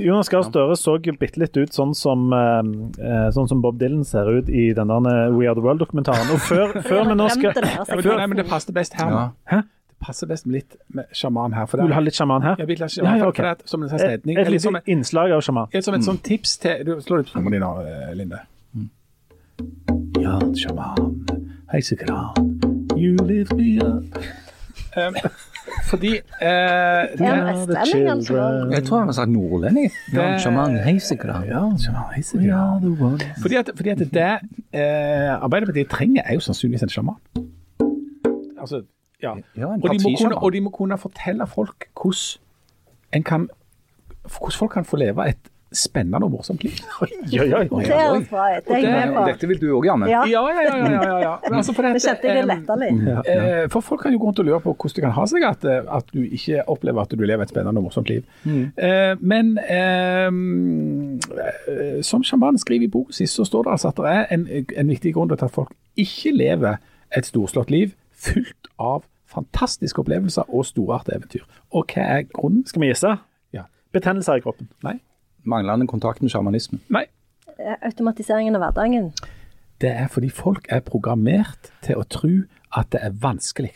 Jonas 0.04 0.30
Gahr 0.32 0.44
Støre 0.48 0.76
så 0.80 0.96
bitte 1.00 1.40
litt 1.42 1.58
ut 1.58 1.74
sånn 1.76 1.94
som, 1.98 2.32
eh, 2.34 2.62
eh, 3.04 3.28
sånn 3.36 3.48
som 3.50 3.62
Bob 3.62 3.80
Dylan 3.80 4.06
ser 4.08 4.30
ut 4.40 4.50
i 4.50 4.70
den 4.74 4.88
der 4.88 5.32
We 5.36 5.48
Are 5.48 5.56
The 5.56 5.62
World-dokumentaren. 5.66 6.32
Og 6.34 6.40
før, 6.40 6.74
før 6.90 7.10
vi 7.10 7.18
nå 7.20 7.28
skal 7.34 7.54
det, 7.54 7.64
Ja, 7.66 7.80
altså. 7.84 7.96
men, 8.00 8.18
nei, 8.18 8.28
men 8.34 8.38
det 8.42 8.48
passer 8.50 8.74
best 8.74 8.94
her. 9.00 9.12
Ja. 9.12 9.26
Hæ? 9.52 9.62
Det 9.90 9.98
passer 10.08 10.28
best 10.28 10.46
med 10.48 10.54
litt 10.62 10.76
med 10.96 11.10
sjaman 11.12 11.54
her. 11.54 11.66
For 11.68 11.82
Vil 11.82 11.92
du 11.92 11.94
ha 11.98 12.04
litt 12.06 12.16
sjaman 12.16 12.42
her? 12.46 12.56
jeg 12.60 12.68
vil 12.70 12.78
ha 12.80 12.88
Ja, 12.88 12.94
sjaman, 12.96 13.18
ja, 13.18 13.24
ja, 13.26 13.28
ok. 13.34 13.36
det 13.36 13.46
er 13.52 13.68
som 13.68 13.84
en 13.84 13.90
sånn 13.90 14.06
Et, 14.06 14.26
lite 14.26 14.82
innslag 14.88 15.32
av 15.36 15.42
sjaman. 15.44 15.68
Ja, 15.74 15.82
som 15.82 15.94
et 15.98 16.08
sånt 16.08 16.24
tips 16.24 16.58
til 16.64 16.86
du 16.88 16.96
Slå 17.04 17.20
litt 17.20 17.28
på 17.32 17.36
trommene 17.36 17.60
dine, 17.60 18.16
Linde. 18.16 18.40
Linde. 18.76 18.90
Ja, 20.20 20.40
sjaman, 20.56 21.26
heisekran, 21.74 22.32
you 22.96 23.16
lift 23.28 23.54
me 23.54 23.80
up. 23.84 24.04
Um, 24.98 25.14
fordi 25.90 26.08
eh, 26.16 26.20
Er 26.42 27.06
det, 27.18 27.26
altså? 27.26 28.70
Jeg 28.72 28.84
tror 28.84 28.98
han 28.98 29.08
har 29.08 29.14
sagt 29.14 29.30
nordlending. 29.32 29.92
Det- 30.12 30.42
Sjaman 30.42 30.78
Heisekran. 30.84 31.46
ja, 31.46 31.62
sjaman. 31.78 33.20
Fordi 33.42 33.56
at, 33.56 33.70
fordi 33.76 33.90
at 33.90 33.98
det 33.98 34.40
eh, 34.74 35.44
Arbeiderpartiet 35.44 35.90
trenger, 35.90 36.22
er 36.26 36.34
jo 36.34 36.40
sannsynligvis 36.40 36.84
en 36.84 36.90
sjaman. 36.90 37.16
Altså, 38.62 38.82
ja. 39.24 39.34
Ja, 39.58 39.74
en 39.74 39.82
og, 39.84 39.90
de 39.94 40.00
må 40.04 40.10
kunne, 40.22 40.38
og 40.38 40.54
de 40.54 40.62
må 40.62 40.70
kunne 40.70 40.98
fortelle 40.98 41.48
folk 41.48 41.86
hvordan 42.02 42.40
en 43.14 43.24
kan 43.24 43.50
hvordan 44.38 44.52
folk 44.58 44.72
kan 44.72 44.86
få 44.86 44.98
leve 44.98 45.30
et 45.30 45.49
spennende 45.72 46.26
og 46.26 46.32
morsomt 46.34 46.64
liv. 46.66 46.72
Oi, 47.04 47.10
oi, 47.40 47.48
oi. 47.54 47.84
Det 47.86 47.94
høres 47.94 48.30
bra 48.32 48.46
ut. 48.58 48.64
Det 48.66 48.74
er 48.76 48.80
jeg 48.86 48.94
med 48.94 49.14
på. 49.16 49.26
Dette 49.30 49.50
vil 49.52 49.60
du 49.62 49.68
òg, 49.78 49.86
Janne. 49.86 50.08
Ja, 50.10 50.22
Ja, 50.26 50.42
ja, 50.50 50.62
ja. 50.66 50.78
ja, 50.78 51.02
ja, 51.04 51.18
ja. 51.22 51.34
Men 51.46 51.58
altså, 51.60 51.74
for 51.78 51.86
det 51.86 51.92
dette, 51.98 52.08
kjente 52.08 52.32
jeg 52.34 52.48
letta 52.50 52.78
litt. 52.82 53.04
Eh, 53.30 53.68
For 53.70 53.86
folk 53.86 54.02
kan 54.02 54.12
jo 54.16 54.20
gå 54.24 54.26
rundt 54.32 54.42
og 54.42 54.48
lure 54.50 54.60
på 54.64 54.74
hvordan 54.74 54.96
det 54.98 55.04
kan 55.06 55.14
ha 55.20 55.26
seg 55.30 55.46
at, 55.46 55.68
eh, 55.70 55.84
at 56.00 56.10
du 56.16 56.24
ikke 56.26 56.64
opplever 56.74 57.02
at 57.06 57.14
du 57.14 57.22
lever 57.24 57.44
et 57.46 57.54
spennende 57.54 57.78
og 57.84 57.86
morsomt 57.90 58.10
liv. 58.10 58.26
Eh, 58.50 59.14
Men 59.22 59.54
eh, 59.62 60.30
som 62.06 62.24
sjamanen 62.26 62.58
skriver 62.62 62.86
i 62.88 62.92
boken 62.92 63.14
sin, 63.14 63.28
så 63.30 63.46
står 63.48 63.64
det 63.68 63.72
altså 63.76 63.92
at 63.92 63.98
det 64.02 64.14
er 64.16 64.26
en, 64.36 64.48
en 64.78 64.92
viktig 64.96 65.14
grunn 65.16 65.30
til 65.32 65.38
at 65.46 65.54
folk 65.54 65.74
ikke 66.00 66.34
lever 66.36 66.80
et 67.18 67.26
storslått 67.28 67.72
liv 67.74 67.94
fullt 68.20 68.70
av 68.80 69.04
fantastiske 69.30 70.02
opplevelser 70.02 70.48
og 70.50 70.66
storartede 70.66 71.20
eventyr. 71.20 71.44
Og 71.78 71.86
hva 71.94 72.06
er 72.18 72.26
grunnen? 72.34 72.66
Skal 72.70 72.82
vi 72.84 72.90
gjisse? 72.92 73.12
Ja. 73.54 73.68
Betennelser 73.94 74.40
i 74.40 74.44
kroppen. 74.46 74.70
Nei. 74.86 74.98
Manglende 75.50 75.88
kontakt 75.90 76.22
med 76.22 76.32
sjamanismen. 76.34 76.82
Nei. 76.94 77.06
Eh, 77.58 77.76
Automatiseringen 77.90 78.56
av 78.56 78.62
hverdagen. 78.68 79.12
Det 79.82 79.90
er 79.92 80.08
fordi 80.12 80.30
folk 80.30 80.68
er 80.70 80.82
programmert 80.86 81.72
til 81.86 81.96
å 82.00 82.04
tro 82.08 82.32
at 82.78 82.90
det 82.94 83.02
er 83.04 83.12
vanskelig. 83.24 83.72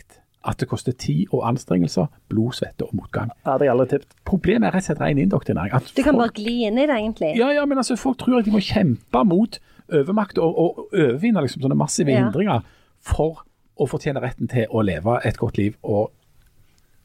At 0.46 0.60
det 0.60 0.68
koster 0.68 0.92
tid 0.92 1.32
og 1.32 1.46
anstrengelser, 1.48 2.10
blod, 2.30 2.52
svette 2.58 2.84
og 2.84 2.92
motgang. 3.00 3.30
Det 3.46 3.48
hadde 3.54 3.64
jeg 3.64 3.72
aldri 3.72 3.86
tippet. 3.94 4.10
Problemet 4.28 4.68
er 4.68 4.74
rett 4.76 4.84
og 4.84 4.90
slett 4.90 5.00
ren 5.00 5.22
indoktrinering. 5.24 5.72
Du 5.96 6.02
kan 6.04 6.18
folk- 6.18 6.20
bare 6.20 6.36
gli 6.44 6.56
inn 6.68 6.78
i 6.78 6.86
det, 6.86 6.98
egentlig. 6.98 7.30
Ja, 7.40 7.48
ja, 7.56 7.64
men 7.66 7.78
altså, 7.80 7.96
folk 7.96 8.18
tror 8.20 8.40
at 8.42 8.46
de 8.46 8.52
må 8.52 8.60
kjempe 8.60 9.24
mot 9.26 9.56
overmakt 9.90 10.38
og, 10.44 10.58
og 10.60 10.84
overvinne 10.92 11.40
liksom, 11.46 11.62
sånne 11.64 11.78
massive 11.80 12.12
Ja. 12.12 12.26
hindringer 12.26 12.62
for 13.00 13.46
å 13.80 13.88
fortjene 13.88 14.20
retten 14.22 14.50
til 14.52 14.68
å 14.70 14.84
leve 14.84 15.16
et 15.26 15.38
godt 15.40 15.58
liv 15.58 15.78
og 15.84 16.12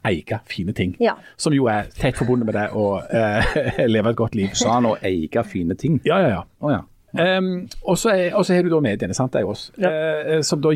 eie 0.08 0.40
fine 0.50 0.74
ting. 0.76 0.96
Ja. 1.02 1.16
Som 1.36 1.56
jo 1.56 1.68
er 1.70 1.90
tett 1.94 2.18
forbundet 2.18 2.48
med 2.48 2.56
det 2.58 2.68
å 2.76 2.86
eh, 3.04 3.82
leve 3.94 4.14
et 4.14 4.20
godt 4.20 4.38
liv. 4.38 4.54
Sa 4.58 4.78
han 4.78 4.88
å 4.90 4.96
eie 5.04 5.44
fine 5.46 5.76
ting? 5.78 6.00
Ja, 6.08 6.20
ja, 6.24 6.38
ja. 6.38 6.46
Oh, 6.60 6.72
ja. 6.74 6.84
Um, 7.08 7.62
og 7.88 7.96
så 7.96 8.12
har 8.12 8.62
du 8.62 8.68
da 8.68 8.78
mediene, 8.84 9.14
sant, 9.16 9.32
det 9.32 9.40
er 9.40 9.46
jo 9.46 9.54
oss, 9.54 9.62
uh, 9.80 10.42
som 10.44 10.60
da 10.60 10.68
Å 10.68 10.74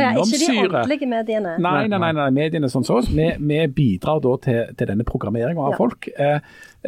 ja, 0.00 0.12
ikke 0.16 0.38
de 0.40 0.54
ordentlige 0.62 1.08
mediene. 1.10 1.58
Nei, 1.60 1.82
nei, 1.92 1.98
nei, 2.00 2.12
nei, 2.16 2.28
mediene 2.32 2.70
sånn 2.72 2.86
som 2.88 3.02
oss. 3.02 3.10
Vi, 3.12 3.26
vi 3.36 3.58
bidrar 3.68 4.22
da 4.24 4.32
til, 4.46 4.72
til 4.78 4.90
denne 4.90 5.04
programmeringen 5.04 5.60
av 5.60 5.74
Ja. 5.74 5.78
folk. 5.82 6.08
Uh, 6.16 6.38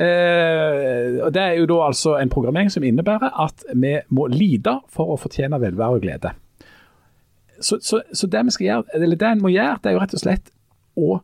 uh, 0.01 1.29
Det 1.29 1.45
er 1.45 1.61
jo 1.61 1.69
da 1.69 1.83
altså 1.91 2.17
en 2.23 2.33
programmering 2.33 2.73
som 2.73 2.89
innebærer 2.89 3.37
at 3.45 3.67
vi 3.75 3.99
må 4.17 4.31
lide 4.33 4.79
for 4.89 5.13
å 5.13 5.21
fortjene 5.21 5.61
velvære 5.61 6.01
og 6.01 6.05
glede. 6.07 6.33
Så, 7.61 7.79
så, 7.85 8.01
så 8.13 8.29
det 8.33 8.47
vi 8.49 8.57
skal 8.57 8.67
gjøre, 8.71 8.97
eller 8.97 9.21
det 9.21 9.29
en 9.29 9.45
må 9.45 9.53
gjøre, 9.53 9.79
det 9.83 9.93
er 9.93 9.97
jo 9.97 10.03
rett 10.03 10.17
og 10.17 10.25
slett 10.25 10.53
å 10.97 11.21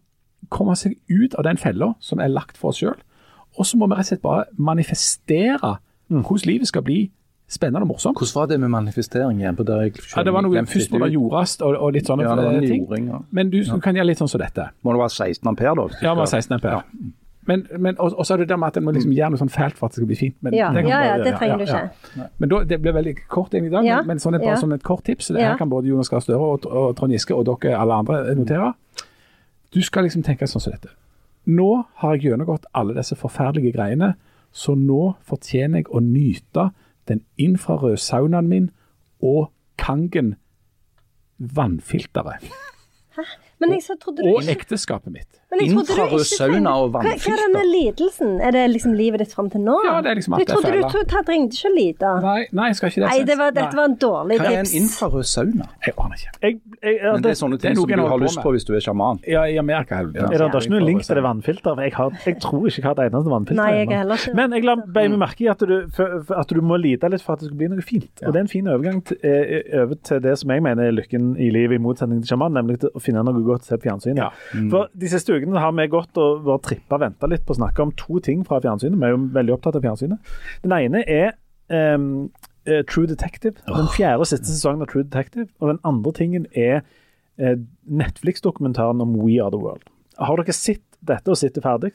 komme 0.50 0.74
seg 0.76 0.96
ut 1.10 1.34
av 1.38 1.44
den 1.44 1.56
fella 1.56 1.94
som 2.00 2.18
er 2.20 2.28
lagt 2.28 2.56
for 2.58 2.68
oss 2.72 2.80
sjøl. 2.82 2.96
Og 3.58 3.66
så 3.68 3.76
må 3.76 3.86
vi 3.86 3.94
rett 3.94 4.06
og 4.06 4.12
slett 4.14 4.22
bare 4.22 4.44
manifestere 4.56 5.76
hvordan 6.12 6.46
livet 6.48 6.68
skal 6.68 6.82
bli 6.84 7.10
spennende 7.52 7.84
og 7.84 7.88
morsomt. 7.92 8.16
Hvordan 8.16 8.34
var 8.40 8.46
det 8.48 8.60
med 8.60 8.68
manifestering 8.72 9.40
igjen? 9.40 9.56
på 9.56 9.64
det 9.68 9.78
jeg 9.82 9.92
Ja, 10.16 10.22
det 10.24 10.32
var 10.32 10.42
noe 10.42 10.64
først 10.66 10.90
må 10.92 10.98
det 11.04 11.12
jordes 11.12 11.58
og, 11.60 11.76
og 11.76 11.92
litt 11.92 12.06
sånne 12.08 12.24
Ja, 12.24 12.34
det 12.36 12.44
var 12.44 12.54
eh, 12.54 12.68
ting. 12.68 12.84
jording, 12.86 13.08
ja. 13.12 13.18
Men 13.30 13.50
du 13.50 13.58
kan 13.84 13.94
gjøre 13.96 14.06
litt 14.08 14.18
sånn 14.20 14.28
som 14.28 14.40
dette. 14.40 14.70
Må 14.84 14.92
det 14.92 15.00
være 15.02 15.12
16 15.34 15.48
ampere, 15.52 15.74
da? 15.76 15.88
du 15.88 16.06
Ja, 16.06 16.14
må 16.16 16.24
16 16.26 16.54
ampere. 16.56 16.82
Men, 17.44 17.64
men, 17.76 17.96
og, 17.98 18.12
og 18.16 18.24
så 18.26 18.34
er 18.36 18.44
det 18.44 18.48
det 18.52 18.58
med 18.62 18.68
at 18.70 18.76
en 18.78 18.84
må 18.86 18.92
liksom 18.94 19.12
gjøre 19.12 19.30
noe 19.34 19.40
sånn 19.40 19.50
fælt 19.50 19.74
for 19.76 19.88
at 19.88 19.92
det 19.92 19.98
skal 20.00 20.06
bli 20.12 20.16
fint. 20.20 20.36
Men, 20.46 20.54
Ja, 20.54 20.68
det 20.72 20.84
kan 20.84 20.90
ja, 20.92 20.98
bare 21.00 21.08
ja, 21.18 21.24
det 21.26 21.32
trenger 21.40 21.56
du 21.58 21.64
ikke. 21.66 21.80
ja. 22.22 22.26
Men 22.38 22.48
da, 22.52 22.60
Det 22.70 22.78
blir 22.84 22.92
veldig 22.94 23.14
kort 23.28 23.50
egentlig 23.54 23.72
i 23.72 23.74
dag, 23.74 23.84
Ja, 23.88 23.96
men, 23.98 24.06
men 24.14 24.18
sånn 24.22 24.36
et, 24.38 24.44
bare 24.44 24.54
ja. 24.54 24.60
som 24.62 24.72
et 24.72 24.82
kort 24.86 25.02
tips. 25.04 25.28
Det 25.34 25.40
Ja. 25.42 25.50
her 25.50 25.58
kan 25.58 25.68
både 25.72 25.88
Jonas 25.90 26.08
Gahr 26.08 26.20
Støre 26.22 26.38
og, 26.38 26.66
og 26.70 26.94
Trond 26.96 27.12
Giske 27.12 27.34
og 27.34 27.44
dere 27.50 27.74
alle 27.76 27.94
andre 27.98 28.34
notere. 28.38 28.72
Du 29.72 29.80
skal 29.82 30.06
liksom 30.06 30.24
tenke 30.26 30.46
sånn 30.48 30.62
som 30.62 30.74
dette. 30.74 30.92
Nå 31.48 31.84
har 32.02 32.14
jeg 32.14 32.30
gjennomgått 32.30 32.68
alle 32.76 32.94
disse 32.94 33.16
forferdelige 33.18 33.74
greiene, 33.74 34.12
så 34.52 34.74
nå 34.76 35.14
fortjener 35.26 35.82
jeg 35.82 35.90
å 35.90 36.02
nyte 36.04 36.68
den 37.10 37.24
infrarøde 37.40 37.98
saunaen 38.00 38.50
min 38.50 38.70
og 39.24 39.50
Kangen 39.82 40.36
vannfilteret. 41.38 42.44
Men 43.16 43.26
jeg 43.70 43.82
så 43.82 43.94
du 44.02 44.22
Og 44.26 44.42
ikke 44.42 44.56
ekteskapet 44.56 45.12
mitt. 45.12 45.28
men 45.50 45.60
jeg 45.60 45.68
trodde 45.70 45.86
du 45.86 45.92
Infrarød 45.92 46.24
sauna 46.26 46.70
og 46.76 46.82
og 46.82 46.92
Hva, 46.92 47.02
hva 47.02 47.32
er 47.32 47.40
denne 47.42 47.64
lidelsen? 47.70 48.40
Er 48.40 48.50
det 48.52 48.70
liksom 48.72 48.94
livet 48.94 49.18
ditt 49.20 49.32
fram 49.34 49.50
til 49.50 49.60
nå? 49.60 49.76
Ja, 49.84 50.00
det 50.02 50.10
er 50.10 50.14
liksom 50.16 50.34
alt 50.34 50.40
jeg 50.40 50.46
det 50.48 50.54
trodde 50.56 50.72
du 50.72 51.14
han 51.16 51.24
trengte 51.24 51.54
ikke 51.56 51.68
å 51.70 51.74
lide. 51.76 52.12
Nei, 52.22 52.46
nei, 52.52 52.66
jeg 52.72 52.76
skal 52.76 52.88
ikke 52.88 53.00
det. 53.02 53.08
Nei, 53.12 53.24
det 53.24 53.36
var, 53.38 53.50
dette 53.52 53.76
var 53.76 53.84
en 53.84 53.96
dårlig 53.96 54.38
Hva 54.40 54.46
er 54.50 54.58
en 54.58 54.64
tips. 54.66 54.74
infrarød 54.80 55.24
sauna? 55.28 55.66
Jeg 55.86 55.94
aner 55.98 56.16
ikke. 56.16 56.32
Jeg, 56.42 56.60
jeg, 56.82 56.94
ja, 57.02 57.12
Men 57.12 57.22
det 57.22 57.30
er 57.30 57.38
sånne 57.42 57.54
er 57.54 57.62
ting 57.66 57.76
som 57.76 57.86
du 57.92 58.06
har 58.12 58.18
lyst 58.18 58.36
på 58.38 58.42
på 58.42 58.52
hvis 58.56 58.64
du 58.66 58.72
er 58.74 58.80
sjaman. 58.80 59.20
Ja, 59.28 59.44
i 59.46 59.56
Amerika 59.58 59.94
er 60.00 60.10
Ja. 60.12 60.24
er 60.26 60.28
det, 60.28 60.38
det 60.38 60.54
er 60.54 60.60
ikke 60.60 60.70
noe 60.74 60.86
link 60.86 61.02
til 61.06 61.14
det 61.14 61.22
vannfilteret? 61.24 61.78
Jeg, 61.84 61.92
har, 61.94 62.10
jeg 62.26 62.40
tror 62.40 62.66
ikke 62.66 62.76
jeg 62.82 62.84
har 62.84 62.96
et 62.98 63.12
eneste 63.12 63.30
vannfilter. 63.30 63.62
Nei, 63.62 63.70
jeg 63.78 63.88
er 63.92 63.98
heller 64.02 64.16
ikke 64.16 64.34
Men 64.34 64.52
jeg 64.52 64.64
la 64.64 64.74
meg 64.76 65.18
merke 65.18 65.40
i 65.44 65.48
at 65.52 65.58
du, 65.58 65.76
for- 65.94 66.34
at 66.42 66.48
du 66.48 66.60
må 66.60 66.76
lide 66.80 67.08
litt 67.12 67.22
for 67.22 67.32
at 67.34 67.40
det 67.40 67.48
skal 67.52 67.58
bli 67.58 67.68
noe 67.68 67.82
fint. 67.82 68.10
Og 68.26 68.32
Det 68.32 68.36
er 68.40 68.44
en 68.46 68.48
fin 68.48 68.66
overgang 68.66 69.04
til, 69.04 69.16
eh, 69.22 69.82
over 69.82 69.94
til 70.02 70.20
det 70.20 70.38
som 70.38 70.50
jeg 70.50 70.62
mener 70.62 70.82
er 70.88 70.92
lykken 70.92 71.36
i 71.38 71.50
livet, 71.50 71.76
i 71.78 71.82
motsetning 71.82 72.20
til 72.22 72.32
sjaman, 72.34 72.52
nemlig 72.52 72.80
å 72.88 73.00
finne 73.00 73.22
noe 73.24 73.34
godt 73.52 73.68
se 73.68 73.78
på 73.78 73.86
fjernsynet. 73.88 74.22
Ja. 74.22 74.62
For 74.72 74.90
De 74.98 75.10
siste 75.12 75.36
ukene 75.36 75.62
har 75.62 75.74
vi 75.76 75.88
gått 75.92 76.20
og 76.20 76.44
vært 76.46 76.66
trippa 76.68 76.98
og 76.98 77.04
venta 77.04 77.30
litt 77.30 77.44
på 77.46 77.54
å 77.54 77.60
snakke 77.60 77.84
om 77.86 77.92
to 77.98 78.22
ting 78.24 78.44
fra 78.48 78.60
fjernsynet. 78.64 78.98
Vi 78.98 79.08
er 79.08 79.14
jo 79.14 79.22
veldig 79.36 79.56
opptatt 79.56 79.78
av 79.78 79.86
fjernsynet. 79.86 80.32
Den 80.64 80.76
ene 80.78 81.04
er 81.06 81.34
um, 81.72 82.30
eh, 82.66 82.82
True 82.88 83.10
Detective. 83.10 83.58
Den 83.68 83.90
fjerde 83.94 84.24
og 84.24 84.30
siste 84.30 84.50
sesongen 84.50 84.84
av 84.84 84.92
True 84.92 85.06
Detective. 85.06 85.48
Og 85.60 85.74
den 85.74 85.82
andre 85.88 86.14
tingen 86.16 86.48
er 86.52 86.80
uh, 87.40 87.56
Netflix-dokumentaren 88.02 89.04
om 89.04 89.18
We 89.20 89.38
Are 89.42 89.52
The 89.54 89.60
World. 89.60 89.86
Har 90.20 90.40
dere 90.40 90.56
sett 90.56 90.84
dette 91.02 91.32
og 91.32 91.38
sett 91.40 91.56
det 91.56 91.64
ferdig? 91.64 91.92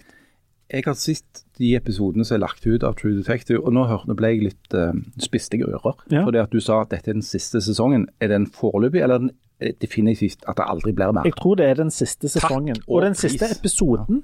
Jeg 0.68 0.84
har 0.84 0.98
sett 1.00 1.46
de 1.56 1.70
episodene 1.78 2.26
som 2.28 2.36
er 2.36 2.42
lagt 2.44 2.66
ut 2.68 2.84
av 2.84 2.98
True 3.00 3.16
Detective, 3.16 3.62
og 3.64 3.72
nå, 3.76 3.86
hørte, 3.88 4.16
ble 4.20 4.34
jeg 4.34 4.48
litt 4.50 4.76
uh, 4.76 4.92
spiste 5.24 5.56
i 5.56 5.64
ører. 5.64 5.96
Ja. 6.12 6.26
Fordi 6.28 6.42
at 6.42 6.52
du 6.52 6.60
sa 6.64 6.82
at 6.84 6.92
dette 6.92 7.14
er 7.14 7.16
den 7.16 7.26
siste 7.26 7.62
sesongen. 7.64 8.10
Er 8.20 8.34
den 8.34 8.50
foreløpig, 8.52 9.00
eller 9.06 9.16
er 9.16 9.24
den 9.24 9.32
eh, 9.32 9.47
definitivt 9.60 10.44
at 10.48 10.56
det 10.58 10.66
aldri 10.70 10.92
blir 10.94 11.12
mer? 11.14 11.24
Jeg 11.26 11.34
tror 11.40 11.56
det 11.56 11.66
er 11.70 11.74
den 11.80 11.90
siste 11.92 12.30
sesongen. 12.30 12.78
og 12.88 12.96
Og 12.98 13.02
den 13.08 13.16
siste 13.16 13.46
episoden 13.52 14.24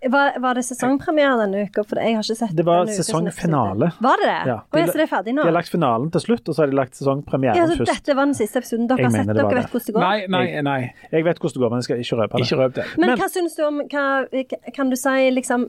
Var, 0.00 0.38
var 0.40 0.54
det 0.56 0.62
sesongpremiere 0.64 1.34
denne 1.42 1.66
uka? 1.68 1.82
For 1.84 1.98
jeg 2.00 2.14
har 2.16 2.22
ikke 2.24 2.36
sett 2.38 2.54
Det 2.56 2.64
var 2.64 2.86
denne 2.86 2.94
sesongfinale. 2.96 3.90
Var 4.00 4.16
det 4.22 4.28
det? 4.30 4.36
Ja. 4.48 4.54
De, 4.72 4.84
så 4.88 4.96
det 4.96 5.02
er 5.04 5.10
ferdig 5.10 5.34
nå? 5.36 5.42
De 5.42 5.50
har 5.50 5.56
lagt 5.58 5.68
finalen 5.68 6.10
til 6.14 6.20
slutt, 6.24 6.48
og 6.48 6.54
så 6.56 6.62
har 6.62 6.70
de 6.70 6.76
lagt 6.78 6.96
sesongpremieren 6.96 7.58
Ja, 7.58 7.66
først. 7.68 7.90
dette 7.90 8.16
var 8.16 8.24
den 8.30 8.34
siste 8.38 8.62
episoden. 8.62 8.86
Dere 8.88 8.96
Jeg 9.02 9.10
har 9.10 9.12
sett 9.18 9.26
dere 9.28 9.50
det. 9.50 9.58
vet 9.58 9.70
hvordan 9.74 9.86
det 9.86 9.94
går? 9.94 10.00
Nei, 10.00 10.26
nei, 10.26 10.62
nei. 10.62 10.80
Jeg 11.12 11.24
vet 11.26 11.38
hvordan 11.42 11.52
det 11.52 11.60
går, 11.60 11.70
men 11.74 11.82
jeg 11.82 11.84
skal 11.84 12.00
ikke 12.06 12.16
røpe 12.22 12.32
det. 12.38 12.46
Ikke 12.46 12.60
røp 12.62 12.74
det. 12.78 12.86
Men, 12.96 13.06
Men- 13.10 13.18
hva 13.18 13.28
syns 13.28 13.56
du 13.56 13.62
om 13.66 13.80
hva, 13.92 14.06
Kan 14.74 14.90
du 14.90 14.96
si 14.96 15.30
liksom 15.36 15.68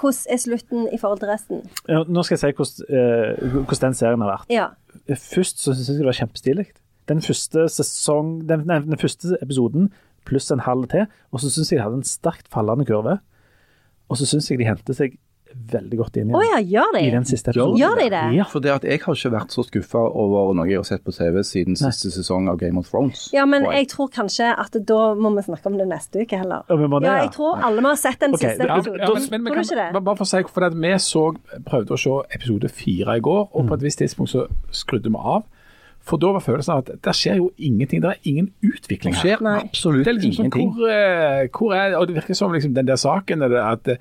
Hvordan 0.00 0.32
er 0.32 0.36
slutten 0.40 0.88
i 0.94 0.96
forhold 0.96 1.18
til 1.20 1.28
resten? 1.28 1.60
Ja, 1.86 2.04
Nå 2.08 2.22
skal 2.24 2.38
jeg 2.38 2.40
si 2.40 2.52
hvordan, 2.56 2.86
uh, 2.88 3.64
hvordan 3.68 3.80
den 3.90 3.94
serien 3.94 4.20
har 4.24 4.30
vært. 4.38 4.46
Ja. 4.48 4.68
Først 5.12 5.60
så 5.60 5.74
syns 5.76 5.88
jeg 5.90 5.98
det 6.00 6.06
var 6.06 6.16
kjempestilig. 6.16 6.66
Den 7.10 7.22
første 7.24 7.66
sesong, 7.72 8.38
den, 8.48 8.66
nei, 8.70 8.80
den 8.86 9.00
første 9.00 9.34
episoden 9.42 9.90
pluss 10.28 10.50
en 10.54 10.62
halv 10.62 10.86
til, 10.92 11.08
og 11.32 11.42
så 11.42 11.50
syns 11.50 11.72
jeg 11.72 11.80
de 11.80 11.84
hadde 11.84 12.00
en 12.02 12.06
sterkt 12.06 12.46
fallende 12.52 12.86
kurve. 12.88 13.18
Og 14.10 14.18
så 14.20 14.28
syns 14.28 14.50
jeg 14.50 14.60
de 14.60 14.68
hentet 14.68 14.98
seg 14.98 15.18
veldig 15.50 15.98
godt 15.98 16.18
inn 16.20 16.30
i, 16.30 16.34
oh, 16.36 16.44
ja, 16.44 16.58
gjør 16.62 16.92
de? 16.94 17.00
i 17.02 17.10
den 17.10 17.24
siste 17.26 17.50
episoden. 17.50 17.78
Gjør 17.80 17.96
de 17.98 18.06
det? 18.12 18.22
Ja. 18.36 18.46
For 18.50 18.62
det 18.62 18.72
at 18.72 18.86
jeg 18.86 19.00
har 19.02 19.18
ikke 19.18 19.32
vært 19.34 19.54
så 19.54 19.64
skuffa 19.66 20.02
over 20.22 20.52
noe 20.56 20.68
jeg 20.70 20.78
har 20.78 20.86
sett 20.86 21.02
på 21.06 21.14
TV 21.14 21.40
siden 21.46 21.78
siste 21.78 22.12
sesong 22.14 22.48
av 22.52 22.60
Game 22.60 22.78
of 22.78 22.90
Thrones. 22.90 23.26
Ja, 23.34 23.46
men 23.50 23.66
jeg 23.66 23.90
tror 23.90 24.10
kanskje 24.14 24.52
at 24.54 24.76
da 24.86 25.00
må 25.18 25.32
vi 25.36 25.46
snakke 25.48 25.72
om 25.72 25.78
det 25.80 25.88
neste 25.90 26.24
uke 26.24 26.38
heller. 26.38 26.66
Ja, 26.70 26.78
det, 26.78 26.90
Ja, 26.90 27.02
ja. 27.02 27.16
jeg 27.24 27.32
tror 27.34 27.64
alle 27.66 27.84
må 27.84 27.94
ha 27.94 27.98
sett 27.98 28.20
den 28.22 28.36
okay, 28.36 28.54
siste 28.54 28.68
episoden. 28.68 29.00
ja, 29.02 29.10
men, 29.10 29.50
tror 29.50 29.58
du 29.58 29.64
ikke 29.66 29.80
det? 29.80 30.04
bare 30.10 30.20
for 30.20 30.28
å 30.28 30.30
si, 30.30 30.42
for 30.54 30.68
at 30.68 30.78
Vi 30.80 30.92
så, 31.02 31.24
prøvde 31.66 31.96
å 31.96 32.00
se 32.00 32.18
episode 32.38 32.70
fire 32.70 33.18
i 33.18 33.24
går, 33.24 33.42
og 33.50 33.66
på 33.66 33.78
et 33.78 33.88
visst 33.88 34.04
tidspunkt 34.04 34.34
så 34.34 34.46
skrudde 34.74 35.10
vi 35.10 35.18
av. 35.18 35.48
For 36.02 36.16
da 36.18 36.32
var 36.32 36.40
følelsen 36.40 36.72
av 36.74 36.78
at 36.78 37.02
det 37.04 37.12
skjer 37.14 37.36
jo 37.36 37.50
ingenting. 37.58 38.00
Det 38.02 38.10
er 38.10 38.20
ingen 38.24 38.48
utvikling 38.64 39.12
Det 39.14 39.20
her. 39.20 39.36
skjer 39.36 39.42
Nei. 39.46 39.58
absolutt 39.60 40.04
Det 40.04 40.14
er 40.14 40.18
liksom 40.20 40.44
ingenting. 40.46 40.72
hvor, 40.74 40.88
eh, 40.90 41.48
hvor 41.58 41.74
er 41.76 41.96
Og 41.96 42.06
det 42.08 42.16
virker 42.16 42.34
som 42.34 42.52
liksom 42.52 42.74
den 42.74 42.86
der 42.86 42.96
saken 42.96 43.42
er 43.42 43.48
det 43.48 43.60
at, 43.60 43.98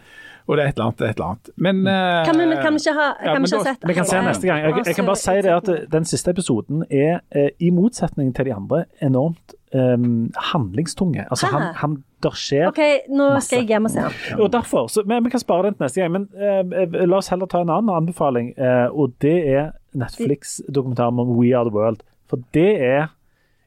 Og 0.50 0.58
det 0.58 0.64
er 0.66 0.70
et 0.70 0.76
eller 0.80 0.86
annet, 0.86 1.02
et 1.02 1.16
eller 1.20 1.26
annet. 1.28 1.50
Men 1.58 1.88
eh, 1.88 2.26
Kan 2.26 2.40
vi, 2.40 2.46
men 2.46 2.58
kan 2.58 2.74
vi 2.74 2.80
ikke 2.82 2.94
ha, 2.98 3.14
kan 3.20 3.26
ja, 3.28 3.40
vi 3.40 3.46
ikke 3.46 3.58
ha 3.58 3.64
da- 3.64 3.70
sett 3.74 3.88
Vi 3.88 3.94
kan 3.94 4.06
se 4.06 4.22
neste 4.26 4.48
gang. 4.48 4.60
Jeg, 4.64 4.86
jeg 4.88 4.96
kan 4.96 5.06
bare 5.06 5.16
si 5.16 5.36
det 5.42 5.46
at 5.46 5.92
den 5.92 6.06
siste 6.06 6.30
episoden 6.32 6.84
er, 6.90 7.20
eh, 7.32 7.50
i 7.60 7.70
motsetning 7.70 8.34
til 8.36 8.46
de 8.46 8.54
andre, 8.56 8.86
enormt 9.02 9.54
um, 9.76 10.32
handlingstunge. 10.54 11.26
Altså, 11.30 11.46
han, 11.52 11.62
han 11.76 12.04
Der 12.24 12.32
skjer 12.36 12.68
OK, 12.68 12.80
nå 13.10 13.30
Masse. 13.34 13.48
skal 13.48 13.60
jeg 13.60 13.68
hjem 13.68 13.86
og 13.86 13.92
se 13.92 14.00
den. 14.02 14.40
Og 14.42 14.52
derfor, 14.52 14.88
så, 14.88 15.04
men 15.06 15.24
Vi 15.24 15.30
kan 15.30 15.40
spare 15.40 15.64
den 15.70 15.74
til 15.78 15.84
neste 15.86 16.02
gang, 16.02 16.12
men 16.12 16.28
uh, 16.34 17.06
la 17.08 17.16
oss 17.22 17.30
heller 17.30 17.46
ta 17.46 17.62
en 17.62 17.70
annen 17.70 17.94
anbefaling. 17.96 18.50
Uh, 18.58 18.90
og 19.00 19.14
det 19.22 19.38
er 19.54 19.70
Netflix-dokumentaren 19.98 21.20
om 21.22 21.34
We 21.38 21.54
Are 21.58 21.68
The 21.68 21.76
World. 21.76 22.04
For 22.30 22.42
det 22.56 22.72
er, 22.86 23.10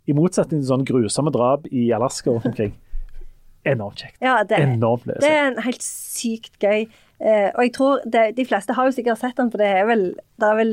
i 0.06 0.14
motsetning 0.16 0.62
til 0.62 0.68
sånne 0.70 0.86
grusomme 0.88 1.32
drap 1.34 1.66
i 1.70 1.90
Alaska 1.94 2.32
og 2.32 2.46
omkring, 2.46 2.74
enormt 3.72 4.02
kjekt. 4.02 4.18
Ja, 4.22 4.40
det, 4.46 4.58
Enormt 4.62 5.06
det 5.06 5.30
er 5.30 5.52
en 5.52 5.62
helt 5.62 5.84
sykt 5.86 6.58
gøy. 6.62 6.86
Eh, 7.22 7.48
og 7.54 7.62
jeg 7.62 7.72
tror 7.76 8.02
det, 8.06 8.32
de 8.36 8.46
fleste 8.46 8.74
har 8.74 8.88
jo 8.88 8.94
sikkert 8.94 9.20
sett 9.20 9.38
den, 9.38 9.50
for 9.52 9.62
det 9.62 9.70
er 9.70 9.86
vel, 9.86 10.08
det 10.42 10.48
er 10.48 10.58
vel 10.58 10.72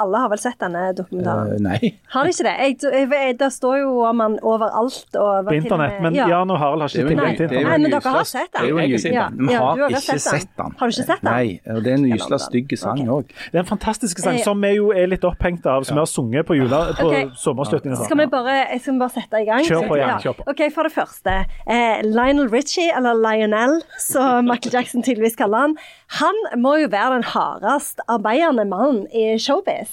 Alle 0.00 0.22
har 0.24 0.32
vel 0.32 0.42
sett 0.42 0.58
denne 0.62 0.86
dokumentaren? 0.96 1.54
Uh, 1.54 1.62
nei. 1.68 1.92
Har 2.14 2.26
de 2.26 2.34
ikke 2.34 2.46
det? 2.48 2.56
Jeg, 2.64 2.76
jeg, 2.88 3.08
jeg, 3.12 3.38
det 3.40 3.50
står 3.54 3.78
jo 3.82 3.94
om 4.08 4.24
han 4.24 4.38
overalt. 4.42 5.06
Og 5.14 5.50
På 5.50 5.56
internett. 5.56 6.00
Men 6.02 6.18
Jan 6.18 6.50
og 6.50 6.60
Harald 6.62 6.86
har 6.86 6.94
ikke 6.94 7.12
tilgang 7.12 7.38
til 7.38 7.48
er 7.50 7.68
Nei, 7.70 7.78
men 7.84 7.94
dere 7.94 8.14
har 8.16 8.28
sett 8.28 8.50
den. 8.56 8.66
Vi 8.66 9.14
Ja, 9.14 9.28
har 9.30 9.76
du 9.76 9.84
har 9.84 9.96
ikke 10.00 10.18
sett 10.18 10.50
den. 10.56 10.76
Har 10.80 10.90
du 10.90 10.96
ikke 10.96 11.08
sett 11.12 11.24
den? 11.24 11.30
Nei, 11.30 11.60
og 11.70 11.84
det 11.84 11.94
er 11.94 12.00
en 12.00 12.08
gysla 12.10 12.36
den. 12.36 12.46
stygg 12.48 12.76
sang 12.80 13.04
òg. 13.06 13.24
Okay. 13.30 13.48
Det 13.52 13.60
er 13.60 13.64
en 13.64 13.70
fantastisk 13.70 14.18
sang 14.24 14.40
Eh, 14.40 14.44
som 14.44 14.60
vi 14.62 14.72
jo 14.76 14.90
er 14.96 15.08
litt 15.10 15.24
opphengt 15.26 15.66
av, 15.68 15.84
som 15.86 15.98
vi 15.98 16.02
har 16.02 16.10
sunget 16.10 16.48
på, 16.48 16.56
jula, 16.58 16.82
på 16.98 17.08
okay. 17.10 17.28
Skal 17.36 18.18
vi 18.20 18.26
bare, 18.30 18.56
jeg 18.72 18.82
skal 18.84 19.00
bare 19.00 19.14
sette 19.14 19.42
i 19.42 19.48
gang? 19.48 19.64
Kjør 19.66 19.88
på, 19.90 19.98
ja, 20.00 20.12
kjør 20.22 20.36
på. 20.40 20.46
Ok, 20.52 20.62
For 20.74 20.88
det 20.88 20.94
første. 20.94 21.36
Eh, 21.66 22.02
Lionel 22.06 22.50
Richie, 22.52 22.90
eller 22.96 23.18
Lionel, 23.18 23.80
som 24.00 24.44
Michael 24.50 24.78
Jackson 24.78 25.04
tydeligvis 25.06 25.38
kaller 25.40 25.66
han, 25.66 25.76
han 26.20 26.44
må 26.60 26.76
jo 26.80 26.90
være 26.92 27.18
den 27.18 27.28
hardest 27.34 28.02
arbeidende 28.08 28.66
mannen 28.70 29.04
i 29.14 29.34
showbiz. 29.38 29.89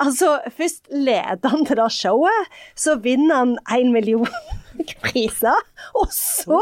Altså, 0.00 0.38
Først 0.56 0.88
leder 0.90 1.48
han 1.52 1.66
til 1.68 1.76
det 1.76 1.90
showet, 1.92 2.46
så 2.74 2.94
vinner 3.04 3.36
han 3.42 3.58
én 3.76 3.90
million 3.92 4.26
priser. 5.04 5.58
Og 6.00 6.08
så 6.16 6.60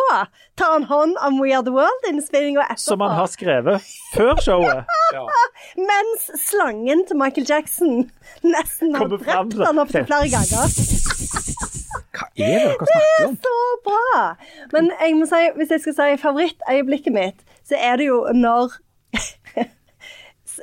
tar 0.58 0.72
han 0.74 0.86
hånd 0.90 1.14
om 1.22 1.38
We 1.40 1.52
Are 1.54 1.62
The 1.62 1.72
World-innspillinga 1.76 2.64
etterpå. 2.66 2.88
Som 2.90 3.04
han 3.06 3.14
har 3.20 3.30
skrevet 3.30 3.86
før 4.16 4.34
showet. 4.42 4.90
Mens 5.90 6.26
slangen 6.42 7.06
til 7.06 7.16
Michael 7.22 7.46
Jackson 7.48 8.10
nesten 8.42 8.94
har 8.96 9.06
Kommer 9.06 9.22
drept 9.22 9.66
han 9.66 9.78
opptil 9.84 10.06
flere 10.10 10.32
ganger. 10.34 10.74
Hva 12.10 12.26
er 12.34 12.36
det 12.36 12.50
dere 12.50 12.86
snakker 12.90 13.26
om? 13.28 13.38
Det 13.38 13.38
er 13.38 13.38
Så 13.46 13.56
bra! 13.86 14.20
Men 14.74 14.90
jeg 15.00 15.16
må 15.16 15.30
si, 15.30 15.42
hvis 15.56 15.70
jeg 15.76 15.84
skal 15.86 15.96
si 16.00 16.22
favorittøyeblikket 16.22 17.14
mitt, 17.14 17.44
så 17.68 17.78
er 17.78 18.00
det 18.00 18.10
jo 18.10 18.24
når 18.34 18.74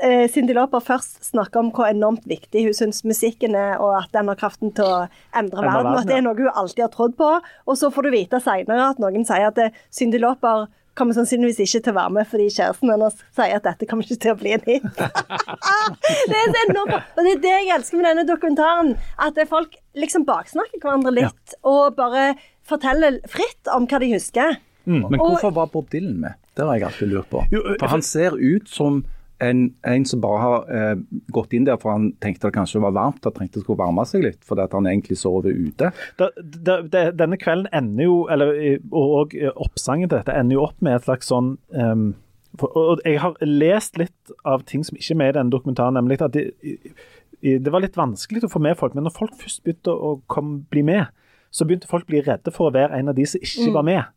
eh, 0.04 0.28
Cindy 0.32 0.54
Lauper 0.54 0.80
først 0.84 1.24
snakker 1.32 1.60
om 1.60 1.72
hvor 1.76 1.88
enormt 1.90 2.26
viktig 2.30 2.64
hun 2.68 2.74
syns 2.78 3.04
musikken 3.08 3.56
er, 3.56 3.78
og 3.82 3.96
at 4.04 4.12
den 4.14 4.28
har 4.32 4.36
kraften 4.40 4.74
til 4.78 4.86
å 4.86 4.98
endre 5.36 5.62
verden, 5.66 5.92
og 5.94 6.02
at 6.02 6.08
det 6.10 6.18
er 6.18 6.26
noe 6.26 6.36
hun 6.38 6.50
alltid 6.54 6.84
har 6.86 6.92
trodd 6.94 7.16
på. 7.20 7.30
Og 7.68 7.78
så 7.80 7.90
får 7.94 8.08
du 8.08 8.12
vite 8.16 8.40
seinere 8.44 8.92
at 8.94 9.00
noen 9.04 9.26
sier 9.28 9.48
at 9.50 9.58
eh, 9.64 9.72
Cindy 9.92 10.20
Lauper 10.22 10.68
kommer 10.98 11.14
sannsynligvis 11.14 11.60
ikke 11.62 11.84
til 11.86 11.94
å 11.94 11.98
være 12.00 12.14
med 12.16 12.26
fordi 12.26 12.48
kjæresten 12.50 12.90
hennes 12.90 13.20
sier 13.38 13.60
at 13.60 13.66
dette 13.68 13.86
kommer 13.86 14.08
ikke 14.08 14.18
til 14.24 14.32
å 14.34 14.38
bli 14.40 14.54
en 14.56 14.64
hit. 14.66 14.88
det 16.32 16.38
er 16.40 16.48
så 16.54 16.62
enormt. 16.72 16.96
Og 17.14 17.20
det 17.28 17.34
er 17.36 17.42
det 17.44 17.52
jeg 17.54 17.74
elsker 17.76 18.00
med 18.00 18.08
denne 18.10 18.24
dokumentaren. 18.28 18.96
At 19.22 19.38
folk 19.50 19.78
liksom 19.98 20.26
baksnakker 20.26 20.82
hverandre 20.82 21.14
litt, 21.14 21.58
og 21.68 21.94
bare 22.00 22.32
forteller 22.68 23.20
fritt 23.30 23.70
om 23.74 23.86
hva 23.88 24.00
de 24.02 24.10
husker. 24.16 24.58
Men 24.88 25.20
Og- 25.20 25.36
hvorfor 25.36 25.54
var 25.54 25.70
Bob 25.72 25.90
Dylan 25.92 26.18
med? 26.24 26.34
Det 26.56 26.66
har 26.66 26.74
jeg 26.80 26.88
alltid 26.88 27.10
lurt 27.14 27.30
på. 27.30 27.44
Jo, 27.52 27.62
For 27.80 27.88
han 27.94 28.02
ser 28.02 28.34
ut 28.34 28.68
som 28.72 29.04
en, 29.44 29.60
en 29.86 30.06
som 30.10 30.22
bare 30.22 30.40
har 30.42 30.70
eh, 30.74 30.96
gått 31.36 31.54
inn 31.54 31.66
der 31.68 31.78
for 31.82 31.92
han 31.94 32.12
tenkte 32.24 32.48
det 32.50 32.56
kanskje 32.56 32.82
var 32.82 32.96
varmt 32.96 33.26
og 33.30 33.36
trengte 33.36 33.62
skulle 33.62 33.78
varme 33.82 34.06
seg 34.10 34.24
litt, 34.24 34.40
fordi 34.48 34.64
at 34.66 34.74
han 34.74 34.88
egentlig 34.90 35.18
sover 35.22 35.54
ute. 35.54 35.92
Da, 36.18 36.30
da, 36.42 36.78
denne 37.14 37.38
kvelden 37.38 37.68
ender 37.76 38.08
jo, 38.10 38.16
eller, 38.34 38.54
og, 38.92 39.12
og 39.22 39.36
eh, 39.38 39.52
oppsangen 39.56 40.10
til 40.10 40.18
dette 40.20 40.34
ender 40.34 40.58
jo 40.58 40.64
opp 40.70 40.82
med 40.82 40.98
et 40.98 41.06
slags 41.06 41.30
sånn 41.30 41.54
um, 41.78 42.08
for, 42.58 42.74
og 42.74 43.04
Jeg 43.06 43.20
har 43.22 43.36
lest 43.46 44.00
litt 44.02 44.32
av 44.48 44.64
ting 44.66 44.82
som 44.88 44.98
ikke 44.98 45.14
er 45.14 45.22
med 45.22 45.30
i 45.34 45.38
denne 45.38 45.54
dokumentaren, 45.54 45.94
nemlig 46.00 46.18
at 46.26 46.36
i- 46.42 46.78
det 47.62 47.70
var 47.70 47.84
litt 47.84 47.94
vanskelig 48.00 48.42
å 48.48 48.50
få 48.50 48.58
med 48.66 48.74
folk, 48.80 48.96
men 48.98 49.04
når 49.06 49.14
folk 49.14 49.36
først 49.38 49.62
begynte 49.64 49.94
å 49.94 50.16
komme, 50.26 50.64
bli 50.74 50.82
med, 50.82 51.06
så 51.54 51.68
begynte 51.70 51.86
folk 51.88 52.08
å 52.08 52.10
bli 52.16 52.22
redde 52.26 52.50
for 52.56 52.72
å 52.72 52.74
være 52.74 52.98
en 52.98 53.12
av 53.12 53.16
de 53.16 53.28
som 53.30 53.38
ikke 53.46 53.74
var 53.76 53.86
med. 53.86 54.08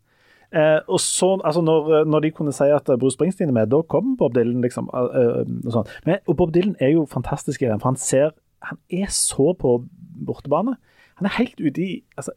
Eh, 0.51 0.79
og 0.91 0.99
så, 0.99 1.37
altså 1.47 1.61
når, 1.63 2.03
når 2.11 2.19
de 2.25 2.31
kunne 2.35 2.51
si 2.51 2.67
at 2.75 2.89
Bruce 2.99 3.15
Springsteen 3.15 3.49
er 3.49 3.55
med, 3.55 3.69
da 3.71 3.79
kom 3.87 4.17
Bob 4.19 4.33
Dylan. 4.35 4.61
liksom, 4.61 4.89
eh, 4.93 5.19
eh, 5.21 5.51
og 5.65 5.75
sånn. 5.77 5.91
Men, 6.05 6.19
og 6.27 6.35
Bob 6.41 6.51
Dylan 6.53 6.75
er 6.79 6.91
jo 6.97 7.05
fantastisk 7.07 7.61
i 7.63 7.69
den, 7.69 7.79
for 7.79 7.93
han 7.93 7.99
ser 8.01 8.33
Han 8.61 8.77
er 8.93 9.07
så 9.09 9.55
på 9.57 9.71
bortebane. 10.25 10.75
Han 11.17 11.25
er 11.25 11.33
helt 11.39 11.57
ute 11.57 11.81
i 11.81 12.03
altså, 12.17 12.31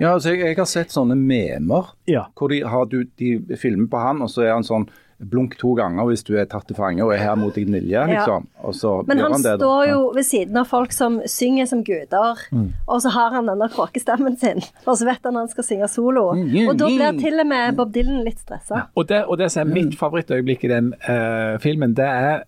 Ja, 0.00 0.12
altså 0.14 0.32
jeg, 0.32 0.40
jeg 0.46 0.56
har 0.58 0.66
sett 0.66 0.90
sånne 0.94 1.14
memer 1.14 1.92
Ja. 2.10 2.24
hvor 2.34 2.48
de, 2.50 2.62
har, 2.66 2.84
du, 2.90 3.04
de 3.18 3.56
filmer 3.56 3.86
på 3.90 4.00
han, 4.02 4.22
og 4.22 4.30
så 4.30 4.42
er 4.42 4.52
han 4.56 4.66
sånn 4.66 4.88
blunk 5.20 5.56
to 5.58 5.72
ganger 5.74 6.06
hvis 6.06 6.22
du 6.22 6.36
er 6.38 6.44
tatt 6.46 6.66
til 6.68 6.76
fange 6.78 7.02
og 7.02 7.10
er 7.12 7.18
her 7.18 7.34
mot 7.36 7.54
din 7.54 7.72
vilje, 7.74 8.04
liksom. 8.06 8.46
Og 8.62 8.74
så 8.74 8.92
Men 9.08 9.18
gjør 9.18 9.24
han 9.24 9.32
han 9.32 9.42
det. 9.42 9.54
da. 9.58 9.64
står 9.66 9.88
jo 9.88 10.12
ved 10.14 10.22
siden 10.28 10.56
av 10.56 10.66
folk 10.70 10.92
som 10.92 11.20
synger 11.26 11.66
som 11.66 11.82
guder, 11.84 12.38
Mm. 12.52 12.72
og 12.86 13.00
så 13.02 13.10
har 13.10 13.30
han 13.34 13.46
denne 13.46 13.68
kråkestemmen 13.68 14.36
sin, 14.38 14.62
og 14.86 14.96
så 14.96 15.04
vet 15.04 15.18
han 15.24 15.34
han 15.34 15.48
skal 15.48 15.64
synge 15.64 15.88
solo. 15.88 16.32
Mm, 16.34 16.68
Og 16.68 16.76
da 16.78 16.86
blir 16.86 17.18
til 17.20 17.40
og 17.40 17.46
med 17.46 17.76
Bob 17.76 17.92
Dylan 17.92 18.22
litt 18.24 18.38
stressa. 18.38 18.86
Og 18.96 19.08
det, 19.08 19.24
og 19.26 19.38
det 19.38 19.50
som 19.52 19.66
er 19.68 19.74
mitt 19.74 19.98
favorittøyeblikk 19.98 20.64
i 20.64 20.68
den 20.68 20.94
uh, 21.08 21.58
filmen, 21.58 21.94
det 21.94 22.04
er 22.06 22.44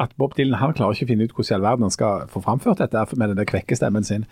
at 0.00 0.14
Bob 0.18 0.36
Dylan 0.36 0.58
han 0.60 0.74
klarer 0.76 0.96
ikke 0.96 1.08
å 1.08 1.10
finne 1.12 1.28
ut 1.28 1.34
hvordan 1.34 1.52
i 1.52 1.56
all 1.58 1.66
verden 1.66 1.86
han 1.88 1.94
skal 1.94 2.26
få 2.32 2.42
framført 2.44 2.80
dette 2.82 3.04
med 3.16 3.32
den 3.32 3.40
der 3.40 3.48
kvekkestemmen 3.48 4.04
sin. 4.06 4.24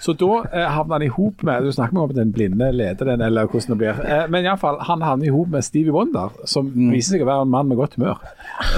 Så 0.00 0.14
da 0.16 0.30
eh, 0.48 0.66
havner 0.72 0.98
han 0.98 1.04
i 1.06 1.10
hop 1.12 1.42
med 1.46 1.64
Du 1.66 1.72
snakker 1.72 1.98
om 2.00 2.14
den 2.16 2.32
blinde 2.32 2.70
leder 2.72 3.12
den, 3.12 3.20
eller 3.24 3.48
hvordan 3.50 3.74
det 3.74 3.78
blir. 3.82 4.00
Eh, 4.04 4.24
men 4.32 4.46
iallfall, 4.48 4.80
han 4.88 5.02
havner 5.04 5.28
i 5.28 5.34
hop 5.34 5.50
med 5.52 5.64
Stevie 5.66 5.92
Wonder, 5.92 6.32
som 6.48 6.70
viser 6.74 7.16
seg 7.16 7.24
å 7.24 7.28
være 7.28 7.46
en 7.46 7.52
mann 7.52 7.68
med 7.68 7.80
godt 7.80 7.98
humør. 7.98 8.22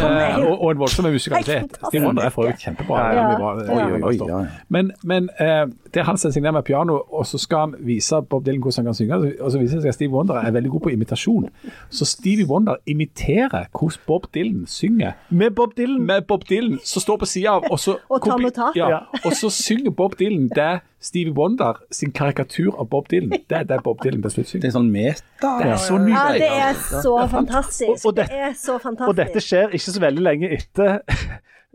Eh, 0.02 0.40
og, 0.42 0.54
og 0.56 0.72
en 0.72 0.82
voldsom 0.82 1.08
musikalitet. 1.12 1.78
Stevie 1.88 2.06
Wonder 2.06 2.26
er 2.26 2.34
for 2.34 2.48
øvrig 2.48 2.58
kjempebra. 2.64 3.02
Ja. 3.12 3.28
Ja. 3.32 3.52
Oi, 3.52 3.82
oi, 3.92 4.00
oi, 4.12 4.16
ja. 4.28 4.40
Men, 4.72 4.92
men 5.04 5.28
eh, 5.38 5.66
der 5.94 6.06
han 6.08 6.18
setter 6.18 6.38
seg 6.38 6.46
ned 6.46 6.56
med 6.56 6.64
piano, 6.66 6.98
og 7.12 7.26
så 7.28 7.38
skal 7.38 7.66
han 7.66 7.74
vise 7.86 8.18
Bob 8.28 8.46
Dylan 8.46 8.62
hvordan 8.62 8.82
han 8.82 8.90
kan 8.90 8.94
synge, 8.98 9.18
og 9.38 9.52
så 9.52 9.60
viser 9.60 9.78
det 9.78 9.84
seg 9.84 9.92
at 9.92 9.98
Stevie 9.98 10.14
Wonder 10.14 10.40
er 10.40 10.54
veldig 10.54 10.70
god 10.72 10.80
på 10.86 10.92
imitasjon. 10.94 11.48
Så 11.92 12.08
Stevie 12.08 12.46
Wonder 12.48 12.80
imiterer 12.88 13.68
hvordan 13.70 14.00
Bob 14.06 14.26
Dylan 14.34 14.64
synger. 14.66 15.12
Med 15.30 15.50
Bob 15.50 15.76
Dylan. 15.76 16.00
Med 16.06 16.22
Bob 16.22 16.31
Dylan 16.48 16.78
som 16.84 17.02
står 17.02 17.18
på 17.18 17.26
sida 17.26 17.50
av, 17.50 17.64
og 17.70 17.78
så, 17.78 17.98
Og 18.10 18.22
tar 18.24 18.38
med 18.38 18.54
tak. 18.54 18.74
Ja, 18.76 19.02
og 19.24 19.32
så 19.36 19.50
synger 19.50 19.90
Bob 19.90 20.16
Dylan 20.18 20.48
det 20.48 20.80
Stevie 21.00 21.32
Wonder 21.34 21.74
sin 21.90 22.12
karikatur 22.12 22.78
av 22.80 22.88
Bob 22.88 23.08
Dylan. 23.08 23.30
Det 23.48 23.52
er 23.58 23.64
det 23.64 23.82
Bob 23.84 23.98
Dylan 24.02 24.22
til 24.22 24.30
slutt 24.30 24.52
Det 24.62 24.64
er 24.70 24.74
sånn 24.78 24.90
meta. 24.90 25.52
Det 25.60 25.66
er 25.68 25.76
så 25.76 25.98
Ja, 26.08 26.32
det 26.32 26.48
er 26.48 26.74
så 27.02 27.28
fantastisk. 27.28 27.90
Og- 27.90 28.06
og 28.06 28.14
det- 28.16 28.28
det 28.28 28.40
er 28.40 28.52
så 28.54 28.78
fantastisk. 28.78 29.08
Og 29.08 29.16
dette 29.16 29.40
skjer 29.40 29.68
ikke 29.76 29.90
så 29.92 30.00
veldig 30.00 30.22
lenge 30.22 30.52
etter 30.52 31.00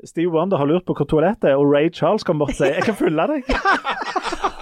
Steve 0.06 0.30
Wonder 0.30 0.58
har 0.58 0.70
lurt 0.70 0.86
på 0.86 0.94
hvor 0.94 1.08
toalettet 1.10 1.50
er, 1.50 1.56
og 1.58 1.72
Ray 1.74 1.90
Charles 1.90 2.24
kommer 2.24 2.46
bort 2.46 2.54
og 2.54 2.60
sier 2.60 2.76
'jeg 2.76 2.86
kan 2.86 2.96
følge 2.96 3.28
deg'. 3.32 3.44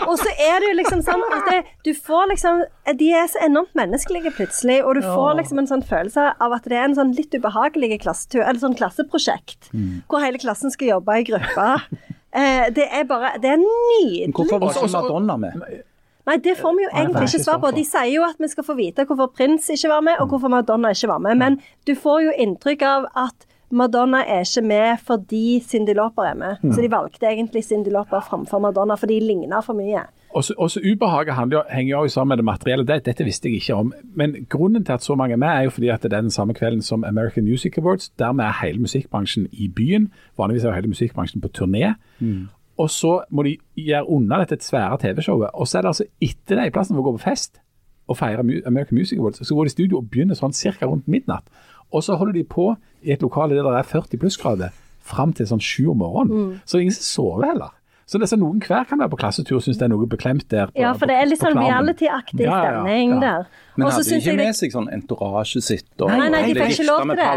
Og 0.05 0.19
så 0.21 0.29
er 0.37 0.59
det 0.61 0.67
jo 0.69 0.75
liksom 0.77 1.01
sånn 1.01 1.23
at 1.33 1.47
det, 1.49 1.59
du 1.85 1.91
får 1.97 2.27
liksom 2.29 2.59
De 2.99 3.07
er 3.17 3.25
så 3.27 3.39
enormt 3.41 3.73
menneskelige 3.73 4.31
plutselig, 4.37 4.83
og 4.85 4.95
du 4.95 5.01
får 5.01 5.39
liksom 5.39 5.59
en 5.59 5.67
sånn 5.67 5.83
følelse 5.83 6.27
av 6.39 6.53
at 6.53 6.67
det 6.69 6.77
er 6.77 6.85
en 6.85 6.95
sånn 6.95 7.15
litt 7.17 7.33
ubehagelig 7.33 8.01
klassetur, 8.03 8.43
eller 8.43 8.59
sånn 8.61 8.77
klasseprosjekt, 8.77 9.71
hvor 10.07 10.21
hele 10.21 10.37
klassen 10.37 10.71
skal 10.71 10.87
jobbe 10.87 11.17
i 11.19 11.25
gruppe. 11.31 11.65
Eh, 12.35 12.69
det 12.75 12.85
er 12.91 13.03
bare 13.09 13.39
Det 13.41 13.49
er 13.49 13.57
nydelig. 13.57 14.33
Hvorfor 14.35 14.59
var 14.59 14.73
ikke 14.75 14.91
Madonna 14.91 15.37
med? 15.37 15.81
Nei, 16.25 16.37
det 16.37 16.57
får 16.57 16.77
vi 16.77 16.83
jo 16.83 16.89
egentlig 16.93 17.27
ikke 17.29 17.43
svar 17.43 17.59
på. 17.61 17.71
De 17.71 17.83
sier 17.85 18.13
jo 18.13 18.23
at 18.23 18.35
vi 18.39 18.47
skal 18.47 18.63
få 18.63 18.75
vite 18.75 19.05
hvorfor 19.05 19.33
Prins 19.33 19.69
ikke 19.69 19.89
var 19.89 20.01
med, 20.01 20.19
og 20.19 20.29
hvorfor 20.29 20.49
Madonna 20.49 20.89
ikke 20.89 21.07
var 21.07 21.19
med. 21.19 21.37
Men 21.37 21.59
du 21.87 21.95
får 21.95 22.23
jo 22.25 22.31
inntrykk 22.45 22.81
av 22.81 23.05
at 23.15 23.45
Madonna 23.75 24.21
er 24.23 24.45
ikke 24.45 24.61
med 24.67 25.01
fordi 25.03 25.59
Cyndi 25.63 25.93
Lauper 25.93 26.23
er 26.29 26.37
med. 26.39 26.61
Så 26.73 26.81
de 26.81 26.91
valgte 26.91 27.27
egentlig 27.27 27.63
Cyndi 27.63 27.91
Lauper 27.93 28.23
framfor 28.23 28.59
Madonna, 28.63 28.95
for 28.95 29.11
de 29.11 29.19
ligner 29.19 29.61
for 29.65 29.77
mye. 29.77 30.05
Også, 30.35 30.53
også 30.57 30.79
ubehaget 30.83 31.33
handler, 31.35 31.61
henger 31.71 31.97
jo 31.97 32.07
sammen 32.07 32.33
med 32.33 32.37
det 32.37 32.45
materielle. 32.45 32.85
Det, 32.87 33.05
dette 33.05 33.23
visste 33.23 33.49
jeg 33.49 33.55
ikke 33.61 33.75
om. 33.75 33.93
Men 34.15 34.35
grunnen 34.49 34.85
til 34.85 34.93
at 34.93 35.03
så 35.03 35.15
mange 35.15 35.33
er 35.33 35.37
med, 35.37 35.47
er 35.47 35.61
jo 35.61 35.69
fordi 35.69 35.87
at 35.87 36.03
det 36.03 36.13
er 36.13 36.21
den 36.21 36.31
samme 36.31 36.53
kvelden 36.53 36.81
som 36.81 37.03
American 37.07 37.43
Music 37.43 37.77
Awards. 37.77 38.09
Dermed 38.09 38.43
er 38.43 38.65
hele 38.65 38.79
musikkbransjen 38.79 39.47
i 39.51 39.67
byen. 39.67 40.09
Vanligvis 40.37 40.63
er 40.63 40.69
jo 40.69 40.75
hele 40.75 40.87
musikkbransjen 40.87 41.41
på 41.41 41.47
turné. 41.57 41.93
Og 42.77 42.89
så 42.89 43.23
må 43.31 43.43
de 43.43 43.57
gjøre 43.75 44.09
unna 44.09 44.41
dette 44.43 44.59
svære 44.65 44.97
TV-showet. 44.97 45.49
Og 45.53 45.67
så 45.67 45.77
er 45.77 45.81
det 45.81 45.87
altså 45.87 46.03
etter 46.21 46.55
det, 46.59 46.67
i 46.67 46.75
plassen 46.75 46.95
for 46.95 47.03
å 47.03 47.11
gå 47.11 47.17
på 47.17 47.23
fest 47.29 47.61
og 48.07 48.17
feire 48.17 48.39
American 48.39 48.97
Music 48.97 49.19
Awards, 49.19 49.47
så 49.47 49.55
går 49.55 49.63
de 49.63 49.71
i 49.71 49.75
studio 49.75 49.97
og 49.97 50.09
begynner 50.11 50.37
sånn 50.37 50.53
ca. 50.53 50.85
rundt 50.85 51.07
midnatt. 51.07 51.47
Og 51.93 52.03
så 52.03 52.15
holder 52.17 52.33
de 52.33 52.43
på 52.43 52.75
i 53.03 53.11
et 53.11 53.21
lokale 53.21 53.55
der 53.55 53.63
det 53.63 53.79
er 53.79 53.89
40 54.01 54.17
plussgrader 54.19 54.69
fram 55.05 55.33
til 55.33 55.45
sånn 55.45 55.61
sju 55.61 55.91
om 55.91 55.97
morgenen. 56.01 56.61
Så 56.65 56.77
er 56.77 56.81
ingen 56.87 56.93
som 56.97 57.03
sover 57.25 57.45
heller. 57.51 57.73
Så 58.05 58.19
det 58.21 58.27
er 58.27 58.35
så 58.35 58.37
noen 58.37 58.59
hver 58.61 58.83
kan 58.85 58.99
være 59.01 59.09
på 59.09 59.17
klassetur 59.17 59.55
og 59.57 59.63
synes 59.65 59.79
det 59.79 59.85
er 59.87 59.89
noe 59.89 60.05
beklemt 60.05 60.43
der. 60.49 60.67
på- 60.67 60.77
Ja, 60.77 60.91
for 60.93 61.07
det 61.09 61.15
er 61.17 61.25
litt 61.25 61.39
sånn 61.41 61.57
reality-aktig 61.57 62.45
stemning 62.45 63.09
ja, 63.09 63.15
ja. 63.15 63.15
Ja. 63.15 63.19
der. 63.19 63.47
Men 63.77 63.87
hadde 63.89 64.03
de 64.05 64.17
ikke 64.21 64.35
med 64.37 64.55
seg 64.55 64.71
sånn 64.75 64.89
entorasje 64.93 65.61
sitt? 65.63 65.87
Og, 66.01 66.09
Nei, 66.11 66.29
nei, 66.29 66.41
de 66.53 66.53
fikk 66.53 66.75
ikke 66.75 66.85
lov 66.85 67.01
til 67.01 67.15
det. 67.15 67.29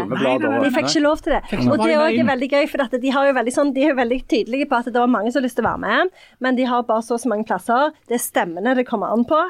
De 0.61 0.69
fikk 0.75 0.89
ikke 0.91 1.01
lov 1.01 1.17
til 1.25 1.33
det. 1.33 1.41
Og 1.71 1.77
det 1.81 1.89
er 1.93 2.03
også 2.05 2.25
veldig 2.29 2.49
gøy, 2.53 2.67
for 2.69 2.81
at 2.85 2.91
de, 3.01 3.09
har 3.09 3.25
jo 3.25 3.33
veldig 3.39 3.53
sånn, 3.55 3.73
de 3.73 3.81
er 3.83 3.89
jo 3.89 3.95
veldig 3.95 4.19
tydelige 4.27 4.69
på 4.69 4.77
at 4.77 4.85
det 4.85 4.93
var 5.01 5.07
mange 5.07 5.31
som 5.33 5.41
har 5.41 5.47
lyst 5.47 5.55
til 5.57 5.65
å 5.65 5.69
være 5.71 5.79
med, 5.87 6.09
men 6.39 6.55
de 6.55 6.63
har 6.69 6.83
bare 6.83 7.01
så 7.01 7.13
og 7.17 7.19
så 7.23 7.29
mange 7.33 7.45
plasser. 7.49 7.91
Det 8.07 8.19
er 8.19 8.23
stemmene 8.23 8.75
det 8.75 8.85
kommer 8.87 9.11
an 9.11 9.25
på. 9.25 9.41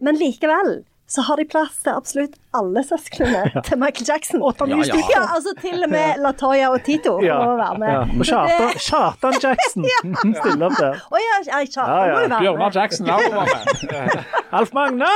Men 0.00 0.16
likevel 0.16 0.84
så 1.12 1.20
har 1.26 1.36
de 1.36 1.44
plass 1.44 1.74
til 1.84 1.92
absolutt 1.92 2.38
alle 2.56 2.80
søsknene 2.88 3.62
til 3.66 3.78
Michael 3.80 4.06
Jackson. 4.08 4.40
Ja, 4.40 4.78
ja. 4.88 4.96
Ja, 5.12 5.22
altså 5.36 5.52
til 5.60 5.82
og 5.84 5.90
med 5.92 6.20
Latoya 6.24 6.70
og 6.72 6.80
Tito 6.86 7.18
Ja. 7.24 7.36
må 7.44 7.56
være 7.58 7.78
med. 7.82 7.92
Ja. 7.92 8.00
Og 8.00 8.24
Kjartan, 8.30 8.72
Kjartan 8.86 9.36
Jackson 9.44 9.84
stiller 10.40 10.66
opp 10.70 10.78
der. 10.80 11.02
Å 11.12 11.20
ja, 11.20 11.36
ja, 11.50 11.60
Kjartan 11.68 11.92
Ja, 11.92 12.06
ja. 12.06 12.14
må 12.14 12.22
jo 12.24 12.32
være 12.32 12.40
Bjørnar 12.46 12.78
Jackson 12.80 13.12
Jackson 13.12 13.38
også 13.42 13.90
være 13.92 14.06
med. 14.08 14.24
Alf 14.62 14.72
Magne 14.76 15.12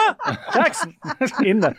Jackson 0.55 0.95
inne. 1.55 1.73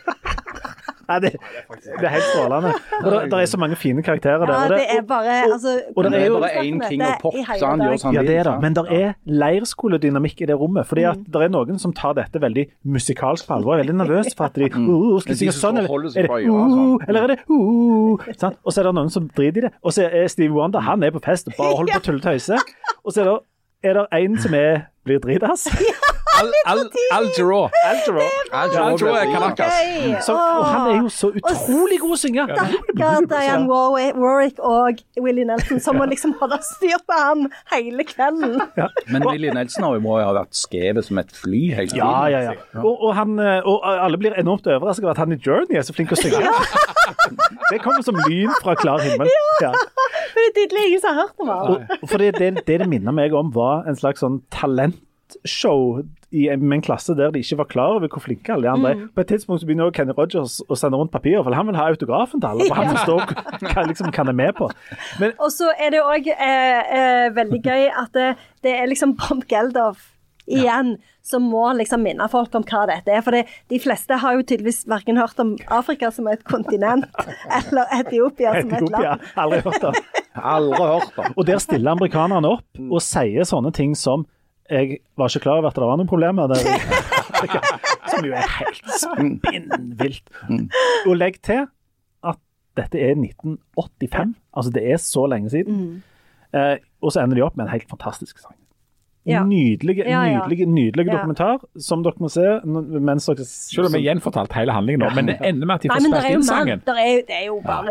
Nei, 1.08 1.18
det, 1.24 1.30
det 1.38 2.04
er 2.04 2.12
helt 2.12 2.26
strålende. 2.34 2.70
Og 2.98 3.06
det, 3.12 3.20
det 3.32 3.38
er 3.40 3.46
så 3.48 3.58
mange 3.60 3.76
fine 3.80 4.02
karakterer 4.04 4.42
der. 4.44 4.50
Ja, 4.52 4.68
det 4.68 4.86
er 4.92 5.04
bare 5.08 5.36
altså, 5.46 5.74
og 5.96 6.04
det 6.04 6.18
er 6.18 6.26
jo- 6.26 6.40
bare 6.42 6.64
én 6.64 6.82
king 6.88 7.02
og 7.02 7.14
pop, 7.22 7.34
så 7.58 7.70
han 7.70 7.80
gjør 7.80 7.96
sånn 8.02 8.14
Ja, 8.18 8.22
det 8.28 8.36
er 8.36 8.50
det. 8.50 8.56
Men 8.60 8.76
det 8.76 8.84
er 8.92 9.14
leirskoledynamikk 9.24 10.42
i 10.44 10.48
det 10.50 10.58
rommet. 10.60 10.86
fordi 10.86 11.06
at 11.08 11.22
det 11.24 11.42
er 11.42 11.48
noen 11.54 11.78
som 11.80 11.92
tar 11.92 12.12
dette 12.18 12.40
veldig 12.40 12.66
musikalsk 12.84 13.48
på 13.48 13.56
alvor. 13.56 13.78
Er 13.78 13.84
veldig 13.84 13.96
nervøs 14.02 14.34
for 14.36 14.44
at 14.50 14.54
de 14.54 14.68
uh, 14.76 15.16
skal 15.24 15.40
synge 15.40 15.56
sånn, 15.56 15.80
eller 15.80 16.12
er 16.12 16.28
det 16.28 16.50
uh, 16.50 16.68
sånn. 16.74 17.08
eller 17.08 17.22
er 17.22 17.26
det 17.32 17.38
uh, 17.48 18.28
sant? 18.36 18.60
Og 18.64 18.72
så 18.72 18.82
er 18.82 18.90
det 18.90 18.94
noen 19.00 19.10
som 19.10 19.30
driter 19.32 19.64
i 19.64 19.66
det. 19.68 19.72
Og 19.82 19.96
så 19.96 20.08
er 20.12 20.28
Steve 20.28 20.52
Wonder 20.52 20.84
han 20.84 21.02
er 21.02 21.10
på 21.16 21.24
fest 21.24 21.48
og 21.48 21.56
bare 21.56 21.80
holder 21.80 21.96
på 21.96 22.00
å 22.04 22.06
tulle 22.10 22.20
og 22.20 22.28
tøyse. 22.28 22.60
Og 23.04 23.12
så 23.16 23.24
er 23.24 23.32
det, 23.32 23.38
er 23.88 24.00
det 24.02 24.06
en 24.20 24.38
som 24.44 24.54
er, 24.60 24.86
blir 25.08 25.24
dritas. 25.24 25.68
Al, 26.38 26.50
Al, 26.70 26.80
Al 27.16 27.26
Jarreau. 27.36 27.68
Altero. 27.88 28.24
Al 28.52 28.70
Al 28.70 28.94
Jarreau 28.98 29.16
er 29.18 29.32
kanakas. 29.32 30.28
Og 30.30 30.66
han 30.66 30.90
er 30.90 30.96
jo 31.02 31.12
så 31.12 31.30
utrolig 31.32 31.98
god 32.02 32.14
å 32.14 32.18
synge. 32.20 32.46
Stakkar 32.52 33.26
Dianne 33.32 33.66
Warwick, 33.70 34.18
Warwick 34.18 34.62
og 34.62 35.02
Willie 35.22 35.46
Nelson 35.48 35.82
som 35.82 35.98
må 35.98 36.06
liksom 36.10 36.34
holde 36.40 36.60
styr 36.66 37.00
på 37.08 37.18
ham 37.18 37.46
hele 37.72 38.06
kvelden. 38.08 38.58
Men 39.10 39.26
Willy 39.26 39.50
Nelson 39.54 39.86
har 39.88 39.98
jo 39.98 40.04
må 40.04 40.18
jo 40.20 40.28
ha 40.28 40.34
vært 40.40 40.54
skrevet 40.58 41.08
som 41.08 41.20
et 41.22 41.32
fly 41.34 41.62
hele 41.74 41.90
tiden. 41.90 42.02
Ja, 42.04 42.28
ja, 42.32 42.42
ja. 42.52 42.82
Og, 42.82 42.94
og, 42.94 43.10
han, 43.18 43.34
eh, 43.42 43.66
og 43.66 43.82
alle 43.88 44.20
blir 44.20 44.36
enormt 44.38 44.68
overrasket 44.68 45.06
over 45.06 45.16
at 45.16 45.22
han 45.24 45.34
i 45.34 45.40
Journey 45.42 45.78
er 45.78 45.86
så 45.86 45.96
flink 45.96 46.14
å 46.14 46.20
synge. 46.20 46.42
Det 47.72 47.80
kommer 47.82 48.04
som 48.04 48.16
lyn 48.28 48.52
fra 48.62 48.74
klar 48.78 49.02
himmel. 49.04 49.28
Ja. 49.62 49.72
For 49.74 50.38
det 50.38 50.46
er 50.46 50.54
tydelig 50.56 50.84
ingen 50.86 51.02
som 51.02 51.16
har 51.16 51.26
hørt 51.26 51.42
om 51.42 51.50
ham. 51.52 51.88
Det, 52.08 52.30
det, 52.38 52.48
det 52.68 52.78
det 52.82 52.86
minner 52.88 53.14
meg 53.16 53.34
om, 53.36 53.50
var 53.52 53.88
en 53.88 53.98
slags 53.98 54.22
sånn 54.24 54.38
talentshow 54.54 55.98
i 56.30 56.48
en, 56.52 56.60
med 56.60 56.78
en 56.78 56.84
klasse 56.84 57.14
der 57.16 57.30
de 57.32 57.40
ikke 57.40 57.56
var 57.62 57.68
klar 57.70 57.94
over 57.96 58.10
hvor 58.12 58.20
flinke 58.20 58.52
alle 58.52 58.66
de 58.66 58.72
andre 58.72 58.90
er. 58.92 59.06
På 59.14 59.22
et 59.24 59.30
tidspunkt 59.32 59.62
så 59.62 59.68
begynner 59.68 59.88
også 59.88 59.96
Kenny 59.96 60.16
Rogers 60.18 60.58
å 60.68 60.76
sende 60.76 61.00
rundt 61.00 61.12
papirer, 61.14 61.40
for 61.46 61.56
han 61.56 61.70
vil 61.70 61.78
ha 61.80 61.86
autografen 61.88 62.42
til 62.42 62.50
alle. 62.50 62.66
For 62.68 62.76
han 62.76 62.92
forstår 62.92 63.72
hva 63.72 63.86
liksom, 63.88 64.10
hva 64.12 64.20
han 64.20 64.32
er 64.34 64.38
med 64.42 64.52
på. 64.58 64.68
Men 65.22 65.32
Og 65.40 65.54
så 65.54 65.72
er 65.80 65.94
det 65.96 66.04
òg 66.04 66.28
eh, 66.34 66.94
eh, 67.00 67.24
veldig 67.36 67.62
gøy 67.64 67.88
at 68.04 68.12
det, 68.16 68.28
det 68.66 68.76
er 68.76 68.90
liksom 68.92 69.16
Bob 69.16 69.46
Geldof 69.48 70.04
igjen 70.48 70.94
som 71.28 71.44
må 71.44 71.66
liksom 71.76 72.00
minne 72.04 72.24
folk 72.32 72.54
om 72.56 72.64
hva 72.68 72.86
dette 72.88 73.12
er. 73.12 73.24
For 73.24 73.36
det, 73.36 73.42
de 73.68 73.80
fleste 73.82 74.16
har 74.20 74.36
jo 74.38 74.44
tydeligvis 74.44 74.86
verken 74.88 75.20
hørt 75.20 75.40
om 75.42 75.54
Afrika 75.74 76.08
som 76.14 76.28
et 76.32 76.44
kontinent, 76.48 77.08
eller 77.58 77.88
Etiopia 77.98 78.54
som 78.56 78.72
et 78.72 78.80
Etiopia, 78.80 79.16
land. 79.16 79.28
aldri 79.44 79.60
hørt 79.66 79.88
om. 79.90 80.00
Aldri 80.38 80.80
hørt 80.94 81.20
om. 81.24 81.36
Og 81.36 81.48
der 81.48 81.60
stiller 81.62 81.92
amerikanerne 81.96 82.56
opp 82.58 82.80
og 82.88 83.00
sier 83.04 83.48
sånne 83.48 83.72
ting 83.76 83.96
som 83.98 84.24
Jeg 84.70 84.98
var 85.16 85.28
ikke 85.32 85.40
klar 85.46 85.58
over 85.62 85.68
at 85.70 85.74
det 85.78 85.82
var 85.84 85.96
noen 85.96 86.08
problemer 86.10 86.48
der. 86.50 86.58
Som 88.12 88.24
jo 88.26 88.32
er 88.36 88.46
helt 88.58 88.92
spinnvilt. 89.00 90.28
Og 91.06 91.16
legg 91.16 91.40
til 91.46 91.64
at 92.26 92.38
dette 92.78 93.00
er 93.00 93.14
1985. 93.16 94.34
Altså 94.56 94.72
det 94.74 94.84
er 94.92 94.96
så 95.02 95.26
lenge 95.30 95.50
siden. 95.54 95.82
Eh, 96.54 96.76
og 97.04 97.12
så 97.14 97.22
ender 97.24 97.36
de 97.40 97.44
opp 97.46 97.56
med 97.56 97.66
en 97.68 97.72
helt 97.74 97.88
fantastisk 97.90 98.38
sang. 98.42 98.54
Ja. 99.28 99.42
Nydelige, 99.44 100.06
Ja, 100.08 100.22
ja. 100.24 100.38
nydelige, 100.38 100.64
nydelige 100.72 101.10
Ja. 101.10 101.16
dokumentar 101.18 101.58
som 101.84 102.02
dere 102.02 102.16
må 102.18 102.30
se 102.32 102.44
mens 102.64 103.26
dere 103.28 103.44
Selv 103.44 103.86
om 103.86 103.92
vi 103.92 104.00
gjenfortalt 104.06 104.54
hele 104.56 104.72
handlingen 104.72 105.00
nå, 105.04 105.10
men 105.14 105.26
det 105.28 105.36
ender 105.44 105.66
med 105.68 105.74
at 105.74 105.82
de 105.82 105.88
får 105.90 106.00
spilt 106.06 106.30
inn 106.32 106.42
sangen. 106.48 106.80
Der 106.86 106.94
er, 106.96 107.10
jo- 107.12 107.24
det 107.28 107.36
er 107.36 107.44
jo 107.46 107.60
bare 107.66 107.84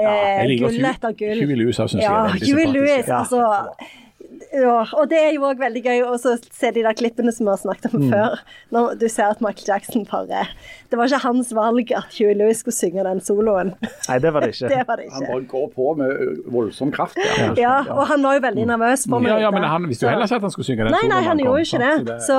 gull 0.58 0.86
etter 0.90 1.14
gull. 1.20 1.44
Huey 1.46 1.56
Lewis 1.60 1.76
syns 1.78 1.94
jeg 1.94 2.02
Ja, 2.02 2.26
er 2.26 2.32
veldig 2.32 2.48
sympatisk. 2.48 2.74
Lewis, 2.74 3.06
Ja. 4.62 4.74
altså. 4.82 4.98
Og 5.02 5.10
det 5.12 5.20
er 5.22 5.32
jo 5.36 5.46
òg 5.50 5.60
veldig 5.62 5.84
gøy 5.86 6.04
å 6.08 6.16
se 6.22 6.72
de 6.74 6.84
der 6.86 6.98
klippene 6.98 7.32
som 7.36 7.46
vi 7.48 7.54
har 7.54 7.62
snakket 7.62 7.96
om 7.98 8.08
før. 8.12 8.40
Når 8.74 8.98
du 9.02 9.08
ser 9.12 9.32
at 9.36 9.42
Michael 9.44 9.68
Jackson 9.74 10.06
bare 10.10 10.48
Det 10.90 10.98
var 10.98 11.10
ikke 11.10 11.20
hans 11.26 11.50
valg 11.56 11.92
at 11.98 12.16
Huey 12.18 12.34
Lewis 12.38 12.62
skulle 12.64 12.76
synge 12.78 13.04
den 13.04 13.20
soloen. 13.24 13.74
Nei, 14.08 14.18
det 14.24 14.32
var 14.34 14.46
det 14.46 14.52
ikke. 14.56 14.70
Det 14.72 14.84
var 14.88 15.02
det 15.02 15.08
Han 15.14 15.26
bare 15.28 15.46
går 15.52 15.68
på 15.76 15.94
med 16.00 16.44
voldsom 16.54 16.92
kraft. 16.96 17.18
Ja. 17.20 17.50
Ja, 17.58 17.76
og 17.92 18.06
han 18.12 18.24
var 18.24 18.38
jo 18.38 18.44
veldig 18.46 18.68
nervøs 18.70 19.04
for 19.10 19.20
meg. 19.24 19.32
Ja, 19.34 19.40
ja, 19.48 19.52
men 19.52 19.66
han 19.68 19.88
visste 19.90 20.08
jo 20.08 20.12
heller 20.14 20.28
ikke 20.30 20.40
at 20.40 20.48
han 20.48 20.54
skulle 20.56 20.70
synge 20.70 20.88
den 20.88 20.96
Nei, 20.96 21.04
nei, 21.12 21.22
han, 21.26 21.34
han 21.36 21.44
gjorde 21.44 21.66
ikke 21.68 21.82
det. 22.08 22.18
Så, 22.28 22.38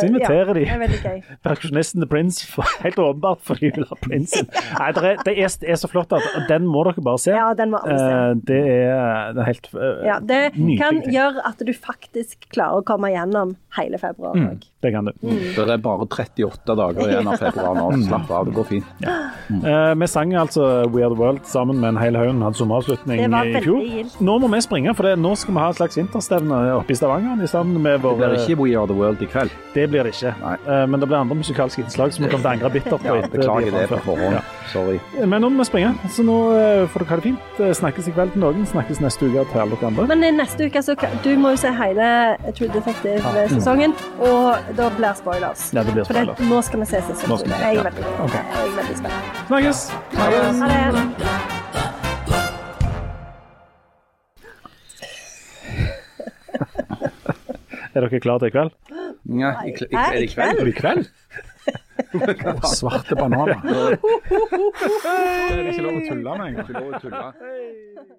Så 0.00 0.06
inviterer 0.08 0.54
de. 0.54 0.64
ja, 0.68 0.78
gøy. 0.78 1.18
Perkusjonisten 1.48 2.04
The 2.04 2.08
Prince, 2.10 2.46
for- 2.46 2.76
helt 2.84 2.98
åpenbart 3.02 3.42
fordi 3.48 3.70
de 3.72 3.80
vil 3.82 3.88
ha 3.90 3.98
Prinsen. 4.02 4.48
Nei, 4.78 4.90
det 4.94 5.04
er, 5.04 5.22
det, 5.26 5.34
er, 5.42 5.54
det 5.62 5.72
er 5.74 5.80
så 5.82 5.90
flott 5.90 6.12
at 6.16 6.26
den 6.48 6.66
må 6.70 6.84
dere 6.88 7.02
bare 7.04 7.20
se. 7.22 7.34
Ja, 7.34 7.50
den 7.58 7.72
må 7.74 7.80
alle 7.82 7.98
se. 7.98 8.14
Eh, 8.14 8.34
det, 8.48 8.60
er, 8.78 9.32
det 9.36 9.42
er 9.42 9.48
helt 9.50 9.68
uh, 9.74 9.82
Ja, 10.06 10.18
det 10.22 10.40
nydelig 10.54 10.78
kan 10.82 11.00
gjøre 11.12 11.44
at 11.50 11.57
at 11.60 11.66
du 11.66 11.74
faktisk 11.74 12.48
klarer 12.54 12.80
å 12.80 12.86
komme 12.86 13.10
gjennom 13.12 13.56
hele 13.78 13.98
februar 13.98 14.36
Mm. 14.38 14.60
Det 14.80 14.92
kan 14.94 15.08
du. 15.08 15.12
Det 15.26 15.64
er 15.74 15.80
bare 15.82 16.04
38 16.06 16.74
dager 16.78 17.08
igjen 17.10 17.26
av 17.26 17.40
februar 17.40 17.74
nå. 17.74 17.86
Slapp 18.06 18.28
av, 18.30 18.46
det 18.46 18.52
går 18.54 18.66
fint. 18.68 18.84
Eh, 19.02 19.94
vi 19.98 20.06
sang 20.06 20.34
altså 20.38 20.68
We 20.92 21.02
Are 21.02 21.10
The 21.10 21.18
World 21.18 21.40
sammen 21.50 21.80
med 21.82 21.96
en 21.96 21.98
hel 21.98 22.14
haug. 22.14 22.30
Hadde 22.44 22.60
sommeravslutning 22.60 23.24
i 23.24 23.62
fjor. 23.64 23.80
Nå 24.22 24.36
må 24.38 24.50
vi 24.52 24.60
springe, 24.62 24.94
for 24.94 25.08
det, 25.08 25.16
nå 25.18 25.32
skal 25.40 25.56
vi 25.56 25.64
ha 25.64 25.72
et 25.72 25.80
slags 25.80 25.98
vinterstevne 25.98 26.60
oppe 26.76 26.94
i 26.94 26.98
Stavanger. 27.00 27.42
I 27.42 27.50
sammen 27.50 27.82
med 27.82 27.98
Det 28.06 28.12
blir 28.20 28.36
ikke 28.38 28.58
We 28.62 28.76
Are 28.78 28.86
The 28.86 28.94
World 28.94 29.22
i 29.22 29.26
kveld. 29.32 29.50
det 29.74 29.88
blir 29.90 30.06
det 30.06 30.14
ikke. 30.14 30.34
Eh, 30.46 30.86
men 30.86 31.00
det 31.00 31.08
blir 31.10 31.18
andre 31.18 31.34
musikalske 31.40 31.82
innslag 31.82 32.12
som 32.14 32.24
vi 32.24 32.30
kommer 32.30 32.44
til 32.46 32.50
å 32.50 32.54
angre 32.54 32.70
bittert 32.78 33.02
på. 33.02 33.18
Ja, 33.18 33.26
beklager 33.34 33.74
er 33.74 33.80
det 33.82 33.88
på 33.90 34.00
forhånd. 34.06 34.38
Ja. 34.38 34.44
Sorry. 34.68 34.98
Men 35.24 35.40
nå 35.42 35.48
må 35.50 35.64
vi 35.64 35.68
springe, 35.72 35.94
så 36.12 36.22
nå 36.22 36.38
eh, 36.54 36.84
får 36.92 37.02
dere 37.02 37.10
ha 37.10 37.16
det 37.18 37.26
fint. 37.26 37.60
Eh, 37.66 37.74
Snakkes 37.78 38.08
i 38.10 38.14
kveld 38.14 38.34
til 38.36 38.42
noen, 38.46 38.66
snakkes 38.68 39.02
neste 39.02 39.26
uke 39.26 39.42
til 39.50 39.62
alle 39.64 39.74
dere 39.74 39.90
andre. 39.90 40.06
Men 40.14 40.38
neste 40.38 40.70
uke 40.70 40.82
så 40.86 40.94
du 41.24 41.30
må 41.40 41.54
jo 41.56 41.60
se 41.66 41.74
hele 41.82 42.08
True 42.54 42.70
Detective-sesongen, 42.74 43.94
og 44.22 44.67
da 44.76 44.90
blir 44.96 45.14
spoilers. 45.14 45.72
Ja, 45.74 45.82
det 45.82 45.92
blir 45.92 46.04
For 46.04 46.12
det, 46.14 46.38
nå 46.48 46.62
skal 46.62 46.80
vi 46.80 46.86
se 46.90 47.00
siste 47.06 47.24
episode. 47.26 47.50
Jeg 47.50 47.76
er 47.76 47.82
ja. 47.82 47.82
okay. 48.24 48.42
Jeg 48.42 48.66
er 48.66 48.76
veldig 48.80 48.96
spent. 49.02 49.14
Snakkes! 49.46 49.80
Ha 50.18 50.24
det. 50.30 50.42
Er 57.94 58.04
dere 58.04 58.20
klare 58.20 58.38
til 58.38 58.46
i 58.46 58.50
kveld? 58.54 58.70
Ja, 59.40 59.50
i, 59.66 59.72
kl- 59.74 59.88
i, 59.90 59.96
er 59.96 60.22
i 60.22 60.26
kveld? 60.30 60.68
I 60.68 60.72
kveld? 60.76 61.08
Svarte 62.78 63.16
bananer. 63.18 63.58
Det 63.64 63.72
er 65.56 65.70
ikke 65.72 65.82
lov 65.82 65.98
å 65.98 66.04
tulle 66.06 66.36
med 66.38 66.46
engang. 66.52 68.14